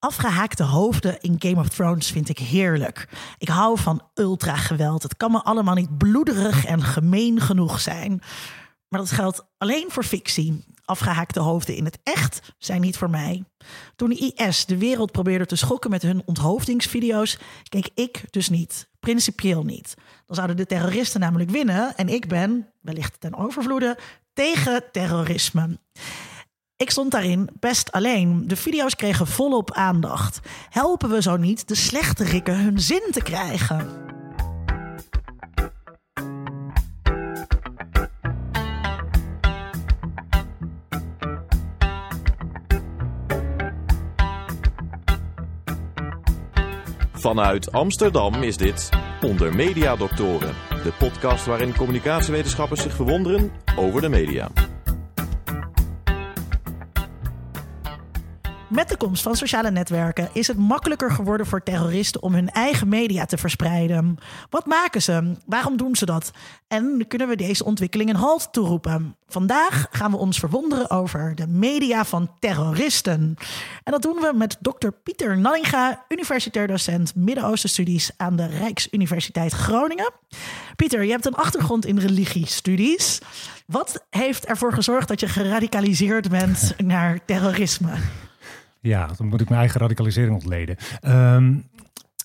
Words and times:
Afgehaakte 0.00 0.62
hoofden 0.62 1.20
in 1.20 1.36
Game 1.38 1.60
of 1.60 1.68
Thrones 1.68 2.10
vind 2.10 2.28
ik 2.28 2.38
heerlijk. 2.38 3.08
Ik 3.38 3.48
hou 3.48 3.78
van 3.78 4.02
ultra-geweld. 4.14 5.02
Het 5.02 5.16
kan 5.16 5.30
me 5.30 5.42
allemaal 5.42 5.74
niet 5.74 5.98
bloederig 5.98 6.64
en 6.64 6.82
gemeen 6.82 7.40
genoeg 7.40 7.80
zijn. 7.80 8.22
Maar 8.88 9.00
dat 9.00 9.10
geldt 9.10 9.46
alleen 9.58 9.86
voor 9.88 10.04
fictie. 10.04 10.64
Afgehaakte 10.84 11.40
hoofden 11.40 11.76
in 11.76 11.84
het 11.84 11.98
echt 12.02 12.54
zijn 12.58 12.80
niet 12.80 12.96
voor 12.96 13.10
mij. 13.10 13.44
Toen 13.96 14.10
IS 14.10 14.64
de 14.66 14.78
wereld 14.78 15.12
probeerde 15.12 15.46
te 15.46 15.56
schokken 15.56 15.90
met 15.90 16.02
hun 16.02 16.22
onthoofdingsvideo's, 16.24 17.38
keek 17.68 17.90
ik 17.94 18.24
dus 18.30 18.48
niet. 18.48 18.88
Principieel 19.00 19.64
niet. 19.64 19.94
Dan 20.26 20.36
zouden 20.36 20.56
de 20.56 20.66
terroristen 20.66 21.20
namelijk 21.20 21.50
winnen 21.50 21.96
en 21.96 22.08
ik 22.08 22.28
ben, 22.28 22.68
wellicht 22.80 23.20
ten 23.20 23.34
overvloede, 23.34 23.98
tegen 24.32 24.84
terrorisme. 24.92 25.78
Ik 26.80 26.90
stond 26.90 27.10
daarin 27.10 27.48
best 27.58 27.92
alleen. 27.92 28.48
De 28.48 28.56
video's 28.56 28.96
kregen 28.96 29.26
volop 29.26 29.72
aandacht. 29.72 30.40
Helpen 30.70 31.10
we 31.10 31.22
zo 31.22 31.36
niet 31.36 31.68
de 31.68 31.74
slechterikken 31.74 32.60
hun 32.62 32.80
zin 32.80 33.02
te 33.10 33.22
krijgen? 33.22 33.88
Vanuit 47.12 47.72
Amsterdam 47.72 48.42
is 48.42 48.56
dit 48.56 48.88
Onder 49.20 49.54
Media 49.54 49.96
Doctoren, 49.96 50.54
de 50.68 50.92
podcast 50.98 51.46
waarin 51.46 51.76
communicatiewetenschappers 51.76 52.82
zich 52.82 52.94
verwonderen 52.94 53.52
over 53.76 54.00
de 54.00 54.08
media. 54.08 54.50
Met 58.70 58.88
de 58.88 58.96
komst 58.96 59.22
van 59.22 59.36
sociale 59.36 59.70
netwerken 59.70 60.28
is 60.32 60.46
het 60.46 60.56
makkelijker 60.56 61.10
geworden 61.10 61.46
voor 61.46 61.62
terroristen 61.62 62.22
om 62.22 62.34
hun 62.34 62.50
eigen 62.50 62.88
media 62.88 63.24
te 63.24 63.38
verspreiden. 63.38 64.18
Wat 64.50 64.66
maken 64.66 65.02
ze? 65.02 65.34
Waarom 65.46 65.76
doen 65.76 65.96
ze 65.96 66.06
dat? 66.06 66.30
En 66.68 67.04
kunnen 67.08 67.28
we 67.28 67.36
deze 67.36 67.64
ontwikkeling 67.64 68.10
een 68.10 68.16
halt 68.16 68.48
toeroepen? 68.52 69.16
Vandaag 69.28 69.86
gaan 69.90 70.10
we 70.10 70.16
ons 70.16 70.38
verwonderen 70.38 70.90
over 70.90 71.34
de 71.34 71.46
media 71.46 72.04
van 72.04 72.30
terroristen. 72.38 73.36
En 73.84 73.92
dat 73.92 74.02
doen 74.02 74.16
we 74.16 74.32
met 74.34 74.56
dokter 74.60 74.92
Pieter 74.92 75.38
Nanninga, 75.38 76.04
universitair 76.08 76.66
docent 76.66 77.14
Midden-Oosten-studies 77.14 78.10
aan 78.16 78.36
de 78.36 78.46
Rijksuniversiteit 78.46 79.52
Groningen. 79.52 80.12
Pieter, 80.76 81.04
je 81.04 81.10
hebt 81.10 81.26
een 81.26 81.34
achtergrond 81.34 81.86
in 81.86 81.98
religiestudies. 81.98 83.18
Wat 83.66 84.06
heeft 84.10 84.46
ervoor 84.46 84.72
gezorgd 84.72 85.08
dat 85.08 85.20
je 85.20 85.28
geradicaliseerd 85.28 86.28
bent 86.28 86.74
naar 86.76 87.24
terrorisme? 87.24 87.92
Ja, 88.80 89.06
dan 89.16 89.26
moet 89.26 89.40
ik 89.40 89.48
mijn 89.48 89.60
eigen 89.60 89.80
radicalisering 89.80 90.34
ontleden. 90.34 90.76
Um, 91.06 91.70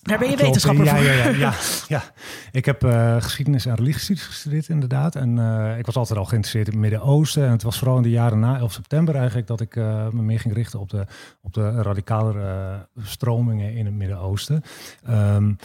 daar 0.06 0.18
ben 0.18 0.30
je 0.30 0.36
wetenschapper 0.36 0.84
ja, 0.84 0.96
voor. 0.96 1.04
Ja, 1.04 1.12
ja, 1.12 1.28
ja, 1.28 1.54
ja. 1.88 2.02
Ik 2.52 2.64
heb 2.64 2.84
uh, 2.84 3.16
geschiedenis 3.22 3.66
en 3.66 3.74
religiestudies 3.74 4.26
gestudeerd 4.26 4.68
inderdaad. 4.68 5.14
En 5.14 5.36
uh, 5.36 5.78
ik 5.78 5.86
was 5.86 5.96
altijd 5.96 6.18
al 6.18 6.24
geïnteresseerd 6.24 6.66
in 6.66 6.72
het 6.72 6.82
Midden-Oosten. 6.82 7.44
En 7.44 7.50
het 7.50 7.62
was 7.62 7.78
vooral 7.78 7.96
in 7.96 8.02
de 8.02 8.10
jaren 8.10 8.38
na 8.38 8.58
11 8.58 8.72
september 8.72 9.14
eigenlijk... 9.14 9.46
dat 9.46 9.60
ik 9.60 9.76
uh, 9.76 10.08
me 10.08 10.22
meer 10.22 10.40
ging 10.40 10.54
richten 10.54 10.80
op 10.80 10.90
de, 10.90 11.06
op 11.42 11.54
de 11.54 11.82
radicalere 11.82 12.86
stromingen 13.02 13.74
in 13.74 13.84
het 13.84 13.94
Midden-Oosten. 13.94 14.62
Um, 15.08 15.56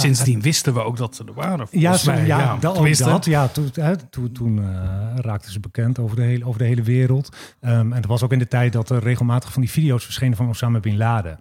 Sindsdien 0.00 0.40
wisten 0.40 0.74
we 0.74 0.80
ook 0.80 0.96
dat 0.96 1.16
ze 1.16 1.24
er 1.24 1.34
waren. 1.34 1.66
Ja, 1.70 1.96
zo, 1.96 2.12
ja, 2.12 2.24
ja, 2.24 2.56
dat, 2.56 2.96
dat, 2.98 3.24
ja, 3.24 3.48
toen, 3.48 3.68
hè, 3.72 3.96
toen, 3.96 4.32
toen 4.32 4.56
uh, 4.56 4.64
raakten 5.16 5.52
ze 5.52 5.60
bekend 5.60 5.98
over 5.98 6.16
de 6.16 6.22
hele, 6.22 6.44
over 6.44 6.58
de 6.58 6.66
hele 6.66 6.82
wereld. 6.82 7.36
Um, 7.60 7.70
en 7.70 7.92
het 7.92 8.06
was 8.06 8.22
ook 8.22 8.32
in 8.32 8.38
de 8.38 8.48
tijd 8.48 8.72
dat 8.72 8.90
er 8.90 9.02
regelmatig 9.02 9.52
van 9.52 9.62
die 9.62 9.70
video's 9.70 10.04
verschenen 10.04 10.36
van 10.36 10.48
Osama 10.48 10.80
Bin 10.80 10.96
Laden. 10.96 11.40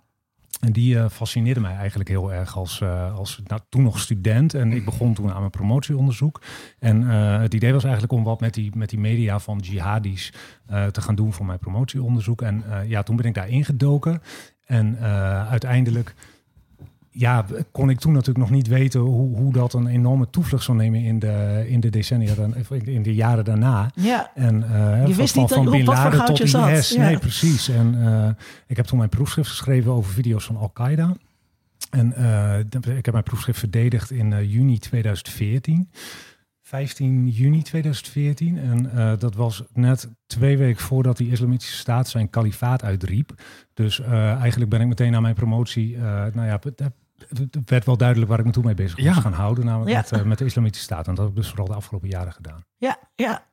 En 0.60 0.72
die 0.72 0.96
uh, 0.96 1.06
fascineerde 1.10 1.60
mij 1.60 1.76
eigenlijk 1.76 2.10
heel 2.10 2.34
erg 2.34 2.58
als, 2.58 2.80
uh, 2.84 3.16
als 3.16 3.42
nou, 3.44 3.62
toen 3.70 3.84
nog 3.84 4.00
student. 4.00 4.54
En 4.54 4.72
ik 4.72 4.86
begon 4.86 5.14
toen 5.14 5.32
aan 5.32 5.40
mijn 5.40 5.52
promotieonderzoek. 5.52 6.42
En 6.80 7.02
uh, 7.02 7.40
het 7.40 7.54
idee 7.54 7.74
was 7.74 7.84
eigenlijk 7.84 8.14
om 8.14 8.24
wat 8.24 8.40
met 8.40 8.54
die, 8.54 8.72
met 8.76 8.90
die 8.90 9.00
media 9.00 9.40
van 9.40 9.58
jihadis 9.58 10.34
te 10.92 11.02
gaan 11.02 11.16
doen 11.16 11.34
voor 11.34 11.46
mijn 11.46 11.60
promotieonderzoek. 11.60 12.42
En 12.42 12.64
ja, 12.88 13.04
toen 13.04 13.16
ben 13.16 13.26
ik 13.26 13.34
daar 13.34 13.50
ingedoken. 13.50 14.22
En 14.66 15.00
uiteindelijk 15.50 16.14
ja, 17.20 17.46
kon 17.72 17.90
ik 17.90 18.00
toen 18.00 18.12
natuurlijk 18.12 18.40
nog 18.40 18.50
niet 18.50 18.68
weten 18.68 19.00
hoe, 19.00 19.38
hoe 19.38 19.54
dat 19.54 19.74
een 19.74 19.88
enorme 19.88 20.30
toevlucht 20.30 20.64
zou 20.64 20.78
nemen 20.78 21.04
in 21.04 21.20
de, 21.20 21.66
in 21.68 21.80
de 21.80 21.90
decennia, 21.90 22.34
in 22.84 23.04
de 23.04 23.16
jaren 23.16 23.46
daarna. 23.46 23.92
Ja. 23.96 24.32
En, 24.36 24.64
uh, 24.72 25.08
je 25.08 25.16
wist 25.16 25.34
van, 25.34 25.42
niet 25.42 25.54
van 25.54 25.70
Bin 25.70 25.86
Laden 25.86 26.26
tot 26.26 26.42
IS. 26.42 26.52
Zat. 26.52 26.90
Ja. 26.90 27.02
Nee, 27.02 27.18
precies. 27.18 27.70
En 27.70 27.96
uh, 27.96 28.30
ik 28.68 28.76
heb 28.76 28.86
toen 28.86 28.98
mijn 28.98 29.10
proefschrift 29.10 29.50
geschreven 29.50 29.92
over 29.92 30.14
video's 30.14 30.46
van 30.46 30.58
Al-Qaeda. 30.58 31.16
En 31.90 32.14
uh, 32.18 32.60
ik 32.98 33.06
heb 33.06 33.12
mijn 33.12 33.24
proefschrift 33.24 33.60
verdedigd 33.60 34.12
in 34.12 34.48
juni 34.48 34.80
2014. 34.80 35.90
15 36.62 37.28
juni 37.28 37.62
2014. 37.62 38.58
En 38.58 38.92
uh, 38.96 39.14
dat 39.20 39.36
was 39.36 39.64
net 39.74 40.10
twee 40.26 40.58
weken 40.58 40.82
voordat 40.82 41.18
die 41.18 41.32
Islamitische 41.32 41.78
Staat 41.78 42.10
zijn 42.10 42.30
kalifaat 42.30 42.84
uitriep. 42.84 43.34
Dus 43.74 44.00
uh, 44.00 44.34
eigenlijk 44.40 44.70
ben 44.70 44.82
ik 44.82 44.88
meteen 44.88 45.12
na 45.12 45.20
mijn 45.20 45.36
promotie, 45.36 45.96
uh, 45.96 46.02
nou 46.34 46.48
ja, 46.48 46.60
het 47.30 47.70
werd 47.70 47.86
wel 47.86 47.98
duidelijk 47.98 48.30
waar 48.30 48.40
ik 48.40 48.46
me 48.46 48.52
toen 48.52 48.66
mee 48.66 48.74
bezig 48.74 49.04
was 49.06 49.18
gaan 49.18 49.34
houden. 49.34 49.66
Namelijk 49.66 49.92
ja. 49.92 49.98
met, 49.98 50.20
uh, 50.20 50.28
met, 50.28 50.38
de 50.38 50.46
Islamitische 50.46 50.86
Staat. 50.86 51.08
En 51.08 51.16
dat 51.16 51.26
heb 51.26 51.34
ik 51.34 51.42
dus 51.42 51.48
vooral 51.48 51.68
de 51.68 51.74
afgelopen 51.74 52.10
jaren 52.10 52.34
gedaan. 52.34 52.64
Ja, 52.78 52.98
ja. 53.16 53.44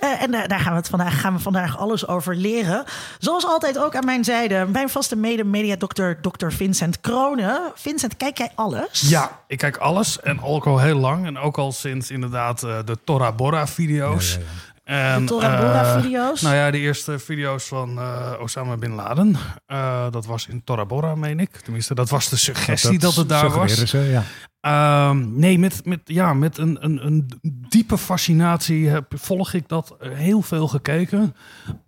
Uh, 0.00 0.22
en 0.22 0.34
uh, 0.34 0.46
daar 0.46 0.60
gaan 0.60 0.72
we, 0.72 0.78
het 0.78 0.88
vandaag, 0.88 1.20
gaan 1.20 1.34
we 1.34 1.40
vandaag 1.40 1.78
alles 1.78 2.06
over 2.06 2.36
leren. 2.36 2.84
Zoals 3.18 3.46
altijd 3.46 3.78
ook 3.78 3.96
aan 3.96 4.04
mijn 4.04 4.24
zijde, 4.24 4.66
mijn 4.66 4.88
vaste 4.88 5.16
mede-mediadokter, 5.16 6.22
dokter 6.22 6.52
Vincent 6.52 7.00
Kronen. 7.00 7.72
Vincent, 7.74 8.16
kijk 8.16 8.38
jij 8.38 8.50
alles? 8.54 9.00
Ja, 9.00 9.40
ik 9.46 9.58
kijk 9.58 9.76
alles 9.76 10.20
en 10.20 10.42
ook 10.42 10.66
al 10.66 10.78
heel 10.78 10.98
lang. 10.98 11.26
En 11.26 11.38
ook 11.38 11.58
al 11.58 11.72
sinds 11.72 12.10
inderdaad 12.10 12.60
de 12.60 12.98
Tora 13.04 13.32
Bora 13.32 13.66
video's. 13.66 14.38
En, 14.86 15.20
de 15.20 15.26
Tora 15.26 15.60
Bora 15.60 16.00
video's? 16.00 16.42
nou 16.42 16.54
ja, 16.54 16.70
de 16.70 16.78
eerste 16.78 17.18
video's 17.18 17.64
van 17.64 17.98
uh, 17.98 18.32
Osama 18.40 18.76
Bin 18.76 18.94
Laden. 18.94 19.36
Uh, 19.66 20.10
dat 20.10 20.26
was 20.26 20.46
in 20.46 20.64
Tora 20.64 20.84
Bora, 20.84 21.14
meen 21.14 21.40
ik. 21.40 21.50
Tenminste, 21.56 21.94
dat 21.94 22.08
was 22.08 22.28
de 22.28 22.36
suggestie 22.36 22.98
dat, 22.98 23.00
dat 23.00 23.14
het 23.14 23.28
daar 23.28 23.50
was. 23.50 23.84
Ze, 23.84 23.98
ja. 23.98 24.22
Um, 25.08 25.38
nee, 25.38 25.58
met, 25.58 25.84
met, 25.84 26.00
ja, 26.04 26.34
met 26.34 26.58
een, 26.58 26.84
een, 26.84 27.06
een 27.06 27.30
diepe 27.68 27.98
fascinatie 27.98 28.88
heb, 28.88 29.12
volg 29.16 29.52
ik 29.52 29.68
dat 29.68 29.96
heel 30.00 30.42
veel 30.42 30.68
gekeken. 30.68 31.36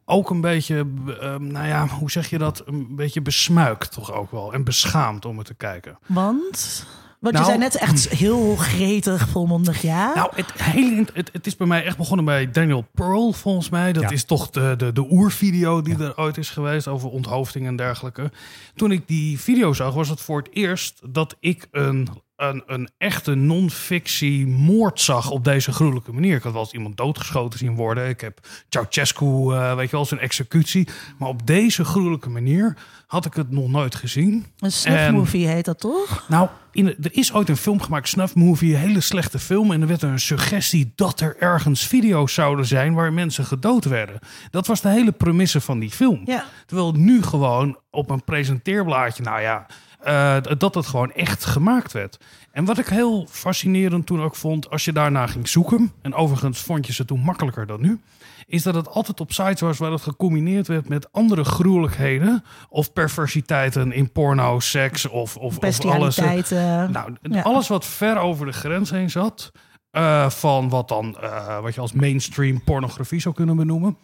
Ook 0.04 0.30
een 0.30 0.40
beetje, 0.40 0.86
uh, 1.06 1.36
nou 1.36 1.66
ja, 1.66 1.86
hoe 1.86 2.10
zeg 2.10 2.30
je 2.30 2.38
dat? 2.38 2.62
Een 2.66 2.96
beetje 2.96 3.22
besmuikt 3.22 3.92
toch 3.92 4.12
ook 4.12 4.30
wel. 4.30 4.52
En 4.52 4.64
beschaamd 4.64 5.24
om 5.24 5.38
het 5.38 5.46
te 5.46 5.54
kijken. 5.54 5.98
Want? 6.06 6.86
Want 7.20 7.34
nou, 7.34 7.46
je 7.46 7.50
zei 7.50 7.58
net 7.58 7.76
echt 7.76 8.08
heel 8.08 8.56
gretig, 8.56 9.28
volmondig 9.28 9.82
ja. 9.82 10.14
Nou, 10.14 10.30
het, 10.34 10.52
hele, 10.52 11.06
het, 11.12 11.30
het, 11.32 11.46
is 11.46 11.56
bij 11.56 11.66
mij 11.66 11.84
echt 11.84 11.96
begonnen 11.96 12.24
bij 12.24 12.50
Daniel 12.50 12.86
Pearl, 12.94 13.32
volgens 13.32 13.68
mij. 13.68 13.92
Dat 13.92 14.02
ja. 14.02 14.10
is 14.10 14.24
toch 14.24 14.50
de, 14.50 14.74
de, 14.76 14.92
de 14.92 15.10
oervideo 15.10 15.82
die 15.82 15.98
ja. 15.98 16.04
er 16.04 16.16
ooit 16.16 16.36
is 16.36 16.50
geweest 16.50 16.88
over 16.88 17.10
onthoofding 17.10 17.66
en 17.66 17.76
dergelijke. 17.76 18.30
Toen 18.74 18.92
ik 18.92 19.08
die 19.08 19.40
video 19.40 19.72
zag, 19.72 19.94
was 19.94 20.08
het 20.08 20.20
voor 20.20 20.38
het 20.38 20.48
eerst 20.52 21.00
dat 21.12 21.36
ik 21.40 21.68
een 21.70 22.08
een, 22.38 22.62
een 22.66 22.88
echte 22.98 23.34
non-fictie 23.34 24.46
moord 24.46 25.00
zag 25.00 25.30
op 25.30 25.44
deze 25.44 25.72
gruwelijke 25.72 26.12
manier. 26.12 26.36
Ik 26.36 26.42
had 26.42 26.52
wel 26.52 26.62
eens 26.62 26.72
iemand 26.72 26.96
doodgeschoten 26.96 27.58
zien 27.58 27.74
worden. 27.74 28.08
Ik 28.08 28.20
heb 28.20 28.40
Ceausescu, 28.68 29.24
uh, 29.24 29.74
weet 29.74 29.90
je 29.90 29.96
wel, 29.96 30.04
zijn 30.04 30.20
executie. 30.20 30.88
Maar 31.18 31.28
op 31.28 31.46
deze 31.46 31.84
gruwelijke 31.84 32.28
manier 32.28 32.76
had 33.06 33.24
ik 33.24 33.34
het 33.34 33.50
nog 33.50 33.68
nooit 33.68 33.94
gezien. 33.94 34.46
Een 34.58 34.72
snuff 34.72 35.10
movie 35.10 35.46
heet 35.46 35.64
dat 35.64 35.80
toch? 35.80 36.24
Nou, 36.28 36.48
in, 36.72 36.86
er 36.86 37.16
is 37.16 37.32
ooit 37.32 37.48
een 37.48 37.56
film 37.56 37.80
gemaakt, 37.80 38.08
Snuff 38.08 38.34
Movie, 38.34 38.74
een 38.74 38.80
hele 38.80 39.00
slechte 39.00 39.38
film. 39.38 39.72
En 39.72 39.80
er 39.80 39.86
werd 39.86 40.02
een 40.02 40.20
suggestie 40.20 40.92
dat 40.94 41.20
er 41.20 41.36
ergens 41.38 41.86
video's 41.86 42.34
zouden 42.34 42.66
zijn 42.66 42.94
waar 42.94 43.12
mensen 43.12 43.44
gedood 43.44 43.84
werden. 43.84 44.18
Dat 44.50 44.66
was 44.66 44.80
de 44.80 44.88
hele 44.88 45.12
premisse 45.12 45.60
van 45.60 45.78
die 45.78 45.90
film. 45.90 46.22
Ja. 46.24 46.44
Terwijl 46.66 46.92
nu 46.92 47.22
gewoon 47.22 47.78
op 47.90 48.10
een 48.10 48.24
presenteerblaadje, 48.24 49.22
nou 49.22 49.40
ja... 49.40 49.66
Uh, 50.06 50.36
dat 50.58 50.74
het 50.74 50.86
gewoon 50.86 51.12
echt 51.12 51.44
gemaakt 51.44 51.92
werd. 51.92 52.18
En 52.50 52.64
wat 52.64 52.78
ik 52.78 52.86
heel 52.86 53.26
fascinerend 53.30 54.06
toen 54.06 54.22
ook 54.22 54.36
vond, 54.36 54.70
als 54.70 54.84
je 54.84 54.92
daarna 54.92 55.26
ging 55.26 55.48
zoeken, 55.48 55.92
en 56.02 56.14
overigens 56.14 56.60
vond 56.60 56.86
je 56.86 56.92
ze 56.92 57.04
toen 57.04 57.20
makkelijker 57.20 57.66
dan 57.66 57.80
nu, 57.80 58.00
is 58.46 58.62
dat 58.62 58.74
het 58.74 58.88
altijd 58.88 59.20
op 59.20 59.32
sites 59.32 59.60
was 59.60 59.78
waar 59.78 59.90
het 59.90 60.02
gecombineerd 60.02 60.66
werd 60.66 60.88
met 60.88 61.12
andere 61.12 61.44
gruwelijkheden 61.44 62.44
of 62.68 62.92
perversiteiten 62.92 63.92
in 63.92 64.12
porno, 64.12 64.60
seks 64.60 65.08
of, 65.08 65.36
of, 65.36 65.58
of 65.58 65.84
alles. 65.84 66.16
Nou, 66.16 67.14
ja. 67.22 67.42
alles 67.42 67.68
wat 67.68 67.86
ver 67.86 68.18
over 68.18 68.46
de 68.46 68.52
grens 68.52 68.90
heen 68.90 69.10
zat, 69.10 69.52
uh, 69.92 70.30
van 70.30 70.68
wat 70.68 70.88
dan, 70.88 71.16
uh, 71.22 71.60
wat 71.60 71.74
je 71.74 71.80
als 71.80 71.92
mainstream 71.92 72.64
pornografie 72.64 73.20
zou 73.20 73.34
kunnen 73.34 73.56
benoemen. 73.56 73.98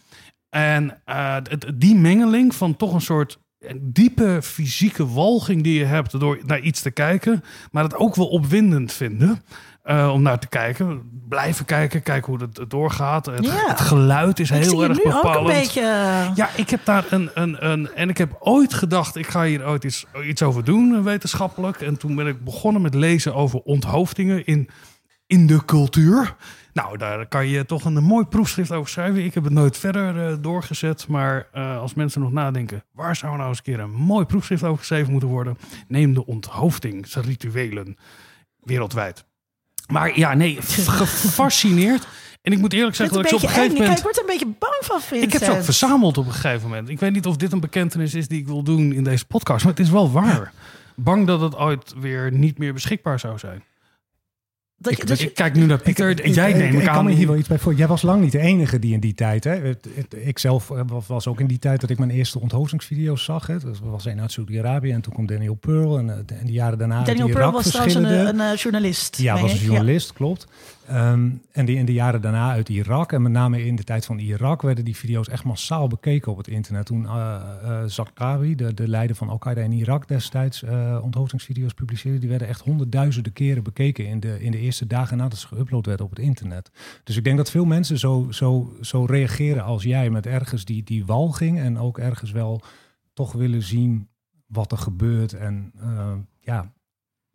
En 0.48 1.02
uh, 1.06 1.36
die 1.74 1.94
mengeling 1.94 2.54
van 2.54 2.76
toch 2.76 2.94
een 2.94 3.00
soort 3.00 3.38
diepe 3.80 4.38
fysieke 4.42 5.08
walging 5.12 5.62
die 5.62 5.78
je 5.78 5.84
hebt 5.84 6.20
door 6.20 6.38
naar 6.46 6.60
iets 6.60 6.80
te 6.80 6.90
kijken, 6.90 7.44
maar 7.70 7.82
het 7.82 7.96
ook 7.96 8.14
wel 8.14 8.28
opwindend 8.28 8.92
vinden. 8.92 9.42
Uh, 9.84 10.10
om 10.12 10.22
naar 10.22 10.38
te 10.38 10.48
kijken. 10.48 11.02
Blijven 11.28 11.64
kijken, 11.64 12.02
kijken 12.02 12.32
hoe 12.32 12.48
het 12.54 12.70
doorgaat. 12.70 13.26
Het, 13.26 13.80
geluid 13.80 14.40
is 14.40 14.50
Ik 14.50 14.62
heel 14.62 14.84
erg 14.84 15.02
bepalend. 15.02 15.48
een 15.48 15.54
beetje... 15.54 15.80
Ja, 16.34 16.50
ik 16.56 16.70
heb 16.70 16.84
daar 16.84 17.04
een, 17.10 17.30
een, 17.34 17.70
een. 17.70 17.94
En 17.94 18.08
ik 18.08 18.18
heb 18.18 18.36
ooit 18.38 18.74
gedacht, 18.74 19.16
ik 19.16 19.26
ga 19.26 19.44
hier 19.44 19.66
ooit 19.66 19.84
iets, 19.84 20.06
iets 20.26 20.42
over 20.42 20.64
doen, 20.64 20.96
eh, 20.96 21.02
wetenschappelijk. 21.02 21.80
En 21.80 21.98
toen 21.98 22.14
ben 22.14 22.26
ik 22.26 22.44
begonnen 22.44 22.82
met 22.82 22.94
lezen 22.94 23.34
over 23.34 23.60
onthoofdingen 23.60 24.46
in, 24.46 24.68
in 25.26 25.46
de 25.46 25.64
cultuur. 25.64 26.34
Nou, 26.74 26.96
daar 26.98 27.26
kan 27.26 27.46
je 27.46 27.66
toch 27.66 27.84
een, 27.84 28.02
mooi 28.02 28.24
proefschrift 28.24 28.72
over 28.72 28.90
schrijven. 28.90 29.24
Ik 29.24 29.34
heb 29.34 29.44
het 29.44 29.52
nooit 29.52 29.78
verder 29.78 30.26
eh, 30.26 30.36
doorgezet. 30.40 31.08
Maar 31.08 31.48
eh, 31.52 31.78
als 31.78 31.94
mensen 31.94 32.20
nog 32.20 32.32
nadenken, 32.32 32.84
waar 32.92 33.16
zou 33.16 33.36
nou 33.36 33.48
eens 33.48 33.58
een 33.58 33.64
keer 33.64 33.80
een 33.80 33.90
mooi 33.90 34.24
proefschrift 34.24 34.62
over 34.62 34.78
geschreven 34.78 35.10
moeten 35.10 35.28
worden? 35.28 35.58
Neem 35.88 36.14
de 36.14 36.26
onthoofdingsrituelen 36.26 37.96
wereldwijd. 38.60 39.24
Maar 39.92 40.18
ja, 40.18 40.34
nee, 40.34 40.58
gefascineerd. 40.62 42.06
En 42.42 42.52
ik 42.52 42.58
moet 42.58 42.72
eerlijk 42.72 42.96
zeggen 42.96 43.16
dat 43.16 43.26
ik 43.26 43.32
op 43.32 43.42
een 43.42 43.48
gegeven 43.48 43.72
moment... 43.72 43.98
ik 43.98 44.02
word 44.02 44.16
er 44.16 44.22
een 44.22 44.28
beetje 44.28 44.54
bang 44.58 44.76
van, 44.80 45.00
Vincent. 45.00 45.32
Ik 45.32 45.32
heb 45.32 45.42
ze 45.50 45.58
ook 45.58 45.64
verzameld 45.64 46.18
op 46.18 46.26
een 46.26 46.32
gegeven 46.32 46.68
moment. 46.68 46.88
Ik 46.88 47.00
weet 47.00 47.12
niet 47.12 47.26
of 47.26 47.36
dit 47.36 47.52
een 47.52 47.60
bekentenis 47.60 48.14
is 48.14 48.28
die 48.28 48.40
ik 48.40 48.46
wil 48.46 48.62
doen 48.62 48.92
in 48.92 49.04
deze 49.04 49.26
podcast, 49.26 49.64
maar 49.64 49.72
het 49.72 49.82
is 49.82 49.90
wel 49.90 50.10
waar. 50.10 50.52
Bang 50.94 51.26
dat 51.26 51.40
het 51.40 51.56
ooit 51.56 51.94
weer 51.96 52.32
niet 52.32 52.58
meer 52.58 52.72
beschikbaar 52.72 53.20
zou 53.20 53.38
zijn. 53.38 53.62
Dat 54.84 54.94
je- 54.96 55.00
Ik- 55.02 55.06
dus- 55.08 55.20
Ik 55.20 55.34
kijk 55.34 55.54
nu 55.54 55.66
naar 55.66 55.78
Pieter. 55.78 56.28
Jij 56.28 56.50
ik, 56.50 56.56
neemt 56.56 56.72
ik, 56.74 56.78
ik 56.80 56.86
kan 56.86 56.94
aan. 56.94 57.04
me 57.04 57.10
hier 57.12 57.26
wel 57.26 57.36
iets 57.36 57.48
bij 57.48 57.58
voor. 57.58 57.74
Jij 57.74 57.86
was 57.86 58.02
lang 58.02 58.22
niet 58.22 58.32
de 58.32 58.38
enige 58.38 58.78
die 58.78 58.92
in 58.92 59.00
die 59.00 59.14
tijd. 59.14 59.44
Hè. 59.44 59.50
Het- 59.54 59.86
het- 59.94 60.16
ik 60.26 60.38
zelf 60.38 60.70
eh, 60.70 60.80
was- 61.06 61.26
ook 61.26 61.40
in 61.40 61.46
die 61.46 61.58
tijd 61.58 61.80
dat 61.80 61.90
ik 61.90 61.98
mijn 61.98 62.10
eerste 62.10 62.40
onthoofdingsvideo's 62.40 63.24
zag. 63.24 63.46
Hè. 63.46 63.58
Dat 63.58 63.78
was 63.82 64.04
een 64.04 64.20
uit 64.20 64.32
Saudi-Arabië 64.32 64.90
en 64.90 65.00
toen 65.00 65.12
kwam 65.12 65.26
Daniel 65.26 65.54
Pearl. 65.54 65.98
En, 65.98 66.10
eh, 66.10 66.16
de, 66.26 66.34
en 66.34 66.44
die 66.46 66.54
jaren 66.54 66.78
daarna 66.78 67.02
Daniel 67.02 67.28
Pearl 67.28 67.52
was 67.52 67.66
trouwens 67.66 67.94
een, 67.94 68.02
verschillende- 68.02 68.42
een, 68.42 68.50
eh, 68.52 68.56
journalist. 68.56 69.16
Ja, 69.18 69.40
was 69.40 69.52
een 69.52 69.58
journalist, 69.58 70.12
klopt. 70.12 70.46
Ehm, 70.86 71.30
en 71.52 71.64
die 71.64 71.76
in 71.76 71.84
de 71.84 71.92
jaren 71.92 72.20
daarna 72.20 72.50
uit 72.50 72.68
Irak, 72.68 73.12
en 73.12 73.22
met 73.22 73.32
name 73.32 73.64
in 73.64 73.76
de 73.76 73.84
tijd 73.84 74.04
van 74.04 74.18
Irak, 74.18 74.62
werden 74.62 74.84
die 74.84 74.96
video's 74.96 75.28
echt 75.28 75.44
massaal 75.44 75.86
bekeken 75.86 76.32
op 76.32 76.38
het 76.38 76.48
internet. 76.48 76.86
Toen 76.86 77.02
uh, 77.02 77.42
de, 78.56 78.74
de 78.74 78.88
leider 78.88 79.16
van 79.16 79.28
Al-Qaeda 79.28 79.60
in 79.60 79.72
Irak 79.72 80.08
destijds, 80.08 80.62
uh, 80.62 81.00
onthoofdingsvideo's 81.02 81.74
publiceerde, 81.74 82.18
die 82.18 82.28
werden 82.28 82.48
echt 82.48 82.60
honderdduizenden 82.60 83.32
keren 83.32 83.62
bekeken 83.62 84.06
in 84.06 84.20
de, 84.20 84.42
in 84.42 84.50
de 84.50 84.58
eerste 84.58 84.86
dagen 84.86 85.16
nadat 85.16 85.38
ze 85.38 85.46
geüpload 85.46 85.86
werden 85.86 86.04
op 86.04 86.10
het 86.10 86.18
internet. 86.18 86.70
Dus 87.04 87.16
ik 87.16 87.24
denk 87.24 87.36
dat 87.36 87.50
veel 87.50 87.64
mensen 87.64 87.98
zo, 87.98 88.26
zo, 88.30 88.76
zo 88.80 89.04
reageren 89.04 89.64
als 89.64 89.82
jij, 89.82 90.10
met 90.10 90.26
ergens 90.26 90.64
die, 90.64 90.82
die 90.82 91.06
walging 91.06 91.58
en 91.58 91.78
ook 91.78 91.98
ergens 91.98 92.30
wel 92.30 92.62
toch 93.12 93.32
willen 93.32 93.62
zien 93.62 94.08
wat 94.46 94.72
er 94.72 94.78
gebeurt. 94.78 95.32
En 95.32 95.72
ja, 96.40 96.72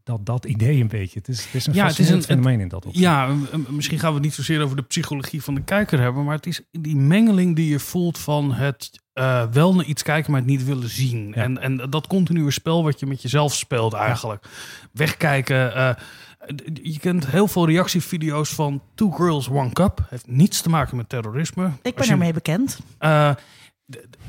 dat, 0.09 0.25
dat 0.25 0.45
idee 0.45 0.81
een 0.81 0.87
beetje. 0.87 1.19
Het 1.19 1.27
is, 1.27 1.45
het 1.45 1.53
is 1.55 1.65
een 1.67 1.73
Ja, 1.73 1.85
het 1.87 1.99
is 1.99 2.09
een- 2.09 2.23
fenomeen 2.23 2.59
in 2.59 2.67
dat 2.67 2.85
opzicht. 2.85 3.03
Ja, 3.03 3.35
misschien 3.69 3.99
gaan 3.99 4.09
we 4.09 4.15
het 4.15 4.23
niet 4.23 4.33
zozeer 4.33 4.61
over 4.61 4.75
de 4.75 4.81
psychologie 4.81 5.43
van 5.43 5.55
de 5.55 5.61
kijker 5.61 5.99
hebben, 5.99 6.23
maar 6.23 6.35
het 6.35 6.45
is 6.45 6.61
die 6.71 6.95
mengeling 6.95 7.55
die 7.55 7.69
je 7.69 7.79
voelt 7.79 8.17
van 8.17 8.53
het 8.53 8.89
eh, 9.13 9.43
wel 9.51 9.75
naar 9.75 9.85
iets 9.85 10.03
kijken, 10.03 10.31
maar 10.31 10.39
het 10.41 10.49
niet 10.49 10.63
willen 10.65 10.89
zien. 10.89 11.27
Ja. 11.27 11.33
En, 11.43 11.61
en 11.61 11.87
dat 11.89 12.07
continue 12.07 12.51
spel 12.51 12.83
wat 12.83 12.99
je 12.99 13.05
met 13.05 13.21
jezelf 13.21 13.53
speelt 13.55 13.93
eigenlijk. 13.93 14.45
Wegkijken. 14.93 15.75
eh, 15.75 15.95
je 16.83 16.99
kent 16.99 17.27
heel 17.27 17.47
veel 17.47 17.65
reactievideo's 17.67 18.49
van 18.49 18.81
Two 18.95 19.11
Girls, 19.11 19.49
One 19.49 19.73
Cup. 19.73 20.05
Heeft 20.09 20.27
niets 20.27 20.61
te 20.61 20.69
maken 20.69 20.97
met 20.97 21.09
terrorisme. 21.09 21.71
Ik 21.81 21.95
ben 21.95 22.05
je- 22.05 22.11
ermee 22.11 22.33
bekend. 22.33 22.79
eh, 22.97 23.31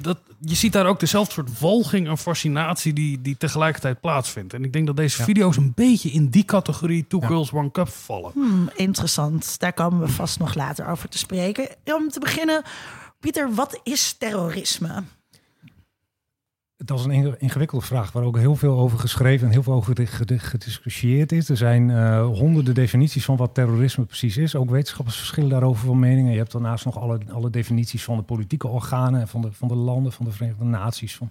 dat, 0.00 0.18
je 0.40 0.54
ziet 0.54 0.72
daar 0.72 0.86
ook 0.86 1.00
dezelfde 1.00 1.32
soort 1.32 1.50
volging 1.52 2.08
en 2.08 2.18
fascinatie 2.18 2.92
die, 2.92 3.20
die 3.20 3.36
tegelijkertijd 3.36 4.00
plaatsvindt. 4.00 4.54
En 4.54 4.64
ik 4.64 4.72
denk 4.72 4.86
dat 4.86 4.96
deze 4.96 5.18
Ja. 5.18 5.24
video's 5.24 5.56
een 5.56 5.72
beetje 5.74 6.10
in 6.10 6.28
die 6.28 6.44
categorie 6.44 7.06
Two 7.06 7.20
Ja. 7.20 7.26
Girls, 7.26 7.52
One 7.52 7.70
Cup 7.70 7.88
vallen. 7.88 8.30
Hmm, 8.34 8.70
interessant. 8.74 9.58
Daar 9.58 9.72
komen 9.72 10.00
we 10.00 10.08
vast 10.08 10.38
nog 10.38 10.54
later 10.54 10.86
over 10.88 11.08
te 11.08 11.18
spreken. 11.18 11.68
Om 11.84 12.08
te 12.08 12.20
beginnen, 12.20 12.62
Pieter, 13.20 13.54
wat 13.54 13.80
is 13.82 14.12
terrorisme? 14.18 15.02
Dat 16.84 16.98
is 16.98 17.04
een 17.04 17.10
inge- 17.10 17.34
ingewikkelde 17.38 17.84
vraag 17.84 18.12
waar 18.12 18.22
ook 18.22 18.36
heel 18.38 18.56
veel 18.56 18.78
over 18.78 18.98
geschreven 18.98 19.46
en 19.46 19.52
heel 19.52 19.62
veel 19.62 19.72
over 19.72 19.96
ged- 20.06 20.42
gediscussieerd 20.42 21.32
is. 21.32 21.48
Er 21.48 21.56
zijn 21.56 21.90
eh, 21.90 22.24
honderden 22.26 22.74
definities 22.74 23.24
van 23.24 23.36
wat 23.36 23.54
terrorisme 23.54 24.04
precies 24.04 24.36
is. 24.36 24.54
Ook 24.56 24.70
wetenschappers 24.70 25.16
verschillen 25.16 25.50
daarover 25.50 25.86
van 25.86 25.98
meningen. 25.98 26.32
Je 26.32 26.38
hebt 26.38 26.52
daarnaast 26.52 26.84
nog 26.84 26.98
alle, 26.98 27.18
alle 27.32 27.50
definities 27.50 28.04
van 28.04 28.16
de 28.16 28.22
politieke 28.22 28.68
organen, 28.68 29.28
van 29.28 29.40
de, 29.40 29.48
van 29.52 29.68
de 29.68 29.74
landen, 29.74 30.12
van 30.12 30.24
de 30.24 30.30
Verenigde 30.32 30.64
Naties, 30.64 31.16
van 31.16 31.30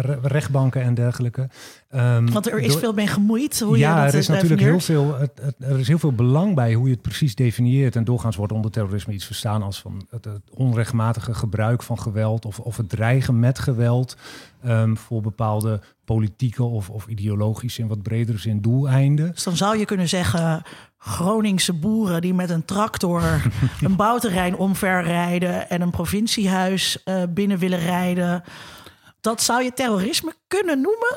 re- 0.00 0.18
rechtbanken 0.22 0.82
en 0.82 0.94
dergelijke. 0.94 1.48
Ehm, 1.90 2.26
Want 2.30 2.46
er 2.50 2.58
is 2.58 2.70
door- 2.70 2.78
veel 2.80 2.92
mee 2.92 3.06
gemoeid. 3.06 3.60
Hoe 3.60 3.72
je 3.76 3.78
ja, 3.82 4.04
dat 4.04 4.12
er 4.12 4.18
is 4.18 4.28
eh, 4.28 4.34
natuurlijk 4.34 4.60
heel 4.62 4.80
veel, 4.80 5.18
het, 5.18 5.30
het- 5.42 5.54
er 5.58 5.78
is 5.78 5.88
heel 5.88 5.98
veel 5.98 6.12
belang 6.12 6.54
bij 6.54 6.74
hoe 6.74 6.86
je 6.86 6.92
het 6.92 7.02
precies 7.02 7.34
definieert. 7.34 7.96
En 7.96 8.04
doorgaans 8.04 8.36
wordt 8.36 8.52
onder 8.52 8.70
terrorisme 8.70 9.12
iets 9.12 9.24
verstaan 9.26 9.62
als 9.62 9.80
van 9.80 10.06
het, 10.10 10.24
het 10.24 10.42
onrechtmatige 10.50 11.34
gebruik 11.34 11.82
van 11.82 11.98
geweld 11.98 12.44
of, 12.44 12.58
of 12.60 12.76
het 12.76 12.88
dreigen 12.88 13.38
met 13.40 13.58
geweld 13.58 14.16
ehm, 14.62 14.94
voor 14.94 15.20
bepaalde 15.20 15.80
politieke 16.04 16.62
of, 16.62 16.90
of 16.90 17.06
ideologische 17.06 17.80
in 17.80 17.88
wat 17.88 18.02
bredere 18.02 18.38
zin 18.38 18.60
doeleinden. 18.60 19.30
Dus 19.30 19.42
dan 19.42 19.56
zou 19.56 19.78
je 19.78 19.84
kunnen 19.84 20.08
zeggen, 20.08 20.62
Groningse 21.06 21.72
boeren 21.72 22.20
die 22.20 22.34
met 22.34 22.50
een 22.50 22.64
tractor 22.64 23.22
een 23.82 23.96
bouwterrein 23.96 24.56
omverrijden 24.56 25.70
en 25.70 25.80
een 25.80 25.90
provinciehuis 25.90 27.02
eh, 27.02 27.22
binnen 27.28 27.58
willen 27.58 27.78
rijden. 27.78 28.44
Dat 29.20 29.42
zou 29.42 29.62
je 29.62 29.72
terrorisme 29.72 30.34
kunnen 30.46 30.80
noemen? 30.80 31.16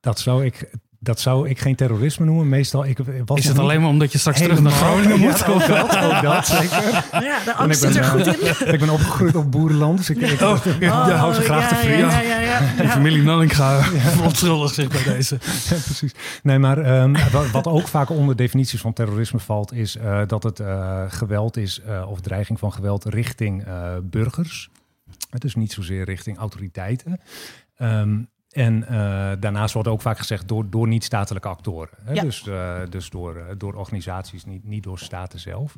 Dat 0.00 0.18
zou 0.18 0.44
ik, 0.44 0.70
dat 1.02 1.20
zou 1.20 1.48
ik 1.48 1.58
geen 1.60 1.74
terrorisme 1.74 2.24
noemen. 2.24 2.48
Meestal, 2.48 2.84
ik 2.84 2.98
was 2.98 3.38
Is 3.38 3.44
het 3.44 3.52
niet 3.52 3.62
alleen 3.62 3.80
maar 3.80 3.90
omdat 3.90 4.12
je 4.12 4.18
straks 4.18 4.40
terug 4.40 4.60
naar 4.60 4.72
Groningen 4.72 5.20
moet? 5.20 5.38
Ja, 5.38 5.46
ook 5.46 5.66
dat, 5.66 5.96
ook 6.04 6.22
dat 6.22 6.46
zeker. 6.46 7.04
Ja, 7.12 7.44
de 7.44 7.54
angst 7.54 7.80
zit 7.80 7.96
er 7.96 8.00
ben, 8.00 8.10
goed 8.10 8.26
eh, 8.26 8.66
in. 8.66 8.72
ik 8.74 8.80
ben 8.80 8.90
opgegroeid 8.90 9.34
op 9.34 9.50
boerenland, 9.50 9.98
dus 9.98 10.10
ik, 10.10 10.16
ik 10.20 10.40
Oh, 10.40 11.18
hou 11.18 11.34
ze 11.34 11.40
graag 11.40 11.68
te 11.68 11.74
ja, 11.74 11.80
vriend. 11.80 12.12
ja, 12.12 12.20
ja, 12.20 12.40
ja, 12.40 12.60
ja. 12.60 12.60
De 12.82 12.88
familie 12.88 13.22
Nanninga 13.22 13.82
verontschuldigt 13.82 14.74
zich 14.74 14.88
bij 14.88 15.02
deze. 15.02 15.38
Ja, 15.68 15.76
precies. 15.84 16.14
Nee, 16.42 16.58
maar 16.58 16.78
ehm, 16.78 17.16
wat, 17.32 17.50
wat 17.50 17.66
ook 17.66 17.88
vaak 17.88 18.10
onder 18.10 18.36
definities 18.36 18.80
van 18.80 18.92
terrorisme 18.92 19.38
valt, 19.38 19.72
is 19.72 19.96
eh, 19.96 20.22
dat 20.26 20.42
het 20.42 20.60
eh, 20.60 21.04
geweld 21.08 21.56
is 21.56 21.80
eh, 21.80 22.06
of 22.10 22.20
dreiging 22.20 22.58
van 22.58 22.72
geweld 22.72 23.04
richting 23.04 23.64
eh, 23.64 23.96
burgers. 24.02 24.70
Het 25.30 25.44
is 25.44 25.54
niet 25.54 25.72
zozeer 25.72 26.04
richting 26.04 26.38
autoriteiten. 26.38 27.20
Ehm, 27.76 28.18
en 28.50 28.86
eh, 28.86 29.32
daarnaast 29.40 29.74
wordt 29.74 29.88
ook 29.88 30.00
vaak 30.00 30.18
gezegd 30.18 30.48
door, 30.48 30.70
door 30.70 30.88
niet-statelijke 30.88 31.48
actoren. 31.48 31.90
Hè? 32.04 32.12
Ja. 32.12 32.22
Dus, 32.22 32.46
eh, 32.46 32.80
dus 32.88 33.10
door, 33.10 33.36
eh, 33.36 33.44
door 33.58 33.74
organisaties, 33.74 34.44
niet, 34.44 34.64
niet 34.64 34.82
door 34.82 34.98
staten 34.98 35.40
zelf. 35.40 35.76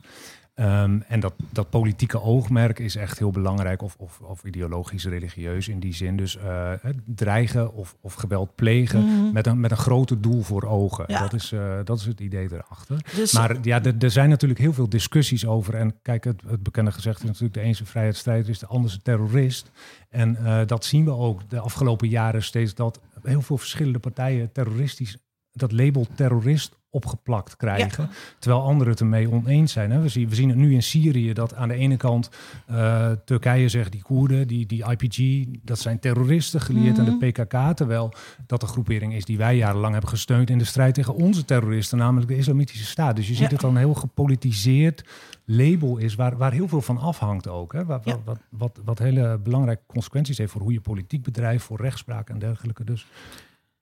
Ehm, 0.55 1.01
en 1.09 1.21
dat, 1.21 1.35
dat 1.51 1.71
politieke 1.71 2.21
oogmerk 2.21 2.79
is 2.79 2.97
echt 2.97 3.19
heel 3.19 3.31
belangrijk, 3.31 3.83
of, 3.83 3.97
of, 3.99 4.21
of 4.21 4.45
ideologisch, 4.45 5.05
religieus 5.05 5.69
in 5.69 5.81
die 5.81 5.95
zin. 5.95 6.17
Dus 6.17 6.37
eh, 6.37 6.73
dreigen 7.05 7.75
of, 7.75 7.97
of 8.01 8.15
geweld 8.15 8.55
plegen 8.55 9.33
met, 9.33 9.47
een, 9.47 9.61
met 9.61 9.71
een 9.71 9.77
groter 9.77 10.21
doel 10.21 10.43
voor 10.43 10.65
ogen. 10.65 11.05
Ja. 11.09 11.21
Dat, 11.21 11.33
is, 11.33 11.53
eh, 11.53 11.79
dat 11.85 11.99
is 11.99 12.07
het 12.07 12.21
idee 12.21 12.49
erachter. 12.53 12.97
Dus 13.15 13.33
Maar 13.33 13.57
ja, 13.63 13.83
er, 13.83 14.11
zijn 14.11 14.29
natuurlijk 14.29 14.61
heel 14.61 14.73
veel 14.73 14.89
discussies 14.89 15.47
over. 15.47 15.75
En 15.75 15.95
kijk, 16.03 16.25
het, 16.25 16.43
het 16.47 16.63
bekende 16.63 16.93
gezegd 16.93 17.19
is 17.19 17.25
natuurlijk... 17.25 17.55
de 17.55 17.63
een 17.63 17.69
is 17.69 17.81
een 17.81 17.87
vrijheidsstrijder, 17.87 18.51
is 18.51 18.59
de 18.59 18.67
ander 18.67 18.91
is 18.91 18.97
een 18.97 19.03
terrorist. 19.03 19.71
En 20.09 20.37
eh, 20.37 20.67
dat 20.67 20.85
zien 20.85 21.05
we 21.05 21.11
ook 21.11 21.51
de 21.51 21.59
afgelopen 21.59 22.09
jaren 22.09 22.43
steeds... 22.43 22.75
dat 22.75 23.01
heel 23.23 23.43
veel 23.43 23.59
verschillende 23.59 23.99
partijen 23.99 24.53
terroristisch... 24.53 25.17
dat 25.53 25.73
label 25.73 26.07
terrorist 26.15 26.81
opgeplakt 26.93 27.57
krijgen. 27.57 28.09
Terwijl 28.39 28.63
anderen 28.63 28.93
het 28.93 29.01
ermee 29.01 29.31
oneens 29.31 29.73
zijn. 29.73 29.91
Hè. 29.91 30.01
We, 30.01 30.09
zien, 30.09 30.29
we 30.29 30.35
zien 30.35 30.49
het 30.49 30.59
nu 30.59 30.73
in 30.73 30.83
Syrië 30.83 31.33
dat 31.33 31.55
aan 31.55 31.69
de 31.69 31.75
ene 31.75 31.97
kant 31.97 32.31
eh, 32.67 33.11
Turkije 33.25 33.69
zegt... 33.69 33.93
die 33.93 34.03
Koerden, 34.03 34.47
die, 34.47 34.67
die 34.67 34.85
IPG, 34.91 35.47
dat 35.63 35.79
zijn 35.79 35.99
terroristen 35.99 36.61
gelieerd 36.61 36.99
aan 36.99 37.05
de 37.19 37.31
PKK. 37.31 37.77
Terwijl 37.77 38.13
dat 38.47 38.61
de 38.61 38.67
groepering 38.67 39.15
is 39.15 39.25
die 39.25 39.39
wij 39.39 39.57
jarenlang 39.57 39.93
hebben 39.93 40.11
gesteund... 40.11 40.51
in 40.51 40.59
de 40.59 40.65
strijd 40.65 40.95
tegen 40.95 41.15
onze 41.15 41.45
terroristen, 41.45 41.99
namelijk 41.99 42.29
de 42.29 42.37
Islamitische 42.37 42.85
Staat. 42.87 43.17
Dus 43.17 43.29
je 43.29 43.35
ziet 43.35 43.45
Ja. 43.47 43.53
het 43.53 43.61
dan 43.61 43.71
een 43.71 43.77
heel 43.77 43.95
gepolitiseerd 43.95 45.05
label 45.45 45.97
is... 45.97 46.15
waar, 46.15 46.37
waar 46.37 46.53
heel 46.53 46.69
veel 46.69 46.83
van 46.83 46.99
afhangt 46.99 47.49
ook. 47.49 47.73
Hè. 47.73 47.85
Waar, 47.85 48.01
Ja. 48.05 48.19
wat, 48.25 48.39
wat, 48.49 48.81
wat 48.85 48.99
hele 48.99 49.39
belangrijke 49.39 49.83
consequenties 49.87 50.39
heeft... 50.39 50.53
voor 50.53 50.61
hoe 50.61 50.73
je 50.73 50.81
politiek 50.81 51.23
bedrijft, 51.23 51.65
voor 51.65 51.81
rechtspraak 51.81 52.29
en 52.29 52.39
dergelijke. 52.39 52.85
Dus 52.85 53.07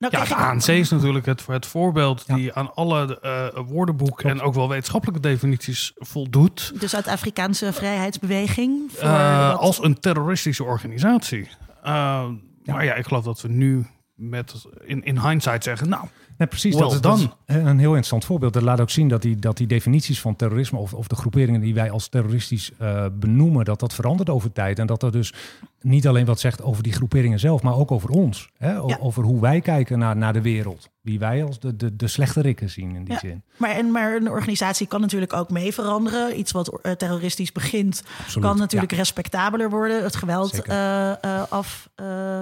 nou, 0.00 0.16
Ja, 0.19 0.25
de 0.25 0.35
ANC 0.35 0.66
is 0.66 0.90
natuurlijk 0.90 1.26
het, 1.26 1.47
het 1.47 1.66
voorbeeld 1.66 2.25
Ja. 2.26 2.35
die 2.35 2.52
aan 2.54 2.75
alle 2.75 3.21
eh 3.21 3.47
woordenboek 3.66 4.23
en 4.23 4.40
ook 4.40 4.54
wel 4.54 4.69
wetenschappelijke 4.69 5.21
definities 5.21 5.92
voldoet. 5.97 6.73
dus 6.80 6.95
uit 6.95 7.04
de 7.04 7.11
Afrikaanse 7.11 7.73
vrijheidsbeweging. 7.73 8.90
Voor 8.92 9.09
eh, 9.09 9.49
wat- 9.50 9.59
als 9.61 9.83
een 9.83 10.00
terroristische 10.00 10.64
organisatie. 10.64 11.49
Eh, 11.83 12.25
Maar 12.64 12.85
ja, 12.85 12.95
ik 12.95 13.07
geloof 13.07 13.25
dat 13.25 13.40
we 13.40 13.49
nu 13.49 13.87
met 14.14 14.54
in, 14.85 15.04
in 15.04 15.21
hindsight 15.21 15.64
zeggen, 15.64 15.88
nou, 15.88 16.04
Nee, 16.40 16.49
precies. 16.49 16.75
Well 16.75 16.82
dat, 17.00 17.18
is, 17.18 17.28
done. 17.47 17.61
een 17.68 17.78
heel 17.78 17.88
interessant 17.88 18.25
voorbeeld. 18.25 18.52
Dat 18.52 18.62
laat 18.62 18.80
ook 18.80 18.90
zien 18.90 19.09
dat 19.09 19.23
die, 19.23 19.37
dat 19.37 19.56
die 19.56 19.66
definities 19.66 20.20
van 20.20 20.37
terrorisme 20.37 20.78
of, 20.78 20.94
of 20.94 21.06
de 21.06 21.14
groeperingen 21.16 21.61
die 21.61 21.75
wij 21.75 21.90
als 21.90 22.09
terroristisch 22.09 22.70
eh, 22.78 23.06
benoemen, 23.12 23.64
dat 23.64 23.80
dat 23.80 23.94
verandert 23.94 24.30
over 24.30 24.52
tijd. 24.52 24.78
En 24.78 24.87
dat 24.87 25.00
dat 25.00 25.12
dus 25.12 25.35
niet 25.80 26.09
alleen 26.09 26.25
wat 26.25 26.40
zegt 26.40 26.62
over 26.62 26.82
die 26.82 26.92
groeperingen 26.92 27.38
zelf, 27.38 27.62
maar 27.62 27.76
ook 27.76 27.90
over 27.90 28.11
ons. 28.11 28.50
Hè? 28.59 28.80
O- 28.82 28.88
Ja. 28.88 28.97
Over 29.00 29.23
hoe 29.25 29.40
wij 29.40 29.61
kijken 29.61 29.99
naar, 29.99 30.16
naar 30.16 30.32
de 30.32 30.40
wereld. 30.40 30.88
Wie 31.00 31.19
wij 31.19 31.45
als 31.45 31.61
de, 31.61 31.76
de, 31.76 31.97
de 31.97 32.09
slechterikken 32.09 32.71
zien 32.71 32.95
in 32.95 33.04
die 33.04 33.12
Ja, 33.12 33.19
zin. 33.19 33.42
Maar, 33.57 33.71
en, 33.71 33.90
maar 33.90 34.14
een 34.14 34.30
organisatie 34.30 34.87
kan 34.87 35.00
natuurlijk 35.00 35.33
ook 35.33 35.50
mee 35.50 35.75
veranderen. 35.75 36.38
Iets 36.38 36.52
wat 36.52 36.80
eh, 36.80 36.92
terroristisch 36.92 37.52
begint, 37.52 38.02
Absoluut, 38.21 38.49
kan 38.49 38.59
natuurlijk 38.59 38.92
ja. 38.92 38.97
respectabeler 38.97 39.71
worden. 39.71 40.02
Het 40.02 40.16
geweld 40.16 40.62
eh, 40.62 41.11
eh, 41.11 41.42
af. 41.49 41.88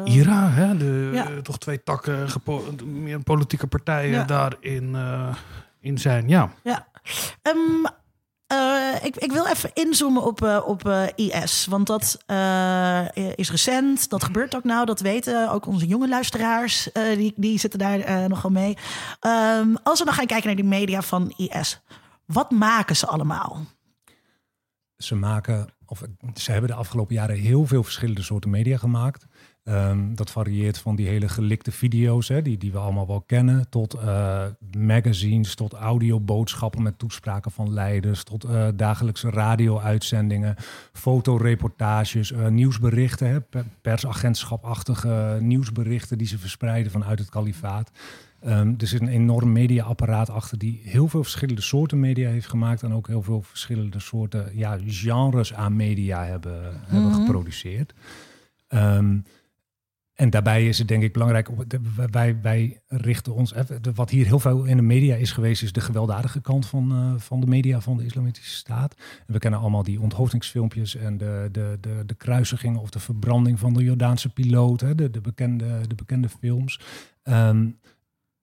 IRA, 0.05 0.51
hè, 0.51 0.77
de, 0.77 1.11
Ja. 1.13 1.27
toch 1.43 1.59
twee 1.59 1.83
takken, 1.83 2.29
meer 2.85 3.23
politieke 3.23 3.67
partijen 3.67 4.27
daarin 4.27 4.97
in 5.81 5.99
zijn. 5.99 6.29
Ja. 6.29 6.51
Ja. 6.63 6.87
Ehm, 7.43 7.57
eh, 8.49 9.05
ik, 9.05 9.17
ik 9.17 9.33
wil 9.33 9.47
even 9.47 9.71
inzoomen 9.75 10.23
op, 10.23 10.43
eh, 10.43 10.63
op 10.67 10.89
eh, 10.89 11.07
IS. 11.15 11.67
Want 11.67 11.87
dat 11.87 12.19
is 13.35 13.51
recent. 13.51 14.11
Dat 14.11 14.25
gebeurt 14.25 14.57
ook 14.57 14.65
nou. 14.65 14.87
Dat 14.87 15.01
weten 15.01 15.51
ook 15.51 15.67
onze 15.67 15.87
jonge 15.87 16.09
luisteraars. 16.09 16.89
die, 16.93 17.33
die 17.37 17.59
zitten 17.59 17.79
daar 17.79 18.29
nogal 18.29 18.51
mee. 18.51 18.77
Ehm, 19.21 19.75
als 19.83 19.99
we 19.99 20.05
dan 20.05 20.15
gaan 20.15 20.27
kijken 20.27 20.47
naar 20.47 20.57
die 20.57 20.65
media 20.65 21.03
van 21.03 21.33
IS. 21.37 21.81
Wat 22.25 22.51
maken 22.51 22.97
ze 22.97 23.07
allemaal? 23.07 23.65
Ze 24.97 25.15
maken, 25.15 25.69
of 25.87 26.03
ze 26.35 26.53
hebben 26.53 26.71
de 26.71 26.77
afgelopen 26.77 27.15
jaren 27.15 27.37
heel 27.37 27.67
veel 27.67 27.83
verschillende 27.83 28.23
soorten 28.23 28.51
media 28.51 28.77
gemaakt. 28.77 29.27
Ehm, 29.69 30.15
dat 30.15 30.31
varieert 30.31 30.79
van 30.79 30.97
die 30.97 31.07
hele 31.07 31.29
gelikte 31.29 31.73
video's, 31.73 32.29
hè, 32.29 32.43
die, 32.43 32.59
die 32.59 32.73
we 32.73 32.79
allemaal 32.79 33.07
wel 33.07 33.21
kennen, 33.21 33.69
tot 33.69 33.95
eh, 33.95 34.45
magazines, 34.79 35.55
tot 35.55 35.73
audioboodschappen 35.73 36.83
met 36.83 36.99
toespraken 36.99 37.51
van 37.51 37.73
leiders, 37.73 38.23
tot 38.25 38.45
eh, 38.45 38.69
dagelijkse 38.75 39.31
radio-uitzendingen, 39.31 40.55
fotoreportages, 40.93 42.33
eh, 42.33 42.47
nieuwsberichten, 42.47 43.29
hè, 43.29 43.41
per- 43.41 43.65
persagentschapachtige 43.83 45.39
nieuwsberichten 45.41 46.19
die 46.19 46.27
ze 46.27 46.39
verspreiden 46.39 46.93
vanuit 46.93 47.19
het 47.19 47.29
kalifaat. 47.29 47.91
Ehm, 48.41 48.75
er 48.79 48.87
zit 48.87 49.01
een 49.01 49.09
enorm 49.09 49.53
mediaapparaat 49.53 50.31
achter 50.31 50.59
die 50.59 50.81
heel 50.85 51.09
veel 51.09 51.23
verschillende 51.23 51.63
soorten 51.63 52.01
media 52.01 52.31
heeft 52.31 52.49
gemaakt 52.49 52.83
en 52.83 52.93
ook 52.93 53.07
heel 53.07 53.23
veel 53.23 53.43
verschillende 53.43 54.01
soorten 54.01 54.51
ja, 54.55 54.79
genres 54.87 55.55
aan 55.55 55.77
media 55.77 56.25
hebben, 56.25 56.81
hebben 56.87 57.15
geproduceerd. 57.15 57.95
Ehm, 58.69 59.19
en 60.19 60.31
daarbij 60.31 60.69
is 60.69 60.79
het 60.79 60.89
denk 60.89 61.03
ik 61.03 61.13
belangrijk, 61.13 61.49
wij, 62.11 62.41
wij 62.43 62.81
richten 62.87 63.35
ons, 63.35 63.55
wat 63.95 64.11
hier 64.11 64.27
heel 64.27 64.39
veel 64.39 64.65
in 64.65 64.77
de 64.77 64.83
media 64.83 65.15
is 65.15 65.33
geweest, 65.33 65.63
is 65.63 65.73
de 65.73 65.81
gewelddadige 65.81 66.41
kant 66.41 66.67
van, 66.67 66.93
eh, 66.93 67.21
van 67.21 67.41
de 67.41 67.47
media 67.47 67.81
van 67.81 67.97
de 67.97 68.05
Islamitische 68.05 68.57
Staat. 68.57 68.95
En 69.27 69.33
we 69.33 69.39
kennen 69.39 69.61
allemaal 69.61 69.83
die 69.83 70.01
onthoofdingsfilmpjes 70.01 70.97
en 70.97 71.19
de, 71.19 71.49
de, 71.53 71.79
de, 71.81 72.03
de 72.07 72.15
kruisiging 72.15 72.77
of 72.77 72.91
de 72.91 72.99
verbranding 72.99 73.59
van 73.59 73.75
de 73.75 73.83
Jordaanse 73.85 74.29
piloot, 74.29 74.79
de, 74.79 75.11
de, 75.11 75.21
bekende, 75.21 75.87
de 75.87 75.95
bekende 75.95 76.29
films. 76.29 76.81
Ehm, 77.23 77.71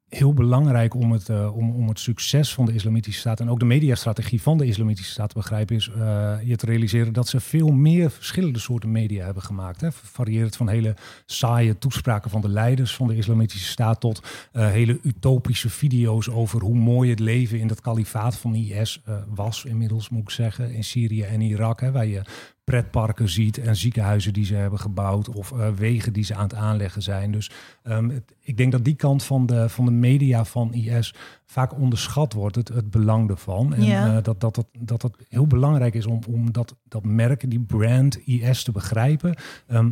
heel 0.09 0.33
belangrijk 0.33 0.93
om 0.93 1.12
het, 1.12 1.29
eh, 1.29 1.55
om, 1.55 1.71
om 1.71 1.88
het 1.88 2.00
succes 2.00 2.53
van 2.53 2.65
de 2.65 2.74
Islamitische 2.74 3.19
Staat 3.19 3.39
en 3.39 3.50
ook 3.50 3.59
de 3.59 3.65
mediastrategie 3.65 4.41
van 4.41 4.57
de 4.57 4.65
Islamitische 4.65 5.12
Staat 5.12 5.29
te 5.29 5.35
begrijpen, 5.35 5.75
is 5.75 5.89
eh, 5.89 6.35
je 6.43 6.55
te 6.55 6.65
realiseren 6.65 7.13
dat 7.13 7.27
ze 7.27 7.39
veel 7.39 7.71
meer 7.71 8.12
verschillende 8.12 8.59
soorten 8.59 8.91
media 8.91 9.25
hebben 9.25 9.43
gemaakt. 9.43 9.81
Hè. 9.81 9.91
Varieert 9.91 10.55
van 10.55 10.69
hele 10.69 10.95
saaie 11.25 11.77
toespraken 11.77 12.29
van 12.29 12.41
de 12.41 12.50
leiders 12.50 12.95
van 12.95 13.07
de 13.07 13.15
Islamitische 13.15 13.69
Staat 13.69 14.00
tot 14.00 14.21
eh, 14.51 14.69
hele 14.69 15.00
utopische 15.03 15.69
video's 15.69 16.29
over 16.29 16.62
hoe 16.62 16.77
mooi 16.77 17.09
het 17.09 17.19
leven 17.19 17.59
in 17.59 17.67
dat 17.67 17.81
kalifaat 17.81 18.38
van 18.38 18.55
IS 18.55 19.01
was, 19.27 19.65
inmiddels 19.65 20.09
moet 20.09 20.21
ik 20.21 20.29
zeggen, 20.29 20.74
in 20.74 20.83
Syrië 20.83 21.21
en 21.21 21.41
Irak, 21.41 21.81
hè, 21.81 21.91
waar 21.91 22.05
je 22.05 22.21
pretparken 22.65 23.29
ziet 23.29 23.57
en 23.57 23.75
ziekenhuizen 23.75 24.34
die 24.34 24.45
ze 24.45 24.55
hebben 24.55 24.79
gebouwd 24.79 25.29
of 25.29 25.51
eh, 25.51 25.69
wegen 25.69 26.13
die 26.13 26.24
ze 26.24 26.36
aan 26.36 26.43
het 26.43 26.53
aanleggen 26.53 27.01
zijn. 27.01 27.31
Dus 27.31 27.51
ehm, 27.84 28.10
het- 28.10 28.36
ik 28.41 28.57
denk 28.57 28.72
dat 28.72 28.84
die 28.86 28.95
kant 28.95 29.24
van 29.24 29.45
de, 29.45 29.69
van 29.69 29.86
de 29.86 29.91
media 29.91 30.45
van 30.45 30.74
IS 30.74 31.13
vaak 31.45 31.77
onderschat 31.79 32.34
wordt, 32.34 32.55
het, 32.55 32.67
het 32.67 32.89
belang 32.91 33.29
ervan. 33.29 33.74
En 33.74 33.84
Ja. 33.84 34.07
eh, 34.17 34.24
dat, 34.24 34.39
dat, 34.41 34.55
dat, 34.55 34.67
dat 34.79 35.01
het 35.01 35.15
heel 35.29 35.48
belangrijk 35.48 35.93
is 35.93 36.05
om, 36.05 36.19
om 36.29 36.51
dat, 36.51 36.75
dat 36.84 37.03
merk, 37.03 37.50
die 37.50 37.60
brand 37.60 38.17
IS 38.27 38.63
te 38.63 38.72
begrijpen. 38.72 39.36
Ehm, 39.67 39.89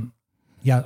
ja, 0.59 0.85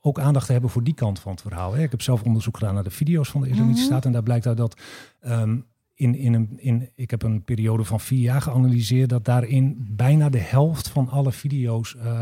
ook 0.00 0.18
aandacht 0.18 0.46
te 0.46 0.52
hebben 0.52 0.70
voor 0.70 0.84
die 0.84 0.94
kant 0.94 1.18
van 1.20 1.32
het 1.32 1.40
verhaal. 1.40 1.72
Hè. 1.74 1.82
Ik 1.82 1.90
heb 1.90 2.02
zelf 2.02 2.22
onderzoek 2.22 2.56
gedaan 2.58 2.74
naar 2.74 2.84
de 2.84 2.90
video's 2.90 3.28
van 3.28 3.40
de 3.40 3.48
Islamitische 3.48 3.86
Staat. 3.86 4.04
En 4.04 4.12
daar 4.12 4.22
blijkt 4.22 4.46
uit 4.46 4.56
dat 4.56 4.80
ehm, 5.20 5.56
in, 5.94 6.14
in 6.14 6.34
een, 6.34 6.52
in, 6.56 6.90
ik 6.94 7.10
heb 7.10 7.22
een 7.22 7.44
periode 7.44 7.84
van 7.84 8.00
vier 8.00 8.20
jaar 8.20 8.42
geanalyseerd, 8.42 9.08
dat 9.08 9.24
daarin 9.24 9.76
bijna 9.90 10.28
de 10.28 10.38
helft 10.38 10.88
van 10.88 11.08
alle 11.08 11.32
video's 11.32 11.96
eh, 11.96 12.20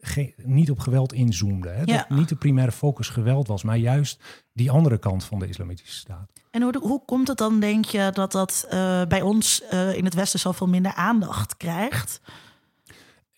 ge- 0.00 0.34
niet 0.36 0.70
op 0.70 0.78
geweld 0.78 1.12
inzoomde. 1.12 1.68
Hè. 1.68 1.82
Ja. 1.84 2.06
Dat 2.08 2.18
niet 2.18 2.28
de 2.28 2.36
primaire 2.36 2.72
focus 2.72 3.08
geweld 3.08 3.46
was, 3.48 3.62
maar 3.62 3.76
juist 3.76 4.22
die 4.52 4.70
andere 4.70 4.98
kant 4.98 5.24
van 5.24 5.38
de 5.38 5.48
Islamitische 5.48 5.98
Staat. 5.98 6.30
En 6.50 6.62
hoe, 6.62 6.78
hoe 6.80 7.04
komt 7.04 7.28
het 7.28 7.38
dan, 7.38 7.60
denk 7.60 7.84
je, 7.84 8.10
dat 8.12 8.32
dat 8.32 8.66
eh, 8.70 9.04
bij 9.06 9.22
ons 9.22 9.62
eh, 9.62 9.96
in 9.96 10.04
het 10.04 10.14
Westen 10.14 10.40
zoveel 10.40 10.68
minder 10.68 10.94
aandacht 10.94 11.56
krijgt? 11.56 12.20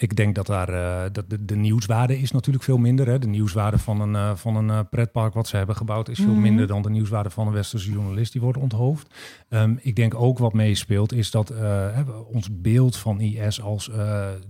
Ik 0.04 0.16
denk 0.16 0.34
dat 0.34 0.46
daar 0.46 0.68
eh, 0.68 1.10
dat 1.12 1.30
de, 1.30 1.44
de 1.44 1.56
nieuwswaarde 1.56 2.18
is 2.18 2.30
natuurlijk 2.30 2.64
veel 2.64 2.78
minder. 2.78 3.06
Hè. 3.06 3.18
De 3.18 3.26
nieuwswaarde 3.26 3.78
van 3.78 4.00
een, 4.00 4.14
eh, 4.14 4.36
van 4.36 4.56
een 4.56 4.70
eh, 4.70 4.80
pretpark 4.90 5.34
wat 5.34 5.48
ze 5.48 5.56
hebben 5.56 5.76
gebouwd 5.76 6.08
is 6.08 6.18
veel 6.18 6.32
Mhm. 6.32 6.40
minder 6.40 6.66
dan 6.66 6.82
de 6.82 6.90
nieuwswaarde 6.90 7.30
van 7.30 7.46
een 7.46 7.52
westerse 7.52 7.90
journalist 7.90 8.32
die 8.32 8.40
wordt 8.40 8.58
onthoofd. 8.58 9.14
Ehm, 9.48 9.74
ik 9.80 9.96
denk 9.96 10.14
ook 10.14 10.38
wat 10.38 10.52
meespeelt 10.52 11.12
is 11.12 11.30
dat 11.30 11.52
ons 12.32 12.60
beeld 12.60 12.96
van 12.96 13.20
IS 13.20 13.62
als 13.62 13.90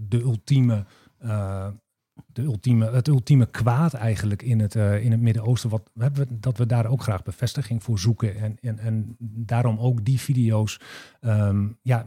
de 0.08 0.20
ultieme. 0.20 0.84
de 2.26 2.42
ultieme, 2.42 2.90
het 2.90 3.08
ultieme 3.08 3.46
kwaad 3.46 3.94
eigenlijk 3.94 4.42
in 4.42 4.60
het, 4.60 4.74
in 4.74 5.10
het 5.10 5.20
Midden-Oosten. 5.20 5.70
Wat, 5.70 5.90
hebben 5.98 6.28
we, 6.28 6.38
dat 6.40 6.58
we 6.58 6.66
daar 6.66 6.86
ook 6.86 7.02
graag 7.02 7.22
bevestiging 7.22 7.82
voor 7.82 7.98
zoeken. 7.98 8.36
En, 8.36 8.56
en, 8.60 8.78
en 8.78 9.16
daarom 9.18 9.78
ook 9.78 10.04
die 10.04 10.20
video's 10.20 10.80
ehm, 11.20 11.68
ja, 11.82 12.06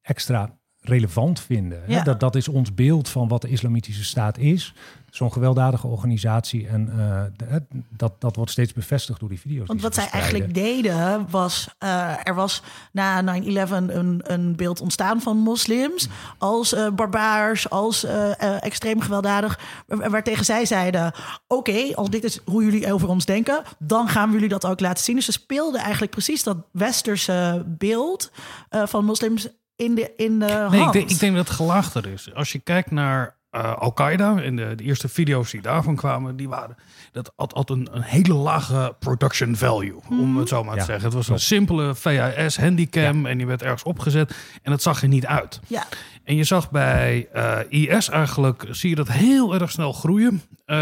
extra 0.00 0.58
relevant 0.82 1.40
vinden. 1.40 1.82
hè. 1.86 2.02
Dat, 2.02 2.20
dat 2.20 2.34
is 2.36 2.48
ons 2.48 2.74
beeld 2.74 3.08
van 3.08 3.28
wat 3.28 3.42
de 3.42 3.48
Islamitische 3.48 4.04
Staat 4.04 4.38
is. 4.38 4.74
Zo'n 5.10 5.32
gewelddadige 5.32 5.86
organisatie. 5.86 6.68
En 6.68 6.88
eh, 6.98 7.22
de- 7.36 7.62
dat, 7.96 8.12
dat 8.20 8.36
wordt 8.36 8.50
steeds 8.50 8.72
bevestigd 8.72 9.20
door 9.20 9.28
die 9.28 9.40
video's. 9.40 9.66
Want 9.66 9.80
die 9.80 9.88
wat 9.88 9.94
zij 9.98 10.08
eigenlijk 10.10 10.54
deden 10.54 11.26
was, 11.30 11.68
eh, 11.78 12.12
er 12.22 12.34
was 12.34 12.62
na 12.92 13.22
9-11 13.22 13.70
een, 13.70 14.20
een 14.32 14.56
beeld 14.56 14.80
ontstaan 14.80 15.20
van 15.20 15.36
moslims 15.36 16.08
als 16.38 16.74
eh, 16.74 16.88
barbaars, 16.90 17.70
als 17.70 18.04
extreem 18.60 19.00
gewelddadig, 19.00 19.58
wa- 19.86 20.10
waartegen 20.10 20.44
zij 20.44 20.64
zeiden, 20.66 21.12
oké, 21.48 21.94
als 21.94 22.10
dit 22.10 22.24
is 22.24 22.40
hoe 22.44 22.64
jullie 22.64 22.92
over 22.92 23.08
ons 23.08 23.24
denken, 23.24 23.62
dan 23.78 24.08
gaan 24.08 24.26
we 24.28 24.34
jullie 24.34 24.48
dat 24.48 24.66
ook 24.66 24.80
laten 24.80 25.04
zien. 25.04 25.16
Dus 25.16 25.24
ze 25.24 25.32
speelden 25.32 25.80
eigenlijk 25.80 26.12
precies 26.12 26.42
dat 26.42 26.56
westerse 26.72 27.64
beeld 27.66 28.30
van 28.70 29.04
moslims 29.04 29.48
in 29.76 29.94
de, 29.94 30.12
in 30.16 30.38
de 30.38 30.44
Nee, 30.46 30.78
ik 30.78 30.82
hand. 30.82 30.92
denk, 30.92 31.10
ik 31.10 31.18
denk 31.18 31.36
dat 31.36 31.46
het 31.48 31.56
gelaagder 31.56 32.06
is. 32.06 32.34
Als 32.34 32.52
je 32.52 32.58
kijkt 32.58 32.90
naar 32.90 33.36
eh, 33.50 33.76
Al-Qaeda 33.76 34.36
en 34.42 34.56
de, 34.56 34.74
de 34.74 34.84
eerste 34.84 35.08
video's 35.08 35.50
die 35.50 35.60
daarvan 35.62 35.96
kwamen, 35.96 36.36
die 36.36 36.48
waren 36.48 36.76
dat 37.12 37.32
had, 37.36 37.52
had 37.52 37.70
een, 37.70 37.88
een 37.92 38.02
hele 38.02 38.34
lage 38.34 38.94
production 38.98 39.56
value, 39.56 39.94
om 40.10 40.36
het 40.36 40.48
zo 40.48 40.64
maar 40.64 40.74
Ja, 40.74 40.80
te 40.80 40.86
zeggen. 40.86 41.04
Het 41.04 41.14
was 41.14 41.28
een 41.28 41.40
simpele 41.40 41.94
VHS 41.94 42.56
handicam 42.56 43.26
en 43.26 43.36
die 43.38 43.46
werd 43.46 43.62
ergens 43.62 43.82
opgezet 43.82 44.34
en 44.62 44.72
het 44.72 44.82
zag 44.82 45.02
er 45.02 45.08
niet 45.08 45.26
uit. 45.26 45.60
Ja, 45.66 45.86
En 46.24 46.36
je 46.36 46.44
zag 46.44 46.70
bij 46.70 47.28
eh, 47.32 47.58
IS 47.68 48.08
eigenlijk, 48.08 48.66
zie 48.70 48.90
je 48.90 48.94
dat 48.96 49.08
heel 49.08 49.54
erg 49.54 49.70
snel 49.70 49.92
groeien. 49.92 50.42
eh, 50.64 50.76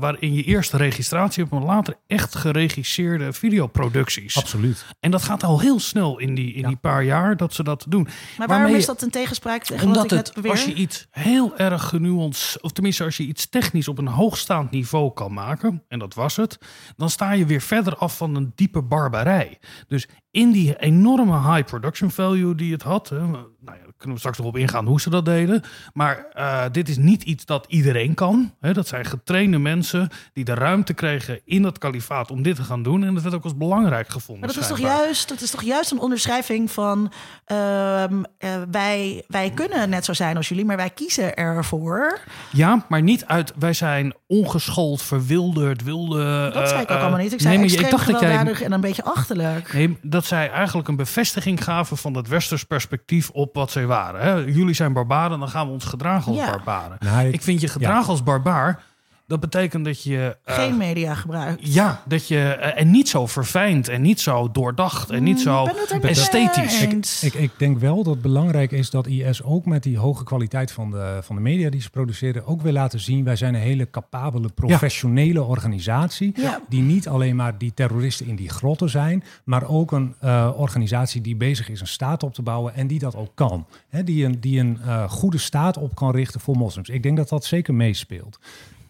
waarin 0.00 0.34
je 0.34 0.42
eerst 0.42 0.72
registratie 0.72 1.42
hebt, 1.42 1.54
maar 1.54 1.64
later 1.74 1.94
echt 2.06 2.34
geregisseerde 2.34 3.32
videoproducties. 3.32 4.36
Absoluut. 4.36 4.86
En 5.00 5.10
dat 5.10 5.22
gaat 5.22 5.42
al 5.44 5.60
heel 5.60 5.80
snel 5.80 6.18
in 6.18 6.34
die, 6.34 6.52
in 6.52 6.60
Ja. 6.60 6.68
die 6.68 6.76
paar 6.76 7.04
jaar 7.04 7.36
dat 7.36 7.54
ze 7.54 7.62
dat 7.62 7.84
doen. 7.88 8.02
maar 8.02 8.12
waarom 8.36 8.56
Waarmee 8.56 8.76
is 8.80 8.86
dat 8.86 9.02
een 9.02 9.10
tegenspraak 9.10 9.62
tegen 9.64 9.88
wat 9.88 10.04
ik 10.04 10.10
het, 10.10 10.24
net 10.26 10.34
beweer? 10.34 10.50
als 10.50 10.64
je 10.64 10.74
iets 10.74 11.06
heel 11.10 11.56
erg 11.56 11.88
genuanceerd, 11.88 12.62
of 12.62 12.72
tenminste 12.72 13.04
als 13.04 13.16
je 13.16 13.22
iets 13.22 13.48
technisch 13.48 13.88
op 13.88 13.98
een 13.98 14.06
hoogstaand 14.08 14.70
niveau 14.70 15.12
kan 15.12 15.32
maken, 15.32 15.84
en 15.88 15.98
dat 15.98 16.14
was 16.14 16.36
het, 16.36 16.58
dan 16.96 17.10
sta 17.10 17.32
je 17.32 17.46
weer 17.46 17.60
verder 17.60 17.96
af 17.96 18.16
van 18.16 18.34
een 18.34 18.52
diepe 18.54 18.82
barbarij. 18.82 19.58
Dus 19.88 20.08
in 20.30 20.50
die 20.52 20.76
enorme 20.78 21.52
high 21.54 21.64
production 21.66 22.10
value 22.10 22.54
die 22.54 22.72
het 22.72 22.82
had, 22.82 23.08
hè, 23.08 23.18
nou 23.26 23.46
ja, 23.64 23.87
kunnen 23.98 24.16
we 24.16 24.18
straks 24.18 24.38
nog 24.38 24.46
op 24.46 24.56
ingaan 24.56 24.86
hoe 24.86 25.00
ze 25.00 25.10
dat 25.10 25.24
deden, 25.24 25.62
maar 25.92 26.26
eh, 26.32 26.64
dit 26.72 26.88
is 26.88 26.96
niet 26.96 27.22
iets 27.22 27.44
dat 27.44 27.64
iedereen 27.68 28.14
kan. 28.14 28.54
Dat 28.60 28.88
zijn 28.88 29.04
getrainde 29.04 29.58
mensen 29.58 30.08
die 30.32 30.44
de 30.44 30.54
ruimte 30.54 30.94
kregen 30.94 31.40
in 31.44 31.64
het 31.64 31.78
kalifaat 31.78 32.30
om 32.30 32.42
dit 32.42 32.56
te 32.56 32.62
gaan 32.62 32.82
doen, 32.82 33.04
en 33.04 33.14
dat 33.14 33.22
werd 33.22 33.34
ook 33.34 33.44
als 33.44 33.56
belangrijk 33.56 34.08
gevonden. 34.08 34.44
Maar 34.46 34.54
dat 34.54 34.62
is, 34.62 34.68
toch 34.68 34.78
juist, 34.78 35.28
dat 35.28 35.40
is 35.40 35.50
toch 35.50 35.62
juist 35.62 35.90
een 35.90 36.00
onderschrijving 36.00 36.70
van 36.70 37.12
ehm, 37.44 38.22
eh, 38.38 38.50
wij, 38.70 39.24
wij 39.28 39.50
kunnen 39.50 39.90
net 39.90 40.04
zo 40.04 40.12
zijn 40.12 40.36
als 40.36 40.48
jullie, 40.48 40.64
maar 40.64 40.76
wij 40.76 40.90
kiezen 40.90 41.36
ervoor. 41.36 42.20
Ja, 42.52 42.84
maar 42.88 43.02
niet 43.02 43.24
uit 43.26 43.52
wij 43.58 43.72
zijn 43.72 44.14
ongeschoold, 44.26 45.02
verwilderd, 45.02 45.82
wilde. 45.82 46.50
Dat 46.52 46.68
zei 46.68 46.82
ik 46.82 46.90
ook 46.90 46.96
eh, 46.96 47.02
allemaal 47.02 47.20
niet. 47.20 47.32
Ik 47.32 47.40
zei 47.40 47.62
extreem 47.62 47.90
dacht 47.90 48.06
dat 48.06 48.20
jij. 48.20 48.54
en 48.64 48.72
een 48.72 48.80
beetje 48.80 49.04
achterlijk. 49.04 49.72
Nee, 49.72 49.98
dat 50.02 50.24
zij 50.24 50.50
eigenlijk 50.50 50.88
een 50.88 50.96
bevestiging 50.96 51.64
gaven 51.64 51.96
van 51.96 52.14
het 52.14 52.28
westers 52.28 52.64
perspectief 52.64 53.30
op 53.30 53.54
wat 53.54 53.70
zij 53.70 53.86
waren. 53.88 54.20
Hè? 54.20 54.32
Jullie 54.34 54.74
zijn 54.74 54.92
barbaren, 54.92 55.38
dan 55.38 55.48
gaan 55.48 55.66
we 55.66 55.72
ons 55.72 55.84
gedragen 55.84 56.32
als 56.32 56.40
Ja. 56.40 56.50
barbaren. 56.50 56.96
Nou, 57.00 57.26
ik- 57.26 57.34
ik 57.34 57.42
vind 57.42 57.60
je 57.60 57.68
gedragen 57.68 58.08
als 58.08 58.22
barbaar 58.22 58.82
Dat 59.28 59.40
betekent 59.40 59.84
dat 59.84 60.02
je... 60.02 60.36
Uh, 60.48 60.54
Geen 60.54 60.76
media 60.76 61.14
gebruikt. 61.14 61.72
Ja, 61.74 62.02
dat 62.06 62.28
je... 62.28 62.38
en 62.50 62.90
niet 62.90 63.08
zo 63.08 63.26
verfijnd 63.26 63.88
en 63.88 64.02
niet 64.02 64.20
zo 64.20 64.50
doordacht 64.50 65.10
en 65.10 65.22
niet 65.22 65.36
mm, 65.36 65.42
zo 65.42 65.66
esthetisch. 66.02 66.82
Ik, 67.22 67.34
ik, 67.34 67.40
ik, 67.40 67.50
denk 67.56 67.78
wel 67.78 67.96
dat 67.96 68.12
het 68.12 68.22
belangrijk 68.22 68.72
is 68.72 68.90
dat 68.90 69.06
IS 69.06 69.42
ook 69.42 69.64
met 69.64 69.82
die 69.82 69.98
hoge 69.98 70.24
kwaliteit 70.24 70.72
van 70.72 70.90
de, 70.90 71.18
van 71.22 71.36
de 71.36 71.42
media 71.42 71.70
die 71.70 71.80
ze 71.80 71.90
produceren... 71.90 72.46
ook 72.46 72.62
wil 72.62 72.72
laten 72.72 73.00
zien, 73.00 73.24
wij 73.24 73.36
zijn 73.36 73.54
een 73.54 73.60
hele 73.60 73.90
capabele, 73.90 74.48
professionele 74.48 75.42
organisatie... 75.42 76.34
die 76.68 76.82
niet 76.82 77.08
alleen 77.08 77.36
maar 77.36 77.58
die 77.58 77.74
terroristen 77.74 78.26
in 78.26 78.36
die 78.36 78.48
grotten 78.48 78.90
zijn... 78.90 79.24
maar 79.44 79.68
ook 79.68 79.92
een 79.92 80.14
organisatie 80.56 81.20
die 81.20 81.36
bezig 81.36 81.68
is 81.68 81.80
een 81.80 81.86
staat 81.86 82.22
op 82.22 82.34
te 82.34 82.42
bouwen 82.42 82.74
en 82.74 82.86
die 82.86 82.98
dat 82.98 83.16
ook 83.16 83.30
kan. 83.34 83.66
He, 83.88 84.04
die 84.04 84.24
een, 84.24 84.40
die 84.40 84.60
een 84.60 85.08
goede 85.08 85.38
staat 85.38 85.76
op 85.76 85.94
kan 85.94 86.10
richten 86.10 86.40
voor 86.40 86.56
moslims. 86.56 86.88
Ik 86.88 87.02
denk 87.02 87.16
dat 87.16 87.28
dat 87.28 87.44
zeker 87.44 87.74
meespeelt. 87.74 88.38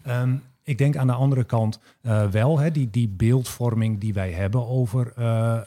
Ehm, 0.03 0.35
ik 0.63 0.77
denk 0.77 0.95
aan 0.95 1.07
de 1.07 1.13
andere 1.13 1.43
kant 1.43 1.79
uh, 2.01 2.27
wel, 2.27 2.59
hè, 2.59 2.71
die, 2.71 2.89
die 2.89 3.09
beeldvorming 3.09 3.99
die 3.99 4.13
wij 4.13 4.31
hebben 4.31 4.67
over 4.67 5.13
eh, 5.15 5.59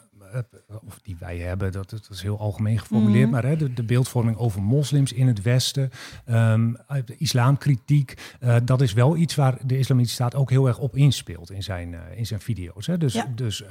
of 0.85 0.99
die 1.01 1.15
wij 1.19 1.37
hebben, 1.37 1.71
dat, 1.71 1.89
dat 1.89 2.09
is 2.09 2.21
heel 2.21 2.39
algemeen 2.39 2.79
geformuleerd, 2.79 3.23
mhm. 3.23 3.33
maar 3.33 3.45
hè, 3.45 3.55
de, 3.55 3.73
de, 3.73 3.83
beeldvorming 3.83 4.37
over 4.37 4.61
moslims 4.61 5.13
in 5.13 5.27
het 5.27 5.41
Westen, 5.41 5.89
um, 6.29 6.77
islamkritiek, 7.17 8.37
uh, 8.43 8.55
dat 8.63 8.81
is 8.81 8.93
wel 8.93 9.15
iets 9.15 9.35
waar 9.35 9.57
de 9.65 9.77
Islamitische 9.77 10.15
Staat 10.15 10.35
ook 10.35 10.49
heel 10.49 10.67
erg 10.67 10.79
op 10.79 10.95
inspeelt 10.95 11.51
in 11.51 11.63
zijn, 11.63 11.91
uh, 11.91 11.99
in 12.15 12.25
zijn 12.25 12.39
video's. 12.39 12.87
Hè. 12.87 12.97
Dus, 12.97 13.23
dus 13.35 13.63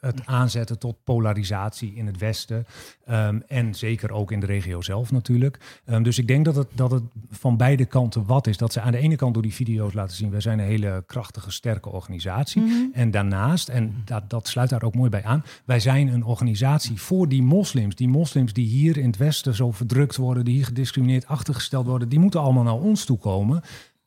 het 0.00 0.26
aanzetten 0.26 0.78
tot 0.78 1.04
polarisatie 1.04 1.94
in 1.94 2.06
het 2.06 2.18
Westen 2.18 2.66
um, 3.10 3.42
en 3.46 3.74
zeker 3.74 4.12
ook 4.12 4.32
in 4.32 4.40
de 4.40 4.46
regio 4.46 4.80
zelf 4.80 5.12
natuurlijk. 5.12 5.82
Um, 5.86 6.02
dus 6.02 6.18
ik 6.18 6.26
denk 6.26 6.44
dat 6.44 6.56
het, 6.56 6.68
dat 6.74 6.90
het 6.90 7.02
van 7.30 7.56
beide 7.56 7.84
kanten 7.84 8.26
wat 8.26 8.46
is. 8.46 8.56
Dat 8.56 8.72
ze 8.72 8.80
aan 8.80 8.92
de 8.92 8.98
ene 8.98 9.16
kant 9.16 9.34
door 9.34 9.42
die 9.42 9.54
video's 9.54 9.92
laten 9.92 10.16
zien, 10.16 10.30
wij 10.30 10.40
zijn 10.40 10.58
een 10.58 10.66
hele 10.66 11.02
krachtige, 11.06 11.50
sterke 11.50 11.88
organisatie. 11.88 12.62
Mm 12.62 12.68
-hmm. 12.68 12.90
En 12.92 13.10
daarnaast, 13.10 13.68
en 13.68 14.02
dat, 14.04 14.30
dat 14.30 14.48
sluit 14.48 14.70
daar 14.70 14.82
ook 14.82 14.94
mooi 14.94 15.10
bij 15.10 15.24
aan, 15.24 15.44
wij 15.64 15.79
zijn 15.80 16.08
een 16.08 16.24
organisatie 16.24 17.00
voor 17.00 17.28
die 17.28 17.42
moslims. 17.42 17.94
Die 17.94 18.08
moslims 18.08 18.52
die 18.52 18.66
hier 18.66 18.96
in 18.96 19.06
het 19.06 19.16
Westen 19.16 19.54
zo 19.54 19.70
verdrukt 19.70 20.16
worden, 20.16 20.44
die 20.44 20.54
hier 20.54 20.64
gediscrimineerd 20.64 21.26
achtergesteld 21.26 21.86
worden, 21.86 22.08
die 22.08 22.18
moeten 22.18 22.40
allemaal 22.40 22.62
naar 22.62 22.80
ons 22.80 23.04
toe 23.04 23.18
komen. 23.18 23.62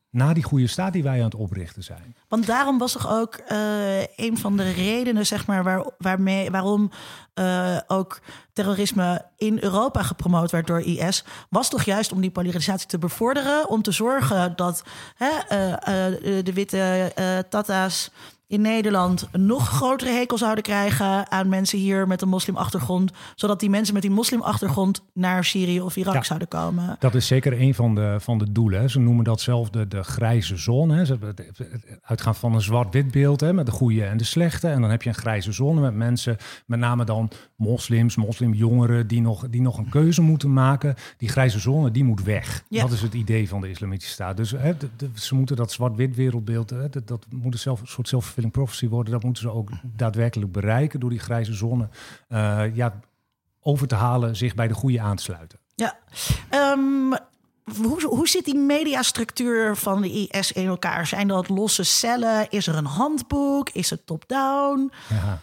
Na 0.10 0.34
die 0.34 0.44
goede 0.44 0.68
staat 0.68 0.94
die 0.94 1.04
wij 1.04 1.18
aan 1.18 1.24
het 1.24 1.36
oprichten 1.36 1.84
zijn. 1.84 2.16
Want 2.28 2.46
daarom 2.46 2.78
was 2.78 2.92
toch 2.92 3.12
ook 3.12 3.42
uh, 3.52 4.00
een 4.02 4.38
van 4.38 4.58
de 4.58 4.72
redenen, 4.72 5.26
zeg 5.26 5.48
maar, 5.48 5.64
waar, 5.64 5.92
waarmee, 5.98 6.52
waarom 6.52 6.92
uh, 7.36 7.78
ook 7.88 8.20
terrorisme 8.54 9.26
in 9.38 9.58
Europa 9.62 10.04
gepromoot 10.04 10.52
werd 10.52 10.68
door 10.68 10.82
IS, 10.82 11.24
was 11.50 11.70
toch 11.70 11.84
juist 11.84 12.12
om 12.12 12.22
die 12.22 12.32
polarisatie 12.32 12.88
te 12.88 12.98
bevorderen, 12.98 13.70
om 13.70 13.82
te 13.82 13.92
zorgen 13.92 14.56
dat 14.56 14.84
hè, 15.16 15.30
uh, 15.30 16.44
de 16.44 16.54
witte 16.54 17.12
Tata's 17.50 18.12
in 18.54 18.62
Nederland 18.62 19.28
een 19.32 19.46
nog 19.46 19.70
grotere 19.70 20.12
hekel 20.12 20.38
zouden 20.38 20.64
krijgen 20.64 21.32
aan 21.32 21.50
mensen 21.50 21.80
hier 21.80 22.08
met 22.08 22.22
een 22.22 22.30
moslimachtergrond, 22.30 23.12
zodat 23.36 23.60
die 23.60 23.70
mensen 23.70 23.94
met 23.94 24.02
die 24.04 24.12
moslimachtergrond 24.12 25.04
naar 25.14 25.46
Syrië 25.46 25.82
of 25.82 25.96
Irak 25.96 26.26
zouden 26.26 26.48
komen. 26.48 26.96
Dat 27.00 27.16
is 27.16 27.28
zeker 27.28 27.62
een 27.62 27.74
van 27.74 27.96
de, 27.96 28.16
van 28.20 28.38
de 28.38 28.52
doelen. 28.52 28.80
Hè. 28.80 28.88
Ze 28.88 29.00
noemen 29.00 29.24
dat 29.24 29.42
zelf 29.42 29.70
de, 29.70 29.88
de 29.88 30.04
grijze 30.04 30.58
zone. 30.58 30.96
Hè. 30.96 31.06
Ze 31.06 31.18
uitgaan 32.02 32.36
van 32.36 32.54
een 32.54 32.62
zwart-wit 32.62 33.12
beeld 33.12 33.40
hè, 33.40 33.54
met 33.54 33.66
de 33.66 33.72
goede 33.72 34.06
en 34.06 34.18
de 34.18 34.24
slechte. 34.24 34.68
En 34.68 34.82
dan 34.82 34.90
heb 34.90 35.02
je 35.02 35.10
een 35.10 35.16
grijze 35.16 35.52
zone 35.52 35.82
met 35.82 35.94
mensen, 35.96 36.38
met 36.66 36.80
name 36.80 37.06
dan 37.06 37.32
moslims, 37.56 38.16
moslimjongeren, 38.16 39.08
die 39.08 39.22
nog, 39.22 39.50
die 39.50 39.62
nog 39.62 39.78
een 39.78 39.90
keuze 39.90 40.22
moeten 40.22 40.54
maken. 40.54 40.96
Die 41.18 41.30
grijze 41.30 41.60
zone, 41.60 41.92
die 41.92 42.04
moet 42.04 42.24
weg. 42.24 42.64
Dat 42.70 42.92
is 42.92 43.02
het 43.02 43.14
idee 43.14 43.48
van 43.50 43.62
de 43.62 43.70
islamitische 43.70 44.14
staat. 44.14 44.38
Dus 44.38 44.52
hè, 44.52 44.74
ze 45.16 45.36
moeten 45.36 45.56
dat 45.56 45.72
zwart-wit 45.72 46.16
wereldbeeld, 46.16 46.70
hè, 46.70 46.90
dat, 46.90 47.08
dat 47.08 47.26
moet 47.30 47.54
een, 47.54 47.60
zelf, 47.60 47.82
een 47.82 47.88
soort 47.88 48.08
zelf 48.08 48.26
prophecy 48.52 48.88
worden, 48.88 49.14
dat 49.14 49.24
moeten 49.24 49.44
ze 49.44 49.52
ook 49.52 49.70
daadwerkelijk 49.84 50.52
bereiken 50.52 51.00
door 51.00 51.10
die 51.10 51.20
grijze 51.20 51.54
zone 51.54 51.90
uh, 52.30 52.64
ja, 52.74 53.00
over 53.62 53.88
te 53.88 53.96
halen, 53.96 54.36
zich 54.36 54.56
bij 54.56 54.68
de 54.68 54.74
goede 54.74 55.02
aan 55.02 55.16
te 55.16 55.24
sluiten. 55.24 55.60
Ja, 55.76 55.98
um, 56.52 57.14
hoe, 57.82 58.06
hoe 58.06 58.28
zit 58.28 58.46
die 58.46 58.56
mediastructuur 58.56 59.76
van 59.76 60.02
de 60.02 60.28
IS 60.30 60.52
in 60.52 60.68
elkaar? 60.68 61.08
Zijn 61.08 61.28
dat 61.28 61.50
losse 61.50 61.84
cellen? 61.84 62.50
Is 62.50 62.68
er 62.68 62.76
een 62.76 62.86
handboek? 62.86 63.70
Is 63.70 63.90
het 63.90 64.06
top-down? 64.06 64.92
Ja, 65.10 65.42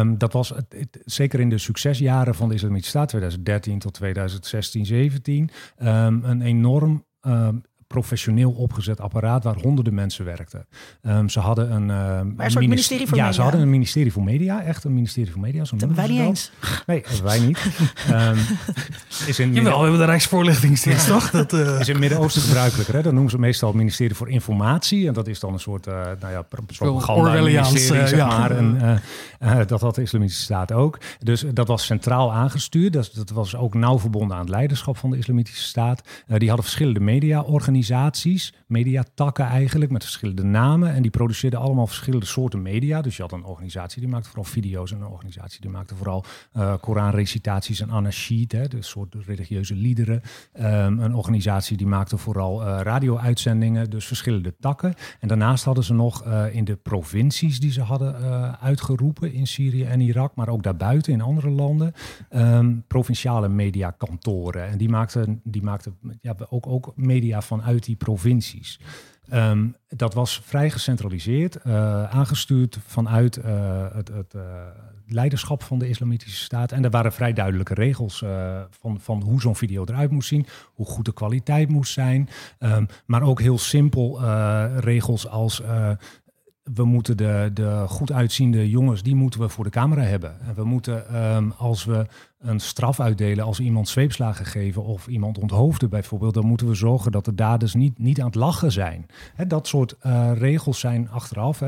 um, 0.00 0.18
dat 0.18 0.32
was 0.32 0.48
het, 0.48 0.98
zeker 1.04 1.40
in 1.40 1.50
de 1.50 1.58
succesjaren 1.58 2.34
van 2.34 2.48
de 2.48 2.54
Islamitische 2.54 2.90
Staat, 2.90 3.08
2013 3.08 3.78
tot 3.78 3.94
2016, 3.94 4.86
17, 4.86 5.50
um, 5.78 6.24
een 6.24 6.42
enorm 6.42 7.04
um, 7.22 7.62
professioneel 7.86 8.50
opgezet 8.50 9.00
apparaat 9.00 9.44
waar 9.44 9.56
honderden 9.62 9.94
mensen 9.94 10.24
werkten. 10.24 10.66
Um, 11.02 11.28
ze 11.28 11.40
hadden 11.40 11.72
een, 11.72 11.88
uh, 11.88 12.46
een 12.54 12.68
ministerie 12.68 13.06
voor 13.06 13.16
ja, 13.16 13.22
media. 13.22 13.36
ze 13.36 13.42
hadden 13.42 13.60
een 13.60 13.70
ministerie 13.70 14.12
voor 14.12 14.22
media, 14.22 14.62
echt 14.62 14.84
een 14.84 14.94
ministerie 14.94 15.32
voor 15.32 15.40
media. 15.40 15.64
Zo 15.64 15.76
dat 15.76 15.90
wij 15.90 16.06
niet 16.06 16.20
eens. 16.20 16.52
Nee, 16.86 17.04
wij 17.22 17.38
niet. 17.38 17.58
um, 18.10 18.36
is 19.26 19.38
in 19.38 19.54
Jawel, 19.54 19.76
we 19.76 19.82
hebben 19.82 19.98
de 20.00 20.04
Rijksvoorlichtingsdienst, 20.04 21.06
toch? 21.06 21.30
Dat 21.30 21.52
uh... 21.52 21.60
is 21.60 21.86
in 21.86 21.92
het 21.92 21.98
Midden-Oosten 21.98 22.42
gebruikelijker. 22.42 22.94
Hè? 22.94 23.02
Dat 23.02 23.12
noemen 23.12 23.30
ze 23.30 23.38
meestal 23.38 23.68
het 23.68 23.76
ministerie 23.76 24.14
voor 24.14 24.30
informatie. 24.30 25.06
En 25.06 25.12
dat 25.12 25.26
is 25.26 25.40
dan 25.40 25.52
een 25.52 25.60
soort, 25.60 25.86
uh, 25.86 25.94
nou 26.20 26.32
ja, 26.32 26.42
propaganda-ministerie, 26.42 28.06
zeg 28.06 28.26
maar. 28.26 28.50
En, 28.50 29.00
dat 29.66 29.80
had 29.80 29.94
de 29.94 30.02
Islamitische 30.02 30.42
Staat 30.42 30.72
ook. 30.72 30.98
Dus 31.18 31.44
dat 31.54 31.68
was 31.68 31.84
centraal 31.84 32.32
aangestuurd. 32.32 32.92
Dat, 32.92 33.10
dat 33.14 33.30
was 33.30 33.56
ook 33.56 33.74
nauw 33.74 33.98
verbonden 33.98 34.36
aan 34.36 34.42
het 34.42 34.50
leiderschap 34.50 34.96
van 34.96 35.10
de 35.10 35.18
Islamitische 35.18 35.64
Staat. 35.64 36.02
die 36.26 36.48
hadden 36.48 36.64
verschillende 36.64 37.00
media-organisaties 37.00 37.76
organisaties, 37.90 38.52
mediatakken 38.66 39.44
eigenlijk, 39.44 39.90
met 39.90 40.02
verschillende 40.02 40.44
namen. 40.44 40.94
En 40.94 41.02
die 41.02 41.10
produceerden 41.10 41.60
allemaal 41.60 41.86
verschillende 41.86 42.26
soorten 42.26 42.62
media. 42.62 43.00
Dus 43.02 43.16
je 43.16 43.22
had 43.22 43.32
een 43.32 43.44
organisatie 43.44 44.00
die 44.00 44.10
maakte 44.10 44.28
vooral 44.28 44.44
video's 44.44 44.92
en 44.92 45.00
een 45.00 45.06
organisatie 45.06 45.60
die 45.60 45.70
maakte 45.70 45.94
vooral 45.94 46.24
uh, 46.56 46.74
Koranrecitaties 46.80 47.80
en 47.80 47.90
anasheed, 47.90 48.52
hè, 48.52 48.68
dus 48.68 48.88
soort 48.88 49.14
religieuze 49.26 49.74
liederen. 49.74 50.22
Um, 50.60 50.98
een 51.00 51.14
organisatie 51.14 51.76
die 51.76 51.86
maakte 51.86 52.18
vooral 52.18 52.62
uh, 52.62 52.80
radio-uitzendingen, 52.82 53.90
dus 53.90 54.06
verschillende 54.06 54.54
takken. 54.60 54.94
En 55.20 55.28
daarnaast 55.28 55.64
hadden 55.64 55.84
ze 55.84 55.94
nog 55.94 56.26
uh, 56.26 56.54
in 56.54 56.64
de 56.64 56.76
provincies 56.76 57.60
die 57.60 57.72
ze 57.72 57.82
hadden 57.82 58.04
uitgeroepen 58.60 59.32
in 59.32 59.46
Syrië 59.46 59.84
en 59.84 60.00
Irak, 60.00 60.34
maar 60.34 60.48
ook 60.48 60.62
daarbuiten 60.62 61.12
in 61.12 61.20
andere 61.20 61.50
landen, 61.50 61.92
um, 62.30 62.84
provinciale 62.86 63.48
mediakantoren. 63.48 64.68
En 64.68 64.78
die 64.78 64.88
maakten, 64.88 65.40
die 65.44 65.62
maakten 65.62 65.96
ja, 66.20 66.36
ook, 66.48 66.66
ook 66.66 66.92
media 66.96 67.42
van 67.42 67.62
uit 67.62 67.84
die 67.84 67.96
provincies. 67.96 68.54
Um, 69.32 69.76
dat 69.88 70.14
was 70.14 70.40
vrij 70.44 70.70
gecentraliseerd, 70.70 71.58
uh, 71.66 72.04
aangestuurd 72.04 72.78
vanuit 72.86 73.36
uh, 73.36 73.44
het, 73.92 74.08
het 74.08 74.34
uh, 74.34 74.42
leiderschap 75.06 75.62
van 75.62 75.78
de 75.78 75.88
Islamitische 75.88 76.44
Staat. 76.44 76.72
En 76.72 76.84
er 76.84 76.90
waren 76.90 77.12
vrij 77.12 77.32
duidelijke 77.32 77.74
regels 77.74 78.24
van, 78.70 79.00
van 79.00 79.22
hoe 79.22 79.40
zo'n 79.40 79.56
video 79.56 79.84
eruit 79.84 80.10
moest 80.10 80.28
zien, 80.28 80.46
hoe 80.74 80.86
goed 80.86 81.04
de 81.04 81.12
kwaliteit 81.12 81.68
moest 81.68 81.92
zijn. 81.92 82.28
Um, 82.58 82.86
maar 83.06 83.22
ook 83.22 83.40
heel 83.40 83.58
simpel 83.58 84.20
regels 84.80 85.28
als 85.28 85.62
we 86.74 86.84
moeten 86.84 87.16
de, 87.16 87.50
de 87.54 87.84
goed 87.88 88.12
uitziende 88.12 88.70
jongens, 88.70 89.02
die 89.02 89.14
moeten 89.14 89.40
we 89.40 89.48
voor 89.48 89.64
de 89.64 89.70
camera 89.70 90.02
hebben. 90.02 90.40
En 90.40 90.54
we 90.54 90.64
moeten, 90.64 91.26
um, 91.34 91.52
als 91.56 91.84
we 91.84 92.06
een 92.46 92.60
straf 92.60 93.00
uitdelen 93.00 93.44
als 93.44 93.60
iemand 93.60 93.88
zweepslagen 93.88 94.46
geven 94.46 94.84
of 94.84 95.06
iemand 95.06 95.38
onthoofden 95.38 95.90
bijvoorbeeld, 95.90 96.34
dan 96.34 96.46
moeten 96.46 96.68
we 96.68 96.74
zorgen 96.74 97.12
dat 97.12 97.24
de 97.24 97.34
daders 97.34 97.74
niet, 97.74 97.98
niet 97.98 98.20
aan 98.20 98.26
het 98.26 98.34
lachen 98.34 98.72
zijn. 98.72 99.06
dat 99.46 99.66
soort 99.66 99.96
uh, 100.06 100.30
regels 100.34 100.80
zijn 100.80 101.10
achteraf, 101.10 101.62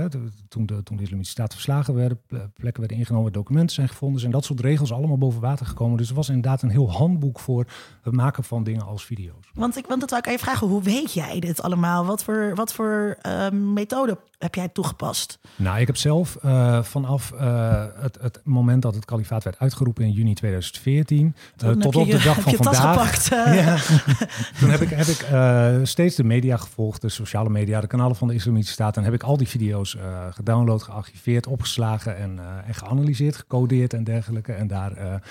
toen, 0.49 0.67
de, 0.67 0.83
toen 0.83 0.97
de 0.97 1.03
Islamitische 1.03 1.31
Staat 1.31 1.53
verslagen 1.53 1.95
werden, 1.95 2.21
plekken 2.55 2.81
werden 2.81 2.99
ingenomen, 2.99 3.33
documenten 3.33 3.75
zijn 3.75 3.88
gevonden, 3.88 4.21
zijn 4.21 4.33
dat 4.33 4.45
soort 4.45 4.61
regels 4.61 4.93
allemaal 4.93 5.19
boven 5.19 5.41
water 5.41 5.67
gekomen. 5.67 5.97
Dus 5.97 6.09
er 6.09 6.14
was 6.14 6.29
inderdaad 6.29 6.62
een 6.62 6.71
heel 6.71 6.93
handboek 6.93 7.38
voor 7.41 7.67
het 8.03 8.14
maken 8.14 8.45
van 8.45 8.64
dingen 8.64 8.87
als 8.87 9.05
video's. 9.05 9.51
Want 9.55 9.77
ik, 9.77 9.87
want 9.87 10.01
dat 10.01 10.11
wil 10.11 10.19
ik 10.19 10.27
even 10.27 10.38
vragen, 10.38 10.69
hoe 10.69 10.83
weet 10.83 11.12
jij 11.12 11.41
dit 11.41 11.62
allemaal? 11.62 12.05
Wat 12.05 12.25
voor, 12.25 12.53
wat 12.55 12.73
voor 12.73 13.19
uh, 13.27 13.51
methode 13.51 14.19
heb 14.38 14.55
jij 14.55 14.69
toegepast? 14.69 15.38
Nou, 15.57 15.81
ik 15.81 15.87
heb 15.87 15.97
zelf 15.97 16.38
uh, 16.45 16.83
vanaf 16.83 17.33
het, 17.38 18.19
het 18.21 18.41
moment 18.45 18.83
dat 18.83 18.95
het 18.95 19.05
kalifaat 19.05 19.45
werd 19.45 19.59
uitgeroepen 19.59 20.05
in 20.05 20.12
juni 20.12 20.35
2000 20.35 20.67
2014 20.70 21.35
uh, 21.64 21.83
tot 21.83 21.96
op 21.96 22.11
de 22.11 22.22
dag 22.24 22.40
van 22.40 22.52
vandaag. 22.52 22.92
Gepakt, 22.92 23.33
uh. 23.33 23.54
ja. 23.64 23.76
Toen 24.61 24.70
heb 24.70 24.81
ik, 24.81 24.90
heb 24.90 25.07
ik 25.07 25.28
uh, 25.33 25.74
steeds 25.83 26.16
de 26.16 26.24
media 26.24 26.57
gevolgd, 26.57 27.00
de 27.00 27.09
sociale 27.09 27.50
media, 27.50 27.81
de 27.81 27.87
kanalen 27.87 28.16
van 28.16 28.28
de 28.28 28.35
Islamitische 28.35 28.72
Staat. 28.72 28.96
En 28.96 29.04
heb 29.04 29.14
ik 29.14 29.22
al 29.22 29.37
die 29.37 29.48
video's 29.48 29.96
gedownload, 30.31 30.83
gearchiveerd, 30.83 31.46
opgeslagen 31.46 32.16
en, 32.16 32.38
en 32.66 32.74
geanalyseerd, 32.74 33.37
gecodeerd 33.37 33.94
en 33.94 34.04
dergelijke. 34.04 34.52
En 34.52 34.66
daar 34.66 35.22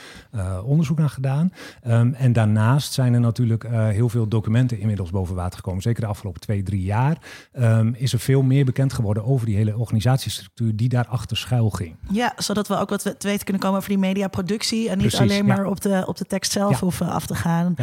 onderzoek 0.63 0.97
naar 0.97 1.10
gedaan. 1.10 1.54
Um, 1.88 2.13
en 2.13 2.34
daarnaast 2.34 2.93
zijn 2.93 3.13
er 3.13 3.19
natuurlijk 3.19 3.67
heel 3.69 4.10
veel 4.10 4.28
documenten 4.28 4.80
inmiddels 4.80 5.10
boven 5.10 5.36
water 5.36 5.58
gekomen. 5.58 5.82
Zeker 5.82 6.02
de 6.02 6.08
afgelopen 6.08 6.41
twee, 6.41 6.63
drie 6.63 6.84
jaar 6.84 7.17
um, 7.60 7.93
is 7.97 8.13
er 8.13 8.19
veel 8.19 8.41
meer 8.41 8.65
bekend 8.65 8.93
geworden 8.93 9.26
over 9.26 9.45
die 9.45 9.56
hele 9.56 9.78
organisatiestructuur 9.78 10.76
die 10.76 10.89
daarachter 10.89 11.38
schuil 11.38 11.69
ging. 11.69 11.95
Ja, 12.12 12.34
zodat 12.38 12.67
we 12.67 12.78
ook 12.78 12.89
wat 12.89 13.02
te 13.02 13.28
weten 13.28 13.43
kunnen 13.43 13.62
komen 13.62 13.78
over 13.78 13.89
die 13.89 14.00
mediaproductie 14.00 14.89
en 14.89 14.97
niet 14.97 15.13
alleen 15.30 15.46
maar 15.46 15.66
op, 15.66 15.82
de, 15.82 16.04
op 16.06 16.18
de 16.18 16.26
tekst 16.26 16.52
zelf 16.52 16.80
hoeven 16.80 17.10
af 17.10 17.26
te 17.26 17.36
gaan. 17.36 17.76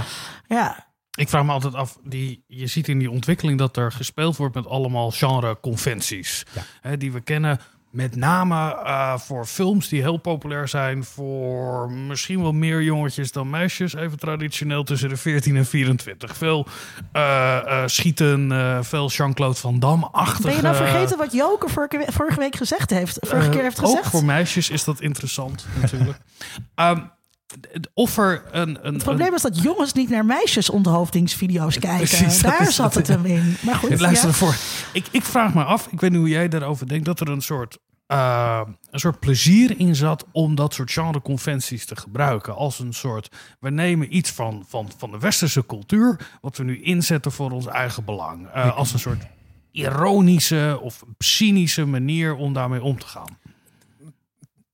Ja. 0.47 0.87
ik 1.15 1.29
vraag 1.29 1.45
me 1.45 1.53
altijd 1.53 1.75
af, 1.75 1.99
die, 2.03 2.45
je 2.47 2.67
ziet 2.67 2.89
in 2.89 2.99
die 2.99 3.11
ontwikkeling 3.11 3.59
dat 3.59 3.77
er 3.77 3.93
gespeeld 3.93 4.37
wordt 4.37 4.55
met 4.55 4.67
allemaal 4.67 5.11
genre-conventies. 5.11 6.47
Hè, 6.81 6.97
die 6.97 7.13
we 7.13 7.21
kennen 7.21 7.61
met 7.95 8.17
name 8.17 8.55
uh, 8.55 9.19
voor 9.19 9.47
films 9.47 9.89
die 9.89 10.01
heel 10.01 10.17
populair 10.17 10.69
zijn 10.69 11.05
voor 11.05 11.91
misschien 11.91 12.43
wel 12.43 12.53
meer 12.53 12.83
jongetjes 12.83 13.33
dan 13.33 13.51
meisjes. 13.51 13.95
Even 13.95 14.19
traditioneel 14.19 14.85
tussen 14.85 15.09
de 15.09 15.17
14 15.17 15.57
en 15.57 15.67
24. 15.67 16.37
Veel 16.37 16.67
uh, 17.13 17.59
uh, 17.67 17.83
schieten, 17.87 18.53
veel 18.85 19.09
Jean-Claude 19.09 19.59
Van 19.59 19.79
Damme-achtige... 19.79 20.43
Ben 20.43 20.57
je 20.57 20.63
nou 20.63 20.77
vergeten 20.77 21.19
wat 21.19 21.33
Joker 21.33 21.71
vorige, 21.71 22.05
vorige 22.13 22.39
week 22.39 22.57
gezegd 22.57 22.91
heeft? 22.91 23.19
Vorige 23.21 23.49
keer 23.49 23.63
heeft 23.63 23.79
gezegd? 23.79 24.05
Ook 24.05 24.11
voor 24.11 24.25
meisjes 24.25 24.71
is 24.71 24.85
dat 24.85 25.01
interessant 25.01 25.67
natuurlijk. 25.81 26.19
um, 26.77 27.11
of 27.95 28.19
er 28.19 28.45
een, 28.51 28.87
een, 28.87 28.95
het 28.95 29.03
probleem 29.03 29.35
is 29.35 29.43
dat 29.43 29.63
jongens 29.63 29.93
niet 29.93 30.09
naar 30.09 30.25
meisjes 30.25 30.71
onderhoofdingsvideo's 30.71 31.79
kijken. 31.79 32.19
Precies, 32.19 32.43
Daar 32.43 32.73
zat 32.73 32.95
het 32.95 33.07
hem 33.07 33.25
in. 33.25 33.57
Maar 33.61 33.75
goed, 33.75 34.01
luister 34.01 34.29
ja. 34.29 34.35
ervoor. 34.35 34.57
Ik, 34.93 35.07
ik 35.11 35.25
vraag 35.25 35.55
me 35.55 35.65
af, 35.65 35.89
ik 35.91 36.01
weet 36.01 36.11
niet 36.11 36.19
hoe 36.19 36.29
jij 36.29 36.49
daarover 36.49 36.89
denkt, 36.89 37.05
dat 37.05 37.21
er 37.21 37.29
een 37.29 37.43
soort, 37.43 37.79
uh, 38.09 38.61
een 38.91 39.01
soort 39.01 39.21
plezier 39.21 39.79
in 39.79 39.97
zat 39.97 40.27
om 40.33 40.55
dat 40.55 40.75
soort 40.75 40.91
genreconventies 40.91 41.87
te 41.87 41.97
gebruiken. 41.97 42.55
Als 42.55 42.79
een 42.79 42.95
soort, 42.95 43.29
we 43.61 43.71
nemen 43.71 44.17
iets 44.17 44.31
van, 44.31 44.65
van, 44.69 44.91
van 44.99 45.11
de 45.11 45.19
westerse 45.19 45.67
cultuur, 45.67 46.21
wat 46.41 46.57
we 46.57 46.65
nu 46.65 46.83
inzetten 46.83 47.33
voor 47.33 47.51
ons 47.51 47.67
eigen 47.67 48.05
belang. 48.05 48.47
Uh, 48.57 48.77
als 48.77 48.93
een 48.93 48.99
soort 48.99 49.27
ironische 49.71 50.79
of 50.83 51.05
cynische 51.19 51.85
manier 51.85 52.35
om 52.35 52.53
daarmee 52.53 52.83
om 52.83 52.99
te 52.99 53.07
gaan. 53.07 53.39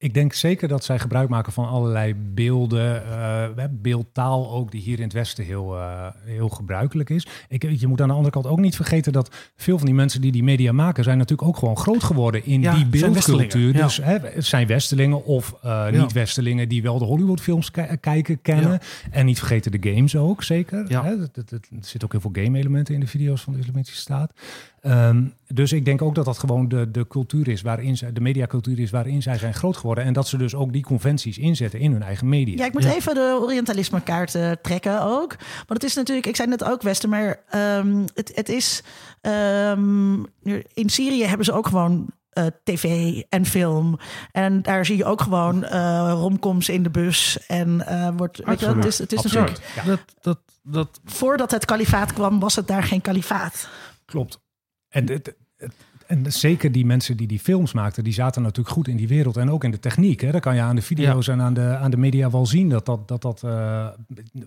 Ik 0.02 0.14
denk 0.14 0.32
zeker 0.32 0.68
dat 0.68 0.84
zij 0.84 0.98
gebruik 0.98 1.28
maken 1.28 1.52
van 1.52 1.68
allerlei 1.68 2.14
beelden, 2.14 3.02
uh, 3.58 3.64
beeldtaal 3.70 4.50
ook, 4.50 4.70
die 4.70 4.80
hier 4.80 4.96
in 4.96 5.02
het 5.02 5.12
Westen 5.12 5.44
heel, 5.44 5.76
uh, 5.76 6.06
heel 6.24 6.48
gebruikelijk 6.48 7.10
is. 7.10 7.26
Ik, 7.48 7.62
je 7.62 7.86
moet 7.86 8.00
aan 8.00 8.08
de 8.08 8.14
andere 8.14 8.32
kant 8.32 8.46
ook 8.46 8.58
niet 8.58 8.76
vergeten 8.76 9.12
dat 9.12 9.36
veel 9.56 9.76
van 9.76 9.86
die 9.86 9.94
mensen 9.94 10.20
die 10.20 10.32
die 10.32 10.42
media 10.42 10.72
maken, 10.72 11.04
zijn 11.04 11.18
natuurlijk 11.18 11.48
ook 11.48 11.56
gewoon 11.56 11.76
groot 11.76 12.02
geworden 12.02 12.44
in 12.44 12.60
die 12.60 12.86
beeldcultuur. 12.86 13.76
Ja. 13.76 13.82
Dus 13.82 13.96
hè, 13.96 14.18
het 14.18 14.44
zijn 14.44 14.66
Westelingen 14.66 15.24
of 15.24 15.56
uh, 15.64 15.90
niet-Westelingen 15.90 16.68
die 16.68 16.82
wel 16.82 16.98
de 16.98 17.04
Hollywoodfilms 17.04 17.70
kijken, 18.00 18.42
kennen. 18.42 18.78
En 19.10 19.26
niet 19.26 19.38
vergeten 19.38 19.80
de 19.80 19.90
games 19.90 20.16
ook, 20.16 20.42
zeker. 20.42 20.84
Hè, 20.88 21.20
er 21.20 21.60
zitten 21.80 22.02
ook 22.02 22.12
heel 22.12 22.20
veel 22.20 22.44
game-elementen 22.44 22.94
in 22.94 23.00
de 23.00 23.06
video's 23.06 23.42
van 23.42 23.52
de 23.52 23.58
Islamitische 23.58 24.00
Staat. 24.00 24.32
Um, 24.82 25.34
dus 25.46 25.72
ik 25.72 25.84
denk 25.84 26.02
ook 26.02 26.14
dat 26.14 26.24
dat 26.24 26.38
gewoon 26.38 26.68
de, 26.68 26.90
de 26.90 27.06
cultuur 27.06 27.48
is 27.48 27.62
waarin 27.62 27.96
zij, 27.96 28.12
de 28.12 28.20
mediacultuur 28.20 28.78
is 28.78 28.90
waarin 28.90 29.22
zij 29.22 29.38
zijn 29.38 29.54
groot 29.54 29.76
geworden. 29.76 30.04
En 30.04 30.12
dat 30.12 30.28
ze 30.28 30.36
dus 30.36 30.54
ook 30.54 30.72
die 30.72 30.82
conventies 30.82 31.38
inzetten 31.38 31.80
in 31.80 31.92
hun 31.92 32.02
eigen 32.02 32.28
media. 32.28 32.56
Ja, 32.56 32.64
ik 32.64 32.72
moet 32.72 32.84
even 32.84 33.14
de 33.14 33.38
Orientalisme 33.42 34.00
kaart 34.00 34.34
uh, 34.34 34.50
trekken 34.62 35.02
ook. 35.02 35.36
Maar 35.38 35.64
het 35.66 35.84
is 35.84 35.94
natuurlijk, 35.94 36.26
ik 36.26 36.36
zei 36.36 36.48
net 36.48 36.64
ook 36.64 36.82
Westen, 36.82 37.08
maar 37.08 37.40
um, 37.54 38.04
het, 38.14 38.32
het 38.34 38.48
is. 38.48 38.82
Um, 39.22 40.26
in 40.74 40.88
Syrië 40.88 41.24
hebben 41.24 41.46
ze 41.46 41.52
ook 41.52 41.66
gewoon 41.66 42.10
uh, 42.32 42.46
tv 42.64 43.16
en 43.28 43.46
film. 43.46 43.98
En 44.32 44.62
daar 44.62 44.86
zie 44.86 44.96
je 44.96 45.04
ook 45.04 45.20
gewoon 45.20 45.64
uh, 45.64 46.10
romcoms 46.14 46.68
in 46.68 46.82
de 46.82 46.90
bus. 46.90 47.38
En 47.46 47.84
uh, 47.88 48.08
wordt. 48.16 48.44
Weet 48.44 48.60
je, 48.60 48.66
het 48.66 48.84
is, 48.84 48.98
het 48.98 49.12
is 49.12 49.22
natuurlijk. 49.22 49.60
Ja. 49.74 49.82
Dat, 49.84 50.00
dat, 50.20 50.38
dat... 50.62 51.00
Voordat 51.04 51.50
het 51.50 51.64
kalifaat 51.64 52.12
kwam, 52.12 52.40
was 52.40 52.56
het 52.56 52.66
daar 52.66 52.82
geen 52.82 53.00
kalifaat. 53.00 53.68
Klopt. 54.04 54.40
En, 54.90 55.07
het, 55.07 55.35
en 56.07 56.33
zeker 56.33 56.72
die 56.72 56.87
mensen 56.87 57.16
die 57.16 57.26
die 57.26 57.38
films 57.38 57.72
maakten, 57.72 58.05
die 58.05 58.12
zaten 58.12 58.42
natuurlijk 58.42 58.74
goed 58.74 58.88
in 58.88 58.96
die 58.96 59.09
wereld 59.09 59.37
en 59.37 59.50
ook 59.50 59.64
in 59.64 59.70
de 59.70 59.79
techniek. 59.79 60.20
Hè. 60.20 60.31
Dat 60.31 60.40
kan 60.40 60.55
je 60.55 60.61
aan 60.61 60.76
de 60.76 60.83
video's 60.83 61.29
en 61.29 61.40
aan 61.40 61.55
de, 61.55 61.76
aan 61.76 61.90
de 61.90 61.96
media 61.96 62.31
wel 62.31 62.46
zien 62.46 62.68
dat 62.68 62.87
dat, 62.87 63.09
dat, 63.09 63.22
dat 63.22 63.42
eh, 63.42 63.87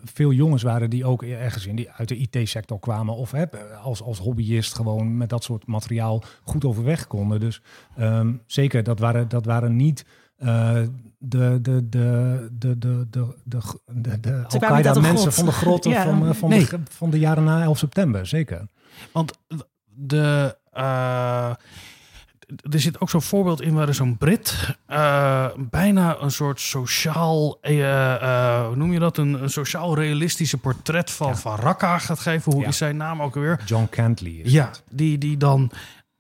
veel 0.04 0.32
jongens 0.32 0.64
waren 0.64 0.90
die 0.90 1.06
ook 1.06 1.24
ergens 1.24 1.66
in 1.66 1.76
die, 1.76 1.92
uit 1.92 2.08
de 2.08 2.18
IT-sector 2.18 2.80
kwamen. 2.80 3.16
Of 3.16 3.32
hè, 3.32 3.46
als, 3.84 4.02
als 4.02 4.20
hobbyist 4.20 4.76
gewoon 4.76 5.18
met 5.18 5.30
dat 5.30 5.44
soort 5.44 5.68
materiaal 5.68 6.24
goed 6.44 6.66
overweg 6.66 7.08
konden. 7.08 7.40
Dus 7.40 7.62
ehm, 7.96 8.34
zeker, 8.46 8.84
dat 8.84 9.00
waren, 9.00 9.30
dat 9.30 9.46
waren 9.46 9.76
niet 9.76 10.06
eh, 10.38 10.82
de, 11.18 11.60
de, 11.62 11.90
de, 11.90 12.48
de, 12.52 12.78
de, 12.78 13.00
de, 13.44 13.62
de, 13.86 14.20
de 14.20 14.44
Al-Qaeda 14.48 15.00
mensen 15.00 15.34
van 15.34 15.46
de 15.46 15.52
grotten 15.52 15.94
van, 15.94 16.28
eh, 16.28 16.34
van, 16.34 16.50
de, 16.50 16.80
van 16.90 17.10
de 17.10 17.20
jaren 17.20 17.44
na 17.44 17.62
11 17.62 17.78
september, 17.78 18.28
zeker. 18.28 18.68
Want 19.12 19.34
de. 19.96 20.58
Uh, 20.78 21.52
er 22.72 22.80
zit 22.80 23.00
ook 23.00 23.10
zo'n 23.10 23.22
voorbeeld 23.22 23.62
in 23.62 23.74
waar 23.74 23.94
zo'n 23.94 24.18
Brit 24.18 24.78
uh, 24.90 25.46
bijna 25.58 26.18
een 26.20 26.32
soort 26.32 26.60
sociaal, 26.60 27.58
uh, 27.62 28.66
hoe 28.66 28.76
noem 28.76 28.94
je 28.94 29.00
dat? 29.00 29.18
Een, 29.18 29.44
een 29.44 29.50
sociaal 29.50 29.96
realistische 29.96 30.58
portret 30.58 31.12
van, 31.12 31.28
ja. 31.28 31.36
van 31.36 31.56
Raqqa 31.56 31.98
gaat 31.98 32.20
geven. 32.20 32.52
Hoe 32.52 32.62
ja. 32.62 32.68
is 32.68 32.78
zijn 32.78 32.98
naam 32.98 33.22
ook 33.22 33.34
weer? 33.34 33.60
John 33.66 33.88
Cantley. 33.90 34.32
Is 34.32 34.52
ja, 34.52 34.72
die, 34.90 35.18
die 35.18 35.38
dan 35.38 35.72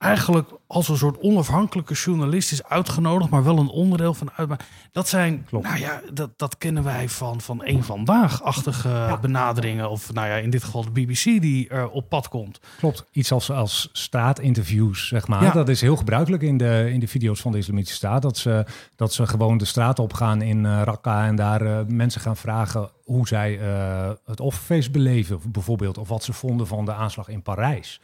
eigenlijk 0.03 0.49
als 0.67 0.89
een 0.89 0.97
soort 0.97 1.19
onafhankelijke 1.19 1.93
journalist 1.93 2.51
is 2.51 2.63
uitgenodigd, 2.63 3.29
maar 3.29 3.43
wel 3.43 3.57
een 3.57 3.69
onderdeel 3.69 4.13
van 4.13 4.31
uit. 4.35 4.49
Dat 4.91 5.07
zijn, 5.07 5.45
Klopt. 5.45 5.65
nou 5.65 5.79
ja, 5.79 6.01
dat, 6.13 6.29
dat 6.35 6.57
kennen 6.57 6.83
wij 6.83 7.09
van, 7.09 7.41
van 7.41 7.61
een 7.63 7.83
vandaag-achtige 7.83 8.89
ja. 8.89 9.17
benaderingen. 9.17 9.89
Of 9.89 10.13
nou 10.13 10.27
ja, 10.27 10.35
in 10.35 10.49
dit 10.49 10.63
geval 10.63 10.83
de 10.83 10.91
BBC 10.91 11.23
die 11.23 11.69
er 11.69 11.89
op 11.89 12.09
pad 12.09 12.27
komt. 12.27 12.59
Klopt, 12.77 13.05
iets 13.11 13.31
als, 13.31 13.51
als 13.51 13.89
straatinterviews, 13.91 15.07
zeg 15.07 15.27
maar. 15.27 15.43
Ja. 15.43 15.51
Dat 15.51 15.69
is 15.69 15.81
heel 15.81 15.95
gebruikelijk 15.95 16.43
in 16.43 16.57
de, 16.57 16.89
in 16.91 16.99
de 16.99 17.07
video's 17.07 17.41
van 17.41 17.51
de 17.51 17.57
Islamitische 17.57 17.95
Staat. 17.95 18.21
Dat 18.21 18.37
ze, 18.37 18.65
dat 18.95 19.13
ze 19.13 19.27
gewoon 19.27 19.57
de 19.57 19.65
straat 19.65 19.99
opgaan 19.99 20.41
in 20.41 20.63
uh, 20.63 20.81
Raqqa 20.83 21.25
en 21.25 21.35
daar 21.35 21.61
uh, 21.61 21.79
mensen 21.87 22.21
gaan 22.21 22.37
vragen 22.37 22.89
hoe 23.03 23.27
zij 23.27 23.59
uh, 23.59 24.09
het 24.25 24.39
offerfeest 24.39 24.91
beleven, 24.91 25.39
bijvoorbeeld. 25.45 25.97
Of 25.97 26.07
wat 26.07 26.23
ze 26.23 26.33
vonden 26.33 26.67
van 26.67 26.85
de 26.85 26.93
aanslag 26.93 27.27
in 27.27 27.41
Parijs. 27.41 27.99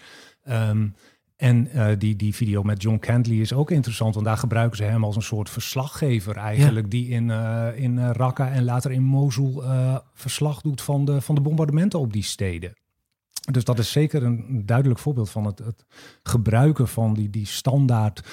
Um, 0.49 0.95
en 1.39 1.67
uh, 1.75 1.87
die, 1.97 2.15
die 2.15 2.35
video 2.35 2.63
met 2.63 2.81
John 2.81 2.99
Cantley 2.99 3.37
is 3.37 3.53
ook 3.53 3.71
interessant, 3.71 4.13
want 4.13 4.25
daar 4.25 4.37
gebruiken 4.37 4.77
ze 4.77 4.83
hem 4.83 5.03
als 5.03 5.15
een 5.15 5.21
soort 5.21 5.49
verslaggever 5.49 6.35
eigenlijk, 6.35 6.85
ja. 6.85 6.89
die 6.89 7.07
in, 7.07 7.27
uh, 7.27 7.67
in 7.75 7.97
uh, 7.97 8.09
Raqqa 8.11 8.51
en 8.51 8.63
later 8.63 8.91
in 8.91 9.03
Mosul 9.03 9.63
verslag 10.13 10.61
doet 10.61 10.81
van 10.81 11.05
de, 11.05 11.21
van 11.21 11.35
de 11.35 11.41
bombardementen 11.41 11.99
op 11.99 12.13
die 12.13 12.23
steden. 12.23 12.73
Dus 13.51 13.63
dat 13.63 13.79
is 13.79 13.91
zeker 13.91 14.23
een 14.23 14.65
duidelijk 14.65 14.99
voorbeeld 14.99 15.29
van 15.29 15.45
het, 15.45 15.59
het 15.59 15.85
gebruiken 16.23 16.87
van 16.87 17.13
die, 17.13 17.29
die 17.29 17.45
standaard 17.45 18.23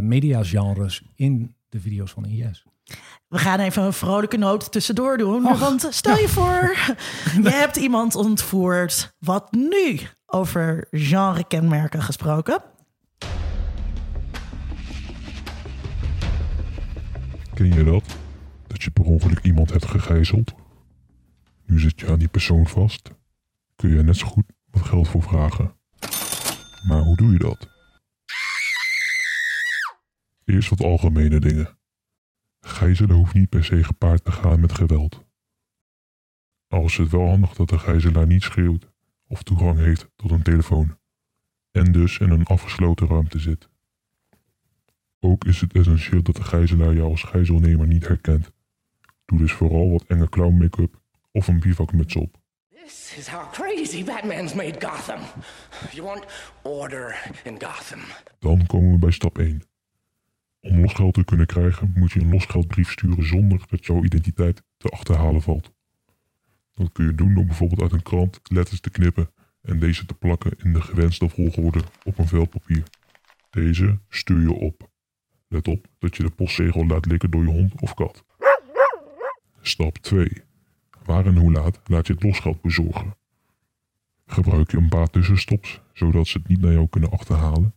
mediagenres 0.00 1.02
in 1.14 1.54
de 1.68 1.80
video's 1.80 2.10
van 2.10 2.24
IS. 2.24 2.64
We 3.36 3.42
gaan 3.42 3.60
even 3.60 3.82
een 3.82 3.92
vrolijke 3.92 4.36
noot 4.36 4.72
tussendoor 4.72 5.18
doen. 5.18 5.46
Och. 5.46 5.58
Want 5.58 5.86
stel 5.90 6.16
je 6.16 6.28
voor, 6.28 6.76
je 7.42 7.50
hebt 7.50 7.76
iemand 7.76 8.14
ontvoerd. 8.14 9.14
Wat 9.18 9.52
nu? 9.52 10.00
Over 10.26 10.86
genre-kenmerken 10.90 12.02
gesproken. 12.02 12.62
Ken 17.54 17.74
je 17.74 17.84
dat? 17.84 18.16
Dat 18.66 18.82
je 18.82 18.90
per 18.90 19.04
ongeluk 19.04 19.42
iemand 19.42 19.70
hebt 19.70 19.86
gegijzeld? 19.86 20.54
Nu 21.66 21.80
zit 21.80 22.00
je 22.00 22.08
aan 22.08 22.18
die 22.18 22.28
persoon 22.28 22.66
vast. 22.66 23.10
Kun 23.76 23.90
je 23.90 23.96
er 23.96 24.04
net 24.04 24.16
zo 24.16 24.26
goed 24.26 24.44
wat 24.70 24.82
geld 24.82 25.08
voor 25.08 25.22
vragen. 25.22 25.74
Maar 26.88 27.00
hoe 27.00 27.16
doe 27.16 27.32
je 27.32 27.38
dat? 27.38 27.68
Eerst 30.44 30.68
wat 30.68 30.80
algemene 30.80 31.40
dingen. 31.40 31.75
Gijzelen 32.66 33.16
hoeft 33.16 33.34
niet 33.34 33.48
per 33.48 33.64
se 33.64 33.84
gepaard 33.84 34.24
te 34.24 34.32
gaan 34.32 34.60
met 34.60 34.72
geweld. 34.72 35.24
Al 36.68 36.84
is 36.84 36.96
het 36.96 37.10
wel 37.10 37.28
handig 37.28 37.54
dat 37.54 37.68
de 37.68 37.78
gijzelaar 37.78 38.26
niet 38.26 38.42
schreeuwt 38.42 38.88
of 39.26 39.42
toegang 39.42 39.78
heeft 39.78 40.08
tot 40.16 40.30
een 40.30 40.42
telefoon 40.42 40.98
en 41.70 41.92
dus 41.92 42.18
in 42.18 42.30
een 42.30 42.44
afgesloten 42.44 43.06
ruimte 43.06 43.38
zit. 43.38 43.68
Ook 45.20 45.44
is 45.44 45.60
het 45.60 45.72
essentieel 45.72 46.22
dat 46.22 46.36
de 46.36 46.44
gijzelaar 46.44 46.94
jou 46.94 47.10
als 47.10 47.22
gijzelnemer 47.22 47.86
niet 47.86 48.06
herkent. 48.06 48.52
Doe 49.24 49.38
dus 49.38 49.52
vooral 49.52 49.90
wat 49.90 50.04
enge 50.06 50.28
clown 50.28 50.56
make-up 50.56 51.00
of 51.30 51.48
een 51.48 51.60
bivakmuts 51.60 52.16
op. 52.16 52.40
This 52.68 53.14
is 53.18 53.28
how 53.28 53.52
crazy 53.52 54.04
Batman's 54.04 54.54
made 54.54 54.86
Gotham. 54.86 55.20
You 55.92 56.06
want 56.06 56.24
order 56.62 57.32
in 57.44 57.62
Gotham. 57.62 58.00
Dan 58.38 58.66
komen 58.66 58.92
we 58.92 58.98
bij 58.98 59.10
stap 59.10 59.38
1. 59.38 59.62
Om 60.70 60.80
losgeld 60.80 61.14
te 61.14 61.24
kunnen 61.24 61.46
krijgen 61.46 61.92
moet 61.94 62.12
je 62.12 62.20
een 62.20 62.30
losgeldbrief 62.30 62.90
sturen 62.90 63.26
zonder 63.26 63.64
dat 63.68 63.86
jouw 63.86 64.04
identiteit 64.04 64.62
te 64.76 64.88
achterhalen 64.88 65.42
valt. 65.42 65.72
Dat 66.74 66.92
kun 66.92 67.04
je 67.04 67.14
doen 67.14 67.34
door 67.34 67.44
bijvoorbeeld 67.44 67.82
uit 67.82 67.92
een 67.92 68.02
krant 68.02 68.40
letters 68.42 68.80
te 68.80 68.90
knippen 68.90 69.30
en 69.62 69.78
deze 69.78 70.06
te 70.06 70.14
plakken 70.14 70.52
in 70.62 70.72
de 70.72 70.80
gewenste 70.80 71.28
volgorde 71.28 71.82
op 72.04 72.18
een 72.18 72.28
vel 72.28 72.46
papier. 72.46 72.82
Deze 73.50 73.98
stuur 74.08 74.40
je 74.40 74.52
op. 74.52 74.90
Let 75.48 75.68
op 75.68 75.86
dat 75.98 76.16
je 76.16 76.22
de 76.22 76.30
postzegel 76.30 76.86
laat 76.86 77.06
likken 77.06 77.30
door 77.30 77.42
je 77.42 77.50
hond 77.50 77.80
of 77.80 77.94
kat. 77.94 78.24
Stap 79.60 79.98
2. 79.98 80.42
Waar 81.04 81.26
en 81.26 81.36
hoe 81.36 81.52
laat 81.52 81.80
laat 81.84 82.06
je 82.06 82.12
het 82.12 82.22
losgeld 82.22 82.60
bezorgen. 82.60 83.16
Gebruik 84.26 84.70
je 84.70 84.76
een 84.76 84.88
paar 84.88 85.10
tussenstops 85.10 85.80
zodat 85.92 86.26
ze 86.26 86.38
het 86.38 86.48
niet 86.48 86.60
naar 86.60 86.72
jou 86.72 86.88
kunnen 86.88 87.10
achterhalen. 87.10 87.74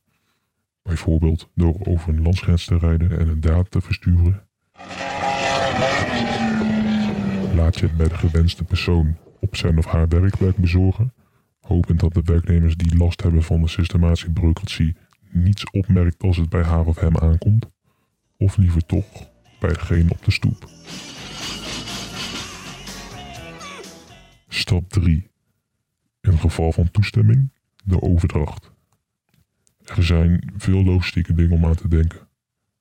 Bijvoorbeeld 0.89 1.49
door 1.55 1.75
over 1.83 2.09
een 2.09 2.21
landsgrens 2.21 2.65
te 2.65 2.77
rijden 2.77 3.19
en 3.19 3.27
een 3.27 3.39
daad 3.39 3.71
te 3.71 3.81
versturen. 3.81 4.43
Laat 7.55 7.79
je 7.79 7.85
het 7.85 7.97
bij 7.97 8.07
de 8.07 8.15
gewenste 8.17 8.63
persoon 8.63 9.17
op 9.39 9.55
zijn 9.55 9.77
of 9.77 9.85
haar 9.85 10.07
werkplek 10.07 10.55
bezorgen, 10.55 11.13
hopend 11.59 11.99
dat 11.99 12.13
de 12.13 12.21
werknemers 12.23 12.75
die 12.75 12.97
last 12.97 13.21
hebben 13.21 13.43
van 13.43 13.61
de 13.61 13.67
systematische 13.67 14.31
bureaucratie 14.31 14.95
niets 15.31 15.71
opmerkt 15.71 16.23
als 16.23 16.37
het 16.37 16.49
bij 16.49 16.63
haar 16.63 16.85
of 16.85 16.99
hem 16.99 17.17
aankomt, 17.17 17.65
of 18.37 18.57
liever 18.57 18.85
toch 18.85 19.29
bij 19.59 19.73
degene 19.73 20.09
op 20.11 20.25
de 20.25 20.31
stoep. 20.31 20.69
Stap 24.47 24.89
3. 24.89 25.29
In 26.21 26.37
geval 26.37 26.71
van 26.71 26.91
toestemming, 26.91 27.51
de 27.83 28.01
overdracht. 28.01 28.71
Er 29.95 30.03
zijn 30.03 30.51
veel 30.57 30.83
logistieke 30.83 31.33
dingen 31.33 31.51
om 31.51 31.65
aan 31.65 31.75
te 31.75 31.87
denken 31.87 32.27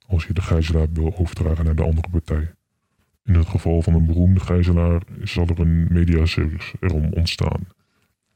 als 0.07 0.27
je 0.27 0.33
de 0.33 0.43
gijzelaar 0.43 0.93
wil 0.93 1.17
overdragen 1.17 1.65
naar 1.65 1.75
de 1.75 1.83
andere 1.83 2.09
partij. 2.09 2.55
In 3.25 3.35
het 3.35 3.49
geval 3.49 3.83
van 3.83 3.95
een 3.95 4.07
beroemde 4.07 4.41
gijzelaar 4.41 5.03
zal 5.23 5.47
er 5.47 5.61
een 5.61 5.87
mediacircus 5.93 6.73
erom 6.81 7.13
ontstaan. 7.13 7.67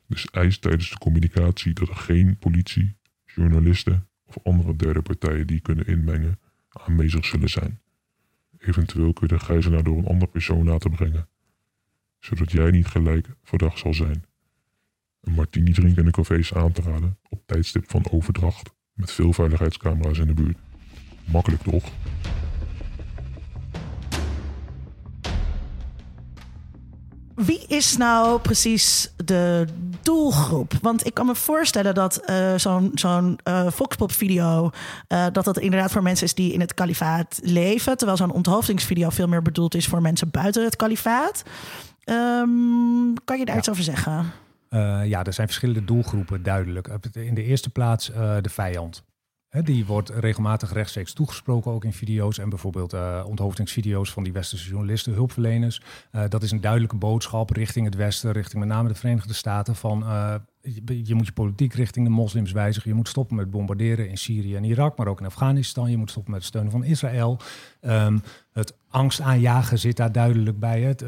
Dus 0.07 0.27
eis 0.31 0.59
tijdens 0.59 0.91
de 0.91 0.99
communicatie 0.99 1.73
dat 1.73 1.89
er 1.89 1.97
geen 1.97 2.37
politie, 2.39 2.97
journalisten 3.25 4.07
of 4.25 4.39
andere 4.43 4.77
derde 4.77 5.03
partijen 5.03 5.47
die 5.47 5.61
kunnen 5.61 5.87
inmengen 5.87 6.39
aanwezig 6.69 7.25
zullen 7.25 7.51
zijn. 7.51 7.81
Eventueel 8.59 9.13
kun 9.13 9.27
je 9.29 9.35
de 9.35 9.45
gijzelaar 9.45 9.83
door 9.83 9.99
een 9.99 10.07
andere 10.07 10.31
persoon 10.31 10.65
laten 10.65 10.91
brengen, 10.91 11.29
zodat 12.19 12.53
jij 12.53 12.71
niet 12.71 12.87
gelijk 12.87 13.29
verdacht 13.43 13.79
zal 13.79 13.95
zijn. 13.95 14.25
Een 15.23 15.33
martini 15.33 15.73
drinken 15.73 15.99
in 15.99 16.05
de 16.05 16.11
cafés 16.11 16.55
aan 16.55 16.73
te 16.73 16.83
raden 16.83 17.19
op 17.29 17.43
tijdstip 17.47 17.91
van 17.91 18.05
overdracht 18.11 18.71
met 18.93 19.13
veel 19.13 19.33
veiligheidscamera's 19.33 20.19
in 20.19 20.27
de 20.27 20.35
buurt. 20.35 20.59
Makkelijk 21.25 21.63
toch? 21.63 21.85
Wie 27.35 27.67
is 27.67 27.97
nou 27.97 28.41
precies 28.41 29.13
de 29.25 29.67
doelgroep? 30.03 30.73
Want 30.81 31.07
ik 31.07 31.15
kan 31.15 31.27
me 31.27 31.35
voorstellen 31.35 31.95
dat 31.95 32.23
uh, 32.31 32.55
zo'n 32.57 32.91
zo'n 32.95 33.39
uh, 33.49 33.71
Foxpop-video... 33.71 34.71
Uh, 35.09 35.27
dat 35.33 35.45
dat 35.45 35.59
inderdaad 35.59 35.93
voor 35.93 36.03
mensen 36.03 36.27
is 36.27 36.35
die 36.35 36.53
in 36.53 36.61
het 36.61 36.75
kalifaat 36.75 37.41
leven... 37.43 37.97
terwijl 37.97 38.19
zo'n 38.19 38.33
onthoofdingsvideo 38.33 39.11
veel 39.11 39.29
meer 39.29 39.43
bedoeld 39.43 39.75
is... 39.75 39.87
voor 39.87 40.03
mensen 40.03 40.31
buiten 40.31 40.65
het 40.65 40.77
kalifaat. 40.77 41.43
Um, 42.05 43.15
kan 43.25 43.39
je 43.39 43.45
daar 43.45 43.55
ja. 43.55 43.61
iets 43.61 43.71
over 43.71 43.83
zeggen? 43.83 44.33
Ja, 45.05 45.25
er 45.25 45.33
zijn 45.33 45.47
verschillende 45.47 45.85
doelgroepen, 45.85 46.43
duidelijk. 46.43 46.89
In 47.13 47.35
de 47.35 47.45
eerste 47.45 47.71
plaats 47.71 48.07
de 48.41 48.51
vijand 48.51 49.05
die 49.61 49.87
wordt 49.87 50.09
regelmatig 50.09 50.73
rechtstreeks 50.73 51.13
toegesproken, 51.13 51.71
ook 51.71 51.85
in 51.85 51.93
video's 51.93 52.39
en 52.39 52.49
bijvoorbeeld 52.49 52.95
uh, 52.95 53.25
onthoofdingsvideo's 53.27 54.13
van 54.13 54.23
die 54.23 54.33
westerse 54.33 54.69
journalisten, 54.69 55.13
hulpverleners. 55.13 55.83
Dat 56.29 56.43
is 56.43 56.51
een 56.51 56.61
duidelijke 56.61 56.97
boodschap 56.97 57.51
richting 57.51 57.85
het 57.85 57.95
Westen, 57.95 58.33
richting 58.33 58.59
met 58.59 58.69
name 58.69 58.89
de 58.89 58.95
Verenigde 58.95 59.35
Staten, 59.35 59.75
van 59.77 60.05
je, 60.61 61.07
je, 61.07 61.15
moet 61.15 61.27
je 61.27 61.33
politiek 61.33 61.75
richting 61.75 62.07
de 62.07 62.13
moslims 62.13 62.53
wijzigen. 62.53 62.91
Je 62.91 62.97
moet 62.97 63.09
stoppen 63.09 63.37
met 63.37 63.51
bombarderen 63.51 64.09
in 64.09 64.19
Syrië 64.19 64.57
en 64.57 64.65
Irak, 64.65 64.97
maar 64.97 65.07
ook 65.07 65.21
in 65.21 65.27
Afghanistan. 65.27 65.91
Je 65.91 65.97
moet 65.97 66.11
stoppen 66.11 66.33
met 66.33 66.41
het 66.41 66.51
steunen 66.51 66.73
van 66.73 66.85
Israël. 66.85 67.39
Um, 67.81 68.23
het 68.53 68.77
angstaanjagen 68.89 69.79
zit 69.79 69.97
daar 69.97 70.13
duidelijk 70.13 70.59
bij. 70.59 70.81
Het 70.81 71.05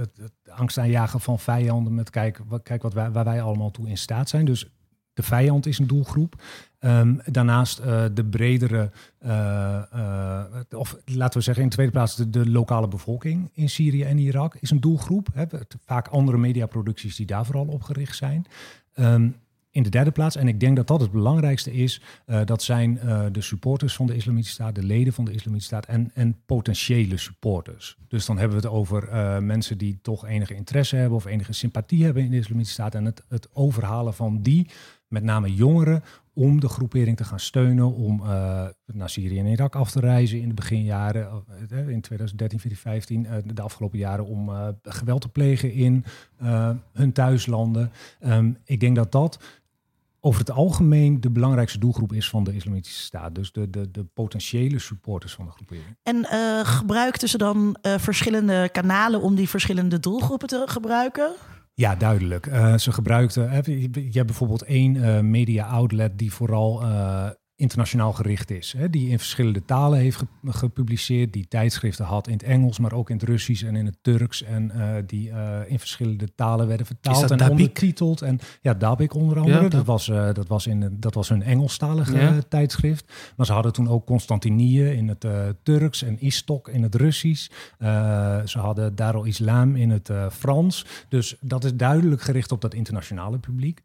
angstaanjagen 0.57 1.21
van 1.21 1.39
vijanden 1.39 1.95
met 1.95 2.11
kijk, 2.11 2.41
wat, 2.49 2.63
kijk 2.63 2.83
wat 2.83 2.93
wij, 2.93 3.11
waar 3.11 3.25
wij 3.25 3.43
allemaal 3.43 3.71
toe 3.71 3.89
in 3.89 3.99
staat 3.99 4.29
zijn. 4.29 4.45
Dus 4.45 4.69
de 5.13 5.23
vijand 5.23 5.67
is 5.67 5.79
een 5.79 5.87
doelgroep. 5.87 6.43
Um, 6.81 7.21
daarnaast 7.25 7.81
uh, 7.81 8.05
de 8.15 8.25
bredere, 8.25 8.91
uh, 9.25 9.83
uh, 9.95 10.45
of 10.71 10.97
laten 11.05 11.39
we 11.39 11.45
zeggen 11.45 11.63
in 11.63 11.69
de 11.69 11.75
tweede 11.75 11.93
plaats 11.93 12.17
de, 12.17 12.51
lokale 12.51 12.89
bevolking 12.89 13.51
in 13.53 13.69
Syrië 13.69 14.03
en 14.03 14.19
Irak 14.19 14.57
is 14.61 14.71
een 14.71 14.81
doelgroep. 14.81 15.29
Hè. 15.35 15.45
Vaak 15.85 16.09
andere 16.09 16.39
mediaproducties 16.39 17.17
die 17.17 17.27
daar 17.27 17.45
vooral 17.45 17.67
op 17.67 17.83
gericht 17.83 18.17
zijn. 18.17 18.47
Um, 18.97 19.37
in 19.75 19.83
de 19.83 19.89
derde 19.89 20.11
plaats, 20.11 20.37
en 20.37 20.49
ik 20.49 20.61
denk 20.61 20.77
dat 20.77 20.87
dat 20.87 21.01
het 21.01 21.11
belangrijkste 21.11 21.73
is, 21.73 22.01
uh, 22.27 22.41
dat 22.45 22.63
zijn 22.63 22.99
uh, 23.05 23.25
de 23.33 23.41
supporters 23.41 23.95
van 23.95 24.07
de 24.07 24.17
Islamitische 24.17 24.55
Staat, 24.55 24.75
de 24.75 24.83
leden 24.83 25.13
van 25.13 25.25
de 25.25 25.33
Islamitische 25.33 25.75
Staat 25.75 25.87
en, 25.87 26.11
en 26.15 26.37
potentiële 26.47 27.17
supporters. 27.17 27.97
Dus 28.09 28.27
dan 28.27 28.39
hebben 28.39 28.57
we 28.61 28.67
het 28.67 28.75
over 28.75 29.09
uh, 29.09 29.39
mensen 29.39 29.79
die 29.79 29.99
toch 30.03 30.27
enige 30.27 30.55
interesse 30.55 30.97
hebben 30.97 31.17
of 31.17 31.25
enige 31.25 31.53
sympathie 31.53 32.05
hebben 32.05 32.25
in 32.25 32.31
de 32.31 32.37
Islamitische 32.37 32.75
Staat 32.75 32.95
en 32.95 33.05
het, 33.05 33.23
het 33.29 33.49
overhalen 33.53 34.15
van 34.15 34.43
die, 34.43 34.67
met 35.09 35.23
name 35.23 35.55
jongeren, 35.55 36.03
om 36.33 36.61
de 36.61 36.69
groepering 36.69 37.17
te 37.17 37.25
gaan 37.25 37.41
steunen, 37.41 37.95
om 37.95 38.23
naar 38.87 39.11
Syrië 39.11 39.39
en 39.39 39.47
Irak 39.47 39.75
af 39.75 39.91
te 39.91 40.01
reizen 40.01 40.41
in 40.41 40.49
de 40.49 40.55
beginjaren, 40.55 41.45
in 41.69 42.01
2013, 42.01 42.59
2015, 42.59 43.27
de 43.55 43.63
afgelopen 43.63 43.99
jaren, 43.99 44.27
om 44.27 44.51
geweld 44.83 45.21
te 45.21 45.29
plegen 45.29 45.73
in 45.73 46.05
hun 46.93 47.13
thuislanden. 47.13 47.93
Um, 48.21 48.57
ik 48.65 48.81
denk 48.81 48.97
dat 48.97 49.13
dat 49.13 49.39
over 50.25 50.41
het 50.41 50.51
algemeen 50.51 51.21
de 51.21 51.31
belangrijkste 51.31 51.79
doelgroep 51.79 52.13
is 52.13 52.29
van 52.29 52.45
de 52.45 52.55
Islamitische 52.55 53.03
Staat. 53.03 53.35
Dus 53.35 53.53
de, 53.53 53.71
de, 53.71 53.91
de 53.91 54.05
potentiële 54.05 54.79
supporters 54.79 55.33
van 55.33 55.45
de 55.45 55.51
groepering. 55.51 55.85
En 56.03 56.17
uh, 56.17 56.61
gebruikten 56.61 57.29
ze 57.29 57.39
dan 57.39 57.77
uh, 57.83 57.95
verschillende 57.99 58.69
kanalen 58.73 59.21
om 59.21 59.35
die 59.35 59.49
verschillende 59.49 60.01
doelgroepen 60.01 60.49
te 60.49 60.63
gebruiken? 60.67 61.33
Ja, 61.75 61.97
duidelijk. 61.97 62.47
Uh, 62.47 62.77
ze 62.77 62.93
gebruikten. 62.93 63.43
Je 63.65 64.11
hebt 64.13 64.27
bijvoorbeeld 64.27 64.63
één 64.63 65.31
media 65.31 65.67
outlet 65.67 66.19
die 66.19 66.33
vooral 66.33 66.83
internationaal 67.57 68.13
gericht 68.13 68.51
is. 68.51 68.75
Hè, 68.77 68.91
die 68.91 69.09
in 69.09 69.19
verschillende 69.19 69.65
talen 69.65 69.99
heeft 69.99 70.23
gepubliceerd, 70.45 71.33
die 71.33 71.49
tijdschriften 71.49 72.05
had 72.05 72.27
in 72.27 72.33
het 72.33 72.43
Engels, 72.43 72.79
maar 72.79 72.93
ook 72.93 73.11
in 73.11 73.17
het 73.17 73.25
Russisch 73.25 73.65
en 73.65 73.77
in 73.77 73.87
het 73.87 73.97
Turks. 74.03 74.43
En 74.43 74.73
uh, 74.77 74.95
die 75.07 75.29
uh, 75.29 75.59
in 75.67 75.79
verschillende 75.79 76.35
talen 76.35 76.67
werden 76.67 76.87
vertaald 76.87 77.31
en 77.31 77.51
ondertiteld. 77.51 78.23
En 78.23 78.39
ja, 78.61 78.75
Dabik 78.75 79.15
onder 79.15 79.39
andere. 79.39 79.63
Ja, 79.63 79.69
dat, 79.69 79.85
was, 79.85 80.09
uh, 80.09 80.33
dat, 80.33 80.49
was 80.49 80.67
in, 80.67 80.97
dat 81.01 81.15
was 81.15 81.29
hun 81.29 81.43
Engelstalige 81.43 82.19
ja. 82.19 82.39
tijdschrift. 82.49 83.13
Maar 83.37 83.47
ze 83.47 83.53
hadden 83.53 83.73
toen 83.73 83.89
ook 83.89 84.07
Constantinië 84.07 84.85
in 84.85 85.09
het 85.09 85.27
Turks 85.63 86.03
en 86.03 86.21
Istok 86.21 86.69
in 86.69 86.83
het 86.83 86.95
Russisch. 86.95 87.51
ze 88.45 88.59
hadden 88.59 88.95
Darul 88.95 89.25
Islam 89.25 89.77
in 89.77 89.91
het 89.91 90.11
Frans. 90.31 90.87
Dus 91.09 91.37
dat 91.41 91.65
is 91.65 91.75
duidelijk 91.75 92.23
gericht 92.23 92.53
op 92.53 92.61
dat 92.61 92.75
internationale 92.75 93.39
publiek. 93.39 93.81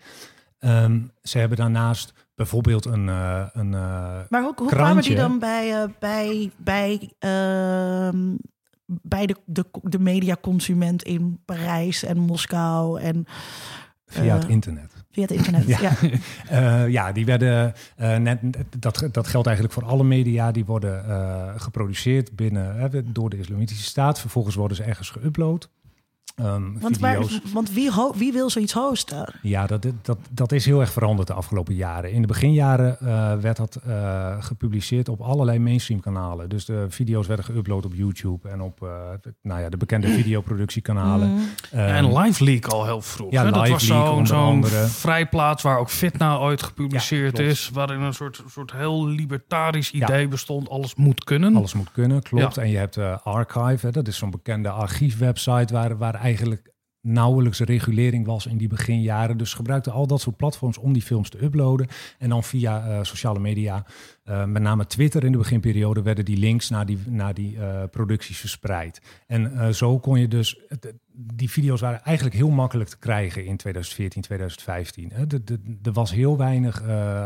Um, 0.60 1.12
ze 1.21 1.38
hebben 1.38 1.58
daarnaast 1.58 2.13
bijvoorbeeld 2.39 2.86
een, 2.86 3.08
uh, 3.08 3.45
een 3.54 3.71
uh, 3.71 4.19
Maar 4.30 4.41
hoe, 4.41 4.54
hoe 4.56 4.67
kwamen 4.67 5.04
die 5.04 5.15
dan 5.15 5.39
bij, 5.39 5.84
uh, 5.84 5.84
bij, 5.99 6.52
bij, 6.58 7.12
uh, 7.19 8.10
bij 8.86 9.25
de, 9.25 9.36
de, 9.45 9.65
de 9.82 9.99
mediaconsument 9.99 11.04
in 11.04 11.39
Parijs 11.45 12.04
en 12.04 12.17
Moskou? 12.17 13.02
En, 13.02 13.25
Via 14.06 14.36
het 14.36 14.47
internet. 14.47 14.93
Via 15.12 15.21
het 15.21 15.32
internet, 15.32 15.67
ja. 15.80 15.91
Ja, 16.49 16.84
ja 16.99 17.12
die 17.12 17.25
werden, 17.25 17.73
net, 17.97 18.39
dat, 18.80 19.08
dat 19.12 19.28
geldt 19.28 19.47
eigenlijk 19.47 19.78
voor 19.78 19.86
alle 19.86 20.04
media, 20.04 20.52
die 20.52 20.65
worden 20.65 21.04
geproduceerd 21.60 22.36
binnen, 22.36 23.13
door 23.13 23.30
de 23.30 23.38
Islamitische 23.38 23.84
Staat. 23.84 24.19
Vervolgens 24.19 24.56
worden 24.56 24.78
ze 24.78 24.84
ergens 24.84 25.13
geüpload. 25.17 25.79
Um, 26.41 26.80
want, 26.80 26.99
waar, 26.99 27.17
want 27.54 27.73
wie, 27.73 27.91
wie, 28.15 28.34
wil 28.34 28.49
zoiets 28.49 28.73
hosten? 28.73 29.34
Ja, 29.41 29.67
dat, 29.67 29.86
dat, 30.02 30.17
dat 30.32 30.52
is 30.52 30.65
heel 30.65 30.80
erg 30.80 30.91
veranderd 30.91 31.28
de 31.28 31.34
afgelopen 31.34 31.75
jaren. 31.75 32.12
In 32.12 32.21
de 32.21 32.28
beginjaren 32.28 32.97
uh, 33.04 33.34
werd 33.36 33.58
dat 33.58 33.80
uh, 33.88 34.36
gepubliceerd 34.39 35.10
op 35.10 35.21
allerlei 35.21 35.60
mainstream 35.60 35.99
kanalen. 35.99 36.49
Dus 36.49 36.65
de 36.65 36.86
video's 36.89 37.28
werden 37.28 37.45
geüpload 37.45 37.86
op 37.86 37.93
YouTube 37.93 38.49
en 38.49 38.62
op 38.62 38.80
uh, 38.84 38.89
nou 39.41 39.62
ja, 39.62 39.69
de 39.69 39.78
bekende 39.78 40.08
videoproductiekanalen. 40.19 41.30
Mm. 41.30 41.38
Um, 41.38 41.80
en 41.80 42.17
Live 42.17 42.43
Leak 42.43 42.65
al 42.65 42.86
heel 42.86 43.02
vroeg. 43.02 43.32
Ja, 43.32 43.43
dat 43.43 43.67
was 43.67 43.86
zo'n 43.86 44.28
zo 44.28 44.62
vrijplaats 44.88 45.63
waar 45.63 45.80
ook 45.80 45.89
Fitna 45.89 46.38
ooit 46.38 46.63
gepubliceerd 46.63 47.38
ja, 47.38 47.43
is. 47.43 47.69
Waarin 47.73 48.02
een 48.02 48.13
soort, 48.13 48.43
soort 48.47 48.71
heel 48.71 49.08
libertarisch 49.08 49.91
idee 49.91 50.21
ja. 50.21 50.28
bestond. 50.28 50.69
Alles 50.69 50.95
moet 50.95 51.23
kunnen. 51.23 51.56
Alles 51.56 51.73
moet 51.73 51.91
kunnen, 51.91 52.21
klopt. 52.21 52.58
En 52.58 52.69
je 52.69 52.78
hebt 52.78 52.97
Archive, 53.23 53.86
hè, 53.86 53.91
dat 53.91 54.08
is 54.08 54.17
zo'n 54.17 54.32
bekende 54.32 54.69
archiefwebsite 54.69 55.73
waar, 55.73 55.97
waar 55.97 56.13
eigenlijk 56.13 56.29
nauwelijks 57.02 57.60
regulering 57.60 58.26
was 58.26 58.46
in 58.46 58.58
die 58.58 58.68
beginjaren. 58.68 59.38
Dus 59.38 59.54
gebruikte 59.54 59.92
al 59.92 60.08
dat 60.08 60.22
soort 60.22 60.38
platforms 60.38 60.78
om 60.78 60.94
die 60.94 61.02
films 61.02 61.30
te 61.30 61.44
uploaden. 61.44 61.88
En 62.18 62.30
dan 62.30 62.44
via 62.44 62.88
uh, 62.88 63.04
sociale 63.04 63.39
media, 63.39 63.86
uh, 64.26 64.46
met 64.46 64.62
name 64.62 64.86
Twitter 64.86 65.24
in 65.24 65.32
de 65.32 65.38
beginperiode, 65.38 66.02
werden 66.02 66.26
die 66.26 66.38
links 66.38 66.70
naar 66.70 66.86
die, 66.86 66.98
naar 67.08 67.34
die 67.34 67.56
uh, 67.56 67.84
producties 67.92 68.38
verspreid. 68.38 69.02
En 69.28 69.76
zo 69.76 70.00
kon 70.00 70.20
je 70.20 70.28
dus, 70.28 70.60
die 71.13 71.50
video's 71.50 71.82
waren 71.82 72.04
eigenlijk 72.04 72.36
heel 72.36 72.50
makkelijk 72.50 72.89
te 72.89 72.98
krijgen 72.98 73.46
in 73.46 73.58
2014, 73.58 74.22
2015. 74.22 75.12
Er 75.84 75.92
was 75.94 76.12
heel 76.12 76.38
weinig 76.38 76.84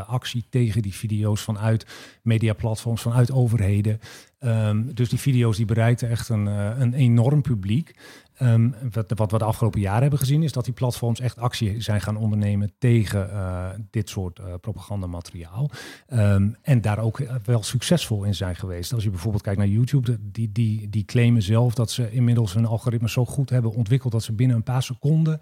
actie 0.07 0.45
tegen 0.49 0.81
die 0.81 0.93
video's 0.93 1.41
vanuit 1.41 1.85
mediaplatforms, 2.21 3.01
vanuit 3.01 3.31
overheden. 3.31 3.99
Um, 4.39 4.93
dus 4.93 5.09
die 5.09 5.19
video's 5.19 5.57
die 5.57 5.65
bereikten 5.65 6.09
echt 6.09 6.29
een, 6.29 6.45
een 6.81 6.93
enorm 6.93 7.41
publiek. 7.41 7.95
Um, 8.41 8.75
wat, 8.91 9.11
wat, 9.15 9.31
we 9.31 9.37
de 9.37 9.43
afgelopen 9.43 9.79
jaren 9.79 10.01
hebben 10.01 10.19
gezien, 10.19 10.43
is 10.43 10.51
dat 10.51 10.65
die 10.65 10.73
platforms 10.73 11.19
echt 11.19 11.37
actie 11.37 11.81
zijn 11.81 12.01
gaan 12.01 12.17
ondernemen 12.17 12.73
tegen 12.77 13.29
uh, 13.29 13.69
dit 13.89 14.09
soort 14.09 14.39
uh, 14.39 14.45
propagandamateriaal. 14.61 15.69
Um, 16.13 16.55
en 16.61 16.81
daar 16.81 16.99
ook 16.99 17.21
wel 17.45 17.63
succesvol 17.63 18.23
in 18.23 18.35
zijn 18.35 18.55
geweest. 18.55 18.93
Als 18.93 19.03
je 19.03 19.09
bijvoorbeeld 19.09 19.43
kijkt 19.43 19.59
naar 19.59 19.67
YouTube, 19.67 20.17
die, 20.21 20.51
die, 20.51 20.89
die 20.89 21.05
claimen 21.05 21.41
zelf 21.41 21.73
dat 21.73 21.91
ze 21.91 22.11
inmiddels 22.11 22.53
hun 22.53 22.65
algoritmes 22.65 23.11
zo 23.11 23.25
goed 23.25 23.49
hebben 23.49 23.71
ontwikkeld 23.71 24.11
dat 24.11 24.23
ze 24.23 24.33
binnen 24.33 24.55
een 24.55 24.63
paar 24.63 24.83
seconden 24.83 25.41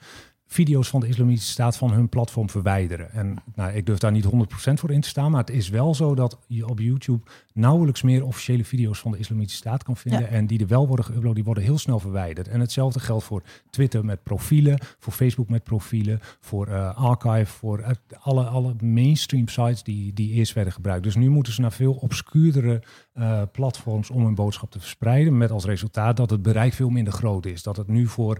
video's 0.51 0.89
van 0.89 0.99
de 0.99 1.07
Islamitische 1.07 1.51
Staat 1.51 1.77
van 1.77 1.91
hun 1.91 2.09
platform 2.09 2.49
verwijderen. 2.49 3.11
En 3.11 3.35
nou, 3.55 3.71
ik 3.71 3.85
durf 3.85 3.97
daar 3.97 4.11
niet 4.11 4.25
100% 4.25 4.29
voor 4.73 4.91
in 4.91 5.01
te 5.01 5.07
staan, 5.07 5.31
maar 5.31 5.39
het 5.39 5.49
is 5.49 5.69
wel 5.69 5.95
zo 5.95 6.15
dat 6.15 6.37
je 6.47 6.67
op 6.67 6.79
YouTube 6.79 7.29
nauwelijks 7.53 8.01
meer 8.01 8.25
officiële 8.25 8.65
video's 8.65 8.99
van 8.99 9.11
de 9.11 9.17
Islamitische 9.17 9.57
Staat 9.57 9.83
kan 9.83 9.97
vinden. 9.97 10.29
En 10.29 10.47
die 10.47 10.59
er 10.59 10.67
wel 10.67 10.87
worden 10.87 11.05
geüpload, 11.05 11.33
die 11.33 11.43
worden 11.43 11.63
heel 11.63 11.77
snel 11.77 11.99
verwijderd. 11.99 12.47
En 12.47 12.59
hetzelfde 12.59 12.99
geldt 12.99 13.23
voor 13.23 13.43
Twitter 13.69 14.05
met 14.05 14.23
profielen, 14.23 14.79
voor 14.99 15.13
Facebook 15.13 15.49
met 15.49 15.63
profielen, 15.63 16.19
voor 16.39 16.67
uh, 16.67 16.95
Archive, 16.95 17.51
voor 17.51 17.79
uh, 17.79 17.87
alle, 18.19 18.43
alle 18.43 18.75
mainstream 18.81 19.47
sites 19.47 19.83
die, 19.83 20.13
die 20.13 20.31
eerst 20.31 20.53
werden 20.53 20.73
gebruikt. 20.73 21.03
Dus 21.03 21.15
nu 21.15 21.29
moeten 21.29 21.53
ze 21.53 21.61
naar 21.61 21.71
veel 21.71 21.93
obscuurdere 21.93 22.81
uh, 23.13 23.41
platforms 23.51 24.09
om 24.09 24.23
hun 24.23 24.35
boodschap 24.35 24.71
te 24.71 24.79
verspreiden. 24.79 25.37
Met 25.37 25.51
als 25.51 25.65
resultaat 25.65 26.17
dat 26.17 26.29
het 26.29 26.41
bereik 26.41 26.73
veel 26.73 26.89
minder 26.89 27.13
groot 27.13 27.45
is. 27.45 27.63
Dat 27.63 27.77
het 27.77 27.87
nu 27.87 28.07
voor 28.07 28.37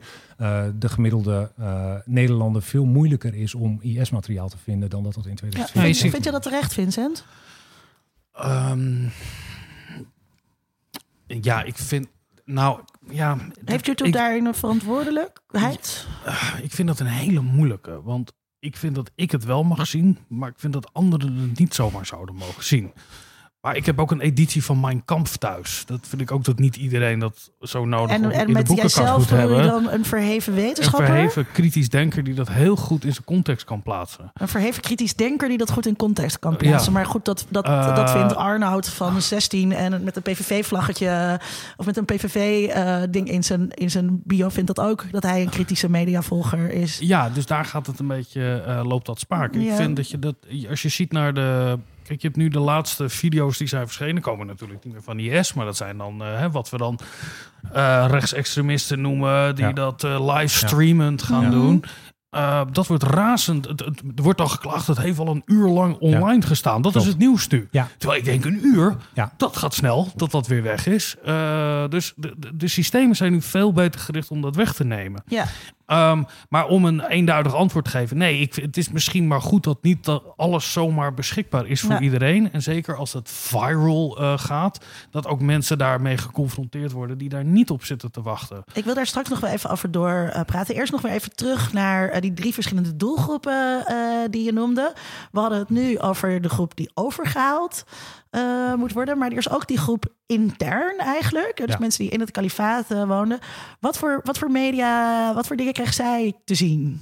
de 0.79 0.89
gemiddelde 0.89 1.51
Nederlander 2.05 2.61
veel 2.61 2.85
moeilijker 2.85 3.35
is 3.35 3.55
om 3.55 3.77
IS-materiaal 3.81 4.49
te 4.49 4.57
vinden 4.57 4.89
dan 4.89 5.03
dat 5.03 5.13
dat 5.13 5.25
in 5.25 5.35
2020 5.35 6.03
ja, 6.03 6.09
Vind 6.09 6.23
je 6.23 6.31
dat 6.31 6.41
terecht, 6.41 6.73
Vincent? 6.73 7.25
Um, 8.45 9.11
ja, 11.27 11.63
ik 11.63 11.77
vind. 11.77 12.07
Nou, 12.45 12.81
ja. 13.09 13.37
Heeft 13.65 13.87
u 13.87 13.95
toen 13.95 14.11
daarin 14.11 14.45
een 14.45 14.55
verantwoordelijkheid? 14.55 16.07
Ik 16.61 16.71
vind 16.71 16.87
dat 16.87 16.99
een 16.99 17.05
hele 17.05 17.41
moeilijke. 17.41 18.01
Want 18.01 18.33
ik 18.59 18.77
vind 18.77 18.95
dat 18.95 19.11
ik 19.15 19.31
het 19.31 19.43
wel 19.43 19.63
mag 19.63 19.87
zien, 19.87 20.17
maar 20.27 20.49
ik 20.49 20.59
vind 20.59 20.73
dat 20.73 20.93
anderen 20.93 21.35
het 21.35 21.59
niet 21.59 21.73
zomaar 21.73 22.05
zouden 22.05 22.35
mogen 22.35 22.63
zien. 22.63 22.93
Maar 23.61 23.75
ik 23.75 23.85
heb 23.85 23.99
ook 23.99 24.11
een 24.11 24.21
editie 24.21 24.63
van 24.63 24.79
Mijn 24.79 25.05
Kamp 25.05 25.27
thuis. 25.27 25.83
Dat 25.85 25.99
vind 26.07 26.21
ik 26.21 26.31
ook 26.31 26.43
dat 26.43 26.59
niet 26.59 26.75
iedereen 26.75 27.19
dat 27.19 27.51
zo 27.61 27.85
nodig 27.85 28.15
en, 28.15 28.31
en 28.31 28.47
in 28.47 28.53
met 28.53 28.67
boekenkast 28.67 29.17
moet 29.17 29.29
hebben. 29.29 29.59
En 29.59 29.67
dan 29.67 29.89
een 29.89 30.05
verheven 30.05 30.53
wetenschapper? 30.53 31.09
Een 31.09 31.15
verheven 31.15 31.45
kritisch 31.51 31.89
denker 31.89 32.23
die 32.23 32.33
dat 32.33 32.49
heel 32.49 32.75
goed 32.75 33.05
in 33.05 33.13
zijn 33.13 33.25
context 33.25 33.65
kan 33.65 33.81
plaatsen. 33.81 34.31
Een 34.33 34.47
verheven 34.47 34.81
kritisch 34.81 35.15
denker 35.15 35.47
die 35.47 35.57
dat 35.57 35.71
goed 35.71 35.85
in 35.85 35.95
context 35.95 36.39
kan 36.39 36.57
plaatsen. 36.57 36.91
Ja. 36.91 36.97
Maar 36.97 37.05
goed, 37.05 37.25
dat, 37.25 37.45
dat, 37.49 37.65
uh, 37.65 37.95
dat 37.95 38.11
vindt 38.11 38.35
Arnoud 38.35 38.89
van 38.89 39.21
16 39.21 39.71
en 39.71 40.03
met 40.03 40.15
een 40.15 40.21
PVV-vlaggetje 40.21 41.39
of 41.77 41.85
met 41.85 41.97
een 41.97 42.05
PVV-ding 42.05 43.27
uh, 43.27 43.33
in, 43.33 43.43
zijn, 43.43 43.69
in 43.69 43.91
zijn 43.91 44.21
bio 44.23 44.49
vindt 44.49 44.75
dat 44.75 44.85
ook. 44.85 45.05
Dat 45.11 45.23
hij 45.23 45.41
een 45.41 45.49
kritische 45.49 45.89
mediavolger 45.89 46.71
is. 46.71 46.97
Ja, 46.99 47.29
dus 47.29 47.45
daar 47.45 47.65
gaat 47.65 47.87
het 47.87 47.99
een 47.99 48.07
beetje, 48.07 48.63
uh, 48.67 48.81
loopt 48.83 49.05
dat 49.05 49.19
spaak. 49.19 49.53
Ja. 49.53 49.61
Ik 49.61 49.75
vind 49.75 49.95
dat 49.95 50.09
je 50.09 50.19
dat, 50.19 50.35
als 50.69 50.81
je 50.81 50.89
ziet 50.89 51.11
naar 51.11 51.33
de 51.33 51.77
Kijk, 52.03 52.21
je 52.21 52.27
hebt 52.27 52.39
nu 52.39 52.49
de 52.49 52.59
laatste 52.59 53.09
video's 53.09 53.57
die 53.57 53.67
zijn 53.67 53.85
verschenen, 53.85 54.21
komen 54.21 54.47
natuurlijk 54.47 54.83
niet 54.83 54.93
meer 54.93 55.03
van 55.03 55.19
IS, 55.19 55.53
maar 55.53 55.65
dat 55.65 55.77
zijn 55.77 55.97
dan 55.97 56.21
uh, 56.21 56.45
wat 56.51 56.69
we 56.69 56.77
dan 56.77 56.99
uh, 57.75 58.05
rechtsextremisten 58.09 59.01
noemen, 59.01 59.55
die 59.55 59.65
ja. 59.65 59.71
dat 59.71 60.03
uh, 60.03 60.35
livestreamend 60.35 61.23
gaan 61.23 61.43
ja. 61.43 61.49
doen. 61.49 61.83
Uh, 62.35 62.61
dat 62.71 62.87
wordt 62.87 63.03
razend. 63.03 63.67
Het, 63.67 63.79
het, 63.79 64.01
er 64.15 64.23
wordt 64.23 64.41
al 64.41 64.47
geklaagd. 64.47 64.87
Het 64.87 64.97
heeft 64.97 65.19
al 65.19 65.27
een 65.27 65.41
uur 65.45 65.67
lang 65.67 65.97
online 65.97 66.41
ja. 66.41 66.47
gestaan. 66.47 66.81
Dat 66.81 66.91
Klopt. 66.91 67.07
is 67.07 67.11
het 67.11 67.21
nieuws 67.21 67.47
nu. 67.47 67.67
Ja. 67.71 67.87
Terwijl 67.97 68.19
ik 68.19 68.25
denk 68.25 68.45
een 68.45 68.65
uur, 68.65 68.95
dat 69.37 69.57
gaat 69.57 69.73
snel, 69.73 70.11
dat 70.15 70.31
dat 70.31 70.47
weer 70.47 70.63
weg 70.63 70.85
is. 70.85 71.15
Uh, 71.25 71.87
dus 71.89 72.13
de, 72.15 72.33
de, 72.37 72.57
de, 72.57 72.67
systemen 72.67 73.15
zijn 73.15 73.31
nu 73.31 73.41
veel 73.41 73.73
beter 73.73 73.99
gericht 73.99 74.29
om 74.29 74.41
dat 74.41 74.55
weg 74.55 74.73
te 74.73 74.83
nemen. 74.83 75.23
Ja. 75.27 75.45
Um, 75.91 76.25
maar 76.49 76.67
om 76.67 76.85
een 76.85 77.01
eenduidig 77.01 77.55
antwoord 77.55 77.85
te 77.85 77.91
geven. 77.91 78.17
Nee, 78.17 78.39
ik, 78.39 78.55
het 78.55 78.77
is 78.77 78.89
misschien 78.89 79.27
maar 79.27 79.41
goed 79.41 79.63
dat 79.63 79.77
niet 79.81 80.05
dat 80.05 80.23
alles 80.37 80.71
zomaar 80.71 81.13
beschikbaar 81.13 81.67
is 81.67 81.81
voor 81.81 82.01
iedereen. 82.01 82.51
En 82.51 82.61
zeker 82.61 82.95
als 82.95 83.13
het 83.13 83.29
viral 83.31 84.21
uh, 84.21 84.37
gaat. 84.37 84.85
Dat 85.09 85.27
ook 85.27 85.41
mensen 85.41 85.77
daarmee 85.77 86.17
geconfronteerd 86.17 86.91
worden 86.91 87.17
die 87.17 87.29
daar 87.29 87.45
niet 87.45 87.69
op 87.69 87.83
zitten 87.83 88.11
te 88.11 88.21
wachten. 88.21 88.63
Ik 88.73 88.83
wil 88.83 88.93
daar 88.93 89.07
straks 89.07 89.29
nog 89.29 89.39
wel 89.39 89.51
even 89.51 89.69
over 89.69 89.91
doorpraten. 89.91 90.75
Eerst 90.75 90.91
nog 90.91 91.01
weer 91.01 91.11
even 91.11 91.35
terug 91.35 91.73
naar 91.73 92.21
die 92.21 92.33
drie 92.33 92.53
verschillende 92.53 92.95
doelgroepen 92.95 93.85
die 94.29 94.43
je 94.43 94.53
noemde. 94.53 94.93
We 95.31 95.39
hadden 95.39 95.59
het 95.59 95.69
nu 95.69 95.99
over 95.99 96.41
de 96.41 96.49
groep 96.49 96.75
die 96.75 96.91
overgehaald 96.93 97.83
uh, 98.31 98.75
moet 98.75 98.93
worden. 98.93 99.17
Maar 99.17 99.31
er 99.31 99.37
is 99.37 99.49
ook 99.49 99.67
die 99.67 99.77
groep 99.77 100.13
intern 100.25 100.97
eigenlijk. 100.97 101.57
Dus 101.57 101.73
ja. 101.73 101.79
mensen 101.79 102.03
die 102.03 102.13
in 102.13 102.19
het 102.19 102.31
kalifaat 102.31 102.91
uh, 102.91 103.03
woonden. 103.03 103.39
Wat 103.79 103.97
voor, 103.97 104.21
wat 104.23 104.37
voor 104.37 104.51
media, 104.51 105.33
wat 105.33 105.47
voor 105.47 105.55
dingen 105.55 105.73
kreeg 105.73 105.93
zij 105.93 106.33
te 106.45 106.55
zien? 106.55 107.01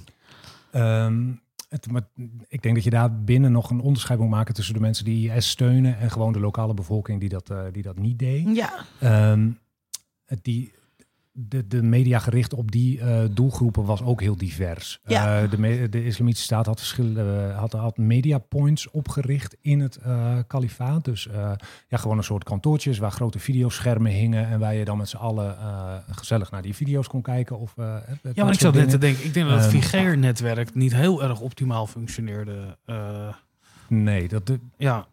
Um, 0.75 1.41
het, 1.69 1.91
maar 1.91 2.01
ik 2.47 2.61
denk 2.61 2.75
dat 2.75 2.83
je 2.83 2.89
daar 2.89 3.23
binnen 3.23 3.51
nog 3.51 3.69
een 3.69 3.79
onderscheid 3.79 4.19
moet 4.19 4.29
maken 4.29 4.53
tussen 4.53 4.73
de 4.73 4.79
mensen 4.79 5.05
die 5.05 5.33
IS 5.33 5.49
steunen 5.49 5.99
en 5.99 6.11
gewoon 6.11 6.33
de 6.33 6.39
lokale 6.39 6.73
bevolking 6.73 7.19
die 7.19 7.29
dat, 7.29 7.49
uh, 7.49 7.61
die 7.71 7.83
dat 7.83 7.97
niet 7.97 8.19
deed. 8.19 8.55
Ja. 8.55 9.31
Um, 9.31 9.59
die, 10.41 10.73
de, 11.47 11.67
de 11.67 11.83
media 11.83 12.19
gericht 12.19 12.53
op 12.53 12.71
die 12.71 12.97
uh, 12.97 13.19
doelgroepen 13.31 13.85
was 13.85 14.01
ook 14.01 14.21
heel 14.21 14.37
divers. 14.37 14.99
Ja. 15.03 15.43
Uh, 15.43 15.49
de, 15.49 15.89
de 15.89 16.05
Islamitische 16.05 16.45
Staat 16.45 16.65
had 16.65 16.79
verschillende 16.79 17.53
had, 17.55 17.71
had 17.71 17.97
media 17.97 18.37
points 18.37 18.89
opgericht 18.89 19.55
in 19.61 19.79
het 19.79 19.99
uh, 20.05 20.37
kalifaat. 20.47 21.05
Dus 21.05 21.29
ja, 21.87 21.97
gewoon 21.97 22.17
een 22.17 22.23
soort 22.23 22.43
kantoortjes 22.43 22.97
waar 22.97 23.11
grote 23.11 23.39
videoschermen 23.39 24.11
hingen 24.11 24.47
en 24.47 24.59
waar 24.59 24.75
je 24.75 24.85
dan 24.85 24.97
met 24.97 25.09
z'n 25.09 25.17
allen 25.17 25.57
gezellig 26.11 26.51
naar 26.51 26.61
die 26.61 26.75
video's 26.75 27.07
kon 27.07 27.21
kijken. 27.21 27.59
Of, 27.59 27.73
ja, 27.75 28.03
maar 28.35 28.53
ik 28.53 28.59
zat 28.59 28.73
net 28.73 28.89
te 28.89 28.97
denken, 28.97 29.25
ik 29.25 29.33
denk 29.33 29.49
dat 29.49 29.59
het 29.59 29.69
Vigeer-netwerk 29.69 30.75
niet 30.75 30.95
heel 30.95 31.23
erg 31.23 31.39
optimaal 31.39 31.87
functioneerde. 31.87 32.77
nee, 33.87 34.27
dat 34.27 34.47
de, 34.47 34.59
ja 34.77 35.07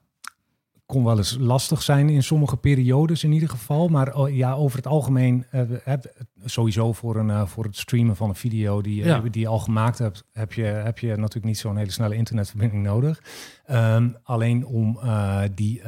kon 0.86 1.04
wel 1.04 1.16
eens 1.16 1.36
lastig 1.40 1.82
zijn 1.82 2.08
in 2.08 2.22
sommige 2.22 2.56
periodes 2.56 3.24
in 3.24 3.32
ieder 3.32 3.48
geval. 3.48 3.88
Maar 3.88 4.30
ja, 4.30 4.52
over 4.52 4.76
het 4.76 4.86
algemeen, 4.86 5.46
heb, 5.82 6.12
sowieso 6.44 6.92
voor, 6.92 7.16
een, 7.16 7.28
uh, 7.28 7.46
voor 7.46 7.64
het 7.64 7.76
streamen 7.76 8.16
van 8.16 8.28
een 8.28 8.34
video 8.34 8.80
die, 8.80 9.04
ja. 9.04 9.20
die 9.20 9.40
je 9.40 9.48
al 9.48 9.58
gemaakt 9.58 9.98
hebt, 9.98 10.24
heb 10.32 10.52
je, 10.52 10.62
heb 10.62 10.98
je 10.98 11.08
natuurlijk 11.08 11.44
niet 11.44 11.58
zo'n 11.58 11.76
hele 11.76 11.90
snelle 11.90 12.14
internetverbinding 12.14 12.82
nodig. 12.82 13.22
Um, 13.70 14.16
alleen 14.22 14.66
om 14.66 14.98
uh, 15.04 15.42
die 15.54 15.82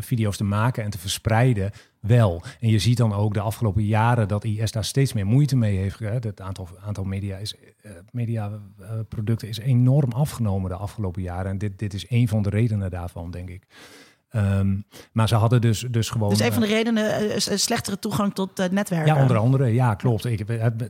video's 0.00 0.36
te 0.36 0.44
maken 0.44 0.84
en 0.84 0.90
te 0.90 0.98
verspreiden, 0.98 1.70
wel. 2.00 2.42
En 2.60 2.68
je 2.68 2.78
ziet 2.78 2.96
dan 2.96 3.12
ook 3.12 3.34
de 3.34 3.40
afgelopen 3.40 3.84
jaren 3.84 4.28
dat 4.28 4.44
IS 4.44 4.72
daar 4.72 4.84
steeds 4.84 5.12
meer 5.12 5.26
moeite 5.26 5.56
mee 5.56 5.76
heeft. 5.76 5.98
Hè. 5.98 6.10
Het 6.10 6.40
aantal, 6.40 6.68
aantal 6.80 7.04
media 7.04 7.36
is, 7.36 7.54
uh, 7.54 7.92
mediaproducten 8.10 9.48
is 9.48 9.58
enorm 9.58 10.12
afgenomen 10.12 10.70
de 10.70 10.76
afgelopen 10.76 11.22
jaren. 11.22 11.50
En 11.50 11.58
dit, 11.58 11.78
dit 11.78 11.94
is 11.94 12.06
een 12.08 12.28
van 12.28 12.42
de 12.42 12.50
redenen 12.50 12.90
daarvan, 12.90 13.30
denk 13.30 13.48
ik. 13.48 13.66
Um, 14.36 14.84
maar 15.12 15.28
ze 15.28 15.34
hadden 15.34 15.60
dus, 15.60 15.86
dus 15.90 16.10
gewoon... 16.10 16.28
Dus 16.28 16.40
een 16.40 16.52
van 16.52 16.62
de 16.62 16.68
redenen 16.68 17.24
uh, 17.24 17.36
slechtere 17.36 17.98
toegang 17.98 18.34
tot 18.34 18.60
uh, 18.60 18.66
netwerken? 18.66 19.14
Ja, 19.14 19.20
onder 19.20 19.36
andere. 19.36 19.66
Ja, 19.66 19.94
klopt. 19.94 20.24
Ik, 20.24 20.40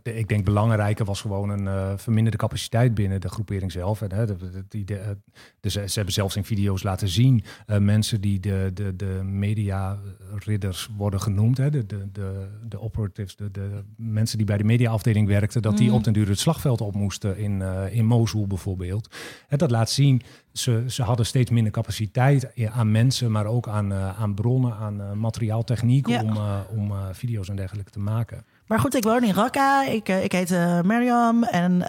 ik 0.03 0.29
denk 0.29 0.45
belangrijker 0.45 1.05
was 1.05 1.21
gewoon 1.21 1.49
een 1.49 1.65
uh, 1.65 1.93
verminderde 1.97 2.39
capaciteit 2.39 2.95
binnen 2.95 3.21
de 3.21 3.29
groepering 3.29 3.73
zelf. 3.73 4.03
En, 4.03 4.09
de, 4.09 4.37
de, 4.69 4.85
de, 4.85 5.17
dus 5.61 5.73
ze 5.73 5.93
hebben 5.95 6.13
zelfs 6.13 6.37
in 6.37 6.45
video's 6.45 6.83
laten 6.83 7.09
zien 7.09 7.45
mensen 7.79 8.21
die 8.21 8.41
de, 8.41 8.71
de, 8.75 8.97
de 8.97 9.21
media-ridders 9.25 10.89
worden 10.97 11.21
genoemd. 11.21 11.57
Hè, 11.57 11.71
de, 11.71 11.87
de, 11.87 12.09
de, 12.13 12.49
de 12.69 12.81
operatives, 12.81 13.37
de, 13.37 13.51
de 13.51 13.83
mensen 13.97 14.37
die 14.37 14.47
bij 14.47 14.57
de 14.57 14.65
mediaafdeling 14.65 15.27
werkten, 15.27 15.63
dat 15.63 15.77
die 15.77 15.89
mm. 15.89 15.95
op 15.95 16.05
den 16.05 16.13
duur 16.13 16.29
het 16.29 16.39
slagveld 16.39 16.81
op 16.81 16.95
moesten 16.95 17.39
in, 17.39 17.63
in 17.91 18.05
Mosul 18.05 18.47
bijvoorbeeld. 18.47 19.15
En 19.49 19.59
dat 19.59 19.71
laat 19.71 19.91
zien 19.91 20.23
ze, 20.53 20.85
ze 20.89 21.03
hadden 21.03 21.27
steeds 21.27 21.51
minder 21.51 21.73
capaciteit 21.73 22.69
aan 22.73 22.91
mensen, 22.91 23.31
maar 23.31 23.47
ook 23.47 23.69
aan, 23.69 23.93
uh, 23.93 24.21
aan 24.21 24.35
bronnen, 24.35 24.77
aan 24.77 25.01
uh, 25.01 25.13
materiaaltechniek 25.13 26.09
ja. 26.09 26.23
om, 26.23 26.37
uh, 26.37 26.59
om 26.71 26.93
video's 27.13 27.49
en 27.49 27.57
dergelijke 27.57 27.91
te 27.91 27.99
maken. 27.99 28.45
Maar 28.67 28.79
goed, 28.79 28.95
ik 28.95 29.03
woon 29.03 29.25
in 29.25 29.35
Raqqa. 29.35 29.85
Ik, 29.85 30.09
ik 30.09 30.33
heet 30.33 30.51
Mariam 30.85 31.45
en, 31.45 31.81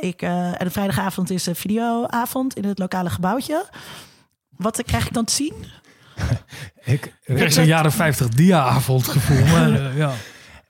ik, 0.00 0.22
en 0.22 0.56
de 0.58 0.70
vrijdagavond 0.70 1.30
is 1.30 1.46
een 1.46 1.56
videoavond 1.56 2.56
in 2.56 2.64
het 2.64 2.78
lokale 2.78 3.10
gebouwtje. 3.10 3.66
Wat 4.56 4.82
krijg 4.82 5.06
ik 5.06 5.12
dan 5.12 5.24
te 5.24 5.32
zien? 5.32 5.54
ik 6.94 7.14
krijg 7.24 7.52
zo'n 7.52 7.66
jaren 7.66 7.92
50 7.92 8.28
dia-avond 8.28 9.08
gevoel. 9.08 9.46
maar, 9.46 9.96
ja. 9.96 10.12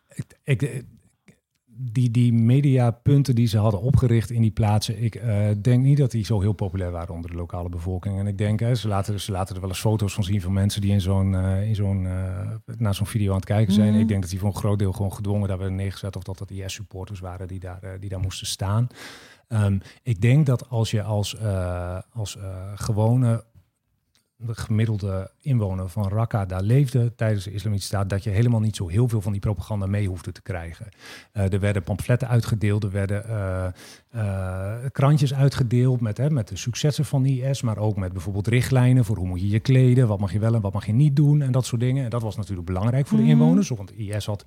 ik, 0.20 0.62
ik 0.62 0.84
die, 1.92 2.10
die 2.10 2.32
mediapunten 2.32 3.34
die 3.34 3.46
ze 3.46 3.58
hadden 3.58 3.80
opgericht 3.80 4.30
in 4.30 4.42
die 4.42 4.50
plaatsen, 4.50 5.02
ik 5.02 5.14
uh, 5.14 5.46
denk 5.62 5.82
niet 5.82 5.98
dat 5.98 6.10
die 6.10 6.24
zo 6.24 6.40
heel 6.40 6.52
populair 6.52 6.90
waren 6.90 7.14
onder 7.14 7.30
de 7.30 7.36
lokale 7.36 7.68
bevolking. 7.68 8.18
En 8.18 8.26
ik 8.26 8.38
denk, 8.38 8.60
hè, 8.60 8.74
ze, 8.74 8.88
laten, 8.88 9.20
ze 9.20 9.32
laten 9.32 9.54
er 9.54 9.60
wel 9.60 9.70
eens 9.70 9.80
foto's 9.80 10.14
van 10.14 10.24
zien 10.24 10.40
van 10.40 10.52
mensen 10.52 10.80
die 10.80 10.92
in 10.92 11.00
zo'n, 11.00 11.32
uh, 11.32 11.68
in 11.68 11.74
zo'n, 11.74 12.04
uh, 12.04 12.50
naar 12.78 12.94
zo'n 12.94 13.06
video 13.06 13.30
aan 13.30 13.36
het 13.36 13.44
kijken 13.44 13.74
zijn. 13.74 13.94
Mm. 13.94 14.00
Ik 14.00 14.08
denk 14.08 14.20
dat 14.20 14.30
die 14.30 14.38
voor 14.38 14.48
een 14.48 14.56
groot 14.56 14.78
deel 14.78 14.92
gewoon 14.92 15.12
gedwongen 15.12 15.48
daar 15.48 15.58
werden 15.58 15.76
neergezet 15.76 16.16
of 16.16 16.22
dat 16.22 16.38
dat 16.38 16.50
IS-supporters 16.50 17.20
waren 17.20 17.48
die 17.48 17.60
daar, 17.60 17.96
die 18.00 18.08
daar 18.08 18.20
moesten 18.20 18.46
staan. 18.46 18.86
Um, 19.48 19.80
ik 20.02 20.20
denk 20.20 20.46
dat 20.46 20.68
als 20.68 20.90
je 20.90 21.02
als, 21.02 21.36
als 22.12 22.38
gewone 22.74 23.44
de 24.36 24.54
gemiddelde 24.54 25.30
inwoner 25.40 25.88
van 25.88 26.08
Raqqa 26.08 26.46
daar 26.46 26.62
leefde 26.62 27.14
tijdens 27.14 27.44
de 27.44 27.52
Islamitische 27.52 27.94
Staat, 27.94 28.10
dat 28.10 28.24
je 28.24 28.30
helemaal 28.30 28.60
niet 28.60 28.76
zo 28.76 28.88
heel 28.88 29.08
veel 29.08 29.20
van 29.20 29.32
die 29.32 29.40
propaganda 29.40 29.86
mee 29.86 30.08
hoefde 30.08 30.32
te 30.32 30.42
krijgen. 30.42 30.88
Uh, 31.32 31.52
er 31.52 31.60
werden 31.60 31.82
pamfletten 31.82 32.28
uitgedeeld, 32.28 32.84
er 32.84 32.90
werden 32.90 33.24
uh, 33.28 33.66
uh, 34.14 34.74
krantjes 34.92 35.34
uitgedeeld 35.34 36.00
met, 36.00 36.16
hè, 36.16 36.30
met 36.30 36.48
de 36.48 36.56
successen 36.56 37.04
van 37.04 37.26
IS, 37.26 37.62
maar 37.62 37.78
ook 37.78 37.96
met 37.96 38.12
bijvoorbeeld 38.12 38.46
richtlijnen 38.46 39.04
voor 39.04 39.16
hoe 39.16 39.26
moet 39.26 39.40
je 39.40 39.48
je 39.48 39.60
kleden, 39.60 40.08
wat 40.08 40.20
mag 40.20 40.32
je 40.32 40.38
wel 40.38 40.54
en 40.54 40.60
wat 40.60 40.72
mag 40.72 40.86
je 40.86 40.92
niet 40.92 41.16
doen 41.16 41.42
en 41.42 41.52
dat 41.52 41.66
soort 41.66 41.80
dingen. 41.80 42.04
En 42.04 42.10
dat 42.10 42.22
was 42.22 42.36
natuurlijk 42.36 42.66
belangrijk 42.66 43.06
voor 43.06 43.18
de 43.18 43.24
inwoners, 43.24 43.68
want 43.68 43.98
IS 43.98 44.26
had 44.26 44.44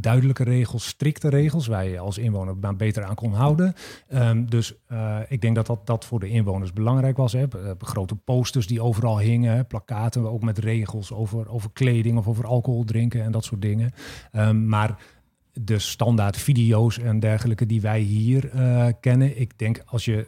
duidelijke 0.00 0.44
regels, 0.44 0.86
strikte 0.86 1.28
regels, 1.28 1.66
waar 1.66 1.88
je 1.88 1.98
als 1.98 2.18
inwoner 2.18 2.76
beter 2.76 3.04
aan 3.04 3.14
kon 3.14 3.32
houden. 3.32 3.74
Ehm, 4.08 4.44
dus 4.44 4.74
uh, 4.92 5.18
ik 5.28 5.40
denk 5.40 5.54
dat, 5.54 5.66
dat 5.66 5.86
dat 5.86 6.04
voor 6.04 6.20
de 6.20 6.28
inwoners 6.28 6.72
belangrijk 6.72 7.16
was. 7.16 7.32
Hè. 7.32 7.42
Uh, 7.56 7.70
grote 7.78 8.14
posters 8.14 8.66
die 8.66 8.82
overal 8.82 9.18
hingen, 9.18 9.66
plakaten 9.66 10.30
ook 10.30 10.42
met 10.42 10.58
regels 10.58 11.12
over, 11.12 11.48
over 11.48 11.70
kleding 11.72 12.18
of 12.18 12.28
over 12.28 12.46
alcohol 12.46 12.84
drinken 12.84 13.22
en 13.22 13.32
dat 13.32 13.44
soort 13.44 13.62
dingen. 13.62 13.92
Um, 14.32 14.68
maar 14.68 14.98
de 15.52 15.78
standaard 15.78 16.36
video's 16.36 16.98
en 16.98 17.20
dergelijke 17.20 17.66
die 17.66 17.80
wij 17.80 18.00
hier 18.00 18.54
uh, 18.54 18.86
kennen, 19.00 19.40
ik 19.40 19.58
denk 19.58 19.82
als 19.84 20.04
je 20.04 20.26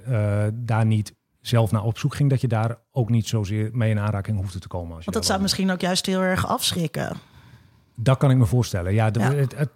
daar 0.65 0.87
niet 0.87 1.15
zelf 1.41 1.71
naar 1.71 1.85
op 1.85 1.99
zoek 1.99 2.15
ging, 2.15 2.31
dat 2.31 2.41
je 2.41 2.49
daar 2.49 2.79
ook 2.91 3.11
niet 3.11 3.29
zozeer 3.29 3.71
mee 3.73 3.91
in 3.91 3.99
aanraking 3.99 4.37
hoefde 4.37 4.59
te 4.59 4.69
komen. 4.69 4.95
Als 4.95 5.05
Want 5.05 5.17
dat 5.17 5.27
zou 5.27 5.41
misschien 5.41 5.71
ook 5.71 5.81
juist 5.81 6.07
heel 6.07 6.21
erg 6.21 6.47
afschrikken. 6.47 7.17
Dat 8.01 8.19
kan 8.19 8.31
ik 8.31 8.37
me 8.37 8.47
voorstellen. 8.47 8.95
Ja, 8.95 9.11
de, 9.11 9.21
Het, 9.21 9.57
het, 9.57 9.71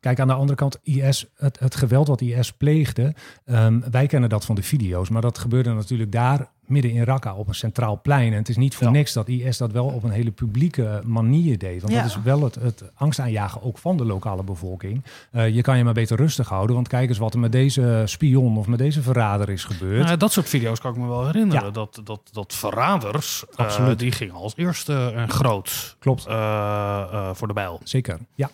kijk, 0.00 0.20
aan 0.20 0.28
de 0.28 0.34
andere 0.34 0.58
kant, 0.58 0.78
IS, 0.82 1.26
het, 1.36 1.58
het 1.58 1.74
geweld 1.74 2.08
wat 2.08 2.20
IS 2.20 2.52
pleegde, 2.52 3.14
um, 3.44 3.84
wij 3.90 4.06
kennen 4.06 4.28
dat 4.28 4.44
van 4.44 4.54
de 4.54 4.62
video's, 4.62 5.08
maar 5.08 5.22
dat 5.22 5.38
gebeurde 5.38 5.72
natuurlijk 5.72 6.12
daar 6.12 6.50
midden 6.66 6.90
in 6.90 7.02
Raqqa 7.02 7.34
op 7.34 7.48
een 7.48 7.54
centraal 7.54 8.00
plein. 8.02 8.32
En 8.32 8.38
het 8.38 8.48
is 8.48 8.56
niet 8.56 8.76
voor 8.76 8.90
niks 8.90 9.12
dat 9.12 9.28
IS 9.28 9.56
dat 9.56 9.72
wel 9.72 9.86
op 9.86 10.02
een 10.02 10.10
hele 10.10 10.30
publieke 10.30 11.02
manier 11.04 11.58
deed. 11.58 11.82
Want 11.82 11.94
dat 11.94 12.04
is 12.04 12.22
wel 12.22 12.42
het, 12.42 12.54
het 12.54 12.82
angstaanjagen 12.94 13.62
ook 13.62 13.78
van 13.78 13.96
de 13.96 14.04
lokale 14.04 14.42
bevolking. 14.42 15.02
Uh, 15.32 15.48
je 15.48 15.62
kan 15.62 15.76
je 15.76 15.84
maar 15.84 15.94
beter 15.94 16.16
rustig 16.16 16.48
houden, 16.48 16.74
want 16.74 16.88
kijk 16.88 17.08
eens 17.08 17.18
wat 17.18 17.34
er 17.34 17.40
met 17.40 17.52
deze 17.52 18.02
spion 18.04 18.58
of 18.58 18.66
met 18.66 18.78
deze 18.78 19.02
verrader 19.02 19.48
is 19.48 19.64
gebeurd. 19.64 20.04
Nou, 20.04 20.16
dat 20.16 20.32
soort 20.32 20.48
video's 20.48 20.80
kan 20.80 20.92
ik 20.92 21.00
me 21.00 21.06
wel 21.06 21.26
herinneren. 21.26 21.72
Dat, 21.72 22.00
dat, 22.04 22.20
dat 22.32 22.54
verraders, 22.54 23.44
uh, 23.60 23.90
die 23.96 24.12
gingen 24.12 24.34
als 24.34 24.52
eerste 24.56 25.12
en 25.14 25.30
groot 25.30 25.96
Klopt. 25.98 26.26
Uh, 26.28 27.30
voor 27.32 27.48
de 27.48 27.54
bijl. 27.54 27.80
Zeker, 27.84 28.18
ja. 28.34 28.50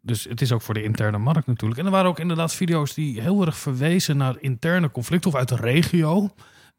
Dus 0.00 0.24
het 0.24 0.40
is 0.40 0.52
ook 0.52 0.62
voor 0.62 0.74
de 0.74 0.82
interne 0.82 1.18
markt 1.18 1.46
natuurlijk. 1.46 1.80
En 1.80 1.86
er 1.86 1.92
waren 1.92 2.10
ook 2.10 2.18
inderdaad 2.18 2.54
video's 2.54 2.94
die 2.94 3.20
heel 3.20 3.46
erg 3.46 3.56
verwezen 3.56 4.16
naar 4.16 4.36
interne 4.40 4.90
conflicten 4.90 5.30
of 5.30 5.36
uit 5.36 5.48
de 5.48 5.56
regio. 5.56 6.30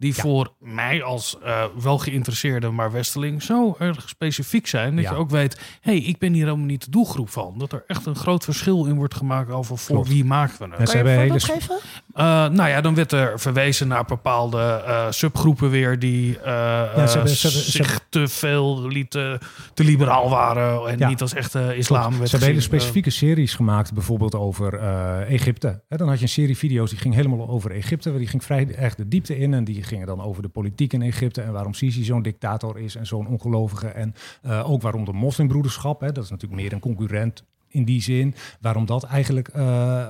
Die 0.04 0.16
voor 0.16 0.54
mij 0.60 1.04
als 1.04 1.38
uh, 1.44 1.64
wel 1.82 1.98
geïnteresseerde, 1.98 2.70
maar 2.70 2.92
westeling 2.92 3.44
zo 3.44 3.76
erg 3.80 4.10
specifiek 4.10 4.68
zijn. 4.68 4.96
Dat 4.96 5.06
je 5.06 5.16
ook 5.16 5.30
weet, 5.30 5.54
hé, 5.82 5.92
hey, 5.92 6.02
ik 6.02 6.18
ben 6.18 6.34
hier 6.34 6.44
helemaal 6.44 6.66
niet 6.66 6.86
de 6.86 6.92
doelgroep 6.92 7.30
van. 7.30 7.56
Dat 7.58 7.72
er 7.72 7.84
echt 7.88 8.06
een 8.06 8.16
groot 8.16 8.44
verschil 8.44 8.86
in 8.86 8.96
wordt 8.96 9.16
gemaakt 9.16 9.52
over 9.52 9.78
voor 9.78 9.96
Klopt. 9.96 10.10
wie 10.10 10.26
maken 10.26 10.58
we 10.60 10.76
het. 10.76 10.90
Kan 10.92 11.04
je 11.04 11.12
een 11.12 11.20
hele... 11.20 11.40
geven? 11.40 11.76
Uh, 12.16 12.24
nou 12.48 12.70
ja, 12.70 12.82
dan 12.82 12.96
werd 12.96 13.12
er 13.12 13.40
verwezen 13.40 13.88
naar 13.88 14.06
bepaalde 14.06 14.84
uh, 14.88 15.06
subgroepen 15.10 15.70
weer 15.70 16.00
die 16.00 16.38
ja, 16.44 17.08
ze 17.08 17.14
hebben, 17.14 17.36
ze 17.36 17.48
hebben, 17.48 17.72
zich 17.72 18.00
te 18.10 18.28
veel 18.28 18.88
lieten, 18.88 19.40
te 19.74 19.84
liberaal 19.84 20.30
waren 20.30 20.90
en 20.90 20.98
ja. 20.98 21.08
niet 21.08 21.22
als 21.22 21.34
echte 21.34 21.76
islam. 21.76 22.14
Ze 22.14 22.20
hebben 22.30 22.48
hele 22.48 22.62
specifieke 22.62 23.10
series 23.10 23.54
gemaakt, 23.54 23.94
bijvoorbeeld 23.94 24.36
over 24.36 24.80
Egypte. 25.28 25.82
He, 25.88 25.98
dan 25.98 26.08
had 26.08 26.18
je 26.18 26.24
een 26.24 26.30
serie 26.30 26.58
video's 26.58 26.90
die 26.90 27.00
ging 27.00 27.14
helemaal 27.14 27.50
over 27.50 27.72
Egypte. 27.72 28.18
Die 28.18 28.28
ging 28.28 28.44
vrij 28.44 28.76
erg 28.76 28.96
de 28.96 29.08
diepte 29.08 29.38
in 29.38 29.54
en 29.54 29.64
die 29.64 29.84
gingen 29.94 30.08
dan 30.08 30.22
over 30.22 30.42
de 30.42 30.50
politiek 30.50 30.94
in 30.94 31.02
Egypte 31.02 31.42
en 31.42 31.52
waarom 31.52 31.74
Sisi 31.74 32.04
zo'n 32.04 32.22
dictator 32.22 32.80
is 32.80 32.96
en 32.96 33.06
zo'n 33.06 33.28
ongelovige. 33.28 33.88
En 33.88 34.14
uh, 34.46 34.70
ook 34.70 34.82
waarom 34.82 35.06
de 35.06 35.14
moslimbroederschap, 35.14 36.02
hè, 36.02 36.12
dat 36.12 36.24
is 36.24 36.30
natuurlijk 36.30 36.62
meer 36.62 36.74
een 36.74 36.80
concurrent 36.80 37.44
in 37.74 37.84
die 37.86 38.02
zin. 38.02 38.36
Waarom 38.62 38.86
dat 38.86 39.04
eigenlijk 39.04 39.50
uh, 39.56 39.64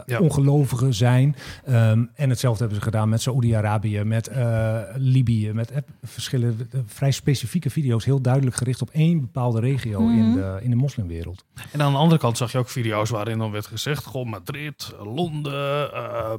ja. 0.06 0.20
ongelovigen 0.20 0.94
zijn. 0.94 1.36
Um, 1.70 2.12
en 2.16 2.30
hetzelfde 2.30 2.60
hebben 2.60 2.78
ze 2.78 2.84
gedaan 2.84 3.10
met 3.10 3.22
Saoedi-Arabië, 3.22 4.04
met 4.04 4.30
uh, 4.30 4.80
Libië, 4.96 5.52
met 5.54 5.72
uh, 5.72 5.78
verschillende 6.04 6.68
vrij 6.86 7.12
specifieke 7.12 7.70
video's, 7.70 8.06
heel 8.06 8.22
duidelijk 8.22 8.56
gericht 8.56 8.82
op 8.82 8.90
één 8.90 9.20
bepaalde 9.20 9.60
regio 9.60 10.00
mm 10.00 10.08
-hmm. 10.08 10.20
in, 10.20 10.34
de, 10.34 10.60
in 10.62 10.70
de 10.70 10.76
moslimwereld. 10.76 11.44
En 11.72 11.82
aan 11.82 11.92
de 11.92 11.98
andere 11.98 12.20
kant 12.20 12.38
zag 12.38 12.52
je 12.52 12.58
ook 12.58 12.70
video's 12.70 13.10
waarin 13.10 13.38
dan 13.38 13.52
werd 13.52 13.68
gezegd: 13.68 14.06
Goh, 14.06 14.26
Madrid, 14.26 14.94
Londen, 15.04 15.90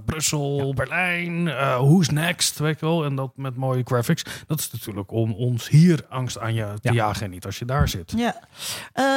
Brussel, 0.04 0.66
ja. 0.66 0.72
Berlijn, 0.72 1.44
who's 1.44 2.08
next? 2.08 2.58
Weet 2.58 2.80
je 2.80 2.86
wel. 2.86 3.04
En 3.04 3.14
dat 3.14 3.32
met 3.36 3.56
mooie 3.56 3.82
graphics. 3.84 4.24
Dat 4.46 4.58
is 4.58 4.70
natuurlijk 4.70 5.12
om 5.12 5.32
ons 5.32 5.68
hier 5.68 6.04
angst 6.08 6.38
aan 6.38 6.54
je 6.54 6.66
te 6.80 6.88
ja. 6.88 6.92
jagen 6.92 7.24
en 7.24 7.30
niet 7.30 7.46
als 7.46 7.58
je 7.58 7.64
daar 7.64 7.88
zit. 7.88 8.12
Ja. 8.16 8.36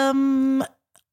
Um, 0.10 0.62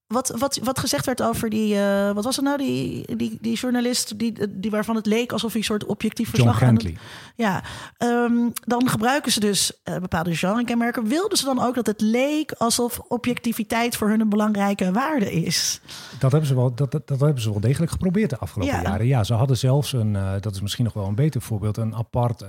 wat, 0.07 0.35
wat, 0.39 0.59
wat 0.63 0.79
gezegd 0.79 1.07
werd 1.07 1.23
over 1.23 1.51
die, 1.51 1.75
uh, 1.75 2.11
wat 2.13 2.25
was 2.25 2.37
het 2.37 2.45
nou, 2.45 2.59
die, 2.59 3.17
die, 3.17 3.39
die 3.41 3.57
journalist 3.57 4.19
die, 4.19 4.59
die 4.61 4.71
waarvan 4.71 4.97
het 4.97 5.07
leek 5.07 5.33
alsof 5.33 5.51
hij 5.51 5.61
een 5.61 5.67
soort 5.67 5.85
objectief 5.85 6.29
verslag 6.29 6.61
John. 6.61 6.97
Ja, 7.37 7.63
um, 7.99 8.53
dan 8.65 8.89
gebruiken 8.89 9.33
ze 9.33 9.41
dus 9.41 9.73
uh, 9.85 9.99
bepaalde 9.99 10.37
genrekenmerken. 10.37 11.09
Wilden 11.09 11.39
ze 11.39 11.45
dan 11.45 11.63
ook 11.63 11.75
dat 11.75 11.87
het 11.87 12.01
leek 12.01 12.53
alsof 12.53 12.99
objectiviteit 13.09 13.97
voor 13.97 14.09
hun 14.09 14.21
een 14.21 14.29
belangrijke 14.29 14.93
waarde 14.93 15.33
is? 15.33 15.81
Dat 16.19 16.31
hebben 16.31 16.49
ze 16.49 16.55
wel, 16.55 16.75
dat, 16.75 16.91
dat, 16.93 17.07
dat 17.07 17.21
hebben 17.21 17.43
ze 17.43 17.51
wel 17.51 17.61
degelijk 17.61 17.93
geprobeerd 17.93 18.31
de 18.31 18.39
afgelopen 18.39 18.75
ja. 18.75 18.83
jaren. 18.83 19.07
Ja, 19.07 19.25
ze 19.25 19.35
hadden 19.35 19.57
zelfs 19.57 19.93
een, 19.93 20.15
uh, 20.15 20.33
dat 20.41 20.55
is 20.55 20.61
misschien 20.61 20.85
nog 20.85 20.95
wel 20.95 21.07
een 21.07 21.15
beter 21.15 21.41
voorbeeld, 21.41 21.77
een 21.77 21.95
apart 21.95 22.45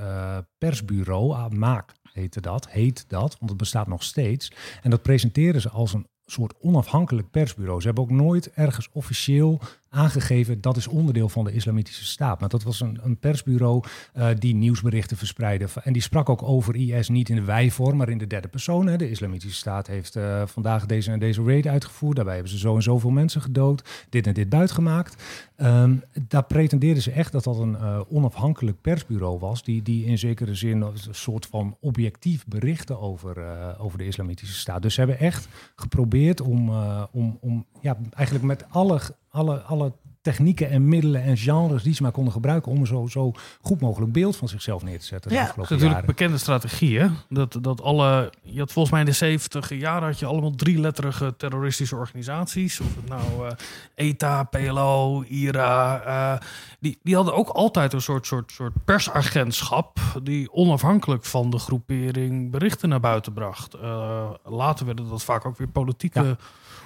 persbureau, 0.58 1.56
Maak 1.56 1.94
heette 2.16 2.42
dat, 2.42 2.70
heet 2.70 3.06
dat, 3.08 3.36
want 3.40 3.50
het 3.50 3.58
bestaat 3.58 3.88
nog 3.88 4.04
steeds. 4.04 4.52
En 4.82 4.90
dat 4.90 5.02
presenteren 5.02 5.62
ze 5.62 5.70
als 5.70 5.94
een 5.94 6.08
soort 6.26 6.54
onafhankelijk 6.60 7.32
persbureau. 7.32 7.80
Ze 7.80 7.86
hebben 7.86 8.04
ook 8.04 8.12
nooit 8.12 8.52
ergens 8.54 8.90
officieel 8.92 9.60
aangegeven 9.96 10.62
dat 10.62 10.78
is 10.78 10.88
onderdeel 10.88 11.30
van 11.30 11.44
de 11.44 11.52
Islamitische 11.52 12.06
Staat. 12.06 12.40
Maar 12.40 12.50
dat 12.50 12.64
was 12.64 12.80
een, 12.80 13.00
een 13.04 13.18
persbureau 13.18 13.84
uh, 14.18 14.28
die 14.40 14.56
nieuwsberichten 14.56 15.18
verspreidde. 15.18 15.68
En 15.84 15.94
die 15.94 16.02
sprak 16.02 16.30
ook 16.30 16.44
over 16.44 16.76
IS 16.76 17.10
niet 17.10 17.30
in 17.30 17.36
de 17.36 17.44
wij-vorm, 17.44 17.98
maar 17.98 18.10
in 18.10 18.18
de 18.18 18.28
derde 18.28 18.48
persoon. 18.48 18.88
Hè. 18.88 18.98
De 18.98 19.10
Islamitische 19.10 19.58
Staat 19.58 19.88
heeft 19.88 20.16
uh, 20.16 20.42
vandaag 20.46 20.86
deze 20.86 21.12
en 21.12 21.20
deze 21.20 21.44
raid 21.44 21.68
uitgevoerd. 21.68 22.16
Daarbij 22.16 22.34
hebben 22.34 22.52
ze 22.52 22.58
zo 22.58 22.76
en 22.76 22.82
zoveel 22.82 23.10
mensen 23.10 23.42
gedood, 23.42 24.06
dit 24.10 24.28
en 24.28 24.34
dit 24.34 24.50
buitgemaakt. 24.50 25.24
Um, 25.58 26.04
daar 26.28 26.46
pretendeerden 26.46 27.04
ze 27.04 27.12
echt 27.12 27.32
dat 27.32 27.44
dat 27.44 27.58
een 27.58 27.78
uh, 27.82 28.00
onafhankelijk 28.10 28.82
persbureau 28.82 29.40
was, 29.40 29.64
die, 29.64 29.82
die 29.82 30.06
in 30.06 30.18
zekere 30.18 30.56
zin 30.56 30.82
een 30.82 30.98
soort 31.12 31.46
van 31.46 31.78
objectief 31.80 32.46
berichten 32.48 33.00
over, 33.00 33.36
over 33.78 33.98
de 33.98 34.06
Islamitische 34.06 34.56
Staat. 34.56 34.82
Dus 34.82 34.94
ze 34.94 35.00
hebben 35.00 35.20
echt 35.20 35.48
geprobeerd 35.76 36.42
om, 36.42 36.70
om, 37.12 37.38
om 37.42 37.66
ja, 37.82 37.98
eigenlijk 38.14 38.46
met 38.46 38.66
alle 38.70 39.00
alle, 39.36 39.60
alle 39.60 39.94
technieken 40.26 40.70
en 40.70 40.88
middelen 40.88 41.24
en 41.24 41.38
genres 41.38 41.84
die 41.84 41.94
ze 41.94 42.02
maar 42.02 42.12
konden 42.12 42.34
gebruiken 42.34 42.72
om 42.72 42.86
zo, 42.86 43.08
zo 43.08 43.32
goed 43.62 43.82
mogelijk 43.82 44.12
beeld 44.12 44.36
van 44.36 44.48
zichzelf 44.48 44.84
neer 44.84 45.00
te 45.00 45.06
zetten. 45.06 45.32
Ja, 45.32 45.54
dat 45.56 45.64
is 45.64 45.70
natuurlijk 45.70 46.06
bekende 46.06 46.38
strategie. 46.38 47.00
Hè? 47.00 47.08
Dat, 47.30 47.58
dat 47.62 47.82
alle, 47.82 48.34
je 48.42 48.60
had 48.60 48.72
volgens 48.72 48.94
mij 48.94 49.04
in 49.04 49.10
de 49.10 49.16
70 49.16 49.74
jaren 49.74 50.08
had 50.08 50.20
je 50.20 50.26
allemaal 50.26 50.56
drieletterige 50.56 51.34
terroristische 51.38 51.96
organisaties. 51.96 52.80
Of 52.80 52.96
het 52.96 53.08
nou 53.08 53.46
uh, 53.46 53.52
ETA, 53.96 54.44
PLO, 54.44 55.24
IRA. 55.24 56.06
Uh, 56.08 56.40
die, 56.80 57.00
die 57.04 57.16
hadden 57.16 57.34
ook 57.34 57.50
altijd 57.50 57.94
een 57.94 58.02
soort, 58.02 58.26
soort, 58.26 58.52
soort 58.52 58.74
persagentschap 58.86 60.00
die 60.24 60.52
onafhankelijk 60.52 61.26
van 61.26 61.50
de 61.50 61.60
groepering 61.60 62.52
berichten 62.52 62.90
naar 62.90 63.00
buiten 63.00 63.34
bracht. 63.34 63.76
Uh, 63.76 64.30
later 64.44 64.86
werden 64.86 65.10
dat 65.10 65.24
vaak 65.24 65.46
ook 65.46 65.58
weer 65.58 65.68
politieke. 65.68 66.24
Ja 66.24 66.38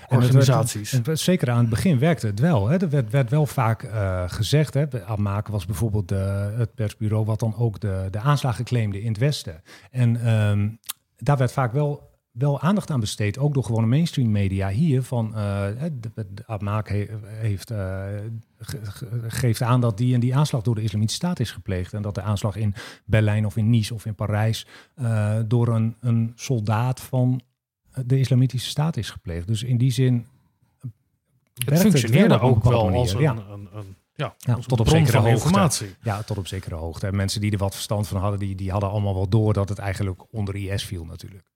organisaties. 0.10 0.94
En, 0.94 1.04
werd, 1.04 1.20
zeker 1.20 1.50
aan 1.50 1.60
het 1.60 1.70
begin 1.70 2.00
werkte 2.00 2.28
het 2.28 2.40
wel. 2.40 2.68
Hè. 2.68 2.78
Er 2.78 2.90
werd, 2.90 3.12
werd 3.12 3.30
wel 3.30 3.46
vaak 3.46 3.84
uh, 3.84 4.24
gezegd. 4.28 4.74
Hè. 4.74 5.06
Amaken 5.06 5.54
was 5.54 5.66
bijvoorbeeld 5.66 6.08
de, 6.08 6.54
het 6.58 6.76
persbureau 6.76 7.26
wat 7.26 7.40
dan 7.40 7.56
ook 7.58 7.80
de, 7.80 8.08
de 8.12 8.20
aanslagen 8.20 8.66
claimde 8.66 9.02
in 9.02 9.08
het 9.08 9.18
Westen. 9.18 9.62
En 9.92 10.34
um, 10.34 10.80
daar 11.18 11.38
werd 11.38 11.52
vaak 11.52 11.74
wel 11.74 12.10
wel 12.32 12.62
aandacht 12.62 12.92
aan 12.92 13.00
besteed, 13.00 13.38
ook 13.38 13.54
door 13.54 13.64
gewone 13.64 13.88
mainstream 13.88 14.32
media 14.32 14.70
hier. 14.70 15.04
Van 15.04 15.32
uh, 15.36 15.66
de, 16.00 16.26
de 16.34 16.44
Amaak 16.46 16.90
he, 16.90 17.08
heeft, 17.26 17.72
uh, 17.72 18.04
ge, 18.60 18.78
geeft 19.28 19.62
aan 19.62 19.82
dat 19.82 19.98
die 19.98 20.14
en 20.14 20.20
die 20.20 20.36
aanslag 20.36 20.62
door 20.62 20.76
de 20.76 20.82
Islamitische 20.82 21.22
Staat 21.22 21.40
is 21.40 21.52
gepleegd. 21.52 21.94
En 21.94 22.02
dat 22.02 22.16
de 22.16 22.22
aanslag 22.22 22.56
in 22.56 22.74
Berlijn 23.06 23.46
of 23.46 23.58
in 23.58 23.70
Nice 23.70 23.94
of 23.94 24.06
in 24.06 24.16
Parijs 24.16 24.68
uh, 25.02 25.36
door 25.46 25.68
een, 25.68 25.96
een 26.00 26.32
soldaat 26.36 27.00
van 27.02 27.42
de 28.06 28.20
islamitische 28.20 28.70
staat 28.70 28.98
is 28.98 29.10
gepleegd. 29.10 29.48
Dus 29.48 29.64
in 29.64 29.78
die 29.78 29.92
zin. 29.92 30.28
Het 31.66 31.80
functioneerde 31.80 32.34
het 32.34 32.44
ook 32.44 32.64
wel 32.64 32.90
als 32.90 33.14
een, 33.14 33.22
ja. 33.22 33.32
een, 33.32 33.68
een 33.74 33.96
ja, 34.20 34.36
ja 34.38 34.56
tot 34.56 34.80
op 34.80 34.88
zekere 34.88 35.18
hoogte. 35.18 35.32
Informatie. 35.32 35.96
Ja, 36.02 36.24
tot 36.24 36.38
op 36.38 36.48
zekere 36.48 36.76
hoogte. 36.76 37.08
En 37.08 37.16
mensen 37.16 37.42
die 37.42 37.52
er 37.52 37.58
wat 37.58 37.74
verstand 37.74 38.08
van 38.08 38.22
hadden, 38.22 38.40
die, 38.40 38.56
die 38.56 38.72
hadden 38.72 38.90
allemaal 38.90 39.14
wel 39.14 39.30
door 39.30 39.54
dat 39.54 39.70
het 39.70 39.78
eigenlijk 39.78 40.34
onder 40.34 40.56
IS 40.56 40.86
viel 40.86 41.06
natuurlijk. 41.06 41.49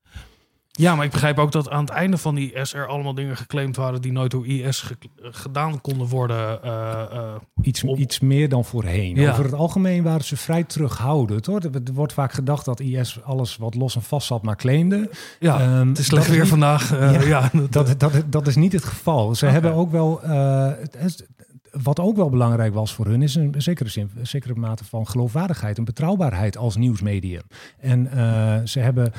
Ja, 0.80 0.96
maar 0.96 1.06
ik 1.06 1.12
begrijp 1.12 1.40
ook 1.40 1.52
dat 1.52 1.70
aan 1.70 1.84
het 1.84 1.90
einde 1.90 2.18
van 2.18 2.36
die 2.36 2.54
IS 2.54 2.74
er 2.74 2.88
allemaal 2.88 3.14
dingen 3.14 3.38
geclaimd 3.38 3.76
waren 3.76 4.02
die 4.02 4.12
nooit 4.12 4.32
door 4.32 4.48
IS 4.48 4.92
gedaan 5.22 5.82
konden 5.82 6.08
worden. 6.08 6.60
Uh, 6.66 7.02
uh, 7.14 7.36
iets, 7.62 7.84
iets 7.84 8.20
meer 8.20 8.50
dan 8.50 8.66
voorheen. 8.66 9.16
Ja. 9.16 9.32
Over 9.32 9.44
het 9.44 9.54
algemeen 9.54 10.04
waren 10.04 10.26
ze 10.26 10.38
vrij 10.38 10.64
terughoudend. 10.64 11.46
Hoor. 11.46 11.62
Er 11.62 11.94
wordt 11.94 12.14
vaak 12.14 12.34
gedacht 12.34 12.66
dat 12.66 12.80
IS 12.80 13.24
alles 13.24 13.58
wat 13.58 13.76
los 13.76 13.96
en 13.96 14.02
vast 14.02 14.28
zat 14.28 14.44
maar 14.44 14.56
claimde. 14.56 15.10
Ja, 15.40 15.80
um, 15.80 15.90
het 15.90 15.98
is 15.98 16.06
slecht 16.06 16.28
weer 16.28 16.40
niet, 16.40 16.50
vandaag. 16.50 16.94
Uh, 16.94 17.14
ja, 17.14 17.22
ja, 17.22 17.50
dat, 17.70 18.00
dat, 18.00 18.24
dat, 18.26 18.48
is 18.48 18.56
niet 18.56 18.74
het 18.74 18.86
geval. 18.86 19.36
Ze 19.36 19.46
okay. 19.46 19.54
hebben 19.54 19.74
ook 19.74 19.92
wel... 19.92 20.22
wat 21.72 22.00
ook 22.00 22.16
wel 22.16 22.30
belangrijk 22.30 22.74
was 22.74 22.94
voor 22.94 23.06
hun, 23.06 23.22
is 23.22 23.36
een 23.36 23.54
zekere, 23.58 23.90
zin, 23.90 24.12
een 24.16 24.28
zekere 24.28 24.56
mate 24.56 24.86
van 24.86 25.08
geloofwaardigheid 25.08 25.78
en 25.78 25.84
betrouwbaarheid 25.84 26.58
als 26.58 26.76
nieuwsmedium. 26.76 27.44
En 27.80 28.10
ze 28.68 28.80
hebben 28.80 29.14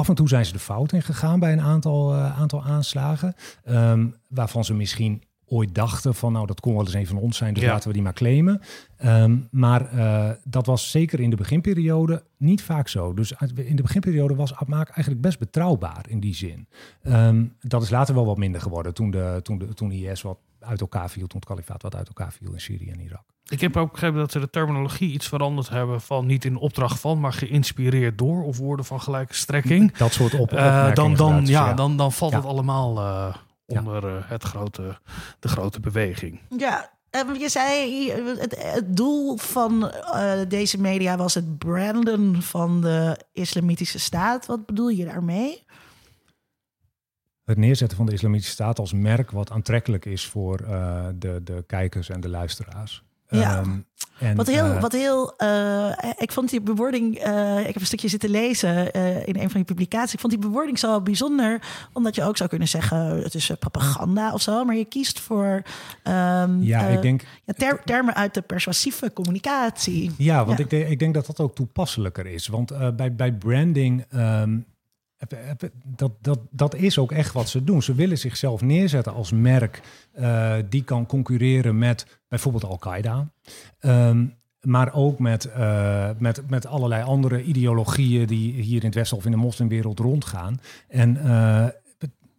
Af 0.00 0.08
en 0.08 0.14
toe 0.14 0.28
zijn 0.28 0.46
ze 0.46 0.52
de 0.52 0.58
fout 0.58 0.92
in 0.92 1.02
gegaan 1.02 1.40
bij 1.40 1.52
een 1.52 1.60
aantal, 1.60 2.14
uh, 2.14 2.40
aantal 2.40 2.62
aanslagen. 2.64 3.34
Um, 3.68 4.14
waarvan 4.28 4.64
ze 4.64 4.74
misschien 4.74 5.22
ooit 5.46 5.74
dachten 5.74 6.14
van 6.14 6.32
nou 6.32 6.46
dat 6.46 6.60
kon 6.60 6.72
wel 6.72 6.84
eens 6.84 6.94
een 6.94 7.06
van 7.06 7.16
ons 7.16 7.36
zijn, 7.36 7.54
dus 7.54 7.64
laten 7.64 7.88
we 7.88 7.94
die 7.94 8.02
maar 8.02 8.12
claimen. 8.12 8.60
Ehm, 8.96 9.38
maar 9.50 9.94
uh, 9.94 10.30
dat 10.44 10.66
was 10.66 10.90
zeker 10.90 11.20
in 11.20 11.30
de 11.30 11.36
beginperiode 11.36 12.22
niet 12.36 12.62
vaak 12.62 12.88
zo. 12.88 13.14
Dus 13.14 13.32
in 13.54 13.76
de 13.76 13.82
beginperiode 13.82 14.34
was 14.34 14.54
Abmaak 14.54 14.88
eigenlijk 14.88 15.20
best 15.20 15.38
betrouwbaar 15.38 16.04
in 16.08 16.20
die 16.20 16.34
zin. 16.34 16.68
Um, 17.02 17.56
dat 17.60 17.82
is 17.82 17.90
later 17.90 18.14
wel 18.14 18.26
wat 18.26 18.38
minder 18.38 18.60
geworden 18.60 18.94
toen, 18.94 19.10
de, 19.10 19.40
toen, 19.42 19.58
de, 19.58 19.74
toen 19.74 19.92
IS 19.92 20.22
wat 20.22 20.38
uit 20.58 20.80
elkaar 20.80 21.10
viel, 21.10 21.26
toen 21.26 21.40
het 21.40 21.48
kalifaat 21.48 21.82
wat 21.82 21.96
uit 21.96 22.08
elkaar 22.08 22.32
viel 22.32 22.52
in 22.52 22.60
Syrië 22.60 22.90
en 22.90 23.00
Irak. 23.00 23.24
Ik 23.50 23.60
heb 23.60 23.76
ook 23.76 23.92
begrepen 23.92 24.18
dat 24.18 24.32
ze 24.32 24.40
de 24.40 24.50
terminologie 24.50 25.12
iets 25.12 25.28
veranderd 25.28 25.68
hebben 25.68 26.00
van 26.00 26.26
niet 26.26 26.44
in 26.44 26.56
opdracht 26.56 27.00
van, 27.00 27.20
maar 27.20 27.32
geïnspireerd 27.32 28.18
door 28.18 28.44
of 28.44 28.58
woorden 28.58 28.84
van 28.84 29.00
gelijke 29.00 29.34
strekking. 29.34 29.96
Dat 29.96 30.12
soort 30.12 30.34
op. 30.34 30.52
Uh, 30.52 30.94
dan, 30.94 31.14
dan, 31.14 31.46
ja, 31.46 31.74
Dan, 31.74 31.96
dan 31.96 32.12
valt 32.12 32.32
het 32.32 32.44
allemaal 32.44 32.98
uh, 32.98 33.34
onder 33.66 34.04
uh, 34.04 34.12
het 34.24 34.42
grote, 34.42 34.98
de 35.38 35.48
grote 35.48 35.80
beweging. 35.80 36.40
Ja, 36.56 36.90
je 37.38 37.48
zei, 37.48 38.10
het, 38.38 38.72
het 38.72 38.96
doel 38.96 39.36
van 39.36 39.92
deze 40.48 40.80
media 40.80 41.16
was 41.16 41.34
het 41.34 41.58
branden 41.58 42.42
van 42.42 42.80
de 42.80 43.18
islamitische 43.32 43.98
staat. 43.98 44.46
Wat 44.46 44.66
bedoel 44.66 44.88
je 44.88 45.04
daarmee? 45.04 45.64
het 47.50 47.58
neerzetten 47.58 47.96
van 47.96 48.06
de 48.06 48.12
Islamitische 48.12 48.52
Staat 48.52 48.78
als 48.78 48.92
merk 48.92 49.30
wat 49.30 49.50
aantrekkelijk 49.50 50.04
is 50.04 50.26
voor 50.26 50.60
uh, 50.60 51.06
de, 51.14 51.40
de 51.44 51.64
kijkers 51.66 52.08
en 52.08 52.20
de 52.20 52.28
luisteraars. 52.28 53.02
Ja. 53.30 53.58
Um, 53.58 53.88
en, 54.18 54.36
wat 54.36 54.46
heel, 54.46 54.66
uh, 54.66 54.80
wat 54.80 54.92
heel 54.92 55.34
uh, 55.38 55.92
ik 56.16 56.32
vond 56.32 56.50
die 56.50 56.60
bewoording, 56.60 57.14
ik 57.58 57.66
heb 57.66 57.74
een 57.74 57.86
stukje 57.86 58.08
zitten 58.08 58.30
lezen 58.30 58.92
in 59.26 59.36
een 59.40 59.50
van 59.50 59.60
je 59.60 59.66
publicaties. 59.66 60.12
Ik 60.12 60.20
vond 60.20 60.32
die 60.32 60.42
bewoording 60.42 60.78
zo 60.78 61.00
bijzonder, 61.00 61.62
omdat 61.92 62.14
je 62.14 62.22
ook 62.22 62.36
zou 62.36 62.48
kunnen 62.48 62.68
zeggen 62.68 62.98
het 62.98 63.34
is 63.34 63.50
propaganda 63.58 64.32
of 64.32 64.40
zo, 64.40 64.64
maar 64.64 64.76
je 64.76 64.84
kiest 64.84 65.20
voor 65.20 65.62
um, 66.04 66.62
ja, 66.62 66.80
ik 66.80 67.02
denk, 67.02 67.22
ja, 67.44 67.52
ter, 67.56 67.80
termen 67.84 68.14
uit 68.14 68.34
de 68.34 68.40
persuasieve 68.42 69.12
communicatie. 69.12 70.10
Ja, 70.18 70.44
want 70.44 70.58
Ik, 70.58 70.70
denk, 70.70 70.88
ik 70.88 70.98
denk 70.98 71.14
dat 71.14 71.26
dat 71.26 71.40
ook 71.40 71.54
toepasselijker 71.54 72.26
is. 72.26 72.46
Want 72.46 72.96
bij, 72.96 73.14
bij 73.14 73.32
branding 73.32 74.04
um, 74.14 74.66
dat, 75.96 76.12
dat, 76.20 76.38
dat 76.50 76.74
is 76.74 76.98
ook 76.98 77.12
echt 77.12 77.32
wat 77.32 77.48
ze 77.48 77.64
doen. 77.64 77.82
Ze 77.82 77.94
willen 77.94 78.18
zichzelf 78.18 78.60
neerzetten 78.60 79.12
als 79.12 79.32
merk 79.32 79.80
uh, 80.18 80.54
die 80.68 80.84
kan 80.84 81.06
concurreren 81.06 81.78
met 81.78 82.20
bijvoorbeeld 82.28 82.64
Al-Qaeda. 82.64 83.30
Um, 83.80 84.38
maar 84.60 84.94
ook 84.94 85.18
met, 85.18 85.46
uh, 85.46 86.10
met, 86.18 86.50
met 86.50 86.66
allerlei 86.66 87.02
andere 87.02 87.42
ideologieën 87.42 88.26
die 88.26 88.52
hier 88.52 88.80
in 88.80 88.86
het 88.86 88.94
Westen 88.94 89.16
of 89.16 89.24
in 89.24 89.30
de 89.30 89.36
moslimwereld 89.36 89.98
rondgaan. 89.98 90.60
En 90.88 91.16
uh, 91.16 91.66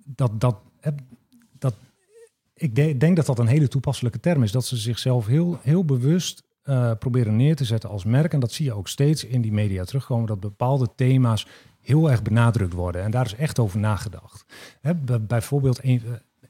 dat, 0.05 0.39
dat, 0.39 0.55
dat, 1.59 1.75
ik 2.53 2.75
de, 2.75 2.97
denk 2.97 3.15
dat 3.15 3.25
dat 3.25 3.39
een 3.39 3.47
hele 3.47 3.67
toepasselijke 3.67 4.19
term 4.19 4.43
is. 4.43 4.51
Dat 4.51 4.65
ze 4.65 4.77
zichzelf 4.77 5.25
heel, 5.25 5.59
heel 5.61 5.85
bewust 5.85 6.43
proberen 6.99 7.35
neer 7.35 7.55
te 7.55 7.65
zetten 7.65 7.89
als 7.89 8.03
merk. 8.03 8.33
En 8.33 8.39
dat 8.39 8.51
zie 8.51 8.65
je 8.65 8.73
ook 8.73 8.87
steeds 8.87 9.25
in 9.25 9.41
die 9.41 9.51
media 9.51 9.83
terugkomen. 9.83 10.27
Dat 10.27 10.39
bepaalde 10.39 10.87
thema's 10.95 11.47
heel 11.81 12.11
erg 12.11 12.21
benadrukt 12.21 12.73
worden. 12.73 13.03
En 13.03 13.11
daar 13.11 13.25
is 13.25 13.35
echt 13.35 13.59
over 13.59 13.79
nagedacht. 13.79 14.45
Bijvoorbeeld, 15.21 15.79
eh, 15.79 16.01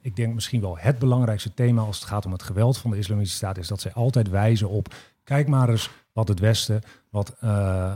ik 0.02 0.16
denk 0.16 0.34
misschien 0.34 0.62
wel 0.62 0.78
het 0.78 1.00
belangrijkste 1.00 1.54
thema 1.54 1.82
als 1.82 2.00
het 2.00 2.08
gaat 2.08 2.26
om 2.26 2.32
het 2.32 2.44
geweld 2.44 2.78
van 2.78 2.92
de 2.92 2.98
Islamitische 2.98 3.38
Staat, 3.38 3.58
is 3.58 3.68
dat 3.68 3.82
zij 3.82 3.94
altijd 3.94 4.30
wijzen 4.30 4.70
op, 4.70 4.94
kijk 5.24 5.48
maar 5.48 5.70
eens 5.70 5.90
wat 6.14 6.28
het 6.28 6.40
Westen, 6.40 6.82
wat 7.10 7.36
uh, 7.44 7.94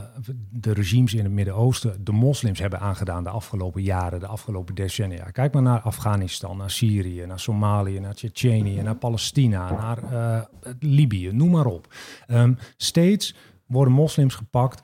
de 0.50 0.72
regimes 0.72 1.14
in 1.14 1.24
het 1.24 1.32
Midden-Oosten, 1.32 2.04
de 2.04 2.12
moslims 2.12 2.58
hebben 2.58 2.80
aangedaan 2.80 3.22
de 3.22 3.28
afgelopen 3.28 3.82
jaren, 3.82 4.20
de 4.20 4.26
afgelopen 4.26 4.74
decennia. 4.74 5.30
Kijk 5.30 5.52
maar 5.52 5.62
naar 5.62 5.80
Afghanistan, 5.80 6.56
naar 6.56 6.70
Syrië, 6.70 7.26
naar 7.26 7.40
Somalië, 7.40 8.00
naar 8.00 8.14
Tsjetsjenië, 8.14 8.82
naar 8.82 8.96
Palestina, 8.96 9.70
naar 9.70 10.12
uh, 10.12 10.42
Libië, 10.78 11.32
noem 11.32 11.50
maar 11.50 11.66
op. 11.66 11.94
Um, 12.28 12.58
steeds 12.76 13.34
worden 13.66 13.94
moslims 13.94 14.34
gepakt 14.34 14.82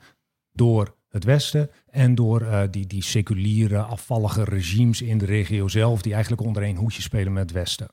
door 0.51 0.95
het 1.13 1.23
Westen 1.23 1.69
en 1.89 2.15
door 2.15 2.41
uh, 2.41 2.61
die, 2.71 2.87
die 2.87 3.03
seculiere, 3.03 3.81
afvallige 3.81 4.43
regimes 4.43 5.01
in 5.01 5.17
de 5.17 5.25
regio 5.25 5.67
zelf, 5.67 6.01
die 6.01 6.13
eigenlijk 6.13 6.41
onder 6.41 6.63
één 6.63 6.75
hoedje 6.75 7.01
spelen 7.01 7.33
met 7.33 7.43
het 7.43 7.51
Westen. 7.51 7.87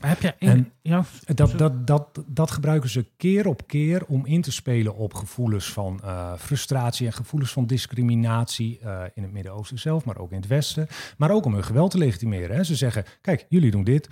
Maar 0.00 0.10
heb 0.10 0.20
je 0.20 0.34
in, 0.38 0.72
ja, 0.82 1.04
dat, 1.34 1.58
dat, 1.58 1.86
dat, 1.86 2.24
dat 2.26 2.50
gebruiken 2.50 2.90
ze 2.90 3.06
keer 3.16 3.46
op 3.46 3.66
keer 3.66 4.04
om 4.06 4.26
in 4.26 4.40
te 4.40 4.52
spelen 4.52 4.96
op 4.96 5.14
gevoelens 5.14 5.72
van 5.72 6.00
uh, 6.04 6.32
frustratie 6.38 7.06
en 7.06 7.12
gevoelens 7.12 7.52
van 7.52 7.66
discriminatie 7.66 8.80
uh, 8.84 9.02
in 9.14 9.22
het 9.22 9.32
Midden-Oosten 9.32 9.78
zelf, 9.78 10.04
maar 10.04 10.18
ook 10.18 10.30
in 10.30 10.36
het 10.36 10.46
Westen. 10.46 10.86
Maar 11.16 11.30
ook 11.30 11.44
om 11.44 11.54
hun 11.54 11.64
geweld 11.64 11.90
te 11.90 11.98
legitimeren. 11.98 12.56
Hè. 12.56 12.64
Ze 12.64 12.76
zeggen: 12.76 13.04
kijk, 13.20 13.46
jullie 13.48 13.70
doen 13.70 13.84
dit, 13.84 14.08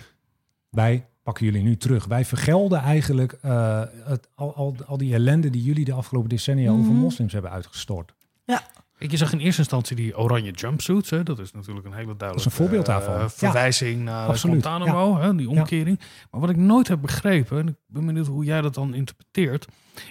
wij 0.69 1.05
pakken 1.23 1.45
jullie 1.45 1.63
nu 1.63 1.77
terug. 1.77 2.05
Wij 2.05 2.25
vergelden 2.25 2.79
eigenlijk 2.79 3.37
uh, 3.45 3.83
het, 4.03 4.29
al, 4.35 4.55
al, 4.55 4.75
al 4.85 4.97
die 4.97 5.13
ellende 5.13 5.49
die 5.49 5.63
jullie 5.63 5.85
de 5.85 5.93
afgelopen 5.93 6.29
decennia 6.29 6.71
mm 6.71 6.77
-hmm. 6.77 6.87
over 6.87 7.01
moslims 7.01 7.33
hebben 7.33 7.51
uitgestort. 7.51 8.13
Ja. 8.45 8.63
Ik, 8.97 9.11
je 9.11 9.17
zag 9.17 9.31
in 9.31 9.39
eerste 9.39 9.61
instantie 9.61 9.95
die 9.95 10.17
oranje 10.17 10.51
jumpsuits. 10.51 11.09
Hè. 11.09 11.23
Dat 11.23 11.39
is 11.39 11.51
natuurlijk 11.51 11.85
een 11.85 11.93
hele 11.93 12.15
duidelijke 12.15 12.43
dat 12.43 12.53
is 12.53 12.59
een 12.59 12.65
voorbeeld 12.65 12.85
daarvan. 12.85 13.19
Uh, 13.19 13.29
verwijzing 13.29 13.97
ja, 13.97 14.03
naar 14.03 14.27
absoluut. 14.27 14.65
Guantanamo, 14.65 15.17
ja. 15.17 15.25
hè, 15.25 15.35
die 15.35 15.49
omkering. 15.49 15.97
Ja. 15.99 16.05
Maar 16.31 16.41
wat 16.41 16.49
ik 16.49 16.55
nooit 16.55 16.87
heb 16.87 17.01
begrepen, 17.01 17.59
en 17.59 17.67
ik 17.67 17.75
ben 17.87 18.05
benieuwd 18.05 18.27
hoe 18.27 18.45
jij 18.45 18.61
dat 18.61 18.73
dan 18.73 18.93
interpreteert, 18.93 19.65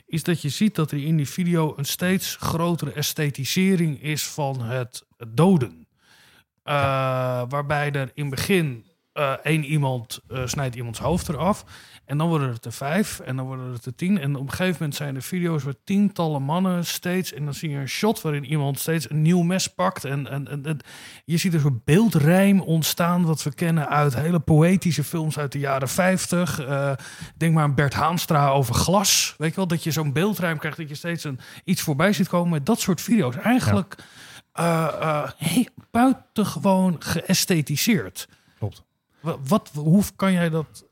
is 0.06 0.22
dat 0.22 0.42
je 0.42 0.48
ziet 0.48 0.74
dat 0.74 0.90
er 0.90 1.04
in 1.04 1.16
die 1.16 1.28
video 1.28 1.74
een 1.76 1.84
steeds 1.84 2.36
grotere 2.40 2.92
esthetisering 2.92 4.02
is 4.02 4.26
van 4.26 4.60
het 4.60 5.04
doden. 5.28 5.86
Uh, 6.64 6.74
waarbij 7.48 7.92
er 7.92 8.10
in 8.14 8.26
het 8.26 8.34
begin 8.34 8.84
uh, 9.14 9.32
één 9.42 9.64
iemand 9.64 10.20
uh, 10.28 10.46
snijdt 10.46 10.74
iemands 10.74 10.98
hoofd 10.98 11.28
eraf. 11.28 11.64
En 12.06 12.18
dan 12.18 12.28
worden 12.28 12.52
het 12.52 12.64
er 12.64 12.72
vijf 12.72 13.20
en 13.20 13.36
dan 13.36 13.46
worden 13.46 13.72
het 13.72 13.84
er 13.86 13.94
tien. 13.94 14.18
En 14.18 14.36
op 14.36 14.42
een 14.42 14.50
gegeven 14.50 14.76
moment 14.78 14.94
zijn 14.94 15.14
er 15.14 15.22
video's 15.22 15.62
waar 15.62 15.74
tientallen 15.84 16.42
mannen 16.42 16.84
steeds... 16.84 17.32
en 17.32 17.44
dan 17.44 17.54
zie 17.54 17.70
je 17.70 17.76
een 17.76 17.88
shot 17.88 18.20
waarin 18.20 18.44
iemand 18.44 18.78
steeds 18.78 19.10
een 19.10 19.22
nieuw 19.22 19.42
mes 19.42 19.66
pakt. 19.66 20.04
En, 20.04 20.30
en, 20.30 20.48
en, 20.48 20.66
en 20.66 20.78
je 21.24 21.36
ziet 21.36 21.54
er 21.54 21.60
zo'n 21.60 21.82
beeldrijm 21.84 22.60
ontstaan... 22.60 23.24
wat 23.24 23.42
we 23.42 23.54
kennen 23.54 23.88
uit 23.88 24.14
hele 24.14 24.40
poëtische 24.40 25.04
films 25.04 25.38
uit 25.38 25.52
de 25.52 25.58
jaren 25.58 25.88
50. 25.88 26.60
Uh, 26.60 26.92
denk 27.36 27.54
maar 27.54 27.62
aan 27.62 27.74
Bert 27.74 27.94
Haanstra 27.94 28.48
over 28.48 28.74
glas. 28.74 29.34
Weet 29.38 29.50
je 29.50 29.56
wel, 29.56 29.66
dat 29.66 29.84
je 29.84 29.90
zo'n 29.90 30.12
beeldrijm 30.12 30.58
krijgt... 30.58 30.78
dat 30.78 30.88
je 30.88 30.94
steeds 30.94 31.24
een, 31.24 31.38
iets 31.64 31.82
voorbij 31.82 32.12
ziet 32.12 32.28
komen 32.28 32.50
met 32.50 32.66
dat 32.66 32.80
soort 32.80 33.00
video's. 33.00 33.36
Eigenlijk 33.36 33.96
ja. 34.54 35.34
hey, 35.36 35.68
buitengewoon 35.90 36.96
geësthetiseerd. 36.98 38.28
Klopt. 38.58 38.82
Wat, 39.20 39.70
hoe 39.74 40.02
kan 40.16 40.32
jij 40.32 40.48
dat... 40.48 40.84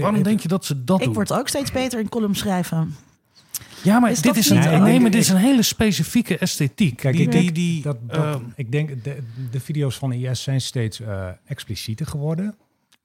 Waarom 0.00 0.22
denk 0.22 0.40
je 0.40 0.48
dat 0.48 0.64
ze 0.64 0.84
dat 0.84 0.96
ik 0.96 1.02
doen? 1.02 1.08
Ik 1.08 1.14
word 1.14 1.40
ook 1.40 1.48
steeds 1.48 1.72
beter 1.72 1.98
in 1.98 2.08
column 2.08 2.34
schrijven. 2.34 2.94
Ja, 3.82 3.98
maar 3.98 4.22
dit 4.22 4.36
is, 4.36 4.50
een, 4.50 4.58
nee, 4.58 4.78
nee, 4.78 5.00
maar 5.00 5.10
dit 5.10 5.20
is 5.20 5.28
een 5.28 5.36
hele 5.36 5.62
specifieke 5.62 6.38
esthetiek. 6.38 6.96
Kijk, 6.96 7.16
die, 7.16 7.24
ik 7.24 7.32
denk, 7.32 7.44
die, 7.44 7.52
die, 7.52 7.82
dat, 7.82 7.96
dat, 8.02 8.24
uh, 8.24 8.36
ik 8.54 8.72
denk 8.72 9.04
de, 9.04 9.18
de 9.50 9.60
video's 9.60 9.98
van 9.98 10.12
IS 10.12 10.42
zijn 10.42 10.60
steeds 10.60 11.00
uh, 11.00 11.28
explicieter 11.44 12.06
geworden. 12.06 12.56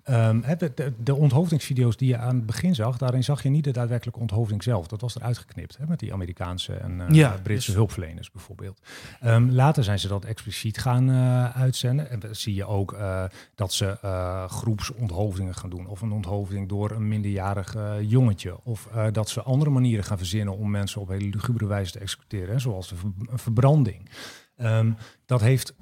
Um, 0.10 0.44
de, 0.58 0.72
de, 0.76 0.94
de 1.04 1.16
onthoofdingsvideo's 1.16 1.98
die 1.98 2.08
je 2.08 2.18
aan 2.18 2.36
het 2.36 2.46
begin 2.46 2.76
zag, 2.76 2.98
daarin 2.98 3.24
zag 3.24 3.44
je 3.44 3.50
niet 3.50 3.64
de 3.64 3.72
daadwerkelijke 3.72 4.20
onthoofding 4.20 4.64
zelf. 4.64 4.88
Dat 4.88 5.02
was 5.02 5.16
eruit 5.16 5.38
geknipt, 5.38 5.78
hè, 5.78 5.86
met 5.88 6.00
die 6.00 6.14
Amerikaanse 6.14 6.74
en 6.74 7.00
uh, 7.00 7.10
ja, 7.10 7.40
Britse 7.44 7.66
dus... 7.66 7.76
hulpverleners 7.76 8.32
bijvoorbeeld. 8.32 8.82
Um, 9.26 9.52
later 9.52 9.84
zijn 9.84 10.00
ze 10.00 10.08
dat 10.08 10.26
expliciet 10.26 10.78
gaan 10.78 11.10
uh, 11.10 11.56
uitzenden. 11.58 12.10
En 12.10 12.20
dan 12.20 12.36
zie 12.36 12.56
je 12.56 12.66
ook 12.66 12.94
uh, 12.94 13.24
dat 13.56 13.74
ze 13.74 13.98
groepsonthoofdingen 14.50 15.56
gaan 15.56 15.70
doen. 15.70 15.88
Of 15.88 16.02
een 16.02 16.12
onthoofding 16.12 16.70
door 16.70 16.92
een 16.92 17.08
minderjarig 17.08 17.76
jongetje. 18.02 18.64
Of 18.64 18.90
dat 19.12 19.30
ze 19.30 19.42
andere 19.42 19.70
manieren 19.70 20.06
gaan 20.06 20.18
verzinnen 20.18 20.58
om 20.58 20.70
mensen 20.70 21.02
op 21.02 21.08
hele 21.08 21.30
lugubere 21.30 21.68
wijze 21.68 21.92
te 21.92 22.00
executeren. 22.00 22.54
Hè, 22.54 22.60
zoals 22.60 22.90
de 22.90 22.96
ver 22.96 23.40
verbranding. 23.40 24.10
Um, 24.58 24.98
dat 25.26 25.42
heeft 25.42 25.76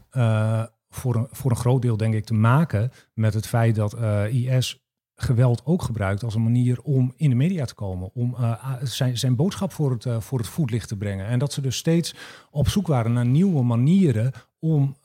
voor 0.95 1.15
een, 1.15 1.27
voor 1.31 1.51
een 1.51 1.57
groot 1.57 1.81
deel, 1.81 1.97
denk 1.97 2.13
ik, 2.13 2.25
te 2.25 2.33
maken 2.33 2.91
met 3.13 3.33
het 3.33 3.47
feit 3.47 3.75
dat 3.75 3.95
uh, 3.95 4.33
IS 4.33 4.79
geweld 5.15 5.61
ook 5.65 5.81
gebruikt 5.81 6.23
als 6.23 6.35
een 6.35 6.43
manier 6.43 6.81
om 6.81 7.13
in 7.15 7.29
de 7.29 7.35
media 7.35 7.65
te 7.65 7.73
komen, 7.73 8.09
om 8.13 8.35
uh, 8.39 8.73
zijn, 8.81 9.17
zijn 9.17 9.35
boodschap 9.35 9.73
voor 9.73 9.91
het, 9.91 10.05
uh, 10.05 10.19
voor 10.19 10.37
het 10.37 10.47
voetlicht 10.47 10.87
te 10.87 10.97
brengen. 10.97 11.25
En 11.25 11.39
dat 11.39 11.53
ze 11.53 11.61
dus 11.61 11.77
steeds 11.77 12.15
op 12.51 12.69
zoek 12.69 12.87
waren 12.87 13.13
naar 13.13 13.25
nieuwe 13.25 13.63
manieren 13.63 14.31
om 14.59 14.95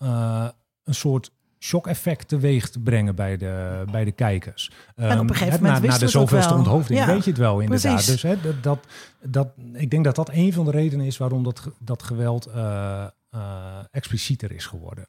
een 0.84 0.94
soort 0.94 1.32
shock-effect 1.58 2.28
teweeg 2.28 2.70
te 2.70 2.80
brengen 2.80 3.14
bij 3.14 3.36
de, 3.36 3.84
bij 3.90 4.04
de 4.04 4.12
kijkers. 4.12 4.70
En 4.94 5.18
op 5.18 5.28
een 5.28 5.34
gegeven 5.34 5.58
um, 5.58 5.62
moment 5.62 5.82
na, 5.82 5.90
na 5.90 5.98
de 5.98 6.08
zoveelste 6.08 6.54
onthoofding 6.54 7.00
ja, 7.00 7.06
weet 7.06 7.24
je 7.24 7.30
het 7.30 7.38
wel 7.38 7.60
inderdaad. 7.60 7.92
Precies. 7.92 8.06
Dus 8.10 8.22
hè, 8.22 8.40
dat, 8.40 8.62
dat, 8.62 8.86
dat, 9.22 9.48
ik 9.72 9.90
denk 9.90 10.04
dat 10.04 10.16
dat 10.16 10.30
een 10.32 10.52
van 10.52 10.64
de 10.64 10.70
redenen 10.70 11.06
is 11.06 11.16
waarom 11.16 11.42
dat, 11.42 11.70
dat 11.78 12.02
geweld 12.02 12.50
explicieter 13.90 14.52
is 14.52 14.66
geworden. 14.66 15.08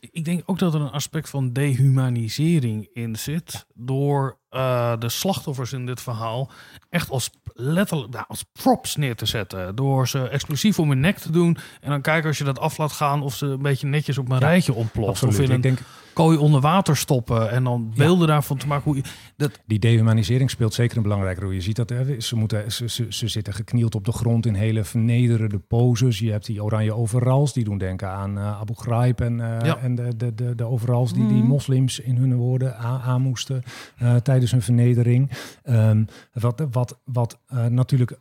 Ik 0.00 0.24
denk 0.24 0.42
ook 0.46 0.58
dat 0.58 0.74
er 0.74 0.80
een 0.80 0.90
aspect 0.90 1.30
van 1.30 1.52
dehumanisering 1.52 2.88
in 2.92 3.16
zit. 3.16 3.66
Door 3.74 4.38
uh, 4.50 4.92
de 4.98 5.08
slachtoffers 5.08 5.72
in 5.72 5.86
dit 5.86 6.00
verhaal 6.00 6.50
echt 6.90 7.10
als 7.10 7.30
letterlijk 7.52 8.12
nou, 8.12 8.24
als 8.28 8.44
props 8.52 8.96
neer 8.96 9.16
te 9.16 9.26
zetten. 9.26 9.76
Door 9.76 10.08
ze 10.08 10.28
explosief 10.28 10.78
om 10.78 10.88
hun 10.88 11.00
nek 11.00 11.18
te 11.18 11.32
doen. 11.32 11.56
En 11.80 11.90
dan 11.90 12.00
kijken 12.00 12.28
als 12.28 12.38
je 12.38 12.44
dat 12.44 12.58
af 12.58 12.78
laat 12.78 12.92
gaan 12.92 13.22
of 13.22 13.34
ze 13.34 13.46
een 13.46 13.62
beetje 13.62 13.86
netjes 13.86 14.18
op 14.18 14.28
een 14.28 14.38
ja, 14.38 14.46
rijtje 14.46 14.72
ontploft. 14.72 15.08
Absoluut. 15.08 15.34
Of 15.34 15.44
in 15.44 15.50
een 15.50 15.56
ik 15.56 15.62
denk, 15.62 15.78
kooi 16.24 16.36
onder 16.36 16.60
water 16.60 16.96
stoppen 16.96 17.50
en 17.50 17.64
dan 17.64 17.92
beelden 17.96 18.28
daarvan 18.28 18.56
te 18.56 18.66
maken. 18.66 18.84
Hoe 18.84 18.96
je, 18.96 19.02
dat... 19.36 19.60
Die 19.66 19.78
dehumanisering 19.78 20.50
speelt 20.50 20.74
zeker 20.74 20.96
een 20.96 21.02
belangrijke 21.02 21.40
rol. 21.40 21.50
Je 21.50 21.60
ziet 21.60 21.76
dat 21.76 21.88
hè, 21.88 22.20
ze, 22.20 22.36
moeten, 22.36 22.72
ze, 22.72 22.88
ze, 22.88 23.06
ze 23.08 23.28
zitten 23.28 23.52
geknield 23.52 23.94
op 23.94 24.04
de 24.04 24.12
grond 24.12 24.46
in 24.46 24.54
hele 24.54 24.84
vernederende 24.84 25.58
poses. 25.58 26.18
Je 26.18 26.30
hebt 26.30 26.46
die 26.46 26.64
oranje 26.64 26.94
overals, 26.94 27.52
die 27.52 27.64
doen 27.64 27.78
denken 27.78 28.08
aan 28.08 28.38
uh, 28.38 28.60
Abu 28.60 28.74
Ghraib 28.74 29.20
en, 29.20 29.32
uh, 29.32 29.56
ja. 29.62 29.78
en 29.78 29.94
de, 29.94 30.16
de, 30.16 30.34
de, 30.34 30.54
de 30.54 30.64
overals 30.64 31.12
die 31.12 31.26
die 31.26 31.42
moslims 31.42 32.00
in 32.00 32.16
hun 32.16 32.36
woorden 32.36 32.78
aan, 32.78 33.00
aan 33.00 33.22
moesten 33.22 33.62
uh, 34.02 34.16
tijdens 34.16 34.50
hun 34.50 34.62
vernedering. 34.62 35.30
Um, 35.64 36.06
wat 36.32 36.66
wat, 36.70 37.00
wat 37.04 37.38
natuurlijk 37.68 38.18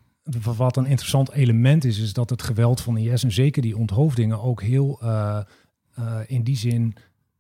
wat 0.58 0.78
een 0.78 0.86
interessant 0.86 1.32
element 1.32 1.86
is, 1.86 2.00
is 2.00 2.14
dat 2.14 2.30
het 2.30 2.42
geweld 2.42 2.82
van 2.82 2.98
IS 2.98 3.24
en 3.24 3.32
zeker 3.32 3.62
die 3.62 3.78
onthoofdingen 3.78 4.42
ook 4.42 4.62
heel 4.62 5.00
uh, 5.04 5.40
uh, 6.00 6.20
in 6.28 6.44
die 6.44 6.58
zin 6.58 6.96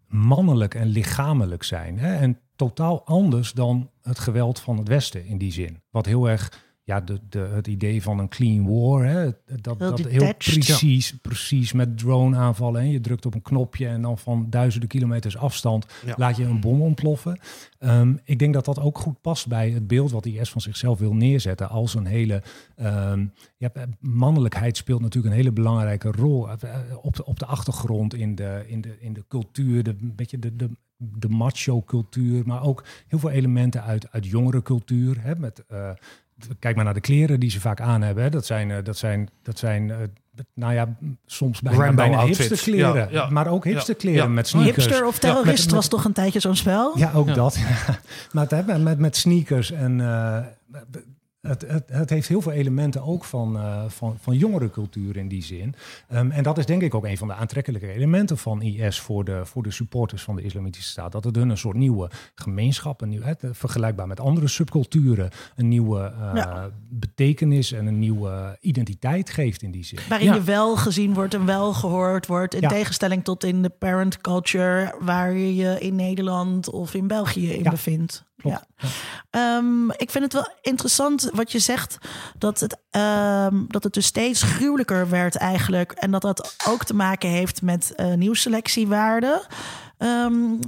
mannelijk 0.07 0.75
en 0.75 0.87
lichamelijk 0.87 1.63
zijn. 1.63 1.99
Hè? 1.99 2.15
En 2.15 2.39
totaal 2.55 3.05
anders 3.05 3.51
dan 3.51 3.89
het 4.01 4.19
geweld 4.19 4.59
van 4.59 4.77
het 4.77 4.87
Westen 4.87 5.25
in 5.25 5.37
die 5.37 5.51
zin. 5.51 5.81
Wat 5.89 6.05
heel 6.05 6.29
erg 6.29 6.65
ja, 6.87 7.01
de, 7.01 7.19
de, 7.29 7.39
het 7.39 7.67
idee 7.67 8.01
van 8.01 8.19
een 8.19 8.27
clean 8.27 8.67
war. 8.67 9.05
Hè, 9.05 9.29
dat 9.61 9.79
heel, 9.79 9.89
dat 9.89 9.99
heel 9.99 10.33
precies, 10.33 11.17
precies 11.21 11.73
met 11.73 11.97
drone 11.97 12.37
aanvallen. 12.37 12.81
En 12.81 12.89
je 12.89 12.99
drukt 12.99 13.25
op 13.25 13.33
een 13.33 13.41
knopje 13.41 13.87
en 13.87 14.01
dan 14.01 14.17
van 14.17 14.49
duizenden 14.49 14.89
kilometers 14.89 15.37
afstand 15.37 15.85
laat 16.15 16.37
je 16.37 16.43
een 16.43 16.59
bom 16.59 16.81
ontploffen. 16.81 17.39
Um, 17.79 18.19
ik 18.23 18.39
denk 18.39 18.53
dat 18.53 18.65
dat 18.65 18.79
ook 18.79 18.97
goed 18.97 19.21
past 19.21 19.47
bij 19.47 19.69
het 19.69 19.87
beeld 19.87 20.11
wat 20.11 20.25
IS 20.25 20.49
van 20.49 20.61
zichzelf 20.61 20.99
wil 20.99 21.13
neerzetten 21.13 21.69
als 21.69 21.93
een 21.95 22.05
hele. 22.05 22.43
Um, 22.77 23.33
ja, 23.57 23.71
mannelijkheid 23.99 24.77
speelt 24.77 25.01
natuurlijk 25.01 25.33
een 25.33 25.39
hele 25.39 25.53
belangrijke 25.53 26.11
rol 26.11 26.49
eh, 26.49 26.55
op 27.01 27.15
de, 27.15 27.25
op 27.25 27.39
de 27.39 27.45
achtergrond 27.45 28.13
in 28.13 28.35
de, 28.35 28.63
in 28.67 28.81
de, 28.81 28.97
in 28.99 29.13
de 29.13 29.23
cultuur, 29.27 29.83
de, 29.83 29.95
beetje 29.99 30.39
de, 30.39 30.55
de, 30.55 30.69
de 30.97 31.29
macho 31.29 31.81
cultuur, 31.81 32.43
maar 32.45 32.63
ook 32.63 32.83
heel 33.07 33.19
veel 33.19 33.29
elementen 33.29 33.83
uit, 33.83 34.11
uit 34.11 34.25
jongere 34.25 34.61
cultuur. 34.61 35.17
Hè, 35.19 35.35
met 35.35 35.63
uh, 35.71 35.89
kijk 36.59 36.75
maar 36.75 36.85
naar 36.85 36.93
de 36.93 36.99
kleren 36.99 37.39
die 37.39 37.49
ze 37.49 37.59
vaak 37.59 37.81
aan 37.81 38.01
hebben. 38.01 38.23
Hè. 38.23 38.29
Dat 38.29 38.45
zijn, 38.45 38.69
uh, 38.69 38.77
dat 38.83 38.97
zijn, 38.97 39.29
dat 39.43 39.59
zijn 39.59 39.87
uh, 39.87 39.95
nou 40.53 40.73
ja, 40.73 40.97
soms 41.25 41.61
bijna, 41.61 41.79
Rambo 41.79 41.95
bijna 41.95 42.25
hipster 42.25 42.57
kleren. 42.57 42.95
Ja, 42.95 43.07
ja. 43.11 43.29
Maar 43.29 43.47
ook 43.47 43.63
hipster 43.63 43.95
kleren 43.95 44.23
ja. 44.23 44.27
met 44.27 44.47
sneakers. 44.47 44.85
Hipster 44.85 45.05
of 45.07 45.19
terrorist 45.19 45.65
met, 45.65 45.73
was 45.73 45.87
toch 45.87 46.05
een 46.05 46.13
tijdje 46.13 46.39
zo'n 46.39 46.55
spel? 46.55 46.97
Ja, 46.97 47.11
ook 47.13 47.35
dat. 47.35 47.59
maar 48.33 48.63
met, 48.79 48.99
met 48.99 49.15
sneakers 49.15 49.71
en... 49.71 49.99
Uh, 49.99 50.39
het, 51.47 51.61
het, 51.67 51.83
het, 51.91 52.09
heeft 52.09 52.27
heel 52.27 52.41
veel 52.41 52.51
elementen 52.51 53.03
ook 53.03 53.23
van, 53.23 53.55
uh, 53.55 53.83
van, 53.87 54.17
van 54.19 54.37
jongere 54.37 54.69
cultuur 54.69 55.17
in 55.17 55.27
die 55.27 55.43
zin. 55.43 55.75
Um, 56.13 56.31
en 56.31 56.43
dat 56.43 56.57
is 56.57 56.65
denk 56.65 56.81
ik 56.81 56.95
ook 56.95 57.05
een 57.05 57.17
van 57.17 57.27
de 57.27 57.33
aantrekkelijke 57.33 57.91
elementen 57.91 58.37
van 58.37 58.61
IS 58.61 58.99
voor 58.99 59.23
de, 59.23 59.45
voor 59.45 59.63
de 59.63 59.71
supporters 59.71 60.23
van 60.23 60.35
de 60.35 60.41
Islamitische 60.41 60.89
Staat. 60.89 61.11
Dat 61.11 61.23
het 61.23 61.35
hun 61.35 61.49
een 61.49 61.57
soort 61.57 61.77
nieuwe 61.77 62.09
gemeenschap, 62.35 63.01
een 63.01 63.09
nieuw, 63.09 63.21
het, 63.21 63.43
vergelijkbaar 63.51 64.07
met 64.07 64.19
andere 64.19 64.47
subculturen, 64.47 65.29
een 65.55 65.67
nieuwe 65.67 66.13
uh, 66.19 66.31
ja. 66.33 66.69
betekenis 66.89 67.71
en 67.71 67.85
een 67.85 67.99
nieuwe 67.99 68.57
identiteit 68.61 69.29
geeft 69.29 69.61
in 69.61 69.71
die 69.71 69.85
zin. 69.85 69.99
Waarin 70.09 70.27
ja. 70.27 70.33
je 70.33 70.41
wel 70.41 70.75
gezien 70.75 71.13
wordt 71.13 71.33
en 71.33 71.45
wel 71.45 71.73
gehoord 71.73 72.27
wordt, 72.27 72.53
in 72.53 72.61
ja. 72.61 72.67
tegenstelling 72.67 73.23
tot 73.23 73.43
in 73.43 73.61
de 73.61 73.69
parent 73.69 74.21
culture 74.21 74.95
waar 74.99 75.33
je 75.33 75.55
je 75.55 75.79
in 75.79 75.95
Nederland 75.95 76.69
of 76.69 76.93
in 76.93 77.07
België 77.07 77.51
in 77.51 77.63
bevindt. 77.63 78.26
Ja. 78.43 78.63
Um, 79.57 79.91
ik 79.91 80.11
vind 80.11 80.23
het 80.23 80.33
wel 80.33 80.47
interessant 80.61 81.29
wat 81.33 81.51
je 81.51 81.59
zegt, 81.59 81.97
dat 82.37 82.59
het, 82.59 82.77
um, 83.51 83.65
dat 83.67 83.83
het 83.83 83.93
dus 83.93 84.05
steeds 84.05 84.41
gruwelijker 84.41 85.09
werd 85.09 85.35
eigenlijk. 85.35 85.91
En 85.91 86.11
dat 86.11 86.21
dat 86.21 86.55
ook 86.67 86.83
te 86.83 86.95
maken 86.95 87.29
heeft 87.29 87.61
met 87.61 87.93
uh, 87.95 88.13
nieuwselectiewaarden. 88.13 89.41
Um, 89.97 90.59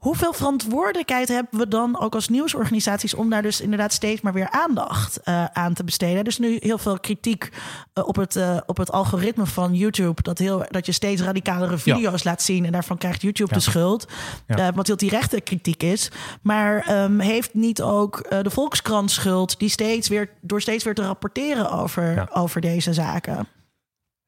Hoeveel 0.00 0.32
verantwoordelijkheid 0.32 1.28
hebben 1.28 1.58
we 1.58 1.68
dan 1.68 2.00
ook 2.00 2.14
als 2.14 2.28
nieuwsorganisaties 2.28 3.14
om 3.14 3.30
daar 3.30 3.42
dus 3.42 3.60
inderdaad 3.60 3.92
steeds 3.92 4.20
maar 4.20 4.32
weer 4.32 4.50
aandacht 4.50 5.20
uh, 5.24 5.44
aan 5.44 5.74
te 5.74 5.84
besteden? 5.84 6.24
Dus 6.24 6.38
nu 6.38 6.56
heel 6.60 6.78
veel 6.78 7.00
kritiek 7.00 7.48
uh, 7.94 8.06
op, 8.06 8.16
het, 8.16 8.36
uh, 8.36 8.56
op 8.66 8.76
het 8.76 8.92
algoritme 8.92 9.46
van 9.46 9.74
YouTube. 9.74 10.22
Dat, 10.22 10.38
heel, 10.38 10.64
dat 10.70 10.86
je 10.86 10.92
steeds 10.92 11.22
radicalere 11.22 11.78
video's 11.78 12.22
ja. 12.22 12.30
laat 12.30 12.42
zien 12.42 12.64
en 12.64 12.72
daarvan 12.72 12.98
krijgt 12.98 13.22
YouTube 13.22 13.50
ja. 13.50 13.56
de 13.56 13.62
schuld. 13.62 14.06
Ja. 14.46 14.72
wat 14.72 14.86
heel 14.86 14.96
directe 14.96 15.40
kritiek 15.40 15.82
is. 15.82 16.10
Maar 16.42 17.02
um, 17.02 17.20
heeft 17.20 17.54
niet 17.54 17.82
ook 17.82 18.30
de 18.42 18.50
Volkskrant 18.50 19.10
schuld 19.10 19.58
die 19.58 19.68
steeds 19.68 20.08
weer 20.08 20.30
door 20.40 20.60
steeds 20.60 20.84
weer 20.84 20.94
te 20.94 21.02
rapporteren 21.02 21.70
over, 21.70 22.28
over 22.32 22.60
deze 22.60 22.92
zaken? 22.92 23.48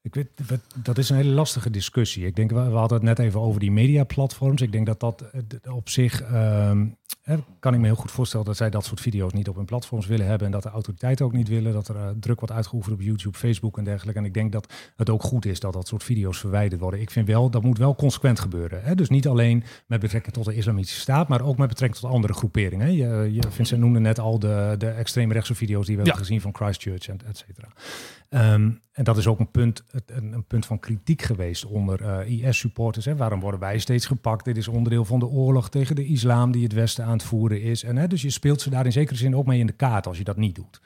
Ik 0.02 0.14
weet, 0.14 0.28
dat 0.82 0.98
is 0.98 1.10
een 1.10 1.16
hele 1.16 1.34
lastige 1.34 1.70
discussie. 1.70 2.26
Ik 2.26 2.36
denk, 2.36 2.50
we 2.50 2.56
hadden 2.58 2.98
het 2.98 3.06
net 3.06 3.18
even 3.18 3.40
over 3.40 3.60
die 3.60 3.72
mediaplatforms. 3.72 4.62
Ik 4.62 4.72
denk 4.72 4.86
dat 4.86 5.00
dat 5.00 5.24
op 5.70 5.88
zich, 5.88 6.32
um, 6.32 6.96
kan 7.58 7.74
ik 7.74 7.80
me 7.80 7.86
heel 7.86 7.94
goed 7.94 8.10
voorstellen 8.10 8.46
dat 8.46 8.56
zij 8.56 8.70
dat 8.70 8.84
soort 8.84 9.00
video's 9.00 9.32
niet 9.32 9.48
op 9.48 9.56
hun 9.56 9.64
platforms 9.64 10.06
willen 10.06 10.26
hebben. 10.26 10.46
En 10.46 10.52
dat 10.52 10.62
de 10.62 10.68
autoriteiten 10.68 11.24
ook 11.24 11.32
niet 11.32 11.48
willen. 11.48 11.72
Dat 11.72 11.88
er 11.88 11.96
uh, 11.96 12.08
druk 12.20 12.38
wordt 12.38 12.54
uitgeoefend 12.54 12.94
op 12.94 13.02
YouTube, 13.02 13.38
Facebook 13.38 13.78
en 13.78 13.84
dergelijke. 13.84 14.20
En 14.20 14.26
ik 14.26 14.34
denk 14.34 14.52
dat 14.52 14.72
het 14.96 15.10
ook 15.10 15.22
goed 15.22 15.44
is 15.44 15.60
dat 15.60 15.72
dat 15.72 15.88
soort 15.88 16.02
video's 16.02 16.38
verwijderd 16.38 16.80
worden. 16.80 17.00
Ik 17.00 17.10
vind 17.10 17.26
wel, 17.26 17.50
dat 17.50 17.62
moet 17.62 17.78
wel 17.78 17.94
consequent 17.94 18.40
gebeuren. 18.40 18.82
Hè? 18.82 18.94
Dus 18.94 19.08
niet 19.08 19.28
alleen 19.28 19.64
met 19.86 20.00
betrekking 20.00 20.34
tot 20.34 20.44
de 20.44 20.54
islamitische 20.54 21.00
staat, 21.00 21.28
maar 21.28 21.42
ook 21.42 21.56
met 21.56 21.68
betrekking 21.68 22.00
tot 22.00 22.10
andere 22.10 22.32
groeperingen. 22.32 22.92
Je, 22.92 23.32
je 23.32 23.42
Vincent 23.48 23.80
noemde 23.80 24.00
net 24.00 24.18
al 24.18 24.38
de, 24.38 24.74
de 24.78 24.88
extreemrechtse 24.88 25.54
video's 25.54 25.86
die 25.86 25.96
we 25.96 26.02
ja. 26.02 26.08
hebben 26.08 26.26
gezien 26.26 26.40
van 26.40 26.54
Christchurch 26.54 27.08
en 27.08 27.18
et 27.26 27.44
cetera. 27.46 27.68
Um, 28.54 28.80
en 28.92 29.04
dat 29.04 29.16
is 29.16 29.26
ook 29.26 29.38
een 29.38 29.50
punt, 29.50 29.84
een, 30.06 30.32
een 30.32 30.44
punt 30.44 30.66
van 30.66 30.78
kritiek 30.78 31.22
geweest 31.22 31.64
onder 31.64 32.26
uh, 32.28 32.48
IS-supporters. 32.48 33.06
Waarom 33.06 33.40
worden 33.40 33.60
wij 33.60 33.78
steeds 33.78 34.06
gepakt? 34.06 34.44
Dit 34.44 34.56
is 34.56 34.68
onderdeel 34.68 35.04
van 35.04 35.18
de 35.18 35.26
oorlog 35.26 35.70
tegen 35.70 35.96
de 35.96 36.06
islam 36.06 36.52
die 36.52 36.62
het 36.62 36.72
Westen 36.72 37.01
aan 37.02 37.12
het 37.12 37.22
voeren 37.22 37.62
is. 37.62 37.82
En, 37.82 37.96
hè, 37.96 38.06
dus 38.06 38.22
je 38.22 38.30
speelt 38.30 38.60
ze 38.60 38.70
daar 38.70 38.84
in 38.84 38.92
zekere 38.92 39.18
zin 39.18 39.36
ook 39.36 39.46
mee 39.46 39.58
in 39.58 39.66
de 39.66 39.72
kaart 39.72 40.06
als 40.06 40.18
je 40.18 40.24
dat 40.24 40.36
niet 40.36 40.54
doet. 40.54 40.80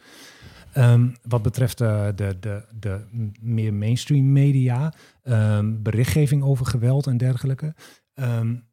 Um, 0.77 1.17
wat 1.23 1.43
betreft 1.43 1.81
uh, 1.81 2.07
de, 2.15 2.37
de, 2.41 2.65
de 2.79 3.05
meer 3.41 3.75
mainstream 3.75 4.33
media, 4.33 4.93
um, 5.25 5.83
berichtgeving 5.83 6.43
over 6.43 6.67
geweld 6.67 7.07
en 7.07 7.17
dergelijke. 7.17 7.75
Um, 8.15 8.67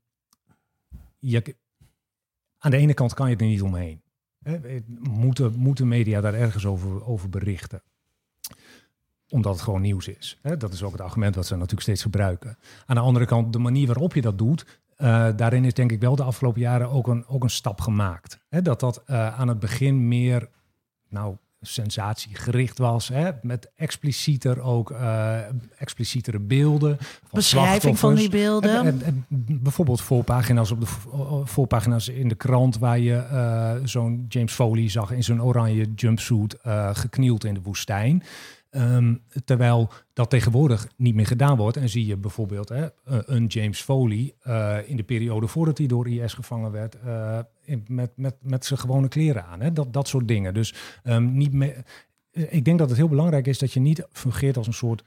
je, 1.20 1.56
aan 2.58 2.72
de 2.72 2.78
ene 2.78 2.94
kant 2.94 3.14
kan 3.14 3.30
je 3.30 3.36
er 3.36 3.46
niet 3.46 3.62
omheen. 3.62 4.02
Moeten, 5.00 5.54
moeten 5.56 5.88
media 5.88 6.22
daar 6.22 6.34
ergens 6.34 6.66
over, 6.66 7.06
over 7.06 7.30
berichten? 7.30 7.82
omdat 9.34 9.54
het 9.54 9.64
gewoon 9.64 9.82
nieuws 9.82 10.08
is. 10.08 10.40
Dat 10.58 10.74
is 10.74 10.84
ook 10.84 10.92
het 10.92 11.02
argument 11.02 11.36
wat 11.36 11.46
ze 11.46 11.54
natuurlijk 11.54 11.82
steeds 11.82 12.02
gebruiken. 12.02 12.58
Aan 12.86 12.96
de 12.96 13.02
andere 13.02 13.26
kant, 13.26 13.54
de 13.54 13.60
manier 13.60 13.88
waarop 13.88 14.14
je 14.14 14.22
dat 14.22 14.38
doet, 14.38 14.82
uh, 14.98 15.28
daarin 15.36 15.66
is 15.66 15.74
denk 15.74 15.92
ik 15.92 16.00
wel 16.00 16.16
de 16.16 16.24
afgelopen 16.24 16.62
jaren 16.62 16.90
ook 16.90 17.08
een, 17.08 17.28
ook 17.28 17.44
een 17.44 17.50
stap 17.50 17.82
gemaakt. 17.82 18.40
dat 18.50 18.80
dat 18.80 19.04
uh, 19.08 19.40
aan 19.40 19.48
het 19.48 19.60
begin 19.60 20.08
meer, 20.08 20.50
nou, 21.10 21.36
sensatiegericht 21.66 22.78
was. 22.78 23.08
Hè? 23.08 23.32
Met 23.42 23.72
explicieter 23.76 24.62
ook 24.62 24.92
uh, 24.92 25.38
explicietere 25.78 26.40
beelden. 26.40 26.98
Van 27.00 27.30
Beschrijving 27.32 28.00
van 28.00 28.16
die 28.16 28.30
beelden. 28.30 28.76
En, 28.76 28.86
en, 28.86 29.02
en, 29.06 29.26
bijvoorbeeld 29.62 30.02
voorpagina's 30.02 30.72
op 30.72 30.80
de 30.80 30.88
voorpagina's 31.44 32.08
in 32.08 32.28
de 32.28 32.36
krant 32.36 32.78
waar 32.78 33.00
je 33.00 33.28
uh, 33.32 33.72
zo'n 33.84 34.26
James 34.28 34.54
Foley 34.54 34.90
zag 34.90 35.12
in 35.12 35.24
zo'n 35.24 35.44
oranje 35.44 35.94
jumpsuit 35.96 36.58
uh, 36.66 36.90
geknield 36.94 37.44
in 37.44 37.54
de 37.54 37.62
woestijn. 37.62 38.24
Um, 38.76 39.22
terwijl 39.46 39.90
dat 40.14 40.30
tegenwoordig 40.30 40.88
niet 40.98 41.16
meer 41.16 41.28
gedaan 41.28 41.58
wordt. 41.58 41.78
En 41.78 41.90
zie 41.90 42.06
je 42.06 42.18
bijvoorbeeld 42.18 42.70
hè, 42.70 42.88
een 43.06 43.46
James 43.46 43.82
Foley 43.82 44.34
uh, 44.48 44.78
in 44.86 44.98
de 44.98 45.04
periode 45.04 45.48
voordat 45.48 45.78
hij 45.78 45.88
door 45.88 46.08
IS 46.08 46.34
gevangen 46.34 46.72
werd, 46.72 46.98
uh, 47.06 47.40
in, 47.62 47.86
met, 47.88 48.12
met, 48.16 48.36
met 48.42 48.66
zijn 48.66 48.80
gewone 48.80 49.08
kleren 49.08 49.46
aan. 49.46 49.62
Hè, 49.62 49.74
dat, 49.74 49.94
dat 49.94 50.08
soort 50.08 50.28
dingen. 50.28 50.54
Dus 50.54 50.74
um, 51.04 51.38
niet 51.38 51.54
meer. 51.54 51.86
Ik 52.32 52.66
denk 52.66 52.80
dat 52.80 52.90
het 52.90 52.98
heel 52.98 53.08
belangrijk 53.08 53.48
is 53.48 53.60
dat 53.60 53.74
je 53.74 53.80
niet 53.80 54.08
fungeert 54.12 54.58
als 54.58 54.68
een 54.68 54.74
soort 54.74 55.04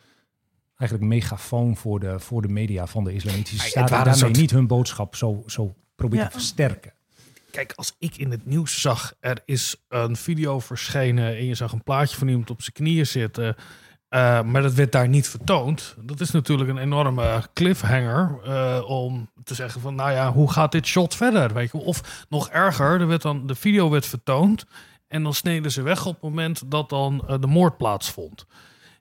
eigenlijk 0.76 1.10
megafoon 1.10 1.76
voor 1.76 2.00
de, 2.00 2.20
voor 2.20 2.42
de 2.42 2.48
media 2.48 2.86
van 2.86 3.04
de 3.04 3.14
islamitische 3.14 3.68
staat. 3.68 3.90
En 3.90 3.96
daarmee 3.96 4.14
soort... 4.14 4.36
niet 4.36 4.50
hun 4.50 4.66
boodschap 4.66 5.14
zo, 5.14 5.42
zo 5.46 5.74
probeert 5.94 6.22
ja. 6.22 6.28
te 6.28 6.32
versterken. 6.32 6.92
Kijk, 7.56 7.72
als 7.76 7.94
ik 7.98 8.16
in 8.16 8.30
het 8.30 8.46
nieuws 8.46 8.80
zag, 8.80 9.14
er 9.20 9.42
is 9.44 9.84
een 9.88 10.16
video 10.16 10.60
verschenen 10.60 11.36
en 11.36 11.44
je 11.44 11.54
zag 11.54 11.72
een 11.72 11.82
plaatje 11.82 12.16
van 12.16 12.28
iemand 12.28 12.50
op 12.50 12.62
zijn 12.62 12.72
knieën 12.72 13.06
zitten. 13.06 13.56
Uh, 14.10 14.42
maar 14.42 14.62
dat 14.62 14.74
werd 14.74 14.92
daar 14.92 15.08
niet 15.08 15.28
vertoond. 15.28 15.96
Dat 16.00 16.20
is 16.20 16.30
natuurlijk 16.30 16.70
een 16.70 16.78
enorme 16.78 17.42
cliffhanger 17.52 18.38
uh, 18.46 18.90
om 18.90 19.30
te 19.44 19.54
zeggen 19.54 19.80
van, 19.80 19.94
nou 19.94 20.10
ja, 20.10 20.32
hoe 20.32 20.52
gaat 20.52 20.72
dit 20.72 20.86
shot 20.86 21.14
verder? 21.14 21.54
Weet 21.54 21.70
je? 21.72 21.78
Of 21.78 22.26
nog 22.28 22.48
erger, 22.48 23.00
er 23.00 23.06
werd 23.06 23.22
dan, 23.22 23.46
de 23.46 23.54
video 23.54 23.90
werd 23.90 24.06
vertoond 24.06 24.64
en 25.08 25.22
dan 25.22 25.34
sneden 25.34 25.72
ze 25.72 25.82
weg 25.82 26.06
op 26.06 26.12
het 26.12 26.22
moment 26.22 26.70
dat 26.70 26.88
dan 26.88 27.24
uh, 27.30 27.36
de 27.40 27.46
moord 27.46 27.76
plaatsvond. 27.76 28.46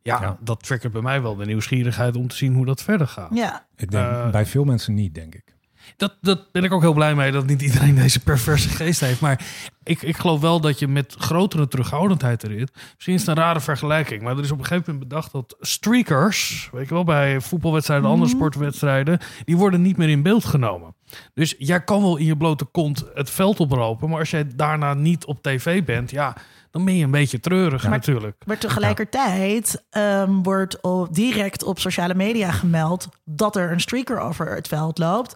Ja, 0.01 0.21
ja, 0.21 0.37
dat 0.39 0.63
triggert 0.63 0.93
bij 0.93 1.01
mij 1.01 1.21
wel 1.21 1.35
de 1.35 1.45
nieuwsgierigheid 1.45 2.15
om 2.15 2.27
te 2.27 2.35
zien 2.35 2.53
hoe 2.53 2.65
dat 2.65 2.81
verder 2.81 3.07
gaat. 3.07 3.29
Ja. 3.33 3.65
Ik 3.75 3.91
denk 3.91 4.31
bij 4.31 4.45
veel 4.45 4.63
mensen 4.63 4.93
niet, 4.93 5.13
denk 5.13 5.35
ik. 5.35 5.54
Dat, 5.97 6.17
dat 6.21 6.51
ben 6.51 6.63
ik 6.63 6.73
ook 6.73 6.81
heel 6.81 6.93
blij 6.93 7.15
mee 7.15 7.31
dat 7.31 7.45
niet 7.45 7.61
iedereen 7.61 7.95
deze 7.95 8.19
perverse 8.19 8.69
geest 8.69 8.99
heeft. 8.99 9.19
Maar 9.19 9.45
ik, 9.83 10.01
ik 10.01 10.17
geloof 10.17 10.41
wel 10.41 10.59
dat 10.59 10.79
je 10.79 10.87
met 10.87 11.15
grotere 11.17 11.67
terughoudendheid 11.67 12.43
erin. 12.43 12.67
Misschien 12.93 13.13
is 13.13 13.19
het 13.19 13.29
een 13.29 13.43
rare 13.43 13.59
vergelijking. 13.59 14.21
Maar 14.21 14.37
er 14.37 14.43
is 14.43 14.51
op 14.51 14.59
een 14.59 14.65
gegeven 14.65 14.91
moment 14.91 15.09
bedacht 15.09 15.31
dat 15.31 15.55
streakers, 15.59 16.69
weet 16.71 16.87
je 16.87 16.93
wel, 16.93 17.03
bij 17.03 17.41
voetbalwedstrijden, 17.41 18.05
mm. 18.05 18.13
andere 18.13 18.31
sportwedstrijden, 18.31 19.19
die 19.45 19.57
worden 19.57 19.81
niet 19.81 19.97
meer 19.97 20.09
in 20.09 20.21
beeld 20.21 20.45
genomen. 20.45 20.95
Dus 21.33 21.55
jij 21.57 21.83
kan 21.83 22.01
wel 22.01 22.17
in 22.17 22.25
je 22.25 22.37
blote 22.37 22.65
kont 22.65 23.05
het 23.13 23.29
veld 23.29 23.59
oplopen, 23.59 24.09
maar 24.09 24.19
als 24.19 24.29
jij 24.29 24.47
daarna 24.55 24.93
niet 24.93 25.25
op 25.25 25.41
tv 25.41 25.83
bent, 25.83 26.11
ja, 26.11 26.35
dan 26.75 26.85
ben 26.85 26.95
je 26.95 27.03
een 27.03 27.11
beetje 27.11 27.39
treurig 27.39 27.87
natuurlijk. 27.87 28.35
Maar 28.45 28.57
tegelijkertijd 28.57 29.83
ehm, 29.89 30.31
wordt 30.31 30.77
direct 31.11 31.63
op 31.63 31.79
sociale 31.79 32.15
media 32.15 32.51
gemeld 32.51 33.07
dat 33.25 33.55
er 33.55 33.71
een 33.71 33.79
streaker 33.79 34.19
over 34.19 34.55
het 34.55 34.67
veld 34.67 34.97
loopt. 34.97 35.35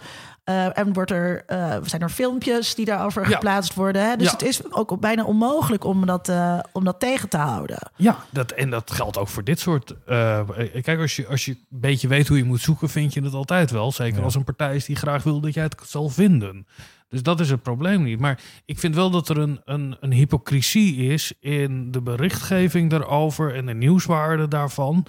Uh, 0.49 0.77
en 0.77 0.93
wordt 0.93 1.11
er, 1.11 1.43
uh, 1.47 1.75
zijn 1.83 2.01
er 2.01 2.09
filmpjes 2.09 2.75
die 2.75 2.85
daarover 2.85 3.25
geplaatst 3.25 3.73
worden. 3.73 4.09
Hè? 4.09 4.15
Dus 4.15 4.25
Ja. 4.27 4.31
het 4.31 4.41
is 4.41 4.71
ook 4.73 4.99
bijna 4.99 5.23
onmogelijk 5.23 5.83
om 5.83 6.05
dat, 6.05 6.29
eh, 6.29 6.59
om 6.71 6.83
dat 6.83 6.99
tegen 6.99 7.29
te 7.29 7.37
houden. 7.37 7.77
Ja, 7.95 8.17
dat, 8.29 8.51
en 8.51 8.69
dat 8.69 8.91
geldt 8.91 9.17
ook 9.17 9.27
voor 9.27 9.43
dit 9.43 9.59
soort. 9.59 9.93
eh, 10.05 10.39
kijk, 10.81 10.99
als 10.99 11.15
je, 11.15 11.27
als 11.27 11.45
je 11.45 11.51
een 11.51 11.79
beetje 11.79 12.07
weet 12.07 12.27
hoe 12.27 12.37
je 12.37 12.43
moet 12.43 12.61
zoeken, 12.61 12.89
vind 12.89 13.13
je 13.13 13.21
het 13.23 13.33
altijd 13.33 13.71
wel. 13.71 13.91
Zeker 13.91 14.17
Ja. 14.17 14.23
als 14.23 14.35
een 14.35 14.43
partij 14.43 14.75
is 14.75 14.85
die 14.85 14.95
graag 14.95 15.23
wil 15.23 15.39
dat 15.39 15.53
jij 15.53 15.63
het 15.63 15.75
zal 15.85 16.09
vinden. 16.09 16.67
Dus 17.09 17.23
dat 17.23 17.39
is 17.39 17.49
het 17.49 17.61
probleem 17.61 18.03
niet. 18.03 18.19
Maar 18.19 18.39
ik 18.65 18.79
vind 18.79 18.95
wel 18.95 19.09
dat 19.09 19.29
er 19.29 19.37
een, 19.37 19.61
een, 19.65 19.97
een 19.99 20.11
hypocrisie 20.13 20.95
is 21.13 21.33
in 21.39 21.91
de 21.91 22.01
berichtgeving 22.01 22.89
daarover 22.89 23.55
en 23.55 23.65
de 23.65 23.73
nieuwswaarde 23.73 24.47
daarvan. 24.47 25.05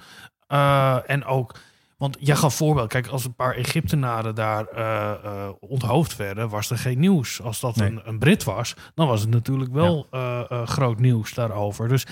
Eh, 0.47 0.97
en 1.05 1.25
ook, 1.25 1.55
want 2.01 2.17
jij 2.19 2.35
gaf 2.35 2.55
voorbeeld, 2.55 2.87
kijk, 2.89 3.07
als 3.07 3.25
een 3.25 3.35
paar 3.35 3.55
Egyptenaren 3.55 4.35
daar 4.35 4.65
eh, 4.65 5.11
eh, 5.11 5.49
onthoofd 5.59 6.15
werden, 6.15 6.49
was 6.49 6.69
er 6.69 6.77
geen 6.77 6.99
nieuws. 6.99 7.41
Als 7.41 7.59
dat 7.59 7.75
Nee. 7.75 7.89
een, 7.89 8.01
een 8.03 8.19
Brit 8.19 8.43
was, 8.43 8.75
dan 8.95 9.07
was 9.07 9.21
het 9.21 9.29
natuurlijk 9.29 9.71
wel 9.73 10.07
eh, 10.11 10.67
groot 10.67 10.99
nieuws 10.99 11.33
daarover. 11.33 11.87
Dus 11.87 12.05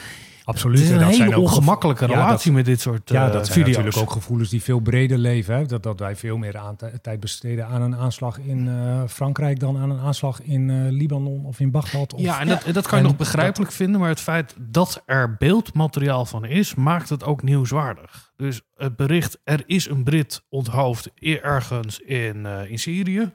Absoluut. 0.49 0.77
het 0.77 0.85
is 0.87 0.93
en 0.93 0.99
een 1.01 1.05
dat 1.07 1.15
zijn 1.15 1.35
ook 1.35 1.41
ongemakkelijke 1.43 2.07
Ja, 2.07 2.13
relatie 2.13 2.45
dat- 2.45 2.53
met 2.55 2.65
dit 2.65 2.81
soort 2.81 3.09
Ja, 3.09 3.25
eh, 3.27 3.33
dat 3.33 3.45
zijn 3.45 3.57
video's. 3.59 3.77
natuurlijk 3.77 4.09
ook 4.09 4.15
gevoelens 4.15 4.49
die 4.49 4.61
veel 4.63 4.79
breder 4.79 5.17
leven. 5.17 5.55
Hè? 5.55 5.65
Dat, 5.65 5.83
dat 5.83 5.99
wij 5.99 6.15
veel 6.15 6.37
meer 6.37 6.57
aan 6.57 6.75
tijd 7.01 7.19
besteden 7.19 7.67
aan 7.67 7.81
een 7.81 7.95
aanslag 7.95 8.39
in 8.39 8.67
eh, 8.67 9.01
Frankrijk 9.07 9.59
dan 9.59 9.77
aan 9.77 9.89
een 9.89 9.99
aanslag 9.99 10.41
in 10.41 10.69
eh, 10.69 10.75
Libanon 10.91 11.45
of 11.45 11.59
in 11.59 11.71
Bagdad. 11.71 12.13
Of, 12.13 12.21
Ja, 12.21 12.39
en 12.39 12.47
dat, 12.47 12.63
dat 12.73 12.87
kan 12.87 12.97
je 12.99 13.03
En 13.03 13.09
nog 13.09 13.19
begrijpelijk 13.19 13.71
vinden, 13.71 13.99
maar 13.99 14.09
het 14.09 14.19
feit 14.19 14.55
dat 14.59 15.01
er 15.05 15.35
beeldmateriaal 15.39 16.25
van 16.25 16.45
is, 16.45 16.75
maakt 16.75 17.09
het 17.09 17.23
ook 17.23 17.43
nieuwswaardig. 17.43 18.31
Dus 18.37 18.61
het 18.75 18.95
bericht, 18.95 19.39
er 19.43 19.63
is 19.65 19.89
een 19.89 20.03
Brit 20.03 20.45
onthoofd 20.49 21.09
i- 21.21 21.35
ergens 21.35 21.99
in, 21.99 22.45
eh, 22.45 22.71
in 22.71 22.79
Syrië, 22.79 23.31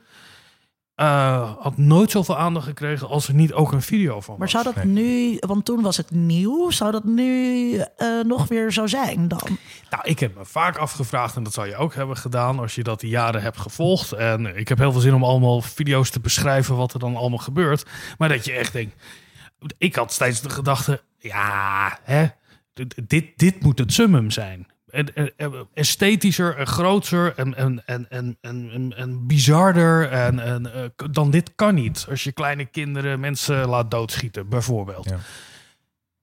eh, 0.95 1.53
had 1.59 1.76
nooit 1.76 2.11
zoveel 2.11 2.36
aandacht 2.38 2.66
gekregen 2.66 3.09
als 3.09 3.28
er 3.28 3.34
niet 3.34 3.53
ook 3.53 3.72
een 3.72 3.82
video 3.82 4.20
van 4.20 4.34
Maar 4.38 4.51
was. 4.53 4.62
zou 4.62 4.74
dat 4.74 4.84
Nee. 4.84 4.86
nu, 5.30 5.36
want 5.40 5.64
toen 5.64 5.82
was 5.82 5.97
het 5.97 6.11
nieuw, 6.11 6.70
zou 6.70 6.92
dat 6.92 7.05
nu 7.05 7.76
eh, 7.97 8.20
nog 8.24 8.49
weer 8.49 8.72
zo 8.72 8.86
zijn 8.86 9.28
dan? 9.28 9.59
Nou, 9.90 10.03
ik 10.05 10.18
heb 10.18 10.36
me 10.36 10.45
vaak 10.45 10.76
afgevraagd, 10.76 11.36
en 11.36 11.42
dat 11.42 11.53
zou 11.53 11.68
je 11.68 11.76
ook 11.76 11.95
hebben 11.95 12.16
gedaan 12.16 12.59
als 12.59 12.74
je 12.74 12.82
dat 12.82 13.01
die 13.01 13.11
jaren 13.11 13.42
hebt 13.42 13.59
gevolgd. 13.59 14.12
En 14.12 14.57
ik 14.57 14.68
heb 14.68 14.78
heel 14.78 14.92
veel 14.92 15.01
zin 15.01 15.14
om 15.14 15.24
allemaal 15.24 15.61
video's 15.61 16.11
te 16.11 16.20
beschrijven 16.20 16.76
wat 16.76 16.92
er 16.92 16.99
dan 17.01 17.16
allemaal 17.16 17.38
gebeurt. 17.38 17.84
Maar 18.18 18.28
dat 18.28 18.45
je 18.45 18.53
echt 18.53 18.72
denkt, 18.72 19.03
ik 19.78 19.95
had 19.95 20.12
steeds 20.12 20.40
de 20.40 20.51
gedachte, 20.51 21.03
ja, 21.18 21.99
hè, 22.03 22.26
dit- 22.74 22.95
dit, 23.09 23.26
dit 23.36 23.62
moet 23.62 23.78
het 23.78 23.92
summum 23.92 24.30
zijn. 24.30 24.66
Esthetischer 25.74 26.57
en 26.57 26.66
groter 26.66 27.32
en, 27.36 27.55
en, 27.55 27.82
en, 27.86 28.07
en, 28.09 28.38
en, 28.40 28.70
en, 28.70 28.97
en 28.97 29.26
bizarder 29.26 30.11
en, 30.11 30.38
en, 30.38 30.74
eh, 30.74 31.09
dan 31.11 31.30
dit 31.30 31.55
kan 31.55 31.74
niet. 31.74 32.07
Als 32.11 32.24
je 32.24 32.32
kleine 32.32 32.64
kinderen 32.64 33.20
mensen 33.20 33.68
laat 33.68 33.90
doodschieten, 33.90 34.49
bijvoorbeeld. 34.49 35.05
Ja. 35.05 35.18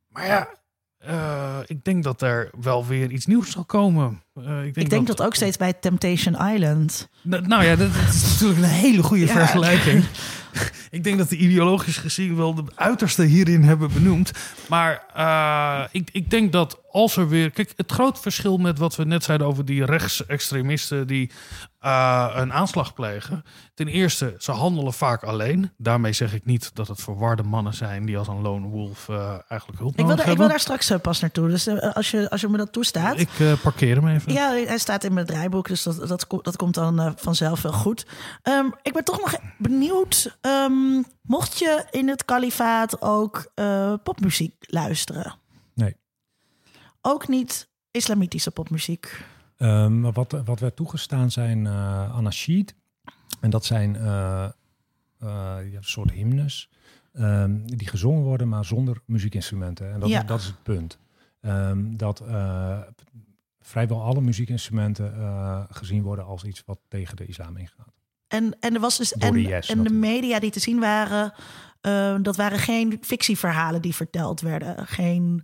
Maar 0.07 0.25
ja, 0.25 0.49
eh, 0.97 1.59
ik 1.65 1.83
denk 1.83 2.03
dat 2.03 2.21
er 2.21 2.49
wel 2.61 2.85
weer 2.85 3.11
iets 3.11 3.25
nieuws 3.25 3.51
zal 3.51 3.65
komen. 3.65 4.23
Eh, 4.35 4.43
ik 4.43 4.63
denk, 4.63 4.75
Ik 4.77 4.89
denk 4.89 5.07
dat 5.07 5.21
ook 5.21 5.35
steeds 5.35 5.57
bij 5.57 5.73
Temptation 5.73 6.47
Island. 6.53 7.09
Nou, 7.21 7.47
nou 7.47 7.63
ja, 7.63 7.75
dat, 7.75 7.89
is 8.09 8.31
natuurlijk 8.31 8.59
een 8.59 8.65
hele 8.69 9.03
goede 9.03 9.25
Ja. 9.25 9.31
vergelijking. 9.33 10.03
ik 10.89 11.03
denk 11.03 11.17
dat 11.17 11.29
de 11.29 11.37
ideologisch 11.37 11.97
gezien 11.97 12.35
wel 12.35 12.53
de 12.55 12.63
uiterste 12.75 13.23
hierin 13.23 13.63
hebben 13.63 13.93
benoemd. 13.93 14.31
Maar 14.69 15.03
eh, 15.15 15.83
ik, 15.91 16.09
ik 16.11 16.29
denk 16.29 16.51
dat 16.51 16.79
als 16.91 17.17
er 17.17 17.27
weer... 17.29 17.51
Kijk, 17.51 17.73
het 17.75 17.91
groot 17.91 18.19
verschil 18.19 18.57
met 18.57 18.77
wat 18.77 18.95
we 18.95 19.03
net 19.03 19.23
zeiden 19.23 19.47
over 19.47 19.65
die 19.65 19.85
rechtsextremisten... 19.85 21.07
die 21.07 21.31
eh, 21.79 22.31
een 22.35 22.53
aanslag 22.53 22.93
plegen. 22.93 23.43
Ten 23.73 23.87
eerste, 23.87 24.35
ze 24.37 24.51
handelen 24.51 24.93
vaak 24.93 25.23
alleen. 25.23 25.71
Daarmee 25.77 26.13
zeg 26.13 26.33
ik 26.33 26.45
niet 26.45 26.71
dat 26.75 26.87
het 26.87 27.01
verwarde 27.01 27.43
mannen 27.43 27.73
zijn... 27.73 28.05
die 28.05 28.17
als 28.17 28.27
een 28.27 28.41
lone 28.41 28.67
wolf 28.67 29.09
eigenlijk 29.09 29.79
hulp 29.79 29.91
Ik 29.99 30.05
wil, 30.05 30.05
daar- 30.05 30.17
ik 30.17 30.23
wil 30.23 30.25
hebben. 30.25 30.47
daar 30.49 30.59
straks 30.59 30.91
pas 31.01 31.19
naartoe. 31.19 31.47
Dus 31.49 31.67
als, 31.93 32.11
je, 32.11 32.29
als 32.29 32.41
je 32.41 32.47
me 32.47 32.57
dat 32.57 32.71
toestaat. 32.73 33.19
Ik 33.19 33.29
parkeer 33.61 33.95
hem 33.95 34.07
even. 34.07 34.20
Ja, 34.25 34.51
hij 34.51 34.77
staat 34.77 35.03
in 35.03 35.13
mijn 35.13 35.25
draaiboek, 35.25 35.67
dus 35.67 35.83
dat, 35.83 36.07
dat, 36.07 36.27
dat 36.41 36.55
komt 36.55 36.73
dan 36.73 36.99
eh, 36.99 37.11
vanzelf 37.15 37.61
wel 37.61 37.73
goed. 37.73 38.05
Ehm, 38.41 38.65
ik 38.81 38.93
ben 38.93 39.03
toch 39.03 39.19
nog 39.19 39.35
benieuwd. 39.57 40.37
ehm, 40.41 41.01
mocht 41.21 41.59
je 41.59 41.85
in 41.91 42.07
het 42.09 42.25
kalifaat 42.25 43.01
ook 43.01 43.51
eh, 43.55 43.93
popmuziek 44.03 44.53
luisteren? 44.59 45.35
Nee. 45.73 45.95
Ook 47.01 47.27
niet 47.27 47.69
islamitische 47.91 48.51
popmuziek? 48.51 49.23
Ehm, 49.57 50.01
wat, 50.01 50.41
wat 50.45 50.59
werd 50.59 50.75
toegestaan 50.75 51.31
zijn 51.31 51.67
eh 51.67 52.15
anashid. 52.15 52.75
En 53.39 53.49
dat 53.49 53.65
zijn 53.65 53.93
ja, 54.03 54.53
een 55.59 55.77
soort 55.79 56.11
hymnes 56.11 56.69
die 57.65 57.87
gezongen 57.87 58.23
worden, 58.23 58.49
maar 58.49 58.65
zonder 58.65 59.01
muziekinstrumenten. 59.05 59.91
En 59.93 59.99
dat, 59.99 60.09
Ja. 60.09 60.23
dat 60.23 60.39
is 60.39 60.45
het 60.45 60.63
punt. 60.63 60.97
Dat 61.97 62.23
vrijwel 63.61 64.01
alle 64.01 64.21
muziekinstrumenten 64.21 65.15
eh, 65.15 65.63
gezien 65.69 66.01
worden 66.01 66.25
als 66.25 66.43
iets 66.43 66.63
wat 66.65 66.79
tegen 66.87 67.15
de 67.15 67.25
islam 67.25 67.57
ingaat. 67.57 67.93
En, 68.27 68.57
en 68.59 68.73
er 68.73 68.79
was 68.79 68.97
dus. 68.97 69.09
Door 69.09 69.29
En, 69.29 69.33
de 69.33 69.41
yes, 69.41 69.69
en 69.69 69.83
de 69.83 69.93
media 69.93 70.39
die 70.39 70.51
te 70.51 70.59
zien 70.59 70.79
waren, 70.79 71.33
eh, 71.81 72.15
dat 72.21 72.35
waren 72.35 72.59
geen 72.59 72.97
fictieverhalen 73.01 73.81
die 73.81 73.95
verteld 73.95 74.41
werden. 74.41 74.87
Geen 74.87 75.43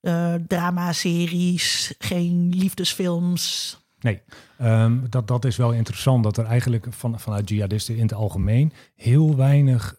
eh 0.00 0.34
dramaseries, 0.46 1.94
geen 1.98 2.52
liefdesfilms. 2.54 3.76
Nee, 4.00 4.22
ehm, 4.58 5.08
dat, 5.08 5.28
dat 5.28 5.44
is 5.44 5.56
wel 5.56 5.72
interessant. 5.72 6.24
Dat 6.24 6.36
er 6.36 6.44
eigenlijk 6.44 6.86
van, 6.90 7.20
vanuit 7.20 7.48
jihadisten 7.48 7.96
in 7.96 8.02
het 8.02 8.14
algemeen 8.14 8.72
heel 8.94 9.36
weinig 9.36 9.94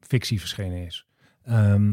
fictie 0.00 0.40
verschenen 0.40 0.86
is. 0.86 1.06
Ehm, 1.42 1.92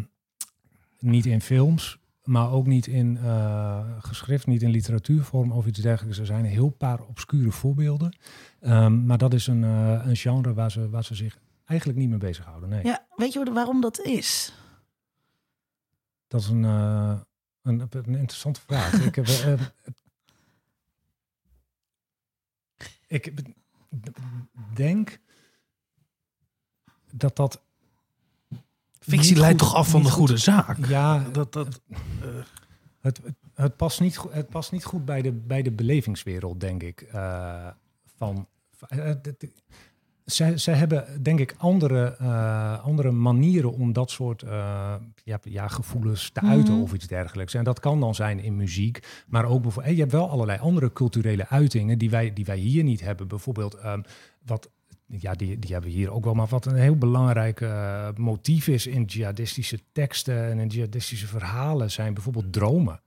niet 0.99 1.25
in 1.25 1.41
films, 1.41 1.99
maar 2.25 2.51
ook 2.51 2.65
niet 2.67 2.87
in 2.87 3.17
eh, 3.17 3.97
geschrift, 3.99 4.47
niet 4.47 4.61
in 4.61 4.69
literatuurvorm 4.69 5.51
of 5.51 5.65
iets 5.65 5.79
dergelijks. 5.79 6.19
Er 6.19 6.25
zijn 6.25 6.45
een 6.45 6.51
heel 6.51 6.69
paar 6.69 7.01
obscure 7.01 7.51
voorbeelden. 7.51 8.17
Ehm, 8.59 9.05
maar 9.05 9.17
dat 9.17 9.33
is 9.33 9.47
een, 9.47 9.63
eh, 9.63 10.05
een 10.05 10.15
genre 10.15 10.53
waar 10.53 10.71
ze, 10.71 10.89
waar 10.89 11.03
ze 11.03 11.15
zich 11.15 11.37
eigenlijk 11.65 11.99
niet 11.99 12.09
mee 12.09 12.17
bezighouden. 12.17 12.69
Nee, 12.69 12.83
Ja, 12.83 13.05
weet 13.15 13.33
je 13.33 13.51
waarom 13.53 13.81
dat 13.81 13.99
is? 13.99 14.53
dat 16.27 16.41
is 16.41 16.47
een, 16.47 16.65
eh, 16.65 17.19
een, 17.61 17.79
een 17.91 18.05
interessante 18.15 18.61
vraag. 18.61 18.93
ik 19.09 19.15
heb, 19.15 19.27
ik 23.07 23.33
denk 24.73 25.19
dat 27.11 27.35
dat 27.35 27.64
Fictie 29.07 29.35
leidt 29.37 29.61
goed- 29.61 29.69
toch 29.69 29.77
af 29.79 29.89
van 29.89 30.01
de 30.01 30.07
goed- 30.09 30.15
goede 30.17 30.37
zaak? 30.37 30.85
Ja, 30.87 31.23
Dat, 31.31 31.53
dat, 31.53 31.67
het, 31.67 31.81
het, 33.01 33.21
het, 33.53 33.75
past 33.75 33.99
niet, 34.01 34.19
het 34.29 34.49
past 34.49 34.71
niet 34.71 34.85
goed 34.85 35.05
bij 35.05 35.21
de, 35.21 35.31
bij 35.31 35.61
de 35.61 35.71
belevingswereld, 35.71 36.59
denk 36.59 36.83
ik. 36.83 37.01
eh, 37.01 37.67
van, 38.17 38.47
eh, 38.87 39.09
eh, 39.09 39.15
zij, 40.25 40.57
zij 40.57 40.73
hebben, 40.73 41.23
denk 41.23 41.39
ik, 41.39 41.55
andere, 41.57 42.15
eh, 42.19 42.83
andere 42.83 43.11
manieren 43.11 43.73
om 43.73 43.93
dat 43.93 44.11
soort 44.11 44.41
eh, 44.43 44.95
ja, 45.23 45.39
ja, 45.43 45.67
gevoelens 45.67 46.29
te 46.29 46.41
uiten 46.41 46.73
Mhm. 46.73 46.83
of 46.83 46.93
iets 46.93 47.07
dergelijks. 47.07 47.53
En 47.53 47.63
dat 47.63 47.79
kan 47.79 47.99
dan 47.99 48.15
zijn 48.15 48.39
in 48.39 48.55
muziek, 48.55 49.23
maar 49.27 49.45
ook 49.45 49.61
bijvoorbeeld, 49.61 49.93
je 49.95 49.99
hebt 50.01 50.13
wel 50.13 50.29
allerlei 50.29 50.59
andere 50.59 50.93
culturele 50.93 51.47
uitingen 51.49 51.97
die 51.97 52.09
wij, 52.09 52.33
die 52.33 52.45
wij 52.45 52.57
hier 52.57 52.83
niet 52.83 53.01
hebben. 53.01 53.27
Bijvoorbeeld, 53.27 53.73
ehm, 53.73 54.01
wat 54.45 54.69
ja, 55.07 55.33
die, 55.33 55.59
die 55.59 55.71
hebben 55.71 55.89
we 55.89 55.95
hier 55.95 56.11
ook 56.11 56.23
wel. 56.23 56.33
Maar 56.33 56.47
wat 56.47 56.65
een 56.65 56.75
heel 56.75 56.97
belangrijk 56.97 57.61
eh, 57.61 58.07
motief 58.15 58.67
is 58.67 58.87
in 58.87 59.03
jihadistische 59.03 59.79
teksten 59.91 60.49
en 60.51 60.59
in 60.59 60.67
jihadistische 60.67 61.27
verhalen 61.27 61.91
zijn 61.91 62.13
bijvoorbeeld 62.13 62.53
dromen. 62.53 63.01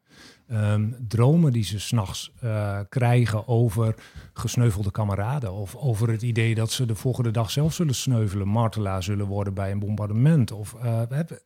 Ehm, 0.47 0.91
dromen 1.09 1.53
die 1.53 1.65
ze 1.65 1.81
s'nachts 1.81 2.33
eh 2.41 2.81
krijgen 2.89 3.49
over 3.49 3.95
gesneuvelde 4.33 4.91
kameraden. 4.91 5.53
Of 5.53 5.77
over 5.77 6.11
het 6.11 6.23
idee 6.23 6.55
dat 6.55 6.71
ze 6.71 6.87
de 6.87 6.95
volgende 6.95 7.31
dag 7.31 7.51
zelf 7.51 7.75
zullen 7.75 7.95
sneuvelen, 7.95 8.49
martelaar 8.49 9.03
zullen 9.03 9.27
worden 9.27 9.55
bij 9.55 9.71
een 9.71 9.79
bombardement. 9.79 10.53
Of 10.53 10.77
hebben 11.09 11.41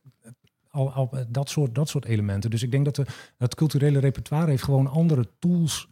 al, 0.69 0.91
al, 0.91 1.09
dat, 1.27 1.49
soort, 1.49 1.75
dat 1.75 1.89
soort 1.89 2.05
elementen. 2.05 2.49
Dus 2.49 2.63
ik 2.63 2.71
denk 2.71 2.85
dat 2.85 2.95
de, 2.95 3.05
het 3.37 3.55
culturele 3.55 3.99
repertoire 3.99 4.49
heeft 4.49 4.63
gewoon 4.63 4.87
andere 4.87 5.29
tools 5.39 5.87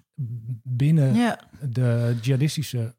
binnen 0.64 1.14
Ja, 1.14 1.40
de 1.70 2.18
jihadistische 2.22 2.94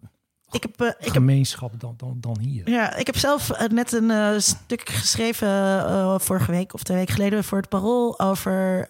ik 0.53 0.62
heb, 0.62 0.80
eh, 0.80 0.88
ik 0.88 1.05
heb, 1.05 1.12
gemeenschap 1.12 1.80
dan, 1.80 1.94
dan, 1.96 2.16
dan 2.20 2.38
hier. 2.38 2.70
ja, 2.70 2.96
ik 2.96 3.07
heb 3.07 3.16
zelf 3.16 3.50
eh, 3.50 3.68
net 3.68 3.92
een 3.92 4.11
eh, 4.11 4.38
stuk 4.38 4.88
geschreven 4.88 6.20
vorige 6.20 6.50
week 6.50 6.74
of 6.74 6.82
twee 6.82 6.96
weken 6.96 7.14
geleden 7.14 7.44
voor 7.44 7.59
het 7.59 7.68
Parool 7.68 8.20
over 8.20 8.88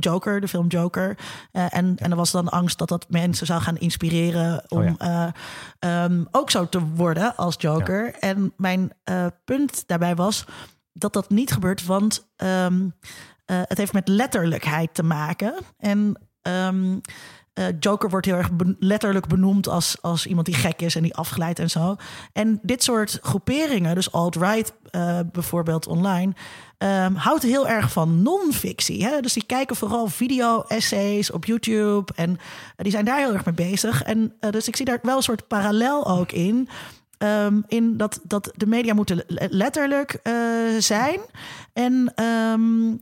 Joker, 0.00 0.40
de 0.40 0.48
film 0.48 0.66
Joker. 0.66 1.18
En, 1.52 1.96
en 1.96 2.10
er 2.10 2.16
was 2.16 2.30
dan 2.30 2.48
angst 2.48 2.78
dat 2.78 2.88
dat 2.88 3.06
mensen 3.08 3.46
zou 3.46 3.60
gaan 3.60 3.76
inspireren 3.76 4.64
om 4.68 4.82
Oh 4.84 4.94
eh, 4.98 5.28
ehm, 5.78 6.24
ook 6.30 6.50
zo 6.50 6.68
te 6.68 6.80
worden 6.80 7.36
als 7.36 7.54
Joker. 7.58 8.14
En 8.14 8.52
mijn 8.56 8.92
punt 9.44 9.84
daarbij 9.86 10.14
was 10.14 10.44
dat 10.92 11.12
dat 11.12 11.30
niet 11.30 11.52
gebeurt, 11.52 11.86
want 11.86 12.26
ehm, 12.36 12.88
eh, 13.44 13.60
het 13.62 13.78
heeft 13.78 13.92
met 13.92 14.08
letterlijkheid 14.08 14.94
te 14.94 15.02
maken. 15.02 15.54
En 15.78 16.20
ehm, 16.42 16.98
eh, 17.54 17.64
Joker 17.80 18.10
wordt 18.10 18.26
heel 18.26 18.36
erg 18.36 18.48
letterlijk 18.78 19.26
benoemd 19.26 19.68
als, 19.68 19.96
als 20.00 20.26
iemand 20.26 20.46
die 20.46 20.54
gek 20.54 20.82
is 20.82 20.96
en 20.96 21.02
die 21.02 21.14
afglijdt 21.14 21.58
en 21.58 21.70
zo. 21.70 21.96
En 22.32 22.58
dit 22.62 22.82
soort 22.82 23.18
groeperingen, 23.22 23.94
dus 23.94 24.12
alt-right 24.12 24.72
eh, 24.90 25.18
bijvoorbeeld 25.32 25.86
online, 25.86 26.32
ehm, 26.78 27.14
houdt 27.14 27.42
heel 27.42 27.68
erg 27.68 27.92
van 27.92 28.22
non-fictie. 28.22 29.20
Dus 29.20 29.32
die 29.32 29.46
kijken 29.46 29.76
vooral 29.76 30.06
video-essays 30.06 31.30
op 31.30 31.44
YouTube 31.44 32.12
en 32.14 32.30
eh, 32.30 32.36
die 32.76 32.92
zijn 32.92 33.04
daar 33.04 33.18
heel 33.18 33.32
erg 33.32 33.44
mee 33.44 33.54
bezig. 33.54 34.02
En 34.02 34.32
dus 34.50 34.68
ik 34.68 34.76
zie 34.76 34.84
daar 34.86 34.98
wel 35.02 35.16
een 35.16 35.22
soort 35.22 35.48
parallel 35.48 36.06
ook 36.06 36.32
in. 36.32 36.68
Ehm, 37.18 37.60
in 37.68 37.96
dat, 37.96 38.20
dat 38.22 38.52
de 38.56 38.66
media 38.66 38.94
moeten 38.94 39.24
le- 39.26 39.46
letterlijk 39.50 40.20
zijn. 40.78 41.20
En 41.72 42.12
ehm, 42.14 42.92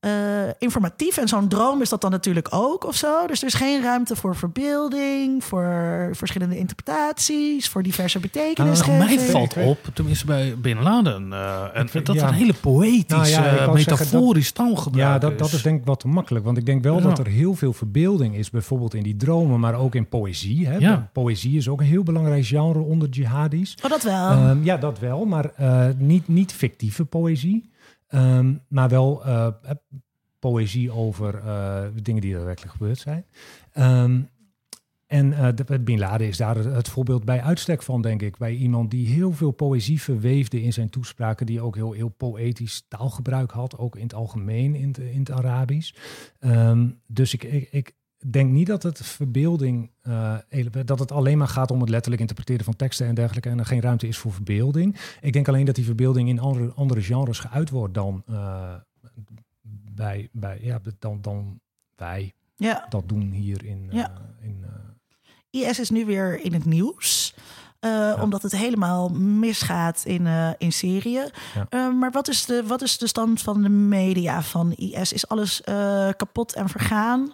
eh, 0.00 0.10
informatief. 0.58 1.16
En 1.16 1.28
zo'n 1.28 1.48
droom 1.48 1.82
is 1.82 1.88
dat 1.88 2.00
dan 2.00 2.10
natuurlijk 2.10 2.48
ook 2.50 2.86
of 2.86 2.94
zo. 2.94 3.26
Dus 3.26 3.40
er 3.40 3.46
is 3.46 3.54
geen 3.54 3.82
ruimte 3.82 4.16
voor 4.16 4.36
verbeelding, 4.36 5.44
voor 5.44 6.08
verschillende 6.12 6.58
interpretaties, 6.58 7.68
voor 7.68 7.82
diverse 7.82 8.18
betekenissen. 8.18 8.86
Nou, 8.86 9.04
mij 9.04 9.18
valt 9.18 9.56
op, 9.56 9.78
tenminste 9.94 10.26
bij 10.26 10.54
Bin 10.58 10.82
Laden, 10.82 11.32
eh, 11.32 11.62
en 11.72 11.88
dat 12.04 12.14
ja. 12.14 12.28
een 12.28 12.34
hele 12.34 12.54
poëtische, 12.60 13.14
Nou 13.14 13.28
ja, 13.28 13.50
ik 13.50 13.58
wou 13.58 13.74
metaforisch 13.74 14.52
taalgebruik 14.52 15.06
Ja, 15.12 15.18
dat, 15.18 15.38
dat 15.38 15.52
is 15.52 15.62
denk 15.62 15.80
ik 15.80 15.86
wat 15.86 16.00
te 16.00 16.08
makkelijk. 16.08 16.44
Want 16.44 16.56
ik 16.56 16.66
denk 16.66 16.82
wel 16.82 16.96
Ja. 16.96 17.02
dat 17.02 17.18
er 17.18 17.26
heel 17.26 17.54
veel 17.54 17.72
verbeelding 17.72 18.36
is, 18.36 18.50
bijvoorbeeld 18.50 18.94
in 18.94 19.02
die 19.02 19.16
dromen, 19.16 19.60
maar 19.60 19.74
ook 19.74 19.94
in 19.94 20.08
poëzie. 20.08 20.66
Hè? 20.66 20.76
Ja. 20.76 21.10
Poëzie 21.12 21.56
is 21.56 21.68
ook 21.68 21.80
een 21.80 21.86
heel 21.86 22.02
belangrijk 22.02 22.46
genre 22.46 22.80
onder 22.80 23.08
jihadis. 23.08 23.76
Oh, 23.84 23.90
dat 23.90 24.02
wel. 24.02 24.30
Ehm, 24.30 24.64
ja, 24.64 24.76
dat 24.76 24.98
wel, 24.98 25.24
maar 25.24 25.50
eh, 25.56 25.86
niet, 25.96 26.28
niet 26.28 26.52
fictieve 26.52 27.04
poëzie. 27.04 27.70
Ehm, 28.08 28.54
maar 28.68 28.88
wel 28.88 29.24
eh, 29.24 29.48
poëzie 30.38 30.90
over 30.90 31.34
eh, 31.34 31.84
dingen 32.02 32.22
die 32.22 32.32
daadwerkelijk 32.32 32.72
gebeurd 32.72 32.98
zijn. 32.98 33.24
Ehm, 33.72 34.20
en 35.06 35.54
de, 35.54 35.80
Bin 35.80 35.98
Laden 35.98 36.26
is 36.26 36.36
daar 36.36 36.56
het, 36.56 36.88
voorbeeld 36.88 37.24
bij 37.24 37.42
uitstek 37.42 37.82
van, 37.82 38.02
denk 38.02 38.22
ik. 38.22 38.36
Bij 38.36 38.54
iemand 38.54 38.90
die 38.90 39.08
heel 39.08 39.32
veel 39.32 39.50
poëzie 39.50 40.02
verweefde 40.02 40.62
in 40.62 40.72
zijn 40.72 40.90
toespraken, 40.90 41.46
die 41.46 41.60
ook 41.60 41.74
heel, 41.74 41.92
heel 41.92 42.08
poëtisch 42.08 42.84
taalgebruik 42.88 43.50
had, 43.50 43.78
ook 43.78 43.96
in 43.96 44.02
het 44.02 44.14
algemeen 44.14 44.74
in 44.74 44.88
het, 44.88 44.98
in 44.98 45.18
het 45.18 45.30
Arabisch. 45.30 45.94
Ehm, 46.38 46.90
dus 47.06 47.34
ik, 47.34 47.42
ik 47.70 47.94
denk 48.26 48.50
niet 48.50 48.66
dat 48.66 48.82
het 48.82 49.06
verbeelding, 49.06 49.90
eh, 50.02 50.36
dat 50.84 50.98
het 50.98 51.12
alleen 51.12 51.38
maar 51.38 51.48
gaat 51.48 51.70
om 51.70 51.80
het 51.80 51.88
letterlijk 51.88 52.20
interpreteren 52.20 52.64
van 52.64 52.76
teksten 52.76 53.06
en 53.06 53.14
dergelijke, 53.14 53.48
en 53.48 53.58
er 53.58 53.66
geen 53.66 53.80
ruimte 53.80 54.08
is 54.08 54.18
voor 54.18 54.32
verbeelding. 54.32 54.96
Ik 55.20 55.32
denk 55.32 55.48
alleen 55.48 55.64
dat 55.64 55.74
die 55.74 55.84
verbeelding 55.84 56.28
in 56.28 56.40
andere, 56.40 56.72
andere 56.74 57.02
genres 57.02 57.38
geuit 57.38 57.70
wordt 57.70 57.94
dan 57.94 58.22
eh, 58.26 58.74
bij, 59.94 60.28
bij 60.32 60.58
ja, 60.62 60.80
dan, 60.98 61.18
dan 61.20 61.60
wij 61.96 62.32
ja. 62.56 62.86
dat 62.88 63.08
doen 63.08 63.30
hier 63.30 63.64
in. 63.64 63.88
eh, 63.90 64.04
in 64.40 64.66
IS 65.50 65.78
is 65.78 65.90
nu 65.90 66.04
weer 66.04 66.40
in 66.40 66.52
het 66.52 66.64
nieuws. 66.64 67.34
Omdat 68.20 68.42
het 68.42 68.52
helemaal 68.52 69.08
misgaat 69.08 70.02
in, 70.04 70.26
in 70.58 70.72
Syrië. 70.72 71.24
Ja. 71.70 71.90
Maar 71.90 72.10
wat 72.10 72.28
is, 72.28 72.44
de, 72.44 72.62
wat 72.66 72.82
is 72.82 72.98
de 72.98 73.06
stand 73.06 73.40
van 73.40 73.62
de 73.62 73.68
media 73.68 74.42
van 74.42 74.72
IS? 74.72 75.12
Is 75.12 75.28
alles 75.28 75.60
kapot 76.16 76.54
en 76.54 76.68
vergaan? 76.68 77.32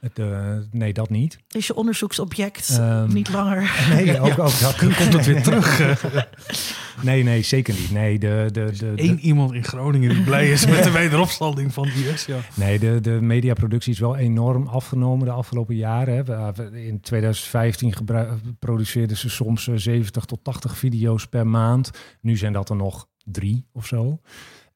Het, 0.00 0.18
eh, 0.18 0.52
nee, 0.70 0.92
dat 0.92 1.10
niet. 1.10 1.38
Is 1.48 1.66
je 1.66 1.74
onderzoeksobject 1.74 2.76
Ehm, 2.78 3.12
niet 3.12 3.32
langer? 3.32 3.70
Nee, 3.94 4.20
ook, 4.20 4.26
ook 4.38 4.58
dat. 4.60 4.76
komt 4.80 5.12
het 5.12 5.26
weer 5.26 5.42
terug. 5.42 5.80
nee, 7.02 7.22
nee, 7.22 7.42
zeker 7.42 7.74
niet. 7.74 7.90
Nee, 7.90 8.18
de, 8.18 8.48
de, 8.52 8.64
de, 8.64 8.94
de- 8.94 9.02
Eén 9.02 9.18
iemand 9.20 9.52
in 9.52 9.64
Groningen 9.64 10.08
die 10.08 10.22
blij 10.22 10.50
is 10.50 10.66
met 10.66 10.82
de 10.84 10.90
wederopstanding 10.90 11.72
van 11.72 11.86
IS. 11.86 12.24
Ja. 12.26 12.36
Nee, 12.54 12.78
de, 12.78 13.00
de 13.00 13.10
mediaproductie 13.10 13.92
is 13.92 13.98
wel 13.98 14.16
enorm 14.16 14.66
afgenomen 14.66 15.26
de 15.26 15.32
afgelopen 15.32 15.76
jaren. 15.76 16.14
hè. 16.16 16.24
We- 16.24 16.52
we- 16.70 16.84
In 16.86 17.00
2015 17.00 17.92
gebru- 17.96 18.28
produceerden 18.58 19.16
ze 19.16 19.28
soms 19.30 19.68
eh, 19.68 19.74
70 19.76 20.24
tot 20.24 20.44
80 20.44 20.76
video's 20.78 21.26
per 21.26 21.46
maand. 21.46 21.90
Nu 22.20 22.36
zijn 22.36 22.52
dat 22.52 22.70
er 22.70 22.76
nog 22.76 23.06
drie 23.24 23.66
of 23.72 23.86
zo. 23.86 24.20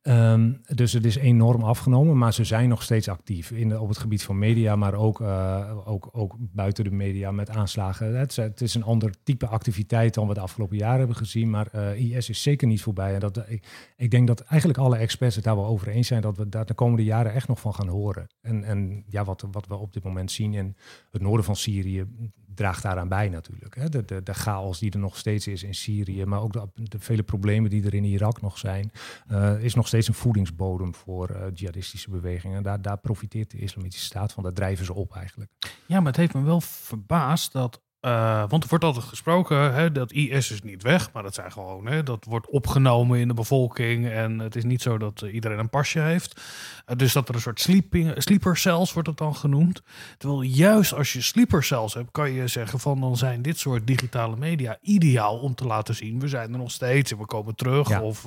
Ehm, 0.00 0.52
dus 0.74 0.92
het 0.92 1.04
is 1.04 1.16
enorm 1.16 1.62
afgenomen, 1.62 2.18
maar 2.18 2.34
ze 2.34 2.44
zijn 2.44 2.68
nog 2.68 2.82
steeds 2.82 3.08
actief 3.08 3.50
in, 3.50 3.78
op 3.78 3.88
het 3.88 3.98
gebied 3.98 4.22
van 4.22 4.38
media, 4.38 4.76
maar 4.76 4.94
ook, 4.94 5.20
eh, 5.20 5.88
ook, 5.88 6.08
ook 6.12 6.36
buiten 6.38 6.84
de 6.84 6.90
media 6.90 7.30
met 7.30 7.50
aanslagen. 7.50 8.18
Het 8.18 8.30
is, 8.30 8.36
het 8.36 8.60
is 8.60 8.74
een 8.74 8.82
ander 8.82 9.14
type 9.22 9.46
activiteit 9.46 10.14
dan 10.14 10.28
we 10.28 10.34
de 10.34 10.40
afgelopen 10.40 10.76
jaren 10.76 10.98
hebben 10.98 11.16
gezien, 11.16 11.50
maar 11.50 11.66
eh, 11.66 12.16
IS 12.16 12.28
is 12.28 12.42
zeker 12.42 12.66
niet 12.66 12.82
voorbij. 12.82 13.14
En 13.14 13.20
dat, 13.20 13.42
ik, 13.48 13.92
ik 13.96 14.10
denk 14.10 14.26
dat 14.26 14.40
eigenlijk 14.40 14.80
alle 14.80 14.96
experts 14.96 15.34
het 15.34 15.44
daar 15.44 15.56
wel 15.56 15.66
over 15.66 15.88
eens 15.88 16.06
zijn 16.06 16.22
dat 16.22 16.36
we 16.36 16.48
daar 16.48 16.66
de 16.66 16.74
komende 16.74 17.04
jaren 17.04 17.32
echt 17.32 17.48
nog 17.48 17.60
van 17.60 17.74
gaan 17.74 17.88
horen. 17.88 18.26
En, 18.40 18.64
en 18.64 19.04
ja, 19.06 19.24
wat, 19.24 19.46
wat 19.50 19.66
we 19.66 19.76
op 19.76 19.92
dit 19.92 20.04
moment 20.04 20.30
zien 20.30 20.54
in 20.54 20.76
het 21.10 21.22
noorden 21.22 21.44
van 21.44 21.56
Syrië 21.56 22.06
draagt 22.54 22.82
daaraan 22.82 23.08
bij 23.08 23.28
natuurlijk. 23.28 23.74
Hè. 23.74 23.88
De, 23.88 24.22
de, 24.22 24.34
chaos 24.34 24.78
die 24.78 24.90
er 24.90 24.98
nog 24.98 25.16
steeds 25.16 25.46
is 25.46 25.62
in 25.62 25.74
Syrië, 25.74 26.24
maar 26.24 26.40
ook 26.40 26.52
de, 26.74 26.98
vele 26.98 27.22
problemen 27.22 27.70
die 27.70 27.84
er 27.84 27.94
in 27.94 28.04
Irak 28.04 28.40
nog 28.40 28.58
zijn, 28.58 28.92
eh, 29.26 29.62
is 29.64 29.74
nog 29.74 29.86
steeds 29.86 30.08
een 30.08 30.14
voedingsbodem 30.14 30.94
voor 30.94 31.28
eh, 31.28 31.46
jihadistische 31.54 32.10
bewegingen. 32.10 32.62
Daar, 32.62 32.82
daar 32.82 32.98
profiteert 32.98 33.50
de 33.50 33.58
islamitische 33.58 34.04
staat 34.04 34.32
van, 34.32 34.42
daar 34.42 34.52
drijven 34.52 34.84
ze 34.84 34.94
op 34.94 35.16
eigenlijk. 35.16 35.50
Ja, 35.86 35.96
maar 35.96 36.06
het 36.06 36.16
heeft 36.16 36.34
me 36.34 36.42
wel 36.42 36.60
verbaasd 36.60 37.52
dat. 37.52 37.80
Eh, 38.00 38.44
want 38.48 38.62
er 38.62 38.68
wordt 38.68 38.84
altijd 38.84 39.04
gesproken 39.04 39.74
hè, 39.74 39.92
dat 39.92 40.12
IS 40.12 40.50
is 40.50 40.62
niet 40.62 40.82
weg, 40.82 41.12
maar 41.12 41.22
dat 41.22 41.34
zijn 41.34 41.52
gewoon, 41.52 41.86
hè, 41.86 42.02
dat 42.02 42.24
wordt 42.24 42.48
opgenomen 42.50 43.18
in 43.18 43.28
de 43.28 43.34
bevolking. 43.34 44.08
En 44.08 44.38
het 44.38 44.56
is 44.56 44.64
niet 44.64 44.82
zo 44.82 44.98
dat 44.98 45.22
eh, 45.22 45.34
iedereen 45.34 45.58
een 45.58 45.70
pasje 45.70 46.00
heeft. 46.00 46.40
Eh, 46.86 46.96
dus 46.96 47.12
dat 47.12 47.28
er 47.28 47.34
een 47.34 47.40
soort 47.40 47.60
sleeping, 47.60 48.12
sleeper 48.22 48.56
cells 48.56 48.92
wordt 48.92 49.08
het 49.08 49.16
dan 49.18 49.36
genoemd. 49.36 49.82
Terwijl 50.18 50.42
juist 50.42 50.92
als 50.94 51.12
je 51.12 51.20
sleeper 51.20 51.64
cells 51.64 51.94
hebt, 51.94 52.10
kan 52.10 52.30
je 52.30 52.46
zeggen 52.46 52.78
van 52.80 53.00
dan 53.00 53.16
zijn 53.16 53.42
dit 53.42 53.58
soort 53.58 53.86
digitale 53.86 54.36
media 54.36 54.78
ideaal 54.80 55.38
om 55.38 55.54
te 55.54 55.66
laten 55.66 55.94
zien. 55.94 56.20
We 56.20 56.28
zijn 56.28 56.52
er 56.52 56.58
nog 56.58 56.70
steeds 56.70 57.12
en 57.12 57.18
we 57.18 57.26
komen 57.26 57.54
terug. 57.54 57.88
Ja. 57.88 58.02
Of, 58.02 58.22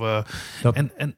Dat- 0.62 0.76
En, 0.76 0.92
en 0.98 1.18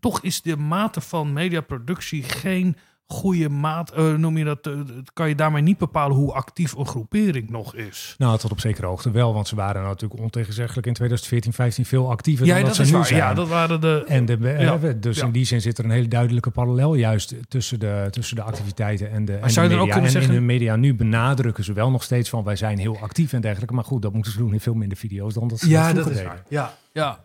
toch 0.00 0.20
is 0.22 0.42
de 0.42 0.56
mate 0.56 1.00
van 1.00 1.32
mediaproductie 1.32 2.22
geen 2.22 2.76
goede 3.08 3.48
maat. 3.48 3.90
eh, 3.90 4.14
noem 4.14 4.38
je 4.38 4.44
dat? 4.44 4.66
eh, 4.66 4.72
kan 5.12 5.28
je 5.28 5.34
daarmee 5.34 5.62
niet 5.62 5.78
bepalen 5.78 6.16
hoe 6.16 6.32
actief 6.32 6.72
een 6.72 6.86
groepering 6.86 7.50
nog 7.50 7.74
is. 7.74 8.14
Nou, 8.18 8.38
tot 8.38 8.50
op 8.50 8.60
zekere 8.60 8.86
hoogte 8.86 9.10
wel, 9.10 9.34
want 9.34 9.48
ze 9.48 9.54
waren 9.56 9.82
natuurlijk 9.82 10.20
ontegenzeggelijk 10.20 10.86
in 10.86 10.92
2014, 10.92 11.52
15 11.52 11.84
veel 11.84 12.10
actiever 12.10 12.46
Ja, 12.46 12.52
dan 12.54 12.60
dat, 12.64 12.68
dat, 12.68 12.76
ze 12.76 12.82
is 12.82 12.90
nu 12.90 12.96
waar. 12.96 13.06
zijn. 13.06 13.18
Ja, 13.18 13.34
dat 13.34 13.48
waren 13.48 13.80
de. 13.80 14.04
En 14.06 14.24
de, 14.24 14.38
Ja. 14.40 14.78
eh, 14.78 14.94
dus 15.00 15.16
Ja. 15.18 15.24
in 15.24 15.32
die 15.32 15.44
zin 15.44 15.60
zit 15.60 15.78
er 15.78 15.84
een 15.84 15.90
hele 15.90 16.08
duidelijke 16.08 16.50
parallel 16.50 16.94
juist 16.94 17.34
tussen 17.48 17.80
de, 17.80 18.08
tussen 18.10 18.36
de 18.36 18.42
activiteiten 18.42 19.10
en 19.10 19.24
de, 19.24 19.32
en 19.36 19.42
de 19.46 19.48
zou 19.50 19.68
dan 19.68 19.76
media. 19.78 19.78
ook 19.78 19.84
kunnen 19.92 20.10
en 20.10 20.16
in 20.16 20.22
zeggen- 20.22 20.34
de 20.34 20.46
media 20.46 20.76
nu 20.76 20.94
benadrukken 20.94 21.64
ze 21.64 21.72
wel 21.72 21.90
nog 21.90 22.02
steeds 22.02 22.28
van 22.28 22.44
wij 22.44 22.56
zijn 22.56 22.78
heel 22.78 22.98
actief 23.00 23.32
en 23.32 23.40
dergelijke. 23.40 23.74
Maar 23.74 23.84
goed, 23.84 24.02
dat 24.02 24.12
moeten 24.12 24.32
ze 24.32 24.38
doen 24.38 24.52
in 24.52 24.60
veel 24.60 24.74
minder 24.74 24.98
video's 24.98 25.34
dan 25.34 25.48
dat 25.48 25.58
ze 25.58 25.68
dat 25.70 25.84
vroeger 25.88 26.12
deden. 26.14 26.32
Ja, 26.48 26.72
ja. 26.92 27.24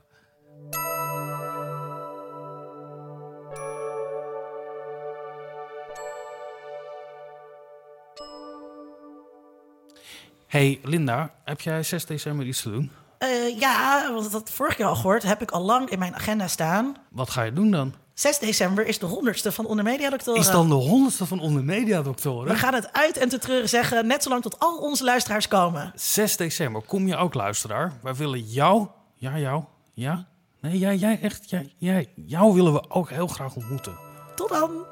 Hey 10.52 10.80
Linda, 10.84 11.34
heb 11.44 11.62
jij 11.62 11.84
6 11.84 12.06
december 12.06 12.46
iets 12.46 12.62
te 12.62 12.72
doen? 12.72 12.92
Eh, 13.18 13.60
ja, 13.60 14.12
want 14.14 14.32
dat 14.32 14.50
vorige 14.50 14.76
keer 14.76 14.86
al 14.86 14.96
gehoord. 14.96 15.24
Heb 15.24 15.42
ik 15.42 15.52
al 15.52 15.62
lang 15.62 15.90
in 15.90 16.00
mijn 16.00 16.16
agenda 16.16 16.48
staan. 16.48 16.96
Wat 17.10 17.30
ga 17.30 17.44
je 17.44 17.54
doen 17.54 17.72
dan? 17.72 17.94
6 18.14 18.40
december 18.40 18.86
is 18.86 19.00
de 19.00 19.06
honderdste 19.06 19.52
van 19.52 19.66
Onder 19.66 19.84
Media 19.84 20.10
Doctoren. 20.10 20.40
Is 20.40 20.50
dan 20.50 20.70
de 20.70 20.76
honderdste 20.76 21.26
van 21.26 21.40
Onder 21.40 21.64
Media 21.64 22.02
Doctoren? 22.02 22.54
We 22.54 22.60
gaan 22.60 22.74
het 22.74 22.94
uit 22.94 23.18
en 23.18 23.30
te 23.30 23.38
treuren 23.38 23.70
zeggen, 23.70 24.08
net 24.08 24.24
zolang 24.24 24.42
tot 24.42 24.60
al 24.60 24.78
onze 24.78 25.04
luisteraars 25.04 25.48
komen. 25.48 25.92
6 25.96 26.38
december, 26.38 26.82
kom 26.82 27.08
je 27.08 27.16
ook 27.16 27.34
luisteraar? 27.34 27.94
Wij 28.02 28.16
willen 28.16 28.42
jou, 28.42 28.88
ja 29.16 29.38
jou, 29.38 29.64
ja? 29.94 30.28
Nee, 30.62 30.78
jij, 30.78 30.96
jij 30.96 31.20
echt, 31.22 31.50
jij, 31.50 31.74
jij, 31.78 32.10
jou 32.16 32.54
willen 32.54 32.74
we 32.74 32.90
ook 32.90 33.10
heel 33.10 33.28
graag 33.28 33.56
ontmoeten. 33.56 33.98
Tot 34.36 34.50
dan! 34.50 34.91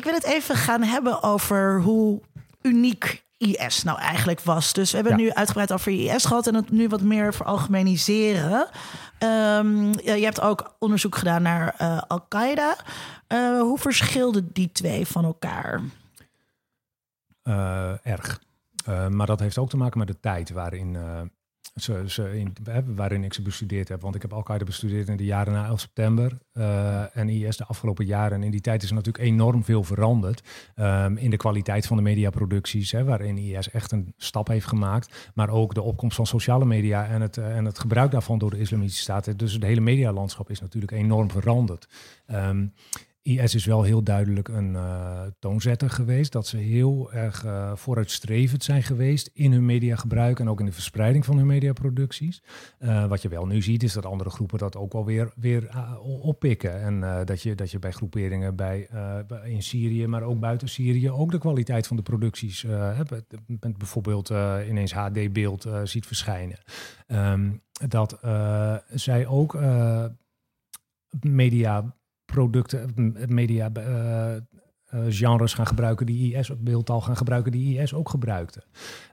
Ik 0.00 0.06
wil 0.06 0.14
het 0.14 0.24
even 0.24 0.56
gaan 0.56 0.82
hebben 0.82 1.22
over 1.22 1.80
hoe 1.80 2.20
uniek 2.62 3.24
IS 3.36 3.82
nou 3.82 3.98
eigenlijk 3.98 4.40
was. 4.40 4.72
Dus 4.72 4.90
we 4.90 4.96
hebben 4.96 5.16
nu 5.16 5.32
uitgebreid 5.32 5.72
over 5.72 5.92
IS 5.92 6.24
gehad 6.24 6.46
en 6.46 6.54
het 6.54 6.70
nu 6.70 6.88
wat 6.88 7.02
meer 7.02 7.34
veralgemeniseren. 7.34 8.68
Um, 9.18 9.92
je 9.92 10.24
hebt 10.24 10.40
ook 10.40 10.74
onderzoek 10.78 11.16
gedaan 11.16 11.42
naar 11.42 11.74
uh, 11.80 12.02
Al-Qaeda. 12.08 12.76
Uh, 13.28 13.60
hoe 13.60 13.78
verschilden 13.78 14.50
die 14.52 14.72
twee 14.72 15.06
van 15.06 15.24
elkaar? 15.24 15.80
Uh, 17.44 18.06
erg. 18.06 18.40
maar 19.08 19.26
dat 19.26 19.40
heeft 19.40 19.58
ook 19.58 19.70
te 19.70 19.76
maken 19.76 19.98
met 19.98 20.08
de 20.08 20.20
tijd 20.20 20.50
waarin 20.50 20.96
ze, 21.74 22.02
ze 22.06 22.38
in, 22.38 22.52
waarin 22.86 23.24
ik 23.24 23.34
ze 23.34 23.42
bestudeerd 23.42 23.88
heb. 23.88 24.00
Want 24.00 24.14
ik 24.14 24.22
heb 24.22 24.32
Al-Qaeda 24.32 24.64
bestudeerd 24.64 25.08
in 25.08 25.16
de 25.16 25.24
jaren 25.24 25.52
na 25.52 25.66
11 25.66 25.80
september 25.80 26.38
uh, 26.52 27.16
en 27.16 27.28
IS 27.28 27.56
de 27.56 27.64
afgelopen 27.64 28.06
jaren. 28.06 28.38
En 28.38 28.42
in 28.42 28.50
die 28.50 28.60
tijd 28.60 28.82
is 28.82 28.88
er 28.88 28.94
natuurlijk 28.94 29.24
enorm 29.24 29.64
veel 29.64 29.84
veranderd 29.84 30.42
um, 30.76 31.16
in 31.16 31.30
de 31.30 31.36
kwaliteit 31.36 31.86
van 31.86 31.96
de 31.96 32.02
mediaproducties, 32.02 32.92
hè, 32.92 33.04
waarin 33.04 33.38
IS 33.38 33.70
echt 33.70 33.92
een 33.92 34.14
stap 34.16 34.48
heeft 34.48 34.66
gemaakt. 34.66 35.30
Maar 35.34 35.48
ook 35.48 35.74
de 35.74 35.82
opkomst 35.82 36.16
van 36.16 36.26
sociale 36.26 36.64
media 36.64 37.06
en 37.06 37.20
het, 37.20 37.36
uh, 37.36 37.56
en 37.56 37.64
het 37.64 37.78
gebruik 37.78 38.10
daarvan 38.10 38.38
door 38.38 38.50
de 38.50 38.58
Islamitische 38.58 39.02
Staat. 39.02 39.38
Dus 39.38 39.52
het 39.52 39.62
hele 39.62 39.80
medialandschap 39.80 40.50
is 40.50 40.60
natuurlijk 40.60 40.92
enorm 40.92 41.30
veranderd. 41.30 41.88
Um, 42.26 42.72
IS 43.22 43.54
is 43.54 43.64
wel 43.64 43.82
heel 43.82 44.02
duidelijk 44.02 44.48
een 44.48 44.72
uh, 44.72 45.22
toonzetter 45.38 45.90
geweest. 45.90 46.32
Dat 46.32 46.46
ze 46.46 46.56
heel 46.56 47.12
erg 47.12 47.44
uh, 47.44 47.76
vooruitstrevend 47.76 48.64
zijn 48.64 48.82
geweest 48.82 49.30
in 49.32 49.52
hun 49.52 49.64
mediagebruik 49.64 50.40
en 50.40 50.48
ook 50.48 50.60
in 50.60 50.66
de 50.66 50.72
verspreiding 50.72 51.24
van 51.24 51.36
hun 51.36 51.46
mediaproducties. 51.46 52.42
Uh, 52.78 53.06
wat 53.06 53.22
je 53.22 53.28
wel 53.28 53.46
nu 53.46 53.62
ziet, 53.62 53.82
is 53.82 53.92
dat 53.92 54.06
andere 54.06 54.30
groepen 54.30 54.58
dat 54.58 54.76
ook 54.76 54.92
wel 54.92 55.04
weer, 55.04 55.32
weer 55.36 55.68
oppikken. 56.02 56.80
En 56.80 57.24
dat, 57.24 57.42
je, 57.42 57.54
dat 57.54 57.70
je 57.70 57.78
bij 57.78 57.90
groeperingen 57.90 58.56
bij, 58.56 58.88
in 59.44 59.62
Syrië, 59.62 60.06
maar 60.06 60.22
ook 60.22 60.40
buiten 60.40 60.68
Syrië, 60.68 61.10
ook 61.10 61.30
de 61.30 61.38
kwaliteit 61.38 61.86
van 61.86 61.96
de 61.96 62.02
producties 62.02 62.62
hebt. 62.62 63.12
Bijvoorbeeld 63.78 64.28
ineens 64.68 64.92
HD-beeld 64.92 65.68
ziet 65.84 66.06
verschijnen. 66.06 66.58
Um, 67.06 67.62
dat 67.88 68.18
zij 68.94 69.26
ook 69.26 69.58
media 71.20 71.94
producten, 72.30 72.94
media 73.28 73.70
uh, 74.94 75.04
genres 75.08 75.54
gaan 75.54 75.66
gebruiken 75.66 76.06
die 76.06 76.34
IS, 76.34 76.50
beeldtaal 76.58 77.00
gaan 77.00 77.16
gebruiken 77.16 77.52
die 77.52 77.78
IS 77.78 77.94
ook 77.94 78.08
gebruikte. 78.08 78.64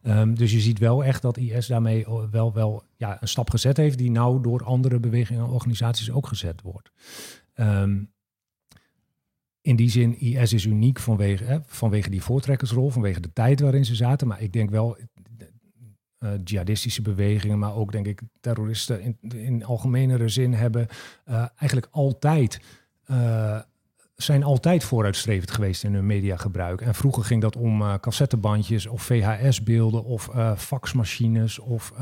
Um, 0.04 0.36
dus 0.36 0.52
je 0.52 0.60
ziet 0.60 0.80
wel 0.80 1.04
echt 1.04 1.22
dat 1.22 1.38
IS 1.38 1.68
daarmee 1.68 2.06
wel, 2.32 2.54
wel 2.54 2.84
ja, 2.96 3.22
een 3.22 3.28
stap 3.28 3.50
gezet 3.50 3.78
heeft 3.78 3.98
die 3.98 4.12
nou 4.12 4.42
door 4.42 4.64
andere 4.64 5.00
bewegingen 5.00 5.44
en 5.44 5.50
organisaties 5.50 6.12
ook 6.12 6.28
gezet 6.28 6.62
wordt. 6.62 6.92
Um, 7.56 8.12
in 9.62 9.76
die 9.76 9.90
zin, 9.90 10.20
IS 10.20 10.54
is 10.54 10.66
uniek 10.66 11.00
vanwege, 11.00 11.44
hè, 11.44 11.58
vanwege 11.66 12.10
die 12.10 12.24
voortrekkersrol, 12.24 12.90
vanwege 12.90 13.20
de 13.20 13.34
tijd 13.34 13.60
waarin 13.60 13.86
ze 13.86 13.96
zaten. 13.96 14.28
Maar 14.28 14.42
ik 14.42 14.54
denk 14.54 14.70
wel, 14.70 14.98
uh, 16.20 16.32
jihadistische 16.44 17.02
bewegingen, 17.02 17.60
maar 17.60 17.76
ook 17.76 17.92
denk 17.92 18.08
ik 18.08 18.22
terroristen 18.40 19.02
in, 19.02 19.18
in 19.36 19.66
algemenere 19.66 20.30
zin 20.30 20.54
hebben 20.54 20.88
eigenlijk 21.56 21.88
altijd 21.92 22.60
uh, 23.12 23.60
zijn 24.16 24.44
altijd 24.44 24.84
vooruitstrevend 24.84 25.52
geweest 25.52 25.84
in 25.84 25.94
hun 25.94 26.06
mediagebruik. 26.06 26.82
En 26.82 26.96
vroeger 26.96 27.24
ging 27.24 27.42
dat 27.42 27.56
om 27.56 27.82
uh, 27.82 27.94
cassettebandjes 28.02 28.88
of 28.88 29.02
VHS-beelden 29.02 30.04
of 30.04 30.30
uh, 30.36 30.56
faxmachines 30.56 31.60
of... 31.60 31.94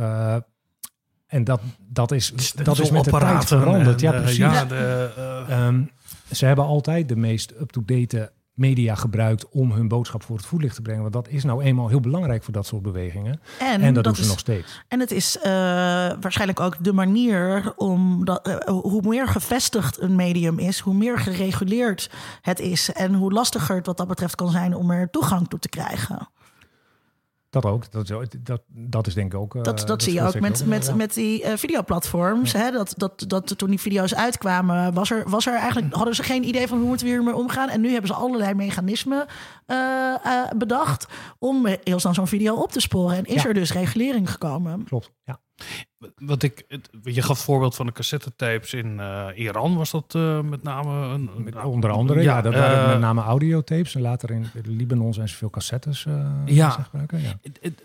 en 1.28 1.44
dat, 1.44 1.62
dat 1.80 2.12
is, 2.12 2.54
dat 2.64 2.80
is 2.80 2.92
met 2.92 3.04
de 3.04 3.12
tijd 3.12 3.46
veranderd. 3.46 4.04
En, 4.04 4.12
ja, 4.12 4.20
precies. 4.20 4.38
Ja, 4.38 4.66
de, 4.66 5.46
um, 5.50 5.92
ze 6.32 6.46
hebben 6.46 6.66
altijd 6.66 7.10
de 7.10 7.16
meest 7.16 7.52
up-to-date 7.52 8.32
media 8.56 8.96
gebruikt 8.96 9.50
om 9.50 9.72
hun 9.72 9.88
boodschap 9.88 10.24
voor 10.24 10.36
het 10.36 10.46
voetlicht 10.46 10.76
te 10.76 10.82
brengen. 10.82 11.02
Want 11.02 11.14
dat 11.14 11.28
is 11.28 11.44
nou 11.44 11.64
eenmaal 11.64 11.88
heel 11.88 12.00
belangrijk 12.00 12.44
voor 12.44 12.54
dat 12.54 12.66
soort 12.66 12.82
bewegingen. 12.82 13.42
En, 13.60 13.82
en 13.82 13.94
dat, 13.94 14.04
dat, 14.04 14.16
doen 14.16 14.24
ze 14.24 14.30
nog 14.30 14.40
steeds. 14.40 14.82
En 14.88 15.00
het 15.00 15.12
is 15.12 15.38
uh, 15.38 15.44
waarschijnlijk 16.22 16.60
ook 16.60 16.84
de 16.84 16.94
manier 16.94 17.74
om 17.76 18.26
dat, 18.26 18.48
uh, 18.48 18.56
hoe 18.68 19.02
meer 19.02 19.28
gevestigd 19.28 20.02
een 20.02 20.16
medium 20.16 20.60
is, 20.60 20.80
hoe 20.80 20.94
meer 20.94 21.20
gereguleerd 21.20 22.10
het 22.42 22.60
is 22.60 22.92
en 22.92 23.14
hoe 23.14 23.32
lastiger 23.32 23.76
het 23.76 23.86
wat 23.86 23.98
dat 23.98 24.08
betreft 24.08 24.36
kan 24.36 24.52
zijn 24.52 24.76
om 24.76 24.92
er 24.92 25.10
toegang 25.10 25.48
toe 25.48 25.60
te 25.60 25.70
krijgen. 25.70 26.30
Dat 27.62 27.66
ook. 27.66 27.92
Dat, 27.92 28.08
dat, 28.40 28.62
dat 28.68 29.08
is 29.08 29.14
denk 29.14 29.34
ik 29.34 29.40
ook. 29.40 29.64
Dat, 29.64 29.88
dat, 29.88 30.04
zie 30.04 30.14
je 30.14 30.22
ook 30.22 30.40
met, 30.40 30.66
met, 30.66 30.96
met 30.96 31.14
die 31.14 31.44
uh, 31.44 31.52
videoplatforms. 31.56 32.54
Hè? 32.54 32.72
Dat, 32.72 32.94
dat, 32.98 33.24
dat 33.28 33.58
toen 33.58 33.70
die 33.70 33.80
video's 33.80 34.16
uitkwamen, 34.16 34.94
was 34.94 35.12
er, 35.12 35.30
was 35.30 35.46
er 35.46 35.54
eigenlijk, 35.54 35.94
hadden 35.94 36.16
ze 36.16 36.24
geen 36.24 36.48
idee 36.48 36.68
van 36.68 36.78
hoe 36.78 36.88
moeten 36.88 37.06
we 37.06 37.12
hiermee 37.12 37.36
omgaan. 37.36 37.70
En 37.70 37.82
nu 37.82 37.92
hebben 37.92 38.08
ze 38.08 38.14
allerlei 38.14 38.54
mechanismen 38.54 39.26
uh, 39.68 40.16
bedacht 40.58 41.08
om 41.40 41.68
heel 41.84 42.00
snel 42.00 42.14
zo'n 42.14 42.28
video 42.28 42.56
op 42.56 42.72
te 42.72 42.80
sporen. 42.80 43.18
En 43.18 43.26
is 43.26 43.42
ja. 43.42 43.48
er 43.48 43.54
dus 43.54 43.74
regulering 43.74 44.32
gekomen. 44.32 44.84
Klopt, 44.84 45.12
ja. 45.24 45.40
Wat 46.18 46.44
ik, 46.44 46.66
je 47.04 47.22
gaf 47.22 47.40
voorbeeld 47.40 47.76
van 47.76 47.86
de 47.86 47.92
cassettetapes 47.92 48.74
in 48.74 48.98
uh, 49.00 49.28
Iran, 49.36 49.76
was 49.76 49.92
dat 49.92 50.14
uh, 50.16 50.40
met 50.40 50.64
name 50.64 51.14
een, 51.14 51.30
met, 51.38 51.64
onder 51.64 51.90
andere, 51.90 52.22
ja, 52.22 52.36
ja 52.36 52.42
dat 52.42 52.54
waren 52.54 52.84
uh, 52.84 52.88
met 52.88 53.00
name 53.00 53.22
audiotapes 53.22 53.96
en 53.96 54.02
later 54.02 54.32
in 54.32 54.50
Libanon 54.64 55.14
zijn 55.14 55.30
ze 55.30 55.36
veel 55.36 55.50
cassettes 55.50 56.06
ja. 56.46 56.70
gebruiken. 56.70 57.22
Ja. 57.22 57.40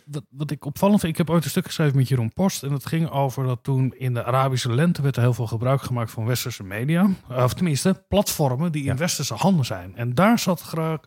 Wat, 0.06 0.24
wat 0.30 0.50
ik 0.50 0.64
opvallend 0.64 1.00
vind, 1.00 1.12
ik 1.12 1.18
heb 1.18 1.30
ooit 1.30 1.44
een 1.44 1.50
stuk 1.50 1.66
geschreven 1.66 1.96
met 1.96 2.08
Jeroen 2.08 2.32
Post 2.32 2.62
en 2.62 2.72
het 2.72 2.86
ging 2.86 3.10
over 3.10 3.46
dat 3.46 3.58
toen 3.62 3.94
in 3.98 4.14
de 4.14 4.24
Arabische 4.24 4.72
lente 4.72 5.02
werd 5.02 5.16
er 5.16 5.22
heel 5.22 5.34
veel 5.34 5.46
gebruik 5.46 5.82
gemaakt 5.82 6.10
van 6.10 6.26
westerse 6.26 6.62
media, 6.62 7.08
of 7.28 7.54
tenminste 7.54 8.04
platformen 8.08 8.72
die 8.72 8.84
in 8.84 8.96
westerse 8.96 9.34
handen 9.34 9.64
zijn. 9.64 9.96
En 9.96 10.14
daar 10.14 10.38
zat 10.38 10.60
graag 10.60 11.00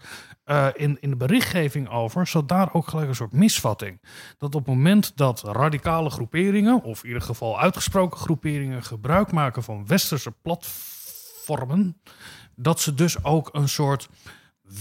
uh, 0.46 0.68
in, 0.74 0.98
in 1.00 1.10
de 1.10 1.16
berichtgeving 1.16 1.90
over, 1.90 2.28
zat 2.28 2.50
daar 2.50 2.74
ook 2.74 2.88
gelijk 2.88 3.08
een 3.08 3.16
soort 3.16 3.34
misvatting. 3.34 4.02
Dat 4.38 4.56
op 4.56 4.66
het 4.66 4.76
moment 4.76 5.18
dat 5.18 5.42
radicale 5.44 6.10
groeperingen, 6.10 6.84
of 6.84 7.02
in 7.02 7.08
ieder 7.08 7.24
geval 7.24 7.60
uitgesproken 7.60 8.20
groeperingen, 8.20 8.84
gebruik 8.84 9.32
maken 9.32 9.64
van 9.64 9.88
westerse 9.88 10.32
platformen, 10.32 12.02
dat 12.56 12.80
ze 12.80 12.94
dus 12.94 13.24
ook 13.24 13.50
een 13.52 13.70
soort 13.70 14.10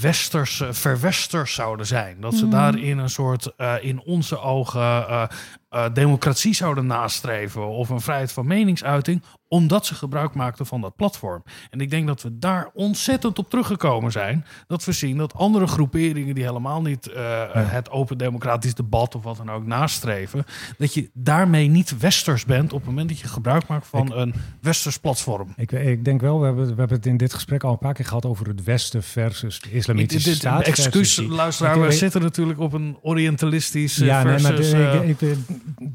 westerse 0.00 0.72
verwesters 0.74 1.54
zouden 1.54 1.86
zijn. 1.86 2.20
Dat 2.20 2.34
ze 2.34 2.44
mm. 2.44 2.50
daarin 2.50 2.98
een 2.98 3.10
soort, 3.10 3.52
uh, 3.56 3.74
in 3.80 4.00
onze 4.00 4.38
ogen, 4.38 4.80
uh, 4.80 5.24
uh, 5.73 5.85
democratie 5.93 6.55
zouden 6.55 6.87
nastreven 6.87 7.68
of 7.68 7.89
een 7.89 8.01
vrijheid 8.01 8.33
van 8.33 8.47
meningsuiting, 8.47 9.23
omdat 9.49 9.87
ze 9.87 9.95
gebruik 9.95 10.35
maakten 10.35 10.66
van 10.66 10.81
dat 10.81 10.97
platform. 10.97 11.43
En 11.70 11.81
ik 11.81 11.91
denk 11.91 12.07
dat 12.07 12.23
we 12.23 12.39
daar 12.39 12.70
ontzettend 12.75 13.39
op 13.39 13.51
teruggekomen 13.51 14.12
zijn. 14.12 14.45
Dat 14.66 14.85
we 14.85 14.93
zien 14.93 15.16
dat 15.16 15.35
andere 15.35 15.66
groeperingen 15.66 16.35
die 16.35 16.45
helemaal 16.45 16.83
niet 16.83 17.09
uh, 17.09 17.14
het 17.53 17.91
open 17.91 18.18
democratisch 18.18 18.75
debat 18.75 19.14
of 19.14 19.23
wat 19.23 19.37
dan 19.37 19.51
ook 19.51 19.66
nastreven, 19.66 20.45
dat 20.79 20.95
je 20.95 21.11
daarmee 21.14 21.68
niet 21.68 21.99
westers 21.99 22.45
bent 22.45 22.73
op 22.73 22.79
het 22.79 22.89
moment 22.89 23.09
dat 23.09 23.18
je 23.18 23.29
gebruik 23.29 23.66
maakt 23.66 23.87
van 23.87 24.12
een 24.12 24.35
westers 24.61 24.99
platform. 24.99 25.53
Ik, 25.57 25.73
ik, 25.73 26.05
denk 26.05 26.20
wel, 26.20 26.41
we 26.41 26.47
hebben, 26.47 26.64
we 26.64 26.75
hebben 26.75 26.97
het 26.97 27.07
in 27.07 27.16
dit 27.16 27.35
gesprek 27.35 27.64
al 27.64 27.73
een 27.73 27.79
paar 27.79 27.95
keer 27.95 28.05
gehad 28.05 28.27
over 28.27 28.47
het 28.47 28.64
Westen 28.64 29.03
versus 29.03 29.61
de 29.61 29.70
islamitische 29.70 30.29
dit, 30.29 30.39
staat. 30.39 30.62
Excuus, 30.62 31.16
luisteraar, 31.16 31.81
we 31.81 31.93
zitten 31.93 32.20
natuurlijk 32.20 32.59
op 32.61 32.73
een 32.73 32.99
orientalistisch 33.03 33.97
ja, 33.97 34.23
versus... 34.23 34.73
Nee, 34.73 34.83
maar 34.83 34.91
de, 34.91 35.09
ik, 35.09 35.37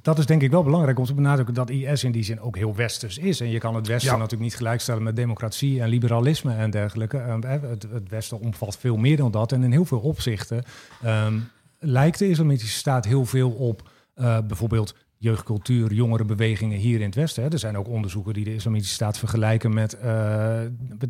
dat 0.02 0.18
is 0.18 0.26
denk 0.26 0.42
ik 0.42 0.52
wel 0.52 0.64
belangrijk 0.64 1.00
om 1.00 1.06
te 1.06 1.14
benadrukken 1.14 1.54
dat 1.54 1.70
IS 1.70 2.04
in 2.04 2.12
die 2.12 2.24
zin 2.24 2.40
ook 2.40 2.56
heel 2.56 2.76
westers 2.76 3.18
is. 3.18 3.40
En 3.40 3.50
je 3.50 3.60
kan 3.60 3.76
het 3.76 3.88
Westen 3.88 4.12
natuurlijk 4.12 4.42
niet 4.42 4.56
gelijkstellen 4.56 5.04
met 5.04 5.16
democratie 5.16 5.82
en 5.82 5.90
liberalisme 5.90 6.54
en 6.54 6.70
dergelijke. 6.70 7.18
Ehm, 7.18 7.42
het, 7.42 7.88
het, 7.92 8.10
Westen 8.10 8.40
omvat 8.40 8.78
veel 8.78 8.98
meer 8.98 9.18
dan 9.18 9.32
dat. 9.32 9.52
En 9.52 9.64
in 9.64 9.72
heel 9.72 9.86
veel 9.86 10.00
opzichten 10.00 10.64
um, 11.06 11.50
lijkt 11.80 12.20
de 12.20 12.30
Islamitische 12.30 12.78
Staat 12.78 13.06
heel 13.06 13.26
veel 13.26 13.50
op 13.50 13.90
uh, 14.16 14.38
bijvoorbeeld 14.48 14.96
jeugdcultuur, 15.18 15.94
jongerenbewegingen 15.94 16.78
hier 16.78 17.00
in 17.00 17.06
het 17.06 17.16
Westen. 17.16 17.44
Hè. 17.44 17.50
Er 17.50 17.60
zijn 17.60 17.78
ook 17.78 17.88
onderzoeken 17.88 18.34
die 18.34 18.44
de 18.44 18.54
Islamitische 18.54 18.94
Staat 18.94 19.18
vergelijken 19.18 19.74
met 19.74 19.98
uh, 20.04 20.60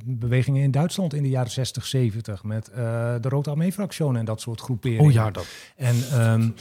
bewegingen 0.06 0.64
in 0.64 0.72
Duitsland 0.72 1.14
in 1.14 1.24
de 1.24 1.30
jaren 1.30 1.52
60, 1.52 1.86
70. 1.86 2.44
Met 2.44 2.70
uh, 2.70 2.76
de 3.22 3.30
Rote 3.30 3.50
Armee-fractie 3.50 4.06
en 4.06 4.26
dat 4.26 4.42
soort 4.42 4.62
groeperingen. 4.62 5.06
Oh 5.06 5.12
ja, 5.12 5.32
dat. 5.32 5.48
En 5.76 6.22
um, 6.32 6.56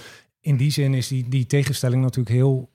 in 0.47 0.57
die 0.57 0.71
zin 0.71 0.95
is 0.95 1.09
die, 1.09 1.29
die 1.29 1.47
tegenstelling 1.47 2.03
natuurlijk 2.03 2.37
heel 2.37 2.71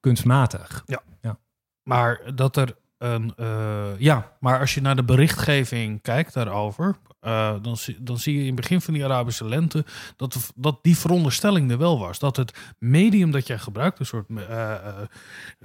kunstmatig. 0.00 0.82
Ja. 0.86 1.02
ja. 1.20 1.38
Maar 1.82 2.34
dat 2.34 2.56
er 2.56 2.76
een. 2.98 3.32
Uh, 3.36 3.88
ja, 3.98 4.36
maar 4.40 4.58
als 4.58 4.74
je 4.74 4.80
naar 4.80 4.96
de 4.96 5.04
berichtgeving 5.04 6.02
kijkt 6.02 6.34
daarover. 6.34 6.96
Uh, 7.24 7.54
dan, 7.62 7.76
dan 7.98 8.18
zie 8.18 8.34
je 8.34 8.40
in 8.40 8.46
het 8.46 8.54
begin 8.54 8.80
van 8.80 8.94
die 8.94 9.04
Arabische 9.04 9.44
lente 9.44 9.84
dat, 10.16 10.52
dat 10.54 10.78
die 10.82 10.96
veronderstelling 10.96 11.70
er 11.70 11.78
wel 11.78 11.98
was. 11.98 12.18
Dat 12.18 12.36
het 12.36 12.74
medium 12.78 13.30
dat 13.30 13.46
jij 13.46 13.58
gebruikt, 13.58 13.98
een 13.98 14.06
soort 14.06 14.28
uh, 14.28 14.74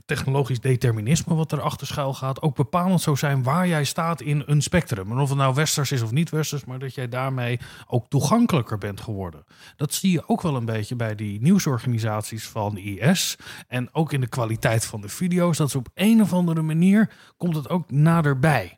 technologisch 0.05 0.59
determinisme 0.59 1.35
wat 1.35 1.51
erachter 1.51 1.87
schuil 1.87 2.13
gaat, 2.13 2.41
ook 2.41 2.55
bepalend 2.55 3.01
zou 3.01 3.17
zijn 3.17 3.43
waar 3.43 3.67
jij 3.67 3.83
staat 3.83 4.21
in 4.21 4.43
een 4.45 4.61
spectrum. 4.61 5.11
En 5.11 5.17
of 5.17 5.29
het 5.29 5.37
nou 5.37 5.53
westers 5.53 5.91
is 5.91 6.01
of 6.01 6.11
niet 6.11 6.29
westers, 6.29 6.65
maar 6.65 6.79
dat 6.79 6.95
jij 6.95 7.09
daarmee 7.09 7.59
ook 7.87 8.09
toegankelijker 8.09 8.77
bent 8.77 9.01
geworden. 9.01 9.45
Dat 9.75 9.93
zie 9.93 10.11
je 10.11 10.27
ook 10.27 10.41
wel 10.41 10.55
een 10.55 10.65
beetje 10.65 10.95
bij 10.95 11.15
die 11.15 11.41
nieuwsorganisaties 11.41 12.47
van 12.47 12.77
IS. 12.77 13.37
En 13.67 13.89
ook 13.93 14.13
in 14.13 14.21
de 14.21 14.27
kwaliteit 14.27 14.85
van 14.85 15.01
de 15.01 15.09
video's. 15.09 15.57
Dat 15.57 15.71
ze 15.71 15.77
op 15.77 15.89
een 15.93 16.21
of 16.21 16.33
andere 16.33 16.61
manier 16.61 17.11
komt 17.37 17.55
het 17.55 17.69
ook 17.69 17.91
naderbij. 17.91 18.77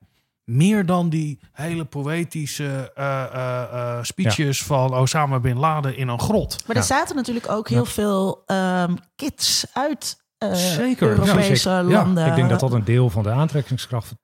Meer 0.49 0.85
dan 0.85 1.09
die 1.09 1.39
hele 1.51 1.85
poëtische 1.85 2.91
uh, 2.97 3.25
uh, 3.33 4.03
speeches 4.03 4.63
van 4.63 4.93
Osama 4.93 5.39
Bin 5.39 5.57
Laden 5.57 5.97
in 5.97 6.07
een 6.07 6.19
grot. 6.19 6.67
Maar 6.67 6.75
er 6.75 6.83
zaten 6.83 7.15
natuurlijk 7.15 7.49
ook 7.49 7.69
heel 7.69 7.85
veel 7.85 8.43
um, 8.47 8.97
kids 9.15 9.65
uit 9.73 10.23
Zeker. 10.53 11.09
Europese 11.09 11.69
ja, 11.69 11.83
landen. 11.83 12.27
ik 12.27 12.35
denk 12.35 12.49
dat 12.49 12.59
dat 12.59 12.73
een 12.73 12.83
deel 12.83 13.09
van 13.09 13.23
de 13.23 13.31
aantrekkingskracht 13.31 14.15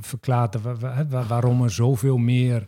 verklaart 0.00 0.56
waarom 1.28 1.62
er 1.62 1.70
zoveel 1.70 2.16
meer 2.16 2.66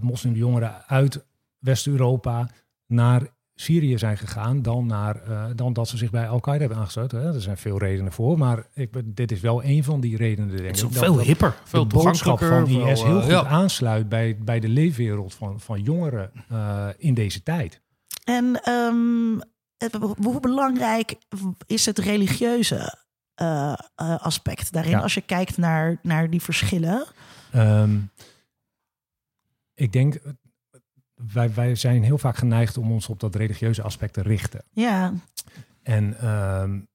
moslimjongeren 0.00 0.86
uit 0.86 1.26
West-Europa 1.58 2.48
naar 2.86 3.22
Syrië 3.60 3.98
zijn 3.98 4.18
gegaan 4.18 4.62
dan, 4.62 4.86
naar, 4.86 5.28
uh, 5.28 5.44
dan 5.54 5.72
dat 5.72 5.88
ze 5.88 5.96
zich 5.96 6.10
bij 6.10 6.28
Al-Qaeda 6.28 6.58
hebben 6.58 6.78
aangesloten. 6.78 7.20
Hè. 7.20 7.34
Er 7.34 7.40
zijn 7.40 7.56
veel 7.56 7.78
redenen 7.78 8.12
voor, 8.12 8.38
maar 8.38 8.66
ik, 8.74 8.90
dit 9.04 9.32
is 9.32 9.40
wel 9.40 9.64
een 9.64 9.84
van 9.84 10.00
die 10.00 10.16
redenen. 10.16 10.48
Denk 10.48 10.76
het 10.76 10.76
is 10.76 10.98
veel 10.98 11.14
dat, 11.14 11.24
hipper, 11.24 11.54
veel 11.64 11.88
de 11.88 11.94
boodschap 11.94 12.38
van 12.38 12.66
IS 12.66 13.02
heel 13.02 13.16
uh, 13.16 13.22
goed 13.22 13.30
ja. 13.30 13.46
aansluit 13.46 14.08
bij, 14.08 14.38
bij 14.38 14.60
de 14.60 14.68
leefwereld 14.68 15.34
van, 15.34 15.60
van 15.60 15.82
jongeren 15.82 16.30
uh, 16.52 16.86
in 16.96 17.14
deze 17.14 17.42
tijd. 17.42 17.80
En 18.24 18.60
um, 18.68 19.40
hoe 20.22 20.40
belangrijk 20.40 21.14
is 21.66 21.86
het 21.86 21.98
religieuze 21.98 23.06
aspect 23.96 24.72
daarin 24.72 24.90
ja. 24.90 25.00
als 25.00 25.14
je 25.14 25.20
kijkt 25.20 25.56
naar, 25.56 25.98
naar 26.02 26.30
die 26.30 26.42
verschillen? 26.42 27.06
Um, 27.54 28.10
ik 29.74 29.92
denk 29.92 30.18
wij, 31.32 31.54
wij 31.54 31.74
zijn 31.74 32.02
heel 32.02 32.18
vaak 32.18 32.36
geneigd 32.36 32.76
om 32.76 32.92
ons 32.92 33.08
op 33.08 33.20
dat 33.20 33.34
religieuze 33.34 33.82
aspect 33.82 34.12
te 34.12 34.22
richten. 34.22 34.64
Ja. 34.72 35.12
En 35.82 36.28
um, 36.28 36.88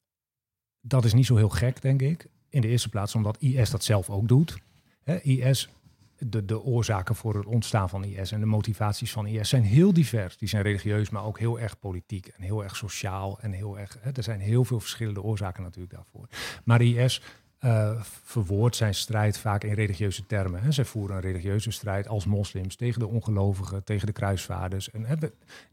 dat 0.81 1.05
is 1.05 1.13
niet 1.13 1.25
zo 1.25 1.35
heel 1.35 1.49
gek, 1.49 1.81
denk 1.81 2.01
ik. 2.01 2.27
In 2.49 2.61
de 2.61 2.67
eerste 2.67 2.89
plaats 2.89 3.15
omdat 3.15 3.37
IS 3.39 3.69
dat 3.69 3.83
zelf 3.83 4.09
ook 4.09 4.27
doet. 4.27 4.57
He, 5.03 5.21
IS, 5.21 5.69
de, 6.17 6.45
de 6.45 6.61
oorzaken 6.61 7.15
voor 7.15 7.35
het 7.35 7.45
ontstaan 7.45 7.89
van 7.89 8.03
IS 8.03 8.31
en 8.31 8.39
de 8.39 8.45
motivaties 8.45 9.11
van 9.11 9.27
IS 9.27 9.49
zijn 9.49 9.63
heel 9.63 9.93
divers. 9.93 10.37
Die 10.37 10.47
zijn 10.47 10.63
religieus, 10.63 11.09
maar 11.09 11.23
ook 11.23 11.39
heel 11.39 11.59
erg 11.59 11.79
politiek 11.79 12.27
en 12.27 12.43
heel 12.43 12.63
erg 12.63 12.75
sociaal. 12.75 13.39
En 13.39 13.51
heel 13.51 13.79
erg, 13.79 13.97
he, 14.01 14.11
er 14.11 14.23
zijn 14.23 14.39
heel 14.39 14.65
veel 14.65 14.79
verschillende 14.79 15.21
oorzaken 15.21 15.63
natuurlijk 15.63 15.93
daarvoor. 15.93 16.27
Maar 16.63 16.81
IS 16.81 17.21
uh, 17.65 17.91
verwoordt 18.23 18.75
zijn 18.75 18.95
strijd 18.95 19.37
vaak 19.37 19.63
in 19.63 19.73
religieuze 19.73 20.25
termen. 20.25 20.63
Hè. 20.63 20.71
Zij 20.71 20.85
voeren 20.85 21.15
een 21.15 21.21
religieuze 21.21 21.71
strijd 21.71 22.07
als 22.07 22.25
moslims 22.25 22.75
tegen 22.75 22.99
de 22.99 23.07
ongelovigen, 23.07 23.83
tegen 23.83 24.07
de 24.07 24.13
kruisvaarders. 24.13 24.91
En 24.91 25.05
hè, 25.05 25.15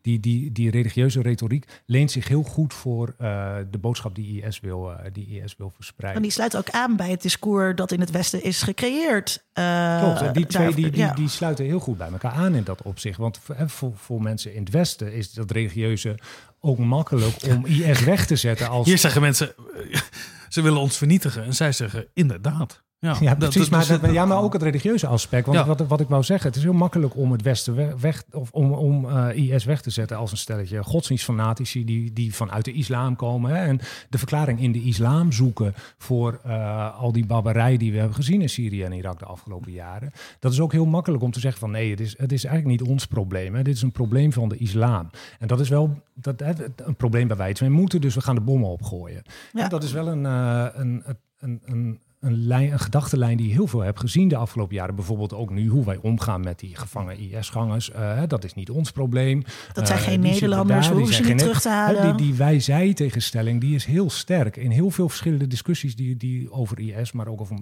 die, 0.03 0.21
die, 0.21 0.53
die 0.53 0.71
religieuze 0.71 1.23
retoriek 1.23 1.67
leent 1.87 2.11
zich 2.11 2.29
heel 2.29 2.43
goed 2.43 2.75
voor 2.75 3.15
uh, 3.21 3.57
de 3.71 3.79
boodschap 3.79 4.15
die 4.15 4.43
IS, 4.43 4.61
wil, 4.61 4.91
uh, 4.91 4.97
die 5.13 5.43
IS 5.43 5.57
wil 5.57 5.71
verspreiden. 5.75 6.23
En 6.23 6.29
die 6.29 6.37
sluit 6.37 6.57
ook 6.57 6.71
aan 6.71 6.97
bij 6.97 7.11
het 7.11 7.23
discours 7.23 7.77
dat 7.77 7.93
in 7.93 8.01
het 8.01 8.11
Westen 8.11 8.43
is 8.43 8.63
gecreëerd. 8.63 9.45
Klopt, 9.53 10.35
die 10.35 10.47
twee 10.47 10.75
die, 10.75 10.91
die, 10.91 11.15
die, 11.15 11.29
sluiten 11.29 11.65
heel 11.65 11.81
goed 11.81 11.99
bij 11.99 12.09
elkaar 12.09 12.33
aan 12.33 12.55
in 12.55 12.65
dat 12.65 12.83
opzicht. 12.83 13.19
Want 13.19 13.41
voor, 13.67 13.93
voor 13.95 14.23
mensen 14.23 14.55
in 14.55 14.61
het 14.61 14.71
Westen 14.71 15.13
is 15.13 15.33
dat 15.33 15.51
religieuze 15.51 16.19
ook 16.61 16.79
makkelijk 16.79 17.37
om 17.49 17.67
IS 17.67 18.01
weg 18.05 18.27
te 18.27 18.37
zetten. 18.37 18.69
Als... 18.69 18.87
Hier 18.87 18.99
zeggen 18.99 19.21
mensen 19.21 19.55
ze 20.51 20.63
willen 20.63 20.81
ons 20.81 20.97
vernietigen. 20.97 21.45
En 21.45 21.55
zij 21.55 21.73
zeggen, 21.73 22.09
inderdaad. 22.15 22.83
Ja, 23.01 23.17
ja 23.21 23.35
precies. 23.35 23.69
Dat, 23.69 23.89
maar, 23.89 24.01
dat, 24.01 24.13
ja, 24.13 24.25
maar 24.25 24.43
ook 24.43 24.53
het 24.53 24.63
religieuze 24.63 25.07
aspect. 25.07 25.47
Want 25.47 25.67
wat, 25.67 25.81
wat 25.87 26.01
ik 26.01 26.09
wou 26.09 26.23
zeggen, 26.23 26.47
het 26.47 26.57
is 26.57 26.63
heel 26.63 26.73
makkelijk 26.73 27.17
om 27.17 27.33
het 27.33 27.43
Westen 27.43 28.01
weg, 28.01 28.25
of 28.33 28.51
om, 28.53 28.73
om 28.73 29.05
uh, 29.05 29.29
IS 29.35 29.65
weg 29.65 29.81
te 29.81 29.91
zetten 29.91 30.17
als 30.17 30.31
een 30.31 30.37
stelletje 30.37 30.85
godsdienstfanatici 30.85 31.85
die, 31.85 32.13
die 32.13 32.35
vanuit 32.35 32.65
de 32.65 32.73
islam 32.73 33.17
komen. 33.17 33.51
Hè, 33.51 33.65
en 33.65 33.81
de 34.09 34.19
verklaring 34.19 34.61
in 34.61 34.73
de 34.73 34.83
islam 34.83 35.33
zoeken 35.33 35.75
voor 35.99 36.41
uh, 36.47 36.99
al 36.99 37.13
die 37.13 37.27
barbarij 37.27 37.77
die 37.77 37.93
we 37.93 37.99
hebben 37.99 38.17
gezien 38.17 38.43
in 38.43 38.49
Syrië 38.49 38.83
en 38.83 38.93
Irak 38.93 39.19
de 39.19 39.25
afgelopen 39.25 39.73
jaren. 39.73 40.13
Dat 40.39 40.53
is 40.53 40.61
ook 40.61 40.73
heel 40.73 40.87
makkelijk 40.87 41.23
om 41.23 41.31
te 41.31 41.41
zeggen 41.41 41.61
van 41.61 41.71
nee, 41.71 41.91
het 41.91 42.01
is, 42.01 42.19
het 42.19 42.33
is 42.33 42.45
eigenlijk 42.45 42.81
niet 42.81 42.91
ons 42.91 43.07
probleem. 43.07 43.55
Hè, 43.55 43.63
dit 43.63 43.75
is 43.75 43.83
een 43.83 43.93
probleem 43.93 44.33
van 44.33 44.49
de 44.49 44.57
islam. 44.57 45.11
En 45.39 45.47
dat 45.47 45.61
is 45.61 45.69
wel 45.69 46.03
dat, 46.15 46.41
hè, 46.41 46.53
een 46.77 46.97
probleem 46.97 47.29
waar 47.29 47.37
wij 47.37 47.51
iets 47.51 47.61
mee 47.61 47.71
moeten, 47.71 48.01
dus 48.01 48.15
we 48.15 48.21
gaan 48.21 48.35
de 48.35 48.41
bommen 48.41 48.69
opgooien. 48.69 49.23
Ja. 49.53 49.63
En 49.63 49.69
dat 49.69 49.83
is 49.83 49.93
wel 49.93 50.09
een, 50.09 50.25
uh, 50.25 50.67
een, 50.73 51.05
een, 51.39 51.61
een 51.65 52.01
een, 52.21 52.47
lijn, 52.47 52.73
een 52.73 52.79
gedachtenlijn 52.79 53.37
die 53.37 53.47
je 53.47 53.53
heel 53.53 53.67
veel 53.67 53.81
hebt 53.81 54.01
gezien 54.01 54.29
de 54.29 54.37
afgelopen 54.37 54.75
jaren. 54.75 54.95
Bijvoorbeeld 54.95 55.35
ook 55.35 55.51
nu 55.51 55.69
hoe 55.69 55.85
wij 55.85 55.99
omgaan 56.03 56.41
met 56.41 56.59
die 56.59 56.77
gevangen 56.77 57.19
IS-gangers. 57.19 57.91
Uh, 57.91 58.23
dat 58.27 58.45
is 58.45 58.55
niet 58.55 58.71
ons 58.71 58.91
probleem. 58.91 59.43
Dat 59.73 59.87
zijn 59.87 59.99
uh, 59.99 60.05
geen 60.05 60.21
Nederlanders, 60.21 60.89
we 60.89 60.95
hoeven 60.95 61.15
ze 61.15 61.23
niet 61.23 61.39
terug 61.39 61.61
te 61.61 61.69
halen. 61.69 62.17
Die, 62.17 62.27
die 62.27 62.35
wij-zij 62.35 62.95
tegenstelling, 62.95 63.61
die 63.61 63.75
is 63.75 63.85
heel 63.85 64.11
sterk. 64.11 64.57
In 64.57 64.71
heel 64.71 64.91
veel 64.91 65.09
verschillende 65.09 65.47
discussies 65.47 65.97
die, 65.97 66.17
die 66.17 66.53
over 66.53 66.79
IS, 66.79 67.13
maar 67.13 67.29
ook 67.29 67.41
over 67.41 67.57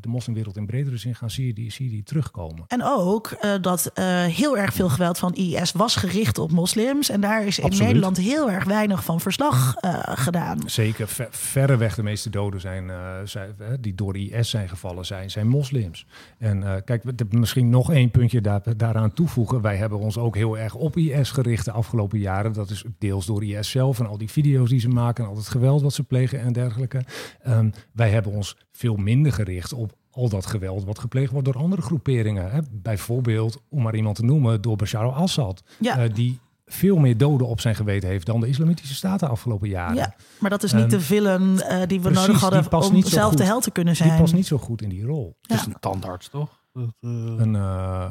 de 0.00 0.08
moslimwereld 0.08 0.56
in 0.56 0.66
bredere 0.66 0.96
zin 0.96 1.14
gaan, 1.14 1.30
zie 1.30 1.46
je 1.46 1.52
die, 1.52 1.72
zie 1.72 1.84
je 1.84 1.90
die 1.90 2.02
terugkomen. 2.02 2.64
En 2.66 2.84
ook 2.84 3.36
uh, 3.42 3.50
dat 3.60 3.90
heel 4.30 4.58
erg 4.58 4.74
veel 4.74 4.88
geweld 4.88 5.18
van 5.18 5.34
IS 5.34 5.72
was 5.72 5.96
gericht 5.96 6.38
op 6.38 6.50
moslims. 6.50 7.08
En 7.08 7.20
daar 7.20 7.46
is 7.46 7.58
in 7.58 7.64
Absoluut. 7.64 7.86
Nederland 7.86 8.16
heel 8.16 8.50
erg 8.50 8.64
weinig 8.64 9.04
van 9.04 9.20
verslag 9.20 9.74
gedaan. 10.04 10.58
Zeker, 10.66 11.08
ver, 11.08 11.28
verreweg 11.30 11.94
de 11.94 12.02
meeste 12.02 12.30
doden 12.30 12.60
zijn, 12.60 12.90
zijn 13.24 13.54
die 13.80 13.94
door 13.94 14.16
IS 14.16 14.50
zijn 14.50 14.68
gevallen 14.68 15.06
zijn, 15.06 15.30
zijn 15.30 15.48
moslims. 15.48 16.06
En 16.38 16.60
uh, 16.62 16.74
kijk, 16.84 17.32
misschien 17.32 17.70
nog 17.70 17.92
één 17.92 18.10
puntje 18.10 18.40
daar, 18.40 18.76
daaraan 18.76 19.12
toevoegen. 19.12 19.60
Wij 19.60 19.76
hebben 19.76 19.98
ons 19.98 20.18
ook 20.18 20.36
heel 20.36 20.58
erg 20.58 20.74
op 20.74 20.96
IS 20.96 21.30
gericht 21.30 21.64
de 21.64 21.72
afgelopen 21.72 22.18
jaren. 22.18 22.52
Dat 22.52 22.70
is 22.70 22.84
deels 22.98 23.26
door 23.26 23.44
IS 23.44 23.70
zelf 23.70 23.98
en 23.98 24.06
al 24.06 24.18
die 24.18 24.30
video's 24.30 24.68
die 24.70 24.80
ze 24.80 24.88
maken 24.88 25.24
en 25.24 25.30
al 25.30 25.36
het 25.36 25.48
geweld 25.48 25.82
wat 25.82 25.92
ze 25.92 26.04
plegen 26.04 26.40
en 26.40 26.52
dergelijke. 26.52 27.04
Um, 27.48 27.72
wij 27.92 28.10
hebben 28.10 28.32
ons 28.32 28.56
veel 28.72 28.96
minder 28.96 29.32
gericht 29.32 29.72
op 29.72 29.98
al 30.10 30.28
dat 30.28 30.46
geweld 30.46 30.84
wat 30.84 30.98
gepleegd 30.98 31.32
wordt 31.32 31.46
door 31.46 31.62
andere 31.62 31.82
groeperingen. 31.82 32.50
Hè? 32.50 32.60
Bijvoorbeeld, 32.70 33.62
om 33.68 33.82
maar 33.82 33.94
iemand 33.94 34.16
te 34.16 34.24
noemen, 34.24 34.62
door 34.62 34.76
Bashar 34.76 35.04
al-Assad. 35.04 35.62
Ja. 35.78 36.04
Uh, 36.04 36.14
die 36.14 36.38
veel 36.72 36.96
meer 36.96 37.16
doden 37.16 37.46
op 37.46 37.60
zijn 37.60 37.74
geweten 37.74 38.08
heeft 38.08 38.26
dan 38.26 38.40
de 38.40 38.48
Islamitische 38.48 38.94
Staten 38.94 39.26
de 39.26 39.32
afgelopen 39.32 39.68
jaren. 39.68 39.94
Ja, 39.94 40.14
maar 40.38 40.50
dat 40.50 40.62
is 40.62 40.72
niet 40.72 40.82
um, 40.82 40.88
de 40.88 41.00
villain 41.00 41.42
uh, 41.42 41.82
die 41.86 42.00
we 42.00 42.10
precies, 42.10 42.26
nodig 42.26 42.40
hadden 42.40 42.72
om 42.72 43.04
zelf 43.04 43.34
de 43.34 43.44
held 43.44 43.62
te 43.62 43.70
kunnen 43.70 43.96
zijn. 43.96 44.08
Die 44.08 44.18
past 44.18 44.34
niet 44.34 44.46
zo 44.46 44.58
goed 44.58 44.82
in 44.82 44.88
die 44.88 45.04
rol. 45.04 45.36
Ja. 45.40 45.54
Het 45.54 45.66
is 45.66 45.66
een 45.66 45.80
tandarts, 45.80 46.28
toch? 46.28 46.48
Dat, 46.72 46.94
uh, 47.00 47.10
een 47.10 47.54
uh, 47.54 48.10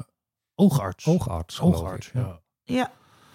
oogarts. 0.56 1.08
Oogarts, 1.08 1.62
oogarts 1.62 2.10
ja. 2.14 2.40
ja. 2.64 2.92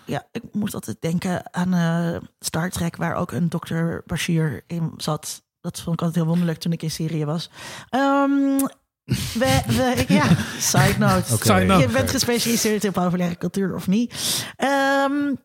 Ja, 0.06 0.26
ik 0.32 0.42
moest 0.52 0.74
altijd 0.74 0.96
denken 1.00 1.54
aan 1.54 2.28
Star 2.38 2.70
Trek, 2.70 2.96
waar 2.96 3.14
ook 3.14 3.32
een 3.32 3.48
dokter 3.48 4.02
Bashir 4.06 4.62
in 4.66 4.92
zat. 4.96 5.42
Dat 5.60 5.80
vond 5.80 5.94
ik 5.94 6.02
altijd 6.02 6.14
heel 6.14 6.26
wonderlijk 6.26 6.58
toen 6.58 6.72
ik 6.72 6.82
in 6.82 6.90
Syrië 6.90 7.24
was. 7.24 7.50
Um, 7.90 8.68
we, 9.04 9.60
we, 9.66 10.04
ja, 10.08 10.26
side 10.58 10.98
note. 10.98 11.34
Okay. 11.34 11.58
Side 11.58 11.64
note. 11.64 11.80
Je 11.80 11.88
bent 11.88 12.10
gespecialiseerd 12.10 12.84
in 12.84 12.92
populaire 12.92 13.38
cultuur 13.38 13.74
of 13.74 13.86
niet. 13.86 14.14
Um, 15.08 15.38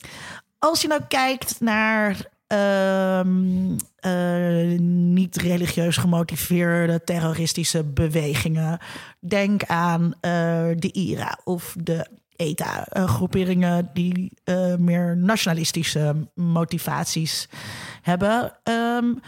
als 0.59 0.81
je 0.81 0.87
nou 0.87 1.01
kijkt 1.07 1.55
naar 1.59 2.17
um, 2.47 3.75
uh, 4.05 4.79
niet 4.79 5.35
religieus 5.35 5.97
gemotiveerde 5.97 7.03
terroristische 7.03 7.83
bewegingen. 7.83 8.79
Denk 9.19 9.63
aan 9.63 10.03
uh, 10.03 10.11
de 10.75 10.91
IRA 10.91 11.39
of 11.43 11.75
de 11.79 12.07
ETA, 12.35 12.87
uh, 12.93 13.09
groeperingen 13.09 13.89
die 13.93 14.31
meer 14.77 15.17
nationalistische 15.17 16.15
motivaties 16.35 17.49
hebben. 18.01 18.53
Um, 18.63 19.19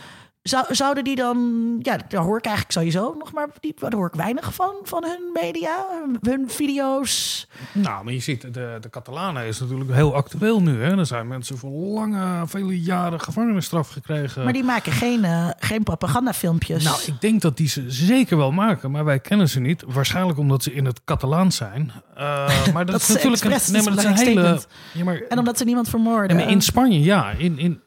zou, 0.44 0.76
zouden 0.76 1.04
die 1.04 1.16
dan, 1.16 1.78
ja, 1.82 1.98
daar 2.08 2.22
hoor 2.22 2.38
ik 2.38 2.46
eigenlijk 2.46 2.74
sowieso 2.74 3.16
nog 3.18 3.34
maar, 3.34 3.48
die, 3.60 3.74
daar 3.80 3.94
hoor 3.94 4.08
ik 4.08 4.14
weinig 4.14 4.54
van, 4.54 4.76
van 4.84 5.04
hun 5.04 5.30
media, 5.34 5.86
hun 6.22 6.50
video's. 6.50 7.48
Nou, 7.72 8.04
maar 8.04 8.14
je 8.14 8.20
ziet, 8.20 8.42
de, 8.42 8.78
de 8.82 8.90
Catalanen 8.90 9.46
is 9.46 9.60
natuurlijk 9.60 9.92
heel 9.92 10.16
actueel 10.16 10.62
nu. 10.62 10.84
Hè? 10.84 10.98
Er 10.98 11.06
zijn 11.06 11.28
mensen 11.28 11.58
voor 11.58 11.72
lange, 11.72 12.48
vele 12.48 12.82
jaren 12.82 13.22
gevangenisstraf 13.22 13.90
gekregen. 13.90 14.44
Maar 14.44 14.54
die 14.54 14.64
maken 14.64 14.92
geen, 14.92 15.24
uh, 15.24 15.50
geen 15.60 15.84
propagandafilmpjes. 15.84 16.84
Nou, 16.84 17.02
ik 17.06 17.22
denk 17.22 17.42
dat 17.42 17.58
die 17.58 17.68
ze 17.68 17.84
zeker 17.88 18.38
wel 18.38 18.52
maken, 18.52 18.92
maar 18.92 19.06
wij 19.06 19.20
kennen 19.20 19.50
ze 19.50 19.60
niet. 19.60 19.84
Waarschijnlijk 19.88 20.40
omdat 20.40 20.64
ze 20.64 20.74
in 20.74 20.86
het 20.86 21.04
Catalaans 21.04 21.56
zijn. 21.56 21.92
Uh, 22.18 22.22
maar 22.74 22.86
dat, 22.86 22.92
dat, 22.92 23.02
is 23.02 23.08
natuurlijk 23.08 23.44
een, 23.44 23.50
nee, 23.72 23.84
maar 23.84 23.96
dat 23.96 24.04
is 24.04 24.10
een 24.10 24.28
hele. 24.28 24.62
Ja, 24.94 25.04
maar, 25.04 25.22
en 25.30 25.40
omdat 25.40 25.58
ze 25.58 25.64
niemand 25.64 25.90
vermoorden. 25.90 26.38
Nee, 26.38 26.48
in 26.48 26.62
Spanje, 26.62 27.00
ja. 27.00 27.32
In, 27.32 27.58
in, 27.58 27.82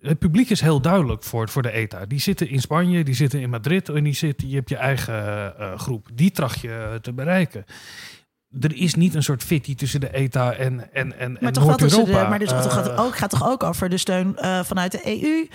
het 0.00 0.18
publiek 0.18 0.50
is 0.50 0.60
heel 0.60 0.80
duidelijk 0.80 1.22
voor, 1.22 1.48
voor 1.48 1.62
de 1.62 1.70
ETA. 1.70 2.06
Die 2.06 2.20
zitten 2.20 2.48
in 2.48 2.60
Spanje, 2.60 3.04
die 3.04 3.14
zitten 3.14 3.40
in 3.40 3.50
Madrid 3.50 3.88
en 3.88 4.04
die 4.04 4.14
zitten, 4.14 4.48
je 4.48 4.54
hebt 4.54 4.68
je 4.68 4.76
eigen 4.76 5.54
uh, 5.60 5.78
groep. 5.78 6.08
Die 6.14 6.30
tracht 6.30 6.60
je 6.60 6.98
te 7.02 7.12
bereiken. 7.12 7.64
Er 8.60 8.76
is 8.76 8.94
niet 8.94 9.14
een 9.14 9.22
soort 9.22 9.42
fitty 9.42 9.74
tussen 9.74 10.00
de 10.00 10.10
ETA 10.10 10.52
en, 10.52 10.92
en, 10.92 11.18
en, 11.18 11.32
maar 11.32 11.52
en 11.52 11.62
Noord-Europa. 11.62 12.28
Maar 12.28 12.38
dus, 12.38 12.52
uh, 12.52 12.62
gaat, 12.62 12.96
ook, 12.96 13.16
gaat 13.16 13.30
toch 13.30 13.48
ook 13.48 13.62
over 13.62 13.88
de 13.88 13.98
steun 13.98 14.36
uh, 14.38 14.64
vanuit 14.64 14.92
de 14.92 15.22
EU 15.22 15.48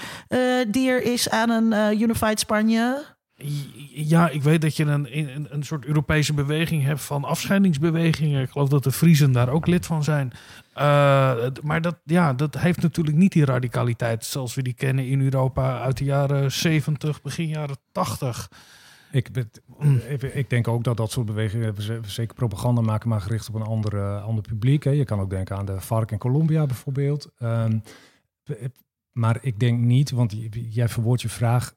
die 0.72 0.90
er 0.90 1.04
is 1.04 1.30
aan 1.30 1.50
een 1.50 2.02
Unified 2.02 2.40
Spanje? 2.40 3.14
Ja, 3.94 4.30
ik 4.30 4.44
weet 4.44 4.62
dat 4.62 4.76
je 4.78 4.84
een, 4.84 5.18
een, 5.18 5.48
een 5.50 5.64
soort 5.64 5.86
Europese 5.86 6.34
beweging 6.34 6.84
hebt 6.84 7.02
van 7.02 7.24
afscheidingsbewegingen. 7.24 8.42
Ik 8.42 8.50
geloof 8.50 8.70
dat 8.70 8.84
de 8.84 8.92
Friesen 8.92 9.32
daar 9.32 9.50
ook 9.50 9.68
lid 9.68 9.86
van 9.86 10.04
zijn. 10.04 10.32
Uh, 10.78 11.48
maar 11.64 11.82
dat, 11.82 11.98
ja, 12.04 12.34
dat 12.34 12.58
heeft 12.60 12.82
natuurlijk 12.82 13.18
niet 13.18 13.32
die 13.32 13.46
radicaliteit 13.46 14.26
zoals 14.26 14.56
we 14.56 14.62
die 14.62 14.74
kennen 14.74 15.08
in 15.08 15.22
Europa 15.22 15.82
uit 15.82 15.98
de 15.98 16.04
jaren 16.04 16.52
70, 16.52 17.22
begin 17.22 17.48
jaren 17.48 17.78
80. 17.92 18.50
Ik, 19.12 19.30
ik, 20.08 20.22
ik, 20.22 20.50
denk 20.50 20.68
ook 20.68 20.84
dat 20.84 20.98
dat 20.98 21.12
soort 21.12 21.26
bewegingen 21.26 21.76
zeker 22.06 22.36
propaganda 22.36 22.82
maken, 22.82 23.10
maar 23.10 23.22
gericht 23.22 23.50
op 23.50 23.56
een 23.56 23.62
andere, 23.62 24.20
ander 24.20 24.44
publiek. 24.44 24.84
Hè. 24.84 24.92
Je 24.92 25.06
kan 25.06 25.20
ook 25.20 25.30
denken 25.30 25.58
aan 25.58 25.66
de 25.66 25.82
FARC 25.82 26.12
in 26.12 26.18
Colombia 26.18 26.66
bijvoorbeeld. 26.66 27.32
Um, 27.40 27.84
maar 29.12 29.38
ik 29.42 29.60
denk 29.60 29.80
niet, 29.80 30.12
want 30.12 30.36
jij 30.52 30.90
verwoordt 30.90 31.22
je 31.22 31.30
vraag 31.30 31.74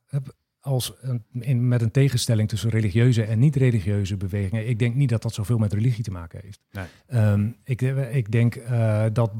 als 0.68 0.92
een, 1.00 1.24
in, 1.32 1.68
met 1.68 1.82
een 1.82 1.90
tegenstelling 1.90 2.48
tussen 2.48 2.70
religieuze 2.70 3.22
en 3.22 3.38
niet-religieuze 3.38 4.16
bewegingen. 4.16 4.68
Ik 4.68 4.78
denk 4.78 4.94
niet 4.94 5.08
dat 5.08 5.22
dat 5.22 5.34
zoveel 5.34 5.58
met 5.58 5.72
religie 5.72 6.04
te 6.04 6.10
maken 6.10 6.40
heeft. 6.42 6.60
Nee. 6.70 7.22
Um, 7.32 7.56
ik, 7.64 7.82
ik, 8.12 8.32
denk 8.32 8.56
uh, 8.56 9.04
dat 9.12 9.30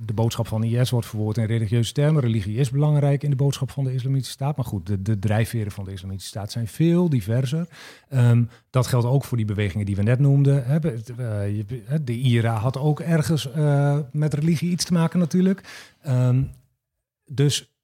de 0.00 0.12
boodschap 0.12 0.46
van 0.46 0.64
IS 0.64 0.90
wordt 0.90 1.06
verwoord 1.06 1.36
in 1.36 1.44
religieuze 1.44 1.92
termen. 1.92 2.22
Religie 2.22 2.56
is 2.56 2.70
belangrijk 2.70 3.22
in 3.22 3.30
de 3.30 3.36
boodschap 3.36 3.70
van 3.70 3.84
de 3.84 3.94
Islamitische 3.94 4.32
Staat. 4.32 4.56
Maar 4.56 4.64
goed, 4.64 4.86
de, 4.86 5.02
de 5.02 5.18
drijfveren 5.18 5.72
van 5.72 5.84
de 5.84 5.92
Islamitische 5.92 6.30
Staat 6.30 6.52
zijn 6.52 6.68
veel 6.68 7.08
diverser. 7.08 7.68
Um, 8.10 8.48
dat 8.70 8.86
geldt 8.86 9.06
ook 9.06 9.24
voor 9.24 9.36
die 9.36 9.46
bewegingen 9.46 9.86
die 9.86 9.96
we 9.96 10.02
net 10.02 10.18
noemden. 10.18 10.64
Uh, 10.68 12.04
de 12.04 12.18
IRA 12.18 12.54
had 12.54 12.78
ook 12.78 13.00
ergens 13.00 13.48
uh, 13.56 13.98
met 14.12 14.34
religie 14.34 14.70
iets 14.70 14.84
te 14.84 14.92
maken 14.92 15.18
natuurlijk. 15.18 15.88
Um, 16.06 16.50
dus 17.26 17.77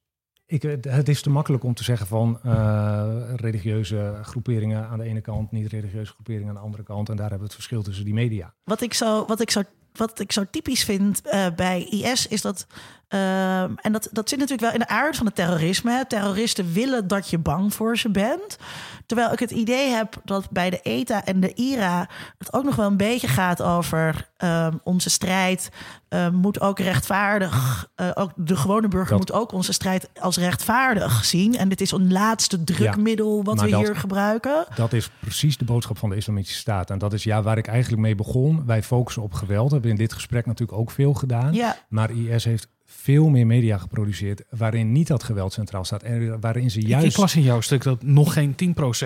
ik, 0.46 0.62
het 0.82 1.08
is 1.08 1.22
te 1.22 1.30
makkelijk 1.30 1.64
om 1.64 1.74
te 1.74 1.84
zeggen 1.84 2.06
van 2.06 2.40
uh, 2.46 3.14
religieuze 3.36 4.18
groeperingen 4.22 4.88
aan 4.88 4.98
de 4.98 5.04
ene 5.04 5.20
kant, 5.20 5.50
niet 5.50 5.72
religieuze 5.72 6.12
groeperingen 6.12 6.48
aan 6.48 6.54
de 6.54 6.60
andere 6.60 6.82
kant. 6.82 7.08
En 7.08 7.16
daar 7.16 7.30
hebben 7.30 7.48
we 7.48 7.54
het 7.54 7.62
verschil 7.62 7.82
tussen 7.82 8.04
die 8.04 8.14
media. 8.14 8.54
Wat 8.64 8.80
ik 8.80 8.94
zo, 8.94 9.26
wat 9.26 9.40
ik 9.40 9.50
zo, 9.50 9.62
wat 9.96 10.20
ik 10.20 10.32
zo 10.32 10.44
typisch 10.50 10.84
vind 10.84 11.20
uh, 11.26 11.46
bij 11.56 11.86
IS 11.90 12.26
is 12.26 12.40
dat 12.40 12.66
Uh, 13.14 13.62
en 13.62 13.92
dat, 13.92 14.08
dat 14.12 14.28
zit 14.28 14.38
natuurlijk 14.38 14.60
wel 14.60 14.80
in 14.80 14.86
de 14.86 14.88
aard 14.88 15.16
van 15.16 15.26
het 15.26 15.34
terrorisme. 15.34 16.04
Terroristen 16.08 16.72
willen 16.72 17.08
dat 17.08 17.30
je 17.30 17.38
bang 17.38 17.74
voor 17.74 17.98
ze 17.98 18.10
bent. 18.10 18.58
Terwijl 19.06 19.32
ik 19.32 19.38
het 19.38 19.50
idee 19.50 19.88
heb 19.88 20.16
dat 20.24 20.50
bij 20.50 20.70
de 20.70 20.80
ETA 20.82 21.24
en 21.24 21.40
de 21.40 21.54
IRA 21.54 22.08
het 22.38 22.52
ook 22.52 22.64
nog 22.64 22.76
wel 22.76 22.86
een 22.86 22.96
beetje 22.96 23.28
gaat 23.28 23.62
over 23.62 24.28
uh, 24.38 24.66
onze 24.82 25.10
strijd 25.10 25.70
uh, 26.10 26.28
moet 26.28 26.60
ook 26.60 26.78
rechtvaardig. 26.78 27.86
Eh, 27.94 28.10
ook 28.14 28.30
de 28.36 28.56
gewone 28.56 28.88
burger 28.88 29.16
moet 29.16 29.32
ook 29.32 29.52
onze 29.52 29.72
strijd 29.72 30.08
als 30.20 30.36
rechtvaardig 30.36 31.24
zien. 31.24 31.56
En 31.56 31.68
dit 31.68 31.80
is 31.80 31.90
een 31.90 32.12
laatste 32.12 32.64
drukmiddel 32.64 33.44
wat 33.44 33.60
we 33.60 33.76
hier 33.76 33.96
gebruiken. 33.96 34.66
Dat 34.74 34.92
is 34.92 35.10
precies 35.20 35.56
de 35.56 35.64
boodschap 35.64 35.98
van 35.98 36.10
de 36.10 36.16
Islamitische 36.16 36.58
Staat. 36.58 36.90
En 36.90 36.98
dat 36.98 37.12
is 37.12 37.24
ja 37.24 37.42
waar 37.42 37.58
ik 37.58 37.66
eigenlijk 37.66 38.02
mee 38.02 38.14
begon. 38.14 38.66
Wij 38.66 38.82
focussen 38.82 39.22
op 39.22 39.32
geweld. 39.32 39.72
Hebben 39.84 40.02
in 40.02 40.08
dit 40.08 40.16
gesprek 40.22 40.46
natuurlijk 40.46 40.78
ook 40.78 40.90
veel 40.90 41.14
gedaan. 41.14 41.52
Ja. 41.52 41.76
Maar 41.88 42.10
IS 42.10 42.44
heeft 42.44 42.68
veel 42.86 43.28
meer 43.28 43.46
media 43.46 43.78
geproduceerd 43.78 44.42
waarin 44.50 44.92
niet 44.92 45.06
dat 45.06 45.22
geweld 45.22 45.52
centraal 45.52 45.84
staat 45.84 46.02
en 46.02 46.40
waarin 46.40 46.70
ze 46.70 46.80
juist... 46.80 47.06
Ik 47.06 47.16
las 47.16 47.34
in 47.34 47.42
jouw 47.42 47.60
stuk 47.60 47.82
dat 47.82 48.02
nog 48.02 48.32
geen 48.32 48.54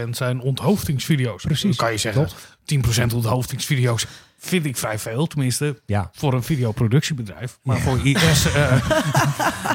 10% 0.06 0.08
zijn 0.10 0.40
onthoofdingsvideo's. 0.40 1.42
Precies. 1.42 1.76
Dan 1.76 1.86
kan 1.86 1.92
je 1.92 1.98
zeggen, 1.98 2.28
Klopt. 2.64 3.10
10% 3.10 3.14
onthoofdingsvideo's 3.14 4.06
vind 4.38 4.64
ik 4.64 4.76
vrij 4.76 4.98
veel. 4.98 5.26
Tenminste, 5.26 5.80
ja. 5.86 6.10
voor 6.12 6.32
een 6.32 6.42
videoproductiebedrijf. 6.42 7.58
Maar 7.62 7.78
voor 7.78 8.06
IS... 8.06 8.46
Uh, 8.46 8.54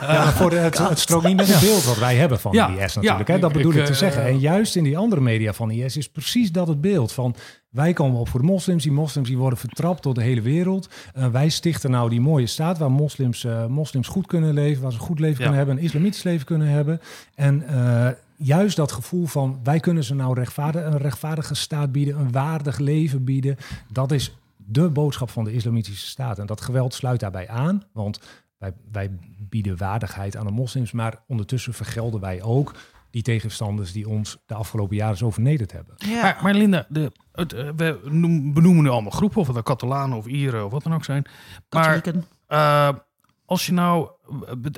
ja, 0.01 0.31
voor 0.33 0.49
de, 0.49 0.55
het, 0.55 0.77
het 0.77 0.99
strookt 0.99 1.25
niet 1.25 1.35
met 1.35 1.47
het 1.47 1.59
beeld 1.59 1.83
wat 1.83 1.97
wij 1.97 2.15
hebben 2.15 2.39
van 2.39 2.53
IS 2.53 2.95
natuurlijk. 2.95 3.27
hè? 3.27 3.39
Dat 3.39 3.53
bedoel 3.53 3.71
ik, 3.71 3.77
ik 3.77 3.85
te 3.85 3.91
uh, 3.91 3.97
zeggen. 3.97 4.23
En 4.23 4.39
juist 4.39 4.75
in 4.75 4.83
die 4.83 4.97
andere 4.97 5.21
media 5.21 5.53
van 5.53 5.71
IS 5.71 5.97
is 5.97 6.09
precies 6.09 6.51
dat 6.51 6.67
het 6.67 6.81
beeld 6.81 7.11
van... 7.11 7.35
Wij 7.73 7.93
komen 7.93 8.19
op 8.19 8.29
voor 8.29 8.39
de 8.39 8.45
moslims. 8.45 8.83
Die 8.83 8.91
moslims 8.91 9.27
die 9.27 9.37
worden 9.37 9.59
vertrapt 9.59 10.03
door 10.03 10.13
de 10.13 10.23
hele 10.23 10.41
wereld. 10.41 10.89
Uh, 11.17 11.27
wij 11.27 11.49
stichten 11.49 11.91
nou 11.91 12.09
die 12.09 12.21
mooie 12.21 12.47
staat 12.47 12.77
waar 12.77 12.91
moslims, 12.91 13.43
uh, 13.43 13.65
moslims 13.65 14.07
goed 14.07 14.27
kunnen 14.27 14.53
leven, 14.53 14.81
waar 14.81 14.91
ze 14.91 14.97
een 14.97 15.03
goed 15.03 15.19
leven 15.19 15.37
kunnen 15.37 15.55
hebben, 15.55 15.77
een 15.77 15.83
islamitisch 15.83 16.23
leven 16.23 16.45
kunnen 16.45 16.67
hebben. 16.67 17.01
En 17.35 17.63
uh, 17.69 18.07
juist 18.35 18.75
dat 18.75 18.91
gevoel 18.91 19.25
van 19.25 19.59
wij 19.63 19.79
kunnen 19.79 20.03
ze 20.03 20.15
nou 20.15 20.33
rechtvaardig, 20.33 20.85
een 20.85 20.97
rechtvaardige 20.97 21.55
staat 21.55 21.91
bieden, 21.91 22.19
een 22.19 22.31
waardig 22.31 22.77
leven 22.77 23.23
bieden, 23.23 23.57
dat 23.91 24.11
is 24.11 24.35
de 24.55 24.89
boodschap 24.89 25.29
van 25.29 25.43
de 25.43 25.53
islamitische 25.53 26.07
staat. 26.07 26.39
En 26.39 26.45
dat 26.45 26.61
geweld 26.61 26.93
sluit 26.93 27.19
daarbij 27.19 27.49
aan, 27.49 27.83
want 27.91 28.19
wij, 28.57 28.73
wij 28.91 29.11
bieden 29.49 29.77
waardigheid 29.77 30.35
aan 30.37 30.45
de 30.45 30.51
moslims, 30.51 30.91
maar 30.91 31.19
ondertussen 31.27 31.73
vergelden 31.73 32.19
wij 32.19 32.41
ook 32.41 32.73
die 33.13 33.21
tegenstanders 33.21 33.91
die 33.91 34.07
ons 34.09 34.37
de 34.45 34.53
afgelopen 34.53 34.95
jaren 34.95 35.17
zo 35.17 35.31
vernederd 35.31 35.71
hebben. 35.71 35.95
Ja. 35.97 36.21
Maar, 36.21 36.39
maar 36.43 36.53
Linda, 36.53 36.85
de, 36.89 37.11
het, 37.31 37.53
eh, 37.53 37.69
we 37.75 37.99
benoemen 38.53 38.83
nu 38.83 38.89
allemaal 38.89 39.11
groepen, 39.11 39.41
of 39.41 39.47
het 39.47 39.55
de 39.55 39.63
Catalanen 39.63 40.17
of 40.17 40.25
Ieren 40.25 40.65
of 40.65 40.71
wat 40.71 40.83
dan 40.83 40.93
ook 40.93 41.03
zijn. 41.03 41.25
Maar 41.69 42.01
uh, 42.49 42.89
als 43.45 43.65
je 43.65 43.73
nou 43.73 44.09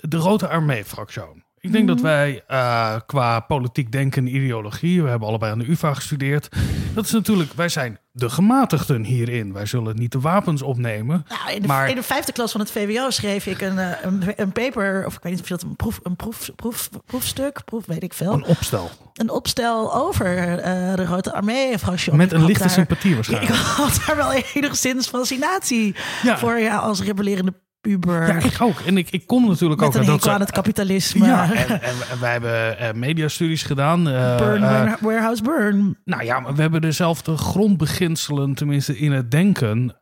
de 0.07 0.17
Rode 0.17 0.47
Armee-fractie, 0.47 1.44
ik 1.65 1.71
denk 1.71 1.87
dat 1.87 1.97
mhm. 1.97 2.05
wij 2.05 2.43
uh, 2.51 2.95
qua 3.05 3.39
politiek 3.39 3.91
denken 3.91 4.25
en 4.25 4.35
ideologie, 4.35 5.03
we 5.03 5.09
hebben 5.09 5.27
allebei 5.27 5.51
aan 5.51 5.59
de 5.59 5.69
UvA 5.69 5.93
gestudeerd. 5.93 6.49
Dat 6.93 7.05
is 7.05 7.11
natuurlijk, 7.11 7.53
wij 7.53 7.69
zijn 7.69 7.99
de 8.11 8.29
gematigden 8.29 9.03
hierin. 9.03 9.53
Wij 9.53 9.65
zullen 9.65 9.95
niet 9.95 10.11
de 10.11 10.19
wapens 10.19 10.61
opnemen. 10.61 11.25
Nou, 11.29 11.55
in, 11.55 11.61
de, 11.61 11.67
maar... 11.67 11.89
in 11.89 11.95
de 11.95 12.03
vijfde 12.03 12.31
klas 12.31 12.51
van 12.51 12.61
het 12.61 12.71
VWO 12.71 13.09
schreef 13.09 13.45
ik 13.45 13.61
een, 13.61 13.79
eh, 13.79 13.89
een, 14.01 14.23
een 14.35 14.51
paper, 14.51 15.05
of 15.05 15.15
ik 15.15 15.23
weet 15.23 15.31
niet 15.31 15.41
of 15.41 15.47
je 15.47 15.53
dat 15.53 15.63
een, 15.63 15.75
proef, 15.75 15.99
een 16.03 16.15
proef, 16.15 16.49
proef, 16.55 16.89
proefstuk, 17.05 17.65
proef 17.65 17.85
weet 17.85 18.03
ik 18.03 18.13
veel. 18.13 18.33
Een 18.33 18.45
opstel. 18.45 18.89
Een 19.13 19.29
opstel 19.29 19.95
over 19.95 20.57
uh, 20.57 20.95
de 20.95 21.05
Rode 21.05 21.33
Armee. 21.33 21.75
Met 22.11 22.31
een 22.31 22.45
lichte 22.45 22.69
sympathie 22.69 23.15
waarschijnlijk. 23.15 23.53
Ik 23.55 23.59
had 23.59 24.01
daar 24.07 24.15
wel 24.15 24.31
enigszins 24.53 25.07
fascinatie 25.07 25.95
ja. 26.23 26.37
voor 26.37 26.59
ja, 26.59 26.77
als 26.77 27.01
rebellerende 27.01 27.53
puber. 27.89 28.27
Ja, 28.27 28.33
ik 28.33 28.61
ook. 28.61 28.79
En 28.79 28.97
ik, 28.97 29.09
ik 29.09 29.27
kom 29.27 29.47
natuurlijk 29.47 29.79
Met 29.79 29.89
ook... 29.89 30.05
Met 30.05 30.23
een 30.25 30.31
aan 30.31 30.39
het 30.39 30.51
kapitalisme. 30.51 31.25
Ja, 31.25 31.53
en, 31.53 31.81
en, 31.81 32.19
wij 32.19 32.31
hebben 32.31 32.77
uh, 32.81 32.91
mediastudies 32.91 33.63
gedaan. 33.63 34.07
Uh, 34.07 34.37
burn, 34.37 34.61
uh, 34.61 34.93
warehouse 34.99 35.43
burn. 35.43 35.97
Nou 36.05 36.23
ja, 36.23 36.39
maar 36.39 36.55
we 36.55 36.61
hebben 36.61 36.81
dezelfde 36.81 37.37
grondbeginselen, 37.37 38.53
tenminste 38.53 38.97
in 38.97 39.11
het 39.11 39.31
denken, 39.31 39.95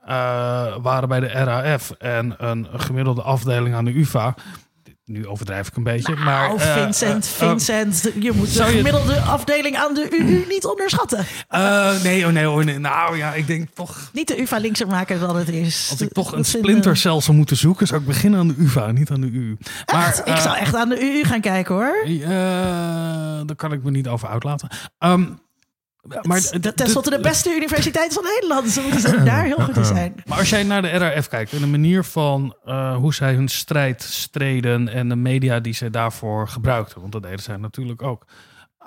waren 0.82 1.08
bij 1.08 1.20
de 1.20 1.28
RAF 1.28 1.92
en 1.92 2.36
een 2.38 2.68
gemiddelde 2.74 3.22
afdeling 3.22 3.76
aan 3.76 3.86
de 3.86 4.00
UvA 4.00 4.36
nu 5.06 5.28
overdrijf 5.28 5.68
ik 5.68 5.76
een 5.76 5.84
beetje. 5.84 6.14
Nou, 6.14 6.26
maar, 6.26 6.56
uh, 6.56 6.84
Vincent, 6.84 7.26
uh, 7.26 7.50
Vincent, 7.50 8.12
je 8.20 8.32
moet 8.32 8.54
de 8.54 8.64
gemiddelde 8.64 9.14
je... 9.14 9.20
afdeling 9.20 9.78
aan 9.78 9.94
de 9.94 10.08
UU 10.12 10.46
niet 10.48 10.66
onderschatten. 10.66 11.26
Uh, 11.52 12.02
nee, 12.02 12.26
oh 12.26 12.32
nee, 12.32 12.50
oh 12.50 12.64
nee, 12.64 12.80
nou 12.80 13.18
ja, 13.18 13.34
ik 13.34 13.48
denk 13.48 13.70
toch... 13.74 14.10
Niet 14.14 14.28
de 14.28 14.42
UvA 14.42 14.58
linkser 14.58 14.88
maken 14.88 15.20
dan 15.20 15.36
het 15.36 15.50
is. 15.50 15.88
Als 15.90 16.02
ik 16.02 16.14
toch 16.14 16.32
een 16.32 16.46
splintercel 16.46 17.22
zou 17.22 17.38
moeten 17.38 17.58
zoeken, 17.58 17.88
zou 17.88 18.02
ik 18.02 18.08
beginnen 18.08 18.40
aan 18.40 18.48
de 18.48 18.56
UvA, 18.58 18.92
niet 18.92 19.10
aan 19.10 19.22
de 19.22 19.30
UU. 19.30 19.58
Maar, 19.92 20.22
ik 20.26 20.38
zou 20.38 20.58
echt 20.58 20.76
aan 20.76 20.90
de 20.90 21.02
UU 21.02 21.24
gaan 21.24 21.42
kijken 21.42 21.76
hoor. 21.76 22.08
daar 23.46 23.56
kan 23.56 23.72
ik 23.72 23.84
me 23.84 23.92
niet 23.92 24.08
over 24.08 24.28
uitlaten. 24.28 24.70
Um, 25.00 25.40
maar 26.22 26.42
Ten 26.76 26.90
slotte 26.90 27.10
de 27.10 27.20
beste 27.20 27.56
universiteit 27.56 28.14
van 28.14 28.24
Nederland. 28.24 28.70
Ze 28.70 28.82
moeten 28.92 29.26
daar 29.26 29.44
heel 29.44 29.60
goed 29.60 29.78
in 29.78 29.86
zijn. 29.86 30.16
Maar 30.26 30.38
als 30.38 30.50
jij 30.50 30.64
naar 30.64 30.82
de 30.82 30.88
RAF 30.88 31.28
kijkt 31.28 31.52
en 31.52 31.60
de 31.60 31.68
manier 31.68 32.04
van 32.04 32.56
uh, 32.66 32.96
hoe 32.96 33.14
zij 33.14 33.34
hun 33.34 33.48
strijd 33.48 34.02
streden 34.02 34.88
en 34.88 35.10
de 35.10 35.16
media 35.16 35.60
die 35.60 35.74
zij 35.74 35.90
daarvoor 35.90 36.48
gebruikten, 36.48 37.00
want 37.00 37.12
dat 37.12 37.24
deden 37.24 37.40
zij 37.40 37.58
natuurlijk 37.58 38.02
ook. 38.02 38.26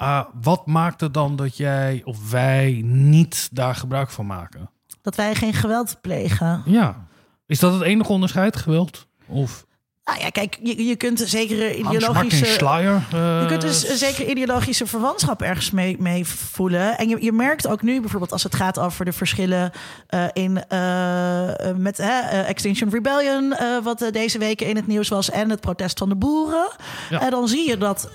Uh, 0.00 0.24
wat 0.40 0.66
maakte 0.66 1.10
dan 1.10 1.36
dat 1.36 1.56
jij 1.56 2.00
of 2.04 2.30
wij 2.30 2.80
niet 2.84 3.48
daar 3.52 3.74
gebruik 3.74 4.10
van 4.10 4.26
maken? 4.26 4.70
Dat 5.02 5.14
wij 5.14 5.34
geen 5.34 5.52
geweld 5.54 6.00
plegen. 6.00 6.62
Ja. 6.64 7.06
Is 7.46 7.58
dat 7.58 7.72
het 7.72 7.82
enige 7.82 8.12
onderscheid, 8.12 8.56
geweld? 8.56 9.06
Of 9.26 9.66
nou 10.06 10.20
ja, 10.20 10.30
kijk, 10.30 10.58
je, 10.62 10.86
je 10.86 10.96
kunt 10.96 11.22
zeker 11.24 11.74
ideologische. 11.74 12.44
Sluier, 12.44 13.02
uh... 13.14 13.40
Je 13.40 13.46
kunt 13.46 13.60
dus 13.60 13.98
zeker 13.98 14.28
ideologische 14.28 14.86
verwantschap 14.86 15.42
ergens 15.42 15.70
mee, 15.70 15.96
mee 15.98 16.26
voelen. 16.26 16.98
En 16.98 17.08
je, 17.08 17.16
je 17.20 17.32
merkt 17.32 17.66
ook 17.66 17.82
nu 17.82 18.00
bijvoorbeeld 18.00 18.32
als 18.32 18.42
het 18.42 18.54
gaat 18.54 18.78
over 18.78 19.04
de 19.04 19.12
verschillen 19.12 19.72
uh, 20.10 20.24
in 20.32 20.64
uh, 20.72 21.48
met 21.76 21.98
Extinction 22.46 22.90
Rebellion, 22.90 23.54
wat 23.82 24.08
deze 24.12 24.38
weken 24.38 24.66
in 24.66 24.76
het 24.76 24.86
nieuws 24.86 25.08
was, 25.08 25.30
en 25.30 25.50
het 25.50 25.60
protest 25.60 25.98
van 25.98 26.08
de 26.08 26.16
boeren. 26.16 26.68
Ja. 27.10 27.20
En 27.20 27.30
dan 27.30 27.48
zie 27.48 27.68
je 27.68 27.76
dat, 27.76 28.10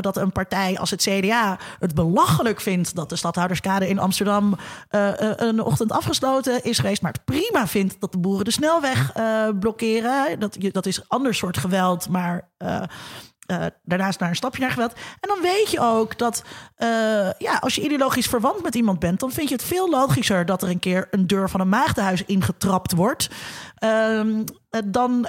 dat 0.00 0.16
een 0.16 0.32
partij 0.32 0.78
als 0.78 0.90
het 0.90 1.02
CDA 1.02 1.58
het 1.78 1.94
belachelijk 1.94 2.60
vindt 2.60 2.94
dat 2.94 3.08
de 3.08 3.16
stadhouderskade 3.16 3.88
in 3.88 3.98
Amsterdam 3.98 4.56
een 5.36 5.60
ochtend 5.60 5.92
afgesloten 5.92 6.64
is 6.64 6.78
geweest, 6.78 7.02
maar 7.02 7.12
het 7.12 7.24
prima 7.24 7.66
vindt 7.66 7.96
dat 7.98 8.12
de 8.12 8.18
boeren 8.18 8.44
de 8.44 8.50
snelweg 8.50 9.12
blokkeren. 9.60 10.38
Dat, 10.38 10.56
dat 10.72 10.86
is 10.86 11.08
anders 11.08 11.32
soort 11.34 11.58
geweld, 11.58 12.08
maar 12.08 12.50
uh, 12.58 12.82
uh, 13.46 13.66
daarnaast 13.82 14.20
naar 14.20 14.28
een 14.28 14.36
stapje 14.36 14.60
naar 14.60 14.70
geweld. 14.70 14.92
En 14.92 15.28
dan 15.28 15.38
weet 15.42 15.70
je 15.70 15.80
ook 15.80 16.18
dat 16.18 16.44
uh, 16.78 16.88
ja, 17.38 17.58
als 17.60 17.74
je 17.74 17.82
ideologisch 17.82 18.26
verwant 18.26 18.62
met 18.62 18.74
iemand 18.74 18.98
bent, 18.98 19.20
dan 19.20 19.30
vind 19.30 19.48
je 19.48 19.54
het 19.54 19.64
veel 19.64 19.90
logischer 19.90 20.46
dat 20.46 20.62
er 20.62 20.68
een 20.68 20.78
keer 20.78 21.08
een 21.10 21.26
deur 21.26 21.50
van 21.50 21.60
een 21.60 21.68
maagdenhuis 21.68 22.24
ingetrapt 22.24 22.92
wordt. 22.92 23.30
Uh, 23.84 24.40
dan 24.84 25.28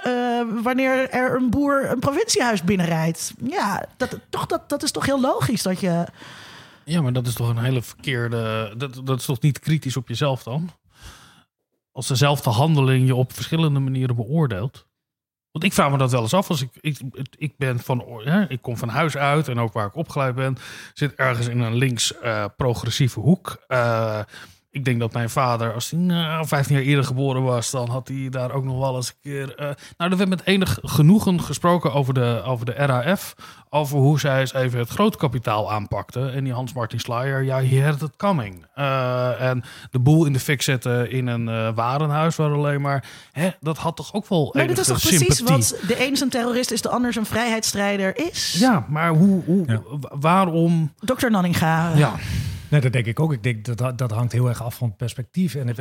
wanneer 0.63 1.09
er 1.09 1.35
een 1.35 1.49
boer 1.49 1.91
een 1.91 1.99
provinciehuis 1.99 2.63
binnenrijdt. 2.63 3.33
Ja, 3.43 3.85
dat, 3.97 4.19
toch, 4.29 4.45
dat, 4.45 4.69
dat 4.69 4.83
is 4.83 4.91
toch 4.91 5.05
heel 5.05 5.21
logisch 5.21 5.63
dat 5.63 5.79
je. 5.79 6.05
Ja, 6.83 7.01
maar 7.01 7.13
dat 7.13 7.27
is 7.27 7.33
toch 7.33 7.49
een 7.49 7.63
hele 7.63 7.81
verkeerde. 7.81 8.73
Dat, 8.77 9.01
dat 9.03 9.19
is 9.19 9.25
toch 9.25 9.41
niet 9.41 9.59
kritisch 9.59 9.97
op 9.97 10.07
jezelf 10.07 10.43
dan? 10.43 10.69
Als 11.91 12.07
dezelfde 12.07 12.49
handeling 12.49 13.07
je 13.07 13.15
op 13.15 13.33
verschillende 13.33 13.79
manieren 13.79 14.15
beoordeelt. 14.15 14.85
Want 15.55 15.67
ik 15.67 15.73
vraag 15.73 15.91
me 15.91 15.97
dat 15.97 16.11
wel 16.11 16.21
eens 16.21 16.33
af. 16.33 16.49
Als 16.49 16.61
ik, 16.61 16.69
ik, 16.81 16.97
ik 17.37 17.53
ben 17.57 17.79
van, 17.79 18.21
ja, 18.23 18.45
ik 18.49 18.61
kom 18.61 18.77
van 18.77 18.89
huis 18.89 19.17
uit 19.17 19.47
en 19.47 19.59
ook 19.59 19.73
waar 19.73 19.87
ik 19.87 19.95
opgeleid 19.95 20.35
ben, 20.35 20.57
zit 20.93 21.15
ergens 21.15 21.47
in 21.47 21.59
een 21.59 21.75
links 21.75 22.19
eh, 22.19 22.45
hoek. 23.13 23.65
Ik 24.75 24.85
denk 24.85 24.99
dat 24.99 25.13
mijn 25.13 25.29
vader, 25.29 25.73
als 25.73 25.91
hij 25.91 25.99
nou, 25.99 26.47
15 26.47 26.75
jaar 26.75 26.83
eerder 26.83 27.05
geboren 27.05 27.43
was, 27.43 27.71
dan 27.71 27.89
had 27.89 28.07
hij 28.07 28.27
daar 28.29 28.51
ook 28.51 28.63
nog 28.63 28.79
wel 28.79 28.95
eens 28.95 29.07
een 29.07 29.31
keer. 29.31 29.55
Uh, 29.59 29.69
nou, 29.97 30.11
er 30.11 30.17
werd 30.17 30.29
met 30.29 30.45
enig 30.45 30.79
genoegen 30.81 31.41
gesproken 31.41 31.93
over 31.93 32.13
de, 32.13 32.41
over 32.45 32.65
de 32.65 32.71
RAF. 32.71 33.35
Over 33.69 33.97
hoe 33.97 34.19
zij 34.19 34.39
eens 34.39 34.53
even 34.53 34.79
het 34.79 34.89
grootkapitaal 34.89 35.71
aanpakten. 35.71 36.33
En 36.33 36.43
die 36.43 36.53
Hans 36.53 36.73
Martin 36.73 36.99
Slyer, 36.99 37.43
ja, 37.43 37.61
he 37.63 37.83
had 37.83 38.01
it 38.01 38.15
coming. 38.17 38.65
Uh, 38.75 39.41
en 39.41 39.63
de 39.91 39.99
boel 39.99 40.25
in 40.25 40.33
de 40.33 40.39
fik 40.39 40.61
zetten 40.61 41.11
in 41.11 41.27
een 41.27 41.47
uh, 41.47 41.69
warenhuis 41.75 42.35
waar 42.35 42.51
alleen 42.51 42.81
maar. 42.81 43.05
Hè, 43.31 43.49
dat 43.59 43.77
had 43.77 43.95
toch 43.95 44.13
ook 44.13 44.27
wel. 44.27 44.49
Maar 44.53 44.67
dit 44.67 44.77
is 44.77 44.87
toch 44.87 44.99
sympathie. 44.99 45.43
precies 45.43 45.71
wat 45.71 45.87
de 45.87 46.07
een 46.07 46.21
een 46.21 46.29
terrorist 46.29 46.71
is, 46.71 46.81
de 46.81 46.89
ander 46.89 47.17
een 47.17 47.25
vrijheidsstrijder 47.25 48.17
is? 48.29 48.55
Ja, 48.59 48.85
maar 48.89 49.09
hoe, 49.09 49.43
hoe 49.45 49.63
ja. 49.67 49.81
waarom. 50.19 50.93
Dr. 50.99 51.29
Nanninga. 51.29 51.91
Ja. 51.95 52.13
Nee, 52.75 52.83
dat 52.83 52.93
denk 52.93 53.05
ik 53.05 53.19
ook. 53.19 53.33
Ik 53.33 53.43
denk 53.43 53.77
dat 53.77 53.97
dat 53.97 54.11
hangt 54.11 54.31
heel 54.31 54.47
erg 54.47 54.63
af 54.63 54.75
van 54.75 54.87
het 54.87 54.97
perspectief. 54.97 55.55
En 55.55 55.75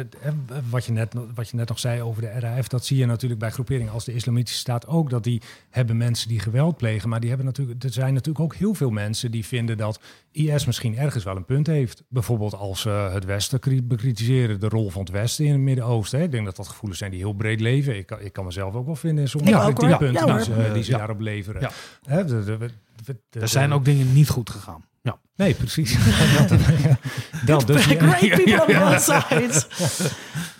wat 0.71 0.85
je, 0.85 0.93
net, 0.93 1.15
wat 1.35 1.49
je 1.49 1.57
net 1.57 1.69
nog 1.69 1.79
zei 1.79 2.03
over 2.03 2.23
de 2.23 2.29
RAF, 2.39 2.69
dat 2.69 2.85
zie 2.85 2.97
je 2.97 3.07
natuurlijk 3.07 3.41
bij 3.41 3.51
groeperingen 3.51 3.93
als 3.93 4.05
de 4.05 4.15
Islamitische 4.15 4.59
Staat 4.59 4.87
ook. 4.87 5.11
Dat 5.11 5.25
die 5.25 5.43
hebben 5.71 5.97
mensen 5.97 6.29
die 6.29 6.39
geweld 6.39 6.77
plegen. 6.77 7.09
Maar 7.09 7.21
die 7.21 7.29
hebben 7.29 7.47
natuurlijk, 7.47 7.85
er 7.85 7.93
zijn 7.93 8.15
natuurlijk 8.15 8.45
ook 8.45 8.55
heel 8.55 8.75
veel 8.75 8.91
mensen 8.91 9.31
die 9.31 9.45
vinden 9.45 9.77
dat 9.77 10.01
IS 10.33 10.67
misschien 10.67 10.97
ergens 10.99 11.25
wel 11.25 11.37
een 11.37 11.45
punt 11.45 11.67
heeft. 11.67 12.03
Bijvoorbeeld 12.09 12.55
als 12.55 12.81
ze 12.81 12.89
het 12.89 13.25
Westen 13.25 13.89
bekritiseren, 13.89 14.61
de 14.61 14.69
rol 14.69 14.91
van 14.91 15.03
het 15.03 15.11
Westen 15.11 15.45
in 15.45 15.53
het 15.53 15.61
Midden-Oosten. 15.61 16.23
Ik 16.23 16.31
denk 16.31 16.45
dat 16.45 16.57
dat 16.57 16.69
gevoelens 16.69 16.99
zijn 16.99 17.11
die 17.11 17.21
heel 17.21 17.33
breed 17.33 17.61
leven. 17.61 17.97
Ik, 17.97 18.11
ik 18.11 18.33
kan 18.33 18.45
mezelf 18.45 18.75
ook 18.75 18.87
wel 18.87 18.97
vinden 18.97 19.25
in 19.25 19.31
sommige 19.31 19.53
ja, 19.53 19.65
punten 19.65 20.13
ja, 20.13 20.37
die 20.37 20.45
ze, 20.45 20.71
die 20.73 20.83
ze 20.83 20.91
daarop 20.91 21.21
leveren. 21.21 21.61
Ja. 21.61 21.71
Hè, 22.03 22.25
de, 22.25 22.45
de, 22.45 22.59
de, 23.31 23.41
er 23.41 23.49
zijn 23.49 23.73
ook 23.73 23.85
dingen 23.85 24.13
niet 24.13 24.29
goed 24.29 24.51
gegaan. 24.51 24.85
Ja. 25.05 25.19
Nee, 25.37 25.55
precies. 25.55 25.93
dat, 27.47 27.67
dus 27.67 27.85
je, 27.85 27.99
Great 27.99 28.45
people 28.45 28.83
on 28.83 28.91
both 28.91 29.01
sides. 29.01 29.67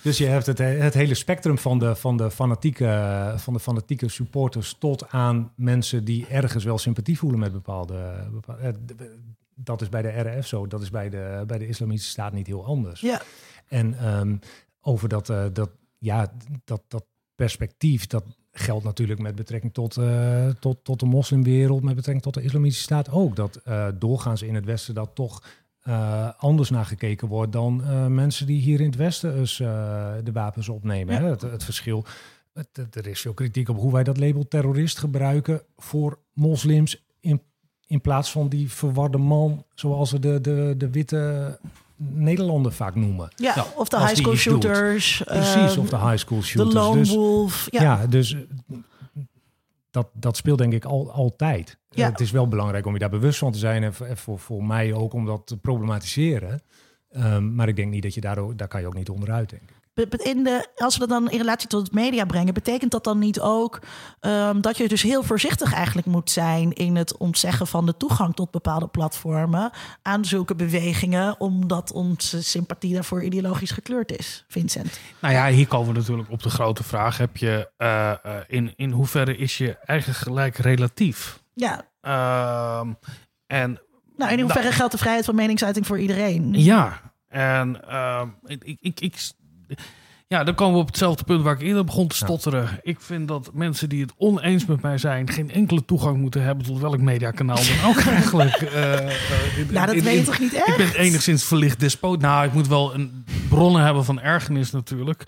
dus 0.03 0.19
je 0.19 0.27
hebt 0.27 0.47
het, 0.47 0.59
het 0.59 0.95
hele 0.95 1.15
spectrum 1.15 1.59
van 1.59 1.79
de, 1.79 1.97
van, 1.97 2.17
de 2.17 2.31
fanatieke, 2.31 3.35
van 3.37 3.53
de 3.53 3.61
fanatieke 3.61 4.09
supporters 4.09 4.77
tot 4.79 5.09
aan 5.11 5.53
mensen 5.57 6.05
die 6.05 6.27
ergens 6.27 6.65
wel 6.65 6.79
sympathie 6.79 7.19
voelen 7.19 7.39
met 7.39 7.53
bepaalde. 7.53 8.29
bepaalde 8.33 8.73
dat 9.55 9.81
is 9.81 9.89
bij 9.89 10.03
de 10.03 10.21
RF 10.21 10.47
zo, 10.47 10.67
dat 10.67 10.83
is 10.83 10.91
bij 10.91 11.11
de, 11.11 11.45
bij 11.47 11.59
de 11.59 11.67
Islamitische 11.67 12.11
Staat 12.11 12.33
niet 12.33 12.47
heel 12.47 12.65
anders. 12.65 13.01
Ja. 13.01 13.23
En 13.69 14.19
um, 14.19 14.39
over 14.81 15.09
dat, 15.09 15.29
uh, 15.29 15.45
dat, 15.53 15.71
ja, 15.99 16.33
dat, 16.65 16.83
dat 16.89 17.05
perspectief, 17.35 18.07
dat, 18.07 18.25
geldt 18.55 18.85
natuurlijk 18.85 19.21
met 19.21 19.35
betrekking 19.35 19.75
tot, 19.75 19.97
uh, 19.97 20.49
tot, 20.49 20.85
tot 20.85 21.01
de 21.01 21.07
moslimwereld, 21.07 21.83
met 21.83 21.95
betrekking 21.95 22.25
tot 22.25 22.35
de 22.35 22.43
islamitische 22.43 22.83
staat 22.83 23.11
ook. 23.11 23.37
Dat 23.37 23.61
uh, 23.69 23.87
doorgaans 23.99 24.43
in 24.43 24.55
het 24.55 24.65
Westen 24.65 24.95
dat 24.95 25.11
toch 25.15 25.43
uh, 25.89 26.31
anders 26.37 26.71
naar 26.71 26.85
gekeken 26.85 27.29
wordt 27.29 27.53
dan 27.53 27.83
mensen 28.15 28.47
die 28.47 28.61
hier 28.61 28.81
in 28.81 28.87
het 28.87 28.97
Westen 28.97 29.35
dus, 29.35 29.57
de 29.57 30.31
wapens 30.33 30.69
opnemen. 30.69 31.15
Ja. 31.15 31.21
Hè? 31.21 31.29
Het, 31.29 31.43
het, 31.43 31.65
verschil. 31.65 32.05
Het, 32.53 32.97
er 32.97 33.07
is 33.07 33.21
veel 33.21 33.35
kritiek 33.35 33.69
op 33.69 33.77
hoe 33.77 33.93
wij 33.93 34.05
dat 34.05 34.19
label 34.19 34.49
terrorist 34.49 34.99
gebruiken 34.99 35.63
voor 35.77 36.19
moslims 36.33 37.05
in, 37.21 37.43
in 37.87 38.01
plaats 38.01 38.31
van 38.31 38.49
die 38.49 38.71
verwarde 38.71 39.19
man 39.19 39.65
zoals 39.75 40.11
ze 40.11 40.19
de, 40.19 40.41
de, 40.41 40.75
de 40.77 40.91
witte 40.91 41.59
Nederlander 41.97 42.73
vaak 42.73 42.95
noemen. 42.95 43.29
Ja, 43.37 43.53
ja 43.55 43.67
of 43.77 43.89
de 43.89 43.99
high 43.99 44.15
school 44.15 44.35
shooters. 44.35 45.23
Precies, 45.25 45.77
of 45.77 45.89
de 45.89 45.99
high 45.99 46.17
school 46.17 46.43
shooters. 46.43 46.75
De 46.75 46.81
lone 46.81 46.99
dus, 46.99 47.15
wolf. 47.15 47.67
Ja, 47.71 47.83
ja 47.83 48.07
dus 48.07 48.37
dat, 49.91 50.09
dat 50.13 50.37
speelt 50.37 50.59
denk 50.59 50.73
ik 50.73 50.85
al, 50.85 51.13
altijd. 51.13 51.79
Ja. 51.91 52.11
Het 52.11 52.21
is 52.21 52.31
wel 52.31 52.49
belangrijk 52.49 52.87
om 52.87 52.93
je 52.93 52.99
daar 52.99 53.11
bewust 53.11 53.39
van 53.39 53.53
te 53.53 53.59
zijn 53.59 53.83
en 53.83 53.95
voor, 54.17 54.39
voor 54.39 54.65
mij 54.65 54.93
ook 54.93 55.13
om 55.13 55.27
dat 55.27 55.47
te 55.47 55.57
problematiseren. 55.57 56.63
Um, 57.17 57.55
maar 57.55 57.69
ik 57.69 57.77
denk 57.77 57.91
niet 57.91 58.03
dat 58.03 58.15
je 58.15 58.21
daar, 58.21 58.57
daar 58.57 58.69
kan 58.69 58.81
je 58.81 58.87
ook 58.87 58.95
niet 58.95 59.09
onderuit, 59.09 59.51
denk 59.51 59.63
ik 59.63 59.84
in 59.95 60.45
de, 60.45 60.69
als 60.77 60.95
we 60.95 61.01
dat 61.01 61.09
dan 61.09 61.31
in 61.31 61.39
relatie 61.39 61.69
tot 61.69 61.83
het 61.83 61.93
media 61.93 62.25
brengen, 62.25 62.55
betekent 62.55 62.91
dat 62.91 63.05
dan 63.05 63.19
niet 63.19 63.41
ook 63.41 63.81
um, 64.21 64.61
dat 64.61 64.77
je 64.77 64.89
dus 64.89 65.03
heel 65.03 65.23
voorzichtig 65.23 65.73
eigenlijk 65.73 66.07
moet 66.07 66.31
zijn 66.31 66.73
in 66.73 66.97
het 66.97 67.17
ontzeggen 67.17 67.67
van 67.67 67.87
de 67.87 67.97
toegang 67.97 68.35
tot 68.35 68.51
bepaalde 68.51 68.87
platformen 68.87 69.71
aan 70.03 70.25
zulke 70.25 70.55
bewegingen, 70.55 71.41
omdat 71.41 71.93
onze 71.93 72.43
sympathie 72.43 72.95
daarvoor 72.95 73.23
ideologisch 73.23 73.71
gekleurd 73.71 74.19
is, 74.19 74.45
Vincent? 74.49 75.01
Nou 75.21 75.35
ja, 75.35 75.49
hier 75.49 75.67
komen 75.67 75.93
we 75.93 75.99
natuurlijk 75.99 76.31
op 76.31 76.43
de 76.43 76.51
grote 76.51 76.85
vraag: 76.85 77.19
heb 77.19 77.37
je 77.37 77.71
uh, 77.79 78.13
uh, 78.27 78.37
in, 78.47 78.73
in 78.77 78.91
hoeverre 78.91 79.37
is 79.37 79.59
je 79.59 79.77
eigen 79.79 80.15
gelijk 80.15 80.57
relatief? 80.57 81.43
Ja. 81.53 81.89
Uh, 82.03 82.91
en 83.47 83.81
nou, 84.17 84.33
in 84.33 84.41
hoeverre 84.41 84.73
geldt 84.73 84.93
de 84.93 84.99
vrijheid 84.99 85.25
van 85.25 85.35
meningsuiting 85.35 85.87
voor 85.87 85.99
iedereen? 85.99 86.53
Ja, 86.53 87.01
en 87.29 87.81
ik, 88.45 88.79
ik, 88.81 89.01
ik 89.01 89.17
ja, 90.27 90.45
dan 90.45 90.55
komen 90.55 90.75
we 90.75 90.81
op 90.81 90.87
hetzelfde 90.87 91.25
punt 91.25 91.43
waar 91.43 91.55
ik 91.55 91.63
eerder 91.63 91.85
begon 91.85 92.09
te 92.09 92.17
stotteren. 92.17 92.79
Ik 92.83 93.01
vind 93.01 93.29
dat 93.29 93.51
mensen 93.53 93.89
die 93.89 94.03
het 94.03 94.13
oneens 94.17 94.67
met 94.67 94.83
mij 94.83 94.99
zijn, 94.99 95.31
geen 95.31 95.51
enkele 95.51 95.85
toegang 95.85 96.17
moeten 96.17 96.43
hebben 96.43 96.65
tot 96.65 96.81
welk 96.81 97.01
mediakanaal 97.01 97.57
dan 97.57 97.91
ook 97.91 98.01
eigenlijk. 98.19 98.61
Uh, 98.61 98.71
nou, 99.71 99.87
dat 99.87 100.03
weet 100.03 100.19
je 100.19 100.25
toch 100.25 100.39
niet 100.39 100.55
echt? 100.55 100.69
Ik 100.69 100.77
ben 100.77 100.95
enigszins 100.95 101.45
verlicht 101.45 101.81
despoot. 101.81 102.21
Nou, 102.21 102.47
ik 102.47 102.53
moet 102.53 102.69
wel 102.69 102.95
een 102.95 103.25
bronnen 103.49 103.83
hebben 103.83 104.05
van 104.05 104.21
ergernis 104.21 104.71
natuurlijk. 104.71 105.25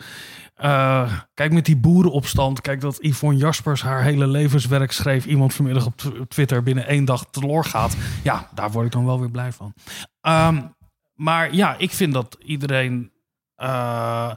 Uh, 0.62 1.12
kijk, 1.34 1.52
met 1.52 1.64
die 1.64 1.76
boerenopstand. 1.76 2.60
Kijk, 2.60 2.80
dat 2.80 2.96
Yvonne 3.00 3.38
Jaspers 3.38 3.82
haar 3.82 4.02
hele 4.02 4.26
levenswerk 4.26 4.92
schreef. 4.92 5.26
Iemand 5.26 5.54
vanmiddag 5.54 5.86
op 5.86 6.26
Twitter 6.28 6.62
binnen 6.62 6.86
één 6.86 7.04
dag 7.04 7.26
teloor 7.30 7.64
gaat. 7.64 7.96
Ja, 8.22 8.48
daar 8.54 8.70
word 8.70 8.86
ik 8.86 8.92
dan 8.92 9.04
wel 9.04 9.20
weer 9.20 9.30
blij 9.30 9.52
van. 9.52 9.74
Um, 10.22 10.74
maar 11.14 11.54
ja, 11.54 11.74
ik 11.78 11.90
vind 11.90 12.12
dat 12.12 12.36
iedereen 12.44 13.10
uh, 13.58 14.32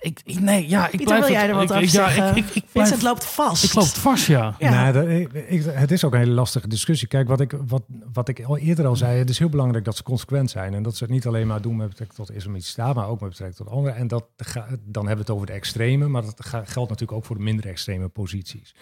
ik, 0.00 0.20
ik, 0.24 0.40
nee, 0.40 0.68
ja, 0.68 0.84
ik 0.84 0.90
Pieter, 0.90 1.06
blijf 1.06 1.24
wil 1.24 1.32
jij 1.32 1.48
er 1.48 1.54
wat 1.54 1.62
ik, 1.62 1.70
over 1.70 1.82
ja, 1.82 1.88
zeggen? 1.88 2.36
ik, 2.36 2.44
ik, 2.54 2.64
blijf, 2.72 3.02
loopt 3.02 3.24
vast. 3.24 3.64
ik 3.64 3.74
loop 3.74 3.86
vast, 3.86 4.26
ja. 4.26 4.54
Ja. 4.58 4.92
Dat, 4.92 5.08
ik, 5.08 5.32
ik, 5.32 5.64
het 5.64 5.90
is 5.90 6.04
ook 6.04 6.12
een 6.12 6.18
hele 6.18 6.32
lastige 6.32 6.68
discussie. 6.68 7.08
Kijk, 7.08 7.28
wat 7.28 7.40
ik, 7.40 7.54
wat, 7.66 7.82
wat 8.12 8.28
ik 8.28 8.44
al 8.44 8.58
eerder 8.58 8.86
al 8.86 8.96
zei, 8.96 9.18
het 9.18 9.30
is 9.30 9.38
heel 9.38 9.48
belangrijk 9.48 9.84
dat 9.84 9.96
ze 9.96 10.02
consequent 10.02 10.50
zijn. 10.50 10.74
En 10.74 10.82
dat 10.82 10.96
ze 10.96 11.04
het 11.04 11.12
niet 11.12 11.26
alleen 11.26 11.46
maar 11.46 11.62
doen 11.62 11.76
met 11.76 11.88
betrekking 11.88 12.18
tot 12.18 12.36
islamitische 12.36 12.72
staat, 12.72 12.94
maar 12.94 13.08
ook 13.08 13.20
met 13.20 13.28
betrekking 13.28 13.58
tot 13.66 13.76
andere. 13.76 13.94
En 13.94 14.08
dat, 14.08 14.24
dan 14.84 15.06
hebben 15.06 15.14
we 15.14 15.20
het 15.20 15.30
over 15.30 15.46
de 15.46 15.52
extreme, 15.52 16.08
maar 16.08 16.22
dat 16.22 16.46
geldt 16.46 16.74
natuurlijk 16.74 17.12
ook 17.12 17.24
voor 17.24 17.36
de 17.36 17.42
minder 17.42 17.66
extreme 17.66 18.08
posities. 18.08 18.74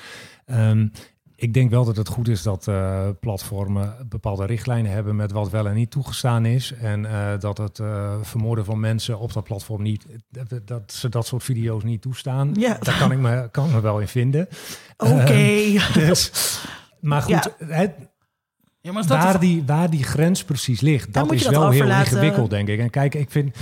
Um, 0.46 0.92
ik 1.36 1.54
denk 1.54 1.70
wel 1.70 1.84
dat 1.84 1.96
het 1.96 2.08
goed 2.08 2.28
is 2.28 2.42
dat 2.42 2.66
uh, 2.68 3.08
platformen 3.20 4.06
bepaalde 4.08 4.46
richtlijnen 4.46 4.92
hebben 4.92 5.16
met 5.16 5.32
wat 5.32 5.50
wel 5.50 5.66
en 5.66 5.74
niet 5.74 5.90
toegestaan 5.90 6.44
is. 6.44 6.72
En 6.72 7.02
uh, 7.04 7.38
dat 7.38 7.58
het 7.58 7.78
uh, 7.78 8.14
vermoorden 8.22 8.64
van 8.64 8.80
mensen 8.80 9.18
op 9.18 9.32
dat 9.32 9.44
platform 9.44 9.82
niet, 9.82 10.06
dat 10.64 10.92
ze 10.92 11.08
dat 11.08 11.26
soort 11.26 11.42
video's 11.42 11.82
niet 11.82 12.02
toestaan. 12.02 12.50
Ja. 12.54 12.76
Daar 12.80 12.98
kan 12.98 13.12
ik 13.12 13.18
me, 13.18 13.48
kan 13.50 13.70
me 13.70 13.80
wel 13.80 14.00
in 14.00 14.08
vinden. 14.08 14.48
Oké. 14.96 15.12
Okay. 15.12 15.80
dus, 15.94 16.30
maar 17.00 17.22
goed, 17.22 17.50
ja. 17.58 17.66
het, 17.66 17.92
ja, 18.86 18.92
maar 18.92 19.06
waar, 19.06 19.40
die, 19.40 19.62
waar 19.66 19.90
die 19.90 20.04
grens 20.04 20.44
precies 20.44 20.80
ligt, 20.80 21.12
dat 21.12 21.32
is 21.32 21.42
dat 21.42 21.52
wel 21.52 21.70
heel 21.70 21.88
ingewikkeld, 21.88 22.50
denk 22.50 22.68
ik. 22.68 22.78
En 22.78 22.90
kijk, 22.90 23.14
ik 23.14 23.30
vind, 23.30 23.56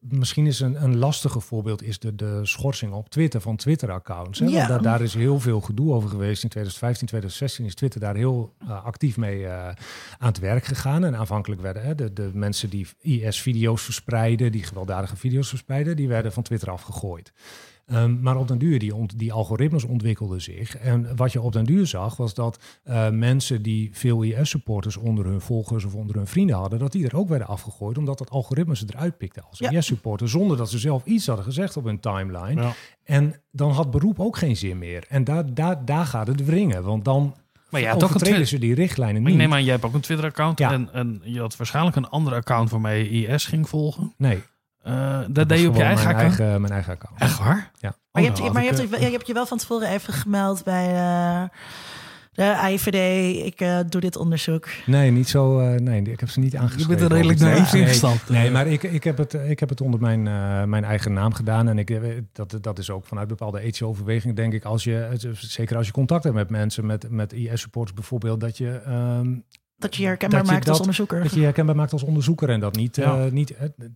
misschien 0.00 0.46
is 0.46 0.60
een, 0.60 0.82
een 0.82 0.96
lastige 0.96 1.40
voorbeeld 1.40 1.82
is 1.82 1.98
de, 1.98 2.14
de 2.14 2.40
schorsing 2.42 2.92
op 2.92 3.08
Twitter 3.08 3.40
van 3.40 3.56
Twitter-accounts. 3.56 4.38
Ja. 4.38 4.66
Daar, 4.66 4.82
daar, 4.82 5.00
is 5.00 5.14
heel 5.14 5.40
veel 5.40 5.60
gedoe 5.60 5.92
over 5.92 6.08
geweest. 6.08 6.42
In 6.42 6.48
2015, 6.48 7.06
2016 7.06 7.64
is 7.64 7.74
Twitter 7.74 8.00
daar 8.00 8.14
heel 8.14 8.54
uh, 8.62 8.84
actief 8.84 9.16
mee 9.16 9.40
uh, 9.40 9.66
aan 10.18 10.28
het 10.28 10.38
werk 10.38 10.64
gegaan. 10.64 11.04
En 11.04 11.16
aanvankelijk 11.16 11.60
werden 11.60 11.82
hè, 11.82 11.94
de, 11.94 12.12
de 12.12 12.30
mensen 12.32 12.70
die 12.70 12.86
IS-video's 13.00 13.82
verspreiden, 13.82 14.52
die 14.52 14.62
gewelddadige 14.62 15.16
video's 15.16 15.48
verspreiden, 15.48 15.96
die 15.96 16.08
werden 16.08 16.32
van 16.32 16.42
Twitter 16.42 16.70
afgegooid. 16.70 17.32
Um, 17.92 18.18
maar 18.20 18.36
op 18.36 18.48
den 18.48 18.58
duur, 18.58 18.78
die, 18.78 18.94
ont, 18.94 19.18
die 19.18 19.32
algoritmes 19.32 19.84
ontwikkelden 19.84 20.42
zich. 20.42 20.76
En 20.76 21.16
wat 21.16 21.32
je 21.32 21.40
op 21.40 21.52
den 21.52 21.64
duur 21.64 21.86
zag, 21.86 22.16
was 22.16 22.34
dat 22.34 22.58
uh, 22.84 23.10
mensen 23.10 23.62
die 23.62 23.90
veel 23.92 24.22
IS-supporters 24.22 24.96
onder 24.96 25.24
hun 25.24 25.40
volgers 25.40 25.84
of 25.84 25.94
onder 25.94 26.16
hun 26.16 26.26
vrienden 26.26 26.56
hadden, 26.56 26.78
dat 26.78 26.92
die 26.92 27.06
er 27.06 27.16
ook 27.16 27.28
werden 27.28 27.48
afgegooid, 27.48 27.98
omdat 27.98 28.18
dat 28.18 28.30
algoritme 28.30 28.76
ze 28.76 28.84
eruit 28.88 29.18
pikte 29.18 29.42
als 29.42 29.58
ja. 29.58 29.70
IS-supporter, 29.70 30.28
zonder 30.28 30.56
dat 30.56 30.70
ze 30.70 30.78
zelf 30.78 31.04
iets 31.04 31.26
hadden 31.26 31.44
gezegd 31.44 31.76
op 31.76 31.84
hun 31.84 32.00
timeline. 32.00 32.62
Ja. 32.62 32.72
En 33.04 33.34
dan 33.50 33.70
had 33.70 33.90
beroep 33.90 34.20
ook 34.20 34.36
geen 34.36 34.56
zin 34.56 34.78
meer. 34.78 35.04
En 35.08 35.24
daar, 35.24 35.54
daar, 35.54 35.84
daar 35.84 36.06
gaat 36.06 36.26
het 36.26 36.44
wringen, 36.44 36.82
want 36.82 37.04
dan 37.04 37.34
maar 37.70 37.80
ja, 37.80 37.96
toch 37.96 38.46
ze 38.46 38.58
die 38.58 38.74
richtlijnen 38.74 39.22
niet. 39.22 39.32
Ik 39.32 39.38
neem 39.38 39.52
aan, 39.52 39.64
jij 39.64 39.72
hebt 39.72 39.84
ook 39.84 39.94
een 39.94 40.00
Twitter-account 40.00 40.58
ja. 40.58 40.72
en, 40.72 40.88
en 40.92 41.20
je 41.24 41.40
had 41.40 41.56
waarschijnlijk 41.56 41.96
een 41.96 42.08
ander 42.08 42.34
account 42.34 42.70
waarmee 42.70 43.20
je 43.20 43.26
IS 43.26 43.46
ging 43.46 43.68
volgen. 43.68 44.14
Nee. 44.16 44.42
Uh, 44.88 45.20
dat 45.30 45.48
deed 45.48 45.60
je 45.60 45.68
op 45.68 45.74
je 45.74 45.82
eigen 45.82 46.04
mijn 46.04 46.16
account? 46.16 46.38
Eigen, 46.40 46.60
mijn 46.60 46.72
eigen 46.72 46.92
account. 46.92 47.20
Echt 47.20 47.38
waar? 47.38 47.70
Ja. 47.78 47.96
Maar, 48.12 48.22
je, 48.22 48.28
hebt, 48.28 48.52
maar 48.52 48.62
je, 48.62 48.68
hebt, 48.68 49.00
je, 49.00 49.10
hebt, 49.10 49.26
je 49.26 49.32
wel 49.32 49.46
van 49.46 49.58
tevoren 49.58 49.88
even 49.88 50.12
gemeld 50.12 50.64
bij 50.64 50.94
uh, 50.94 51.42
De 52.32 52.56
AIVD, 52.56 52.94
ik 53.46 53.60
uh, 53.60 53.78
doe 53.88 54.00
dit 54.00 54.16
onderzoek. 54.16 54.68
Nee, 54.86 55.10
niet 55.10 55.28
zo. 55.28 55.60
Uh, 55.60 55.78
nee, 55.78 56.02
ik 56.02 56.20
heb 56.20 56.28
ze 56.28 56.40
niet 56.40 56.56
aangeschreven. 56.56 56.90
Je 56.90 56.98
bent 56.98 57.10
er 57.10 57.16
redelijk 57.16 57.38
naïef 57.38 57.72
nee, 57.72 57.82
ingestapt. 57.82 58.28
Nee, 58.28 58.50
maar 58.50 58.66
ik, 58.66 58.82
ik, 58.82 59.04
heb 59.04 59.16
het, 59.16 59.34
ik 59.34 59.60
heb 59.60 59.68
het 59.68 59.80
onder 59.80 60.00
mijn, 60.00 60.26
uh, 60.26 60.64
mijn 60.64 60.84
eigen 60.84 61.12
naam 61.12 61.32
gedaan. 61.32 61.68
En 61.68 61.78
ik, 61.78 62.00
dat, 62.32 62.58
dat 62.60 62.78
is 62.78 62.90
ook 62.90 63.06
vanuit 63.06 63.28
bepaalde 63.28 63.60
ethische 63.60 63.86
overwegingen, 63.86 64.34
denk 64.34 64.52
ik. 64.52 64.64
Als 64.64 64.84
je, 64.84 65.08
zeker 65.32 65.76
als 65.76 65.86
je 65.86 65.92
contact 65.92 66.24
hebt 66.24 66.36
met 66.36 66.50
mensen, 66.50 66.86
met, 66.86 67.10
met 67.10 67.32
IS-supporters 67.32 67.94
bijvoorbeeld, 67.94 68.40
dat 68.40 68.58
je 68.58 68.82
um, 68.88 69.44
dat 69.78 69.94
je 69.94 70.02
je 70.02 70.08
herkenbaar 70.08 70.44
maakt 70.44 70.58
dat, 70.58 70.68
als 70.68 70.78
onderzoeker. 70.78 71.22
Dat 71.22 71.32
je 71.32 71.38
je 71.38 71.44
herkenbaar 71.44 71.76
maakt 71.76 71.92
als 71.92 72.02
onderzoeker 72.02 72.50
en 72.50 72.60
dat 72.60 72.76
niet. 72.76 72.96
Ja. 72.96 73.24
Uh, 73.24 73.32
niet 73.32 73.54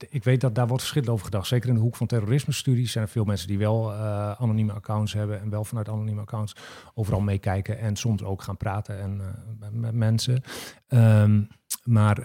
ik 0.09 0.24
weet 0.24 0.40
dat 0.40 0.54
daar 0.54 0.66
wordt 0.66 0.82
verschillend 0.82 1.12
over 1.12 1.24
gedacht. 1.24 1.46
Zeker 1.46 1.68
in 1.68 1.74
de 1.74 1.80
hoek 1.80 1.96
van 1.96 2.06
terrorisme-studies 2.06 2.92
zijn 2.92 3.04
er 3.04 3.10
veel 3.10 3.24
mensen 3.24 3.48
die 3.48 3.59
wel 3.59 3.92
uh, 3.92 4.30
anonieme 4.30 4.72
accounts 4.72 5.12
hebben 5.12 5.40
en 5.40 5.50
wel 5.50 5.64
vanuit 5.64 5.88
anonieme 5.88 6.20
accounts 6.20 6.56
overal 6.94 7.20
meekijken 7.20 7.78
en 7.78 7.96
soms 7.96 8.22
ook 8.22 8.42
gaan 8.42 8.56
praten 8.56 9.00
en, 9.00 9.20
uh, 9.20 9.68
met 9.70 9.94
mensen. 9.94 10.42
Um, 10.88 11.48
maar 11.84 12.18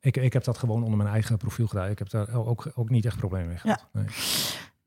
ik, 0.00 0.16
ik 0.16 0.32
heb 0.32 0.44
dat 0.44 0.58
gewoon 0.58 0.82
onder 0.82 0.96
mijn 0.96 1.10
eigen 1.10 1.36
profiel 1.36 1.66
gedaan. 1.66 1.90
Ik 1.90 1.98
heb 1.98 2.10
daar 2.10 2.34
ook, 2.34 2.70
ook 2.74 2.90
niet 2.90 3.04
echt 3.04 3.16
problemen 3.16 3.48
mee 3.48 3.56
gehad. 3.56 3.86
Ja. 3.92 4.00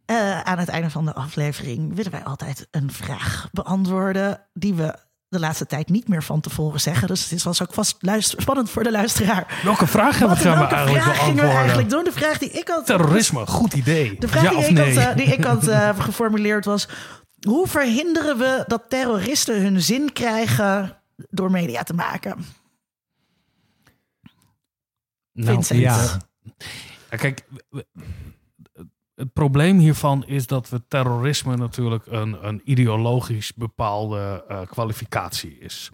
Nee. 0.05 0.43
aan 0.43 0.57
het 0.57 0.69
einde 0.69 0.89
van 0.89 1.05
de 1.05 1.13
aflevering 1.13 1.95
willen 1.95 2.11
wij 2.11 2.23
altijd 2.23 2.67
een 2.71 2.91
vraag 2.91 3.49
beantwoorden 3.51 4.45
die 4.53 4.73
we 4.73 5.07
de 5.29 5.39
laatste 5.39 5.65
tijd 5.65 5.89
niet 5.89 6.07
meer 6.07 6.23
van 6.23 6.41
tevoren 6.41 6.81
zeggen. 6.81 7.07
Dus 7.07 7.29
het 7.29 7.43
was 7.43 7.61
ook 7.61 7.73
vast 7.73 7.95
luister, 7.99 8.41
spannend 8.41 8.69
voor 8.69 8.83
de 8.83 8.91
luisteraar. 8.91 9.59
Welke 9.63 9.87
vraag 9.87 10.17
gaan 10.17 10.29
we, 10.29 10.35
gaan 10.35 10.57
we 10.57 10.65
eigenlijk 10.65 11.03
vraag 11.03 11.23
gingen 11.25 11.47
we 11.47 11.51
eigenlijk 11.51 11.89
doen? 11.89 12.03
De 12.03 12.11
vraag 12.11 12.37
die 12.37 12.49
ik 12.49 12.67
had... 12.67 12.85
Terrorisme, 12.85 13.45
goed 13.45 13.73
idee. 13.73 14.15
De 14.19 14.27
vraag 14.27 14.49
die, 14.49 14.65
ik 14.65 14.77
had, 14.77 14.87
uh, 14.87 15.15
die, 15.15 15.25
ik 15.25 15.43
had, 15.43 15.67
uh, 15.67 15.99
geformuleerd 15.99 16.65
was... 16.65 16.87
Hoe 17.39 17.67
verhinderen 17.67 18.37
we 18.37 18.63
dat 18.67 18.83
terroristen 18.89 19.61
hun 19.61 19.81
zin 19.81 20.13
krijgen 20.13 20.97
door 21.15 21.51
media 21.51 21.83
te 21.83 21.93
maken? 21.93 22.45
Nou, 25.31 25.53
Vincent. 25.53 25.79
ja. 25.79 26.19
ja. 27.09 27.17
Kijk, 27.17 27.45
het 29.19 29.33
probleem 29.33 29.77
hiervan 29.77 30.25
is 30.25 30.47
dat 30.47 30.69
we 30.69 30.81
terrorisme 30.87 31.55
natuurlijk 31.55 32.05
een, 32.05 32.47
een 32.47 32.61
ideologisch 32.63 33.53
bepaalde 33.53 34.45
uh, 34.51 34.61
kwalificatie 34.61 35.57
is. 35.59 35.91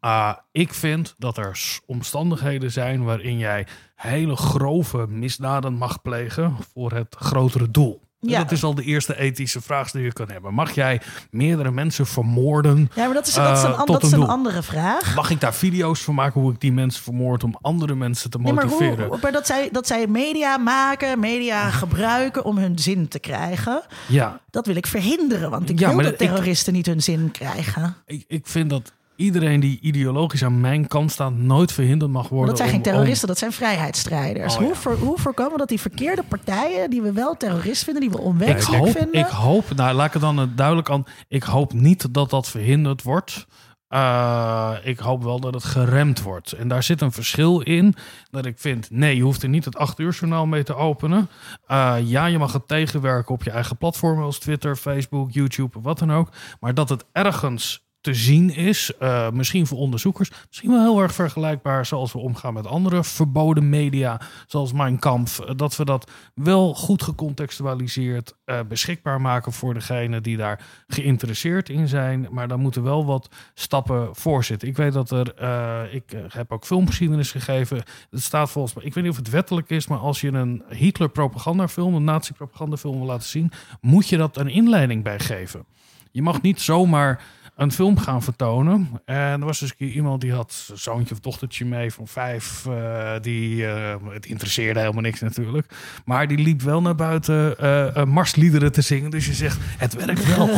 Uh, 0.00 0.32
ik 0.52 0.74
vind 0.74 1.14
dat 1.18 1.36
er 1.36 1.80
omstandigheden 1.86 2.72
zijn 2.72 3.04
waarin 3.04 3.38
jij 3.38 3.66
hele 3.94 4.36
grove 4.36 5.06
misdaden 5.06 5.74
mag 5.74 6.02
plegen 6.02 6.56
voor 6.72 6.92
het 6.92 7.16
grotere 7.18 7.70
doel. 7.70 8.05
Ja. 8.30 8.42
Dat 8.42 8.52
is 8.52 8.62
al 8.62 8.74
de 8.74 8.82
eerste 8.82 9.18
ethische 9.18 9.60
vraag 9.60 9.90
die 9.90 10.02
je 10.02 10.12
kan 10.12 10.30
hebben. 10.30 10.54
Mag 10.54 10.70
jij 10.70 11.00
meerdere 11.30 11.70
mensen 11.70 12.06
vermoorden? 12.06 12.90
Ja, 12.94 13.04
maar 13.04 13.14
dat 13.14 13.26
is, 13.26 13.34
dat 13.34 13.56
is, 13.56 13.62
een, 13.62 13.70
uh, 13.70 13.84
dat 13.84 14.02
is 14.02 14.12
een, 14.12 14.26
andere 14.26 14.62
vraag. 14.62 15.14
Mag 15.14 15.30
ik 15.30 15.40
daar 15.40 15.54
video's 15.54 16.02
van 16.02 16.14
maken 16.14 16.40
hoe 16.40 16.52
ik 16.52 16.60
die 16.60 16.72
mensen 16.72 17.02
vermoord 17.02 17.44
om 17.44 17.58
andere 17.60 17.94
mensen 17.94 18.30
te 18.30 18.38
motiveren? 18.38 18.98
Nee, 18.98 19.08
maar, 19.08 19.18
maar 19.22 19.32
dat, 19.32 19.46
zij, 19.46 19.68
dat 19.72 19.86
zij 19.86 20.06
media 20.06 20.56
maken, 20.56 21.20
media 21.20 21.70
gebruiken 21.82 22.44
om 22.44 22.58
hun 22.58 22.78
zin 22.78 23.08
te 23.08 23.18
krijgen. 23.18 23.82
Ja. 24.08 24.40
Dat 24.50 24.66
wil 24.66 24.76
ik 24.76 24.86
verhinderen, 24.86 25.50
want 25.50 25.70
ik 25.70 25.78
wil 25.78 25.96
dat 25.96 26.18
terroristen 26.18 26.72
niet 26.72 26.86
hun 26.86 27.02
zin 27.02 27.30
krijgen. 27.30 27.96
Ik, 28.06 28.24
ik 28.28 28.46
vind 28.46 28.70
dat 28.70 28.92
iedereen 29.16 29.60
die 29.60 29.78
ideologisch 29.80 30.44
aan 30.44 30.60
mijn 30.60 30.86
kant 30.86 31.12
staat 31.12 31.32
nooit 31.32 31.72
verhinderd 31.72 32.10
mag 32.10 32.28
worden. 32.28 32.48
dat 32.48 32.58
zijn 32.58 32.70
geen 32.70 32.82
terroristen, 32.82 33.28
dat 33.28 33.38
zijn 33.38 33.52
vrijheidsstrijders. 33.52 34.54
Oh, 34.54 34.60
hoe, 34.60 34.74
voor, 34.74 34.94
hoe 34.94 35.18
voorkomen 35.18 35.58
dat 35.58 35.68
die 35.68 35.80
verkeerde 35.80 36.22
partijen, 36.28 36.90
die 36.90 37.02
we 37.02 37.12
wel 37.12 37.36
terrorist 37.36 37.84
vinden, 37.84 38.02
die 38.02 38.10
we 38.10 38.20
onwenselijk 38.20 38.84
hoop, 38.84 38.96
vinden? 38.96 39.20
Ik 39.20 39.26
hoop, 39.26 39.74
nou 39.74 39.94
laat 39.94 40.06
ik 40.06 40.12
het 40.12 40.22
dan 40.22 40.52
duidelijk 40.56 40.90
aan. 40.90 41.04
Ik 41.28 41.42
hoop 41.42 41.72
niet 41.72 42.14
dat 42.14 42.30
dat 42.30 42.48
verhinderd 42.48 43.02
wordt. 43.02 43.46
Uh, 43.88 44.72
ik 44.82 44.98
hoop 44.98 45.22
wel 45.22 45.40
dat 45.40 45.54
het 45.54 45.64
geremd 45.64 46.22
wordt. 46.22 46.52
En 46.52 46.68
daar 46.68 46.82
zit 46.82 47.00
een 47.00 47.12
verschil 47.12 47.60
in. 47.60 47.94
Dat 48.30 48.46
ik 48.46 48.58
vind, 48.58 48.90
nee, 48.90 49.16
je 49.16 49.22
hoeft 49.22 49.42
er 49.42 49.48
niet 49.48 49.64
het 49.64 49.76
8 49.76 49.98
uur 49.98 50.12
journaal 50.12 50.46
mee 50.46 50.62
te 50.62 50.74
openen. 50.74 51.28
Uh, 51.68 51.96
ja, 52.02 52.26
je 52.26 52.38
mag 52.38 52.52
het 52.52 52.68
tegenwerken 52.68 53.34
op 53.34 53.42
je 53.42 53.50
eigen 53.50 53.76
platformen 53.76 54.24
als 54.24 54.38
Twitter, 54.38 54.76
Facebook, 54.76 55.30
YouTube, 55.30 55.80
wat 55.80 55.98
dan 55.98 56.12
ook. 56.12 56.28
Maar 56.60 56.74
dat 56.74 56.88
het 56.88 57.04
ergens 57.12 57.85
te 58.06 58.14
zien 58.14 58.54
is. 58.54 58.92
Uh, 59.00 59.30
misschien 59.30 59.66
voor 59.66 59.78
onderzoekers. 59.78 60.30
Misschien 60.46 60.70
wel 60.70 60.80
heel 60.80 61.02
erg 61.02 61.14
vergelijkbaar 61.14 61.86
zoals 61.86 62.12
we 62.12 62.18
omgaan 62.18 62.54
met 62.54 62.66
andere 62.66 63.04
verboden 63.04 63.68
media. 63.68 64.20
Zoals 64.46 64.72
Mijn 64.72 64.98
Kamp. 64.98 65.28
Dat 65.56 65.76
we 65.76 65.84
dat 65.84 66.10
wel 66.34 66.74
goed 66.74 67.02
gecontextualiseerd 67.02 68.34
uh, 68.46 68.60
beschikbaar 68.68 69.20
maken 69.20 69.52
voor 69.52 69.74
degene 69.74 70.20
die 70.20 70.36
daar 70.36 70.66
geïnteresseerd 70.86 71.68
in 71.68 71.88
zijn. 71.88 72.28
Maar 72.30 72.48
daar 72.48 72.58
moeten 72.58 72.82
wel 72.82 73.06
wat 73.06 73.28
stappen 73.54 74.08
voor 74.12 74.44
zitten. 74.44 74.68
Ik 74.68 74.76
weet 74.76 74.92
dat 74.92 75.10
er. 75.10 75.94
Ik 75.94 76.16
heb 76.28 76.52
ook 76.52 76.64
filmgeschiedenis 76.64 77.30
gegeven. 77.30 77.82
Het 78.10 78.22
staat 78.22 78.50
volgens 78.50 78.74
mij. 78.74 78.84
Ik 78.84 78.94
weet 78.94 79.04
niet 79.04 79.12
of 79.12 79.18
het 79.18 79.30
wettelijk 79.30 79.70
is. 79.70 79.86
Maar 79.86 79.98
als 79.98 80.20
je 80.20 80.32
een 80.32 80.62
Hitler 80.68 81.08
propagandafilm, 81.08 81.94
een 81.94 82.04
nazi 82.04 82.32
propagandafilm 82.32 82.96
wil 82.96 83.06
laten 83.06 83.28
zien. 83.28 83.52
Moet 83.80 84.08
je 84.08 84.16
dat 84.16 84.36
een 84.36 84.48
inleiding 84.48 85.02
bij 85.02 85.18
geven. 85.18 85.64
Je 86.10 86.22
mag 86.22 86.42
niet 86.42 86.60
zomaar 86.60 87.22
een 87.56 87.72
film 87.72 87.98
gaan 87.98 88.22
vertonen. 88.22 88.88
En 89.04 89.40
er 89.40 89.44
was 89.44 89.58
dus 89.58 89.74
iemand 89.76 90.20
die 90.20 90.32
had 90.32 90.66
een 90.70 90.78
zoontje 90.78 91.14
of 91.14 91.20
dochtertje 91.20 91.64
mee 91.64 91.92
van 91.92 92.06
vijf. 92.08 92.66
Uh, 92.68 93.12
die, 93.20 93.56
uh, 93.56 93.94
het 94.08 94.26
interesseerde 94.26 94.80
helemaal 94.80 95.02
niks 95.02 95.20
natuurlijk. 95.20 95.72
Maar 96.04 96.28
die 96.28 96.38
liep 96.38 96.62
wel 96.62 96.82
naar 96.82 96.94
buiten 96.94 97.56
uh, 97.62 98.04
marsliederen 98.04 98.72
te 98.72 98.80
zingen. 98.80 99.10
Dus 99.10 99.26
je 99.26 99.32
zegt, 99.32 99.58
het 99.78 99.94
werkt 99.94 100.36
wel. 100.36 100.48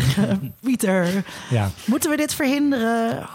Pieter, 0.64 1.24
ja. 1.50 1.70
moeten 1.86 2.10
we 2.10 2.16
dit 2.16 2.34
verhinderen? 2.34 3.26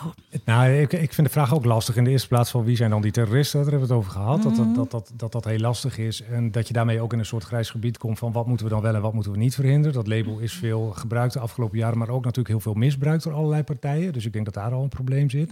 Nou, 0.46 0.72
ik, 0.72 0.94
ik 0.94 1.14
vind 1.14 1.28
de 1.28 1.34
vraag 1.34 1.54
ook 1.54 1.66
lastig. 1.66 1.96
In 1.96 2.04
de 2.04 2.10
eerste 2.10 2.28
plaats 2.28 2.52
van 2.52 2.64
wie 2.64 2.76
zijn 2.76 2.90
dan 2.90 3.02
die 3.02 3.12
terroristen? 3.12 3.62
Daar 3.62 3.70
hebben 3.72 3.88
we 3.88 3.94
het 3.94 4.04
over 4.04 4.20
gehad. 4.20 4.44
dat, 4.44 4.56
dat, 4.56 4.76
dat, 4.76 4.92
dat, 4.92 5.12
dat 5.16 5.32
dat 5.32 5.46
heel 5.46 5.60
lastig 5.60 5.98
is. 5.98 6.24
En 6.24 6.52
dat 6.52 6.68
je 6.68 6.74
daarmee 6.74 7.02
ook 7.02 7.14
in 7.14 7.20
een 7.20 7.26
soort 7.26 7.44
grijs 7.44 7.70
gebied 7.70 7.98
komt 7.98 8.20
van 8.20 8.32
wat 8.32 8.48
moeten 8.48 8.66
we 8.66 8.72
dan 8.72 8.82
wel 8.82 8.96
en 8.96 9.02
wat 9.02 9.14
moeten 9.14 9.32
we 9.32 9.38
niet 9.38 9.56
verhinderen. 9.56 9.94
Dat 9.94 10.08
label 10.08 10.40
is 10.40 10.54
veel 10.54 10.94
gebruikt 10.96 11.34
de 11.34 11.40
afgelopen 11.40 11.78
jaren, 11.78 11.98
maar 11.98 12.10
ook 12.10 12.24
natuurlijk 12.24 12.48
heel 12.48 12.60
veel 12.60 12.74
mis 12.74 12.97
misbruikt 12.98 13.24
door 13.24 13.34
allerlei 13.34 13.64
partijen. 13.64 14.14
Dus 14.14 14.26
ik 14.26 14.34
denk 14.34 14.46
dat 14.46 14.54
daar 14.54 14.72
al 14.72 14.84
een 14.84 14.90
probleem 14.90 15.30
zit. 15.30 15.52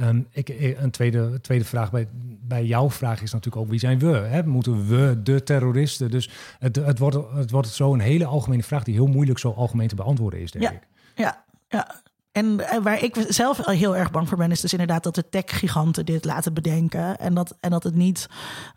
Um, 0.00 0.26
ik, 0.30 0.48
een 0.78 0.90
tweede, 0.90 1.40
tweede 1.40 1.64
vraag 1.64 1.90
bij, 1.90 2.08
bij 2.42 2.64
jouw 2.64 2.90
vraag 2.90 3.22
is 3.22 3.32
natuurlijk 3.32 3.64
ook 3.64 3.70
wie 3.70 3.78
zijn 3.78 3.98
we? 3.98 4.06
Hè? 4.06 4.46
Moeten 4.46 4.86
we 4.86 5.20
de 5.22 5.42
terroristen? 5.42 6.10
Dus 6.10 6.30
het, 6.58 6.76
het, 6.76 6.98
wordt, 6.98 7.16
het 7.34 7.50
wordt 7.50 7.68
zo 7.68 7.92
een 7.92 8.00
hele 8.00 8.24
algemene 8.24 8.62
vraag 8.62 8.84
die 8.84 8.94
heel 8.94 9.06
moeilijk 9.06 9.38
zo 9.38 9.50
algemeen 9.50 9.88
te 9.88 9.94
beantwoorden 9.94 10.40
is, 10.40 10.50
denk 10.50 10.64
ja, 10.64 10.70
ik. 10.70 10.86
Ja, 11.14 11.44
ja. 11.68 12.00
En 12.36 12.60
waar 12.82 13.02
ik 13.02 13.24
zelf 13.28 13.66
heel 13.66 13.96
erg 13.96 14.10
bang 14.10 14.28
voor 14.28 14.38
ben, 14.38 14.50
is 14.50 14.60
dus 14.60 14.72
inderdaad 14.72 15.02
dat 15.02 15.14
de 15.14 15.28
tech-giganten 15.28 16.06
dit 16.06 16.24
laten 16.24 16.54
bedenken. 16.54 17.18
En 17.18 17.34
dat, 17.34 17.56
en 17.60 17.70
dat, 17.70 17.82
het, 17.82 17.94
niet, 17.94 18.28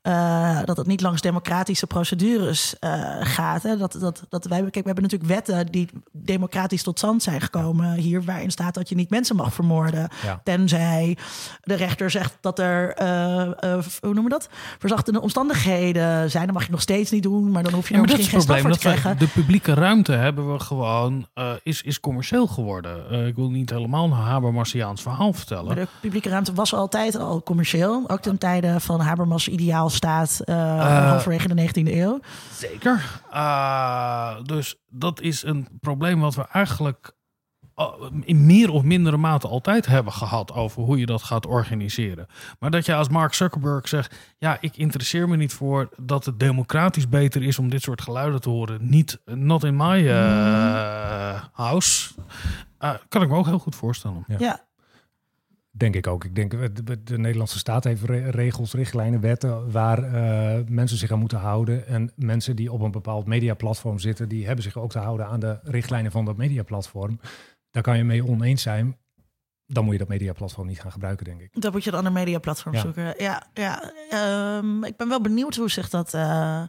uh, 0.03 0.59
dat 0.65 0.77
het 0.77 0.87
niet 0.87 1.01
langs 1.01 1.21
democratische 1.21 1.87
procedures 1.87 2.75
uh, 2.79 3.17
gaat. 3.21 3.63
Hè. 3.63 3.77
Dat, 3.77 3.97
dat, 3.99 4.23
dat 4.29 4.45
wij, 4.45 4.59
kijk, 4.59 4.73
we 4.73 4.81
hebben 4.83 5.03
natuurlijk 5.03 5.31
wetten 5.31 5.71
die 5.71 5.89
democratisch 6.11 6.83
tot 6.83 6.97
stand 6.97 7.23
zijn 7.23 7.41
gekomen 7.41 7.93
hier, 7.93 8.23
waarin 8.23 8.51
staat 8.51 8.73
dat 8.73 8.89
je 8.89 8.95
niet 8.95 9.09
mensen 9.09 9.35
mag 9.35 9.53
vermoorden. 9.53 10.09
Ja. 10.23 10.41
Tenzij 10.43 11.17
de 11.61 11.73
rechter 11.73 12.09
zegt 12.09 12.37
dat 12.41 12.59
er, 12.59 13.01
uh, 13.01 13.83
hoe 13.99 14.13
noemen 14.13 14.23
we 14.23 14.29
dat? 14.29 14.49
Verzachtende 14.77 15.21
omstandigheden 15.21 16.31
zijn. 16.31 16.45
Dan 16.45 16.53
mag 16.53 16.65
je 16.65 16.71
nog 16.71 16.81
steeds 16.81 17.11
niet 17.11 17.23
doen, 17.23 17.51
maar 17.51 17.63
dan 17.63 17.73
hoef 17.73 17.89
je 17.89 17.95
ja, 17.95 18.01
misschien 18.01 18.25
geen 18.25 18.41
straf 18.41 18.61
voor 18.61 18.71
te 18.71 18.79
krijgen. 18.79 19.17
De 19.17 19.27
publieke 19.27 19.73
ruimte 19.73 20.11
hebben 20.11 20.53
we 20.53 20.59
gewoon, 20.59 21.27
is, 21.63 21.81
is 21.81 21.99
commercieel 21.99 22.47
geworden. 22.47 23.27
ik 23.27 23.35
wil 23.35 23.48
niet 23.51 23.69
helemaal 23.69 24.05
een 24.05 24.11
Habermasiaans 24.11 25.01
verhaal 25.01 25.33
vertellen. 25.33 25.65
Maar 25.65 25.75
de 25.75 25.87
publieke 26.01 26.29
ruimte 26.29 26.53
was 26.53 26.73
altijd 26.73 27.15
al 27.15 27.43
commercieel. 27.43 28.03
Ook 28.07 28.21
ten 28.21 28.37
tijde 28.37 28.79
van 28.79 28.99
Habermas 28.99 29.47
ideaal 29.47 29.89
staat 29.89 30.41
uh, 30.45 30.55
uh, 30.55 31.09
halverwege 31.09 31.55
de 31.55 31.67
19e 31.67 31.93
eeuw. 31.93 32.19
Zeker. 32.53 33.21
Uh, 33.33 34.35
dus 34.43 34.75
dat 34.89 35.21
is 35.21 35.43
een 35.43 35.67
probleem 35.79 36.19
wat 36.19 36.35
we 36.35 36.45
eigenlijk 36.51 37.17
in 38.23 38.45
meer 38.45 38.71
of 38.71 38.83
mindere 38.83 39.17
mate 39.17 39.47
altijd 39.47 39.85
hebben 39.85 40.13
gehad 40.13 40.53
over 40.53 40.83
hoe 40.83 40.99
je 40.99 41.05
dat 41.05 41.23
gaat 41.23 41.45
organiseren. 41.45 42.27
Maar 42.59 42.71
dat 42.71 42.85
je 42.85 42.95
als 42.95 43.09
Mark 43.09 43.33
Zuckerberg 43.33 43.87
zegt: 43.87 44.15
Ja, 44.37 44.57
ik 44.61 44.77
interesseer 44.77 45.29
me 45.29 45.35
niet 45.35 45.53
voor 45.53 45.89
dat 45.97 46.25
het 46.25 46.39
democratisch 46.39 47.09
beter 47.09 47.43
is 47.43 47.59
om 47.59 47.69
dit 47.69 47.81
soort 47.81 48.01
geluiden 48.01 48.41
te 48.41 48.49
horen. 48.49 48.89
Niet, 48.89 49.19
not 49.25 49.63
in 49.63 49.75
my 49.75 49.99
uh, 49.99 51.43
house. 51.51 52.11
Uh, 52.79 52.93
kan 53.09 53.21
ik 53.21 53.29
me 53.29 53.35
ook 53.35 53.45
heel 53.45 53.59
goed 53.59 53.75
voorstellen. 53.75 54.23
Ja. 54.27 54.35
ja. 54.39 54.67
Denk 55.71 55.95
ik 55.95 56.07
ook. 56.07 56.23
Ik 56.23 56.35
denk 56.35 56.51
de, 56.85 57.03
de 57.03 57.17
Nederlandse 57.17 57.57
staat 57.57 57.83
heeft 57.83 58.03
regels, 58.29 58.73
richtlijnen, 58.73 59.21
wetten 59.21 59.71
waar 59.71 60.03
uh, 60.03 60.65
mensen 60.67 60.97
zich 60.97 61.11
aan 61.11 61.19
moeten 61.19 61.39
houden. 61.39 61.87
En 61.87 62.11
mensen 62.15 62.55
die 62.55 62.71
op 62.71 62.81
een 62.81 62.91
bepaald 62.91 63.25
mediaplatform 63.25 63.99
zitten, 63.99 64.29
die 64.29 64.45
hebben 64.45 64.63
zich 64.63 64.77
ook 64.77 64.91
te 64.91 64.99
houden 64.99 65.27
aan 65.27 65.39
de 65.39 65.59
richtlijnen 65.63 66.11
van 66.11 66.25
dat 66.25 66.37
mediaplatform. 66.37 67.19
Daar 67.71 67.83
kan 67.83 67.97
je 67.97 68.03
mee 68.03 68.27
oneens 68.27 68.61
zijn. 68.61 68.97
Dan 69.65 69.83
moet 69.83 69.93
je 69.93 69.99
dat 69.99 70.07
mediaplatform 70.07 70.67
niet 70.67 70.81
gaan 70.81 70.91
gebruiken, 70.91 71.25
denk 71.25 71.41
ik. 71.41 71.61
Dan 71.61 71.71
moet 71.71 71.83
je 71.83 71.89
een 71.89 71.97
ander 71.97 72.11
mediaplatform 72.11 72.75
zoeken. 72.75 73.13
Ja, 73.17 73.47
ja. 73.53 73.93
Um, 74.57 74.83
ik 74.83 74.97
ben 74.97 75.09
wel 75.09 75.21
benieuwd 75.21 75.55
hoe 75.55 75.69
zich 75.69 75.89
dat. 75.89 76.13
Uh 76.13 76.63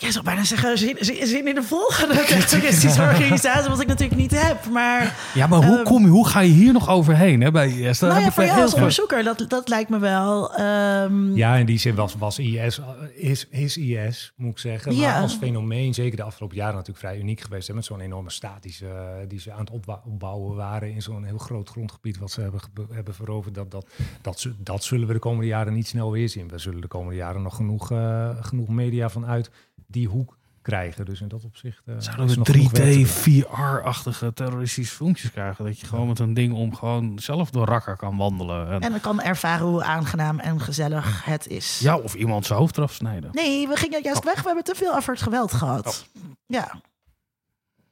Jij 0.00 0.12
zou 0.12 0.24
bijna 0.24 0.44
zeggen, 0.44 0.78
zin, 0.78 0.96
zin, 1.00 1.46
in 1.48 1.54
de 1.54 1.62
volgende 1.62 2.14
terroristische 2.48 3.02
organisatie, 3.02 3.70
wat 3.70 3.80
ik 3.80 3.86
natuurlijk 3.86 4.20
niet 4.20 4.42
heb. 4.42 4.66
Maar, 4.72 5.16
ja, 5.34 5.46
maar 5.46 5.64
hoe, 5.64 5.76
ehm, 5.76 5.84
kom 5.84 6.02
je, 6.04 6.08
hoe 6.08 6.28
ga 6.28 6.40
je 6.40 6.52
hier 6.52 6.72
nog 6.72 6.88
overheen 6.88 7.40
hè, 7.40 7.50
bij 7.50 7.68
IS? 7.70 7.98
Daar 7.98 8.10
nou 8.10 8.22
ja, 8.22 8.30
voor 8.32 8.44
jou 8.44 8.60
als 8.60 8.74
onderzoeker, 8.74 9.24
dat, 9.24 9.44
dat 9.48 9.68
lijkt 9.68 9.90
me 9.90 9.98
wel... 9.98 10.54
ehm, 10.54 11.34
Ja, 11.36 11.56
in 11.56 11.66
die 11.66 11.78
zin 11.78 11.94
was, 11.94 12.14
was 12.14 12.38
IS, 12.38 12.80
is, 13.14 13.46
is 13.50 13.76
IS, 13.76 14.32
moet 14.36 14.50
ik 14.50 14.58
zeggen. 14.58 14.96
Ja. 14.96 15.12
Maar 15.12 15.22
als 15.22 15.34
fenomeen, 15.36 15.94
zeker 15.94 16.16
de 16.16 16.22
afgelopen 16.22 16.56
jaren 16.56 16.74
natuurlijk 16.74 17.06
vrij 17.06 17.18
uniek 17.18 17.40
geweest. 17.40 17.68
Hè, 17.68 17.74
met 17.74 17.84
zo'n 17.84 18.00
enorme 18.00 18.30
statische, 18.30 18.86
eh, 18.86 19.28
die 19.28 19.40
ze 19.40 19.52
aan 19.52 19.60
het 19.60 19.70
opbou- 19.70 20.00
opbouwen 20.06 20.56
waren 20.56 20.92
in 20.94 21.02
zo'n 21.02 21.24
heel 21.24 21.38
groot 21.38 21.68
grondgebied 21.68 22.18
wat 22.18 22.30
ze 22.30 22.40
hebben, 22.40 22.60
hebben 22.92 23.14
veroverd. 23.14 23.54
Dat, 23.54 23.70
dat, 23.70 23.86
dat, 24.22 24.46
dat 24.58 24.84
zullen 24.84 25.06
we 25.06 25.12
de 25.12 25.18
komende 25.18 25.46
jaren 25.46 25.72
niet 25.74 25.86
snel 25.88 26.10
weer 26.10 26.28
zien. 26.28 26.48
We 26.48 26.58
zullen 26.58 26.80
de 26.80 26.86
komende 26.88 27.16
jaren 27.16 27.42
nog 27.42 27.56
genoeg, 27.56 27.90
eh, 27.90 28.28
genoeg 28.40 28.68
media 28.68 29.08
vanuit 29.08 29.50
die 29.88 30.08
hoek 30.08 30.36
krijgen. 30.62 31.04
Dus 31.04 31.20
in 31.20 31.28
dat 31.28 31.44
opzicht 31.44 31.82
eh, 31.86 31.96
is 31.96 32.04
Zouden 32.04 32.26
we 32.26 32.32
genoeg 32.32 32.48
werk 32.48 32.68
te 32.74 32.82
3D, 32.82 32.94
doen. 32.94 33.06
VR-achtige 33.06 34.32
terroristische 34.32 34.94
filmpjes 34.94 35.30
krijgen? 35.30 35.64
Dat 35.64 35.80
je 35.80 35.86
gewoon 35.86 36.06
met 36.08 36.18
een 36.18 36.34
ding 36.34 36.52
om 36.54 36.74
gewoon 36.74 37.18
zelf 37.18 37.50
door 37.50 37.66
rakker 37.66 37.96
kan 37.96 38.16
wandelen. 38.16 38.68
En, 38.68 38.80
En 38.80 38.90
dan 38.90 39.00
kan 39.00 39.20
ervaren 39.22 39.66
hoe 39.66 39.82
aangenaam 39.84 40.38
en 40.38 40.60
gezellig 40.60 41.24
het 41.24 41.46
is. 41.46 41.78
ja, 41.82 41.96
of 41.96 42.14
iemand 42.14 42.46
zijn 42.46 42.58
hoofd 42.58 42.76
eraf 42.76 42.92
snijden. 42.92 43.30
Nee, 43.32 43.68
we 43.68 43.76
gingen 43.76 44.02
juist 44.02 44.24
weg. 44.24 44.34
We 44.40 44.46
hebben 44.46 44.64
te 44.64 44.74
veel 44.74 44.94
over 44.96 45.12
het 45.12 45.22
geweld 45.22 45.52
gehad. 45.52 46.06
Ja. 46.46 46.80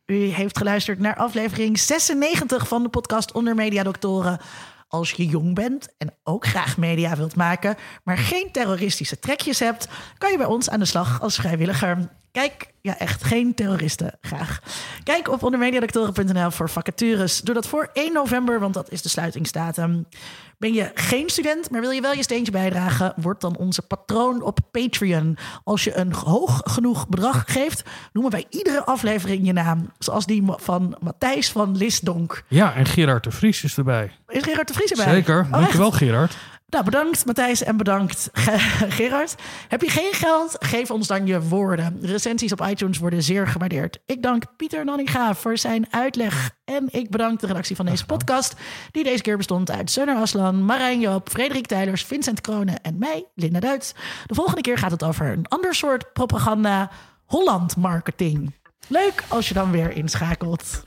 U 0.06 0.14
heeft 0.14 0.58
geluisterd 0.58 0.98
naar 0.98 1.16
aflevering 1.16 1.78
96 1.78 2.68
van 2.68 2.82
de 2.82 2.88
podcast 2.88 3.32
Onder 3.32 3.54
Media 3.54 3.82
Doctoren. 3.82 4.40
Als 4.88 5.12
je 5.12 5.26
jong 5.26 5.54
bent 5.54 5.96
en 5.98 6.18
ook 6.22 6.46
graag 6.46 6.76
media 6.76 7.16
wilt 7.16 7.36
maken, 7.36 7.76
maar 8.04 8.18
geen 8.18 8.52
terroristische 8.52 9.18
trekjes 9.18 9.58
hebt, 9.58 9.88
kan 10.18 10.30
je 10.30 10.36
bij 10.36 10.46
ons 10.46 10.70
aan 10.70 10.78
de 10.78 10.84
slag 10.84 11.20
als 11.20 11.36
vrijwilliger. 11.36 12.08
Kijk, 12.36 12.66
ja 12.80 12.98
echt, 12.98 13.24
geen 13.24 13.54
terroristen, 13.54 14.18
graag. 14.20 14.60
Kijk 15.02 15.28
op 15.28 15.42
ondermediadoctoren.nl 15.42 16.50
voor 16.50 16.70
vacatures. 16.70 17.40
Doe 17.40 17.54
dat 17.54 17.66
voor 17.66 17.90
1 17.92 18.12
november, 18.12 18.60
want 18.60 18.74
dat 18.74 18.90
is 18.90 19.02
de 19.02 19.08
sluitingsdatum. 19.08 20.06
Ben 20.58 20.72
je 20.72 20.90
geen 20.94 21.28
student, 21.28 21.70
maar 21.70 21.80
wil 21.80 21.90
je 21.90 22.00
wel 22.00 22.12
je 22.12 22.22
steentje 22.22 22.52
bijdragen? 22.52 23.12
Word 23.16 23.40
dan 23.40 23.56
onze 23.56 23.82
patroon 23.82 24.42
op 24.42 24.58
Patreon. 24.70 25.36
Als 25.64 25.84
je 25.84 25.96
een 25.96 26.12
hoog 26.12 26.60
genoeg 26.64 27.08
bedrag 27.08 27.44
geeft, 27.46 27.82
noemen 28.12 28.32
wij 28.32 28.44
iedere 28.50 28.84
aflevering 28.84 29.46
je 29.46 29.52
naam. 29.52 29.92
Zoals 29.98 30.26
die 30.26 30.44
van 30.46 30.96
Matthijs 31.00 31.50
van 31.50 31.76
Lisdonk. 31.76 32.42
Ja, 32.48 32.74
en 32.74 32.86
Gerard 32.86 33.24
de 33.24 33.30
Vries 33.30 33.64
is 33.64 33.76
erbij. 33.76 34.10
Is 34.28 34.42
Gerard 34.42 34.68
de 34.68 34.74
Vries 34.74 34.90
erbij? 34.90 35.14
Zeker. 35.14 35.40
Oh, 35.40 35.52
Dankjewel? 35.52 35.90
Gerard. 35.90 36.36
Nou, 36.68 36.84
bedankt 36.84 37.26
Matthijs 37.26 37.62
en 37.62 37.76
bedankt 37.76 38.28
Ge- 38.32 38.86
Gerard. 38.90 39.34
Heb 39.68 39.82
je 39.82 39.90
geen 39.90 40.12
geld? 40.12 40.56
Geef 40.58 40.90
ons 40.90 41.06
dan 41.06 41.26
je 41.26 41.40
woorden. 41.42 41.98
Recensies 42.00 42.52
op 42.52 42.66
iTunes 42.66 42.98
worden 42.98 43.22
zeer 43.22 43.46
gewaardeerd. 43.48 43.98
Ik 44.06 44.22
dank 44.22 44.56
Pieter 44.56 44.84
Nanninga 44.84 45.34
voor 45.34 45.58
zijn 45.58 45.86
uitleg. 45.90 46.50
En 46.64 46.88
ik 46.90 47.10
bedank 47.10 47.40
de 47.40 47.46
redactie 47.46 47.76
van 47.76 47.86
deze 47.86 48.06
podcast, 48.06 48.54
die 48.90 49.04
deze 49.04 49.22
keer 49.22 49.36
bestond 49.36 49.70
uit 49.70 49.90
Sunner 49.90 50.16
Aslan, 50.16 50.64
Marijn 50.64 51.00
Joop, 51.00 51.28
Frederik 51.28 51.66
Tijlers, 51.66 52.04
Vincent 52.04 52.40
Kronen 52.40 52.82
en 52.82 52.98
mij, 52.98 53.24
Linda 53.34 53.60
Duits. 53.60 53.92
De 54.26 54.34
volgende 54.34 54.60
keer 54.60 54.78
gaat 54.78 54.90
het 54.90 55.04
over 55.04 55.26
een 55.32 55.48
ander 55.48 55.74
soort 55.74 56.12
propaganda, 56.12 56.90
Holland 57.24 57.76
marketing. 57.76 58.54
Leuk 58.88 59.22
als 59.28 59.48
je 59.48 59.54
dan 59.54 59.70
weer 59.70 59.90
inschakelt. 59.96 60.84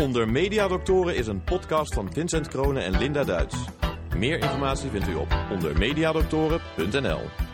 Onder 0.00 0.28
Mediadoktoren 0.28 1.16
is 1.16 1.26
een 1.26 1.44
podcast 1.44 1.94
van 1.94 2.12
Vincent 2.12 2.48
Kronen 2.48 2.84
en 2.84 2.98
Linda 2.98 3.24
Duits. 3.24 3.56
Meer 4.16 4.38
informatie 4.38 4.90
vindt 4.90 5.08
u 5.08 5.14
op 5.14 5.28
ondermediadoktoren.nl. 5.50 7.49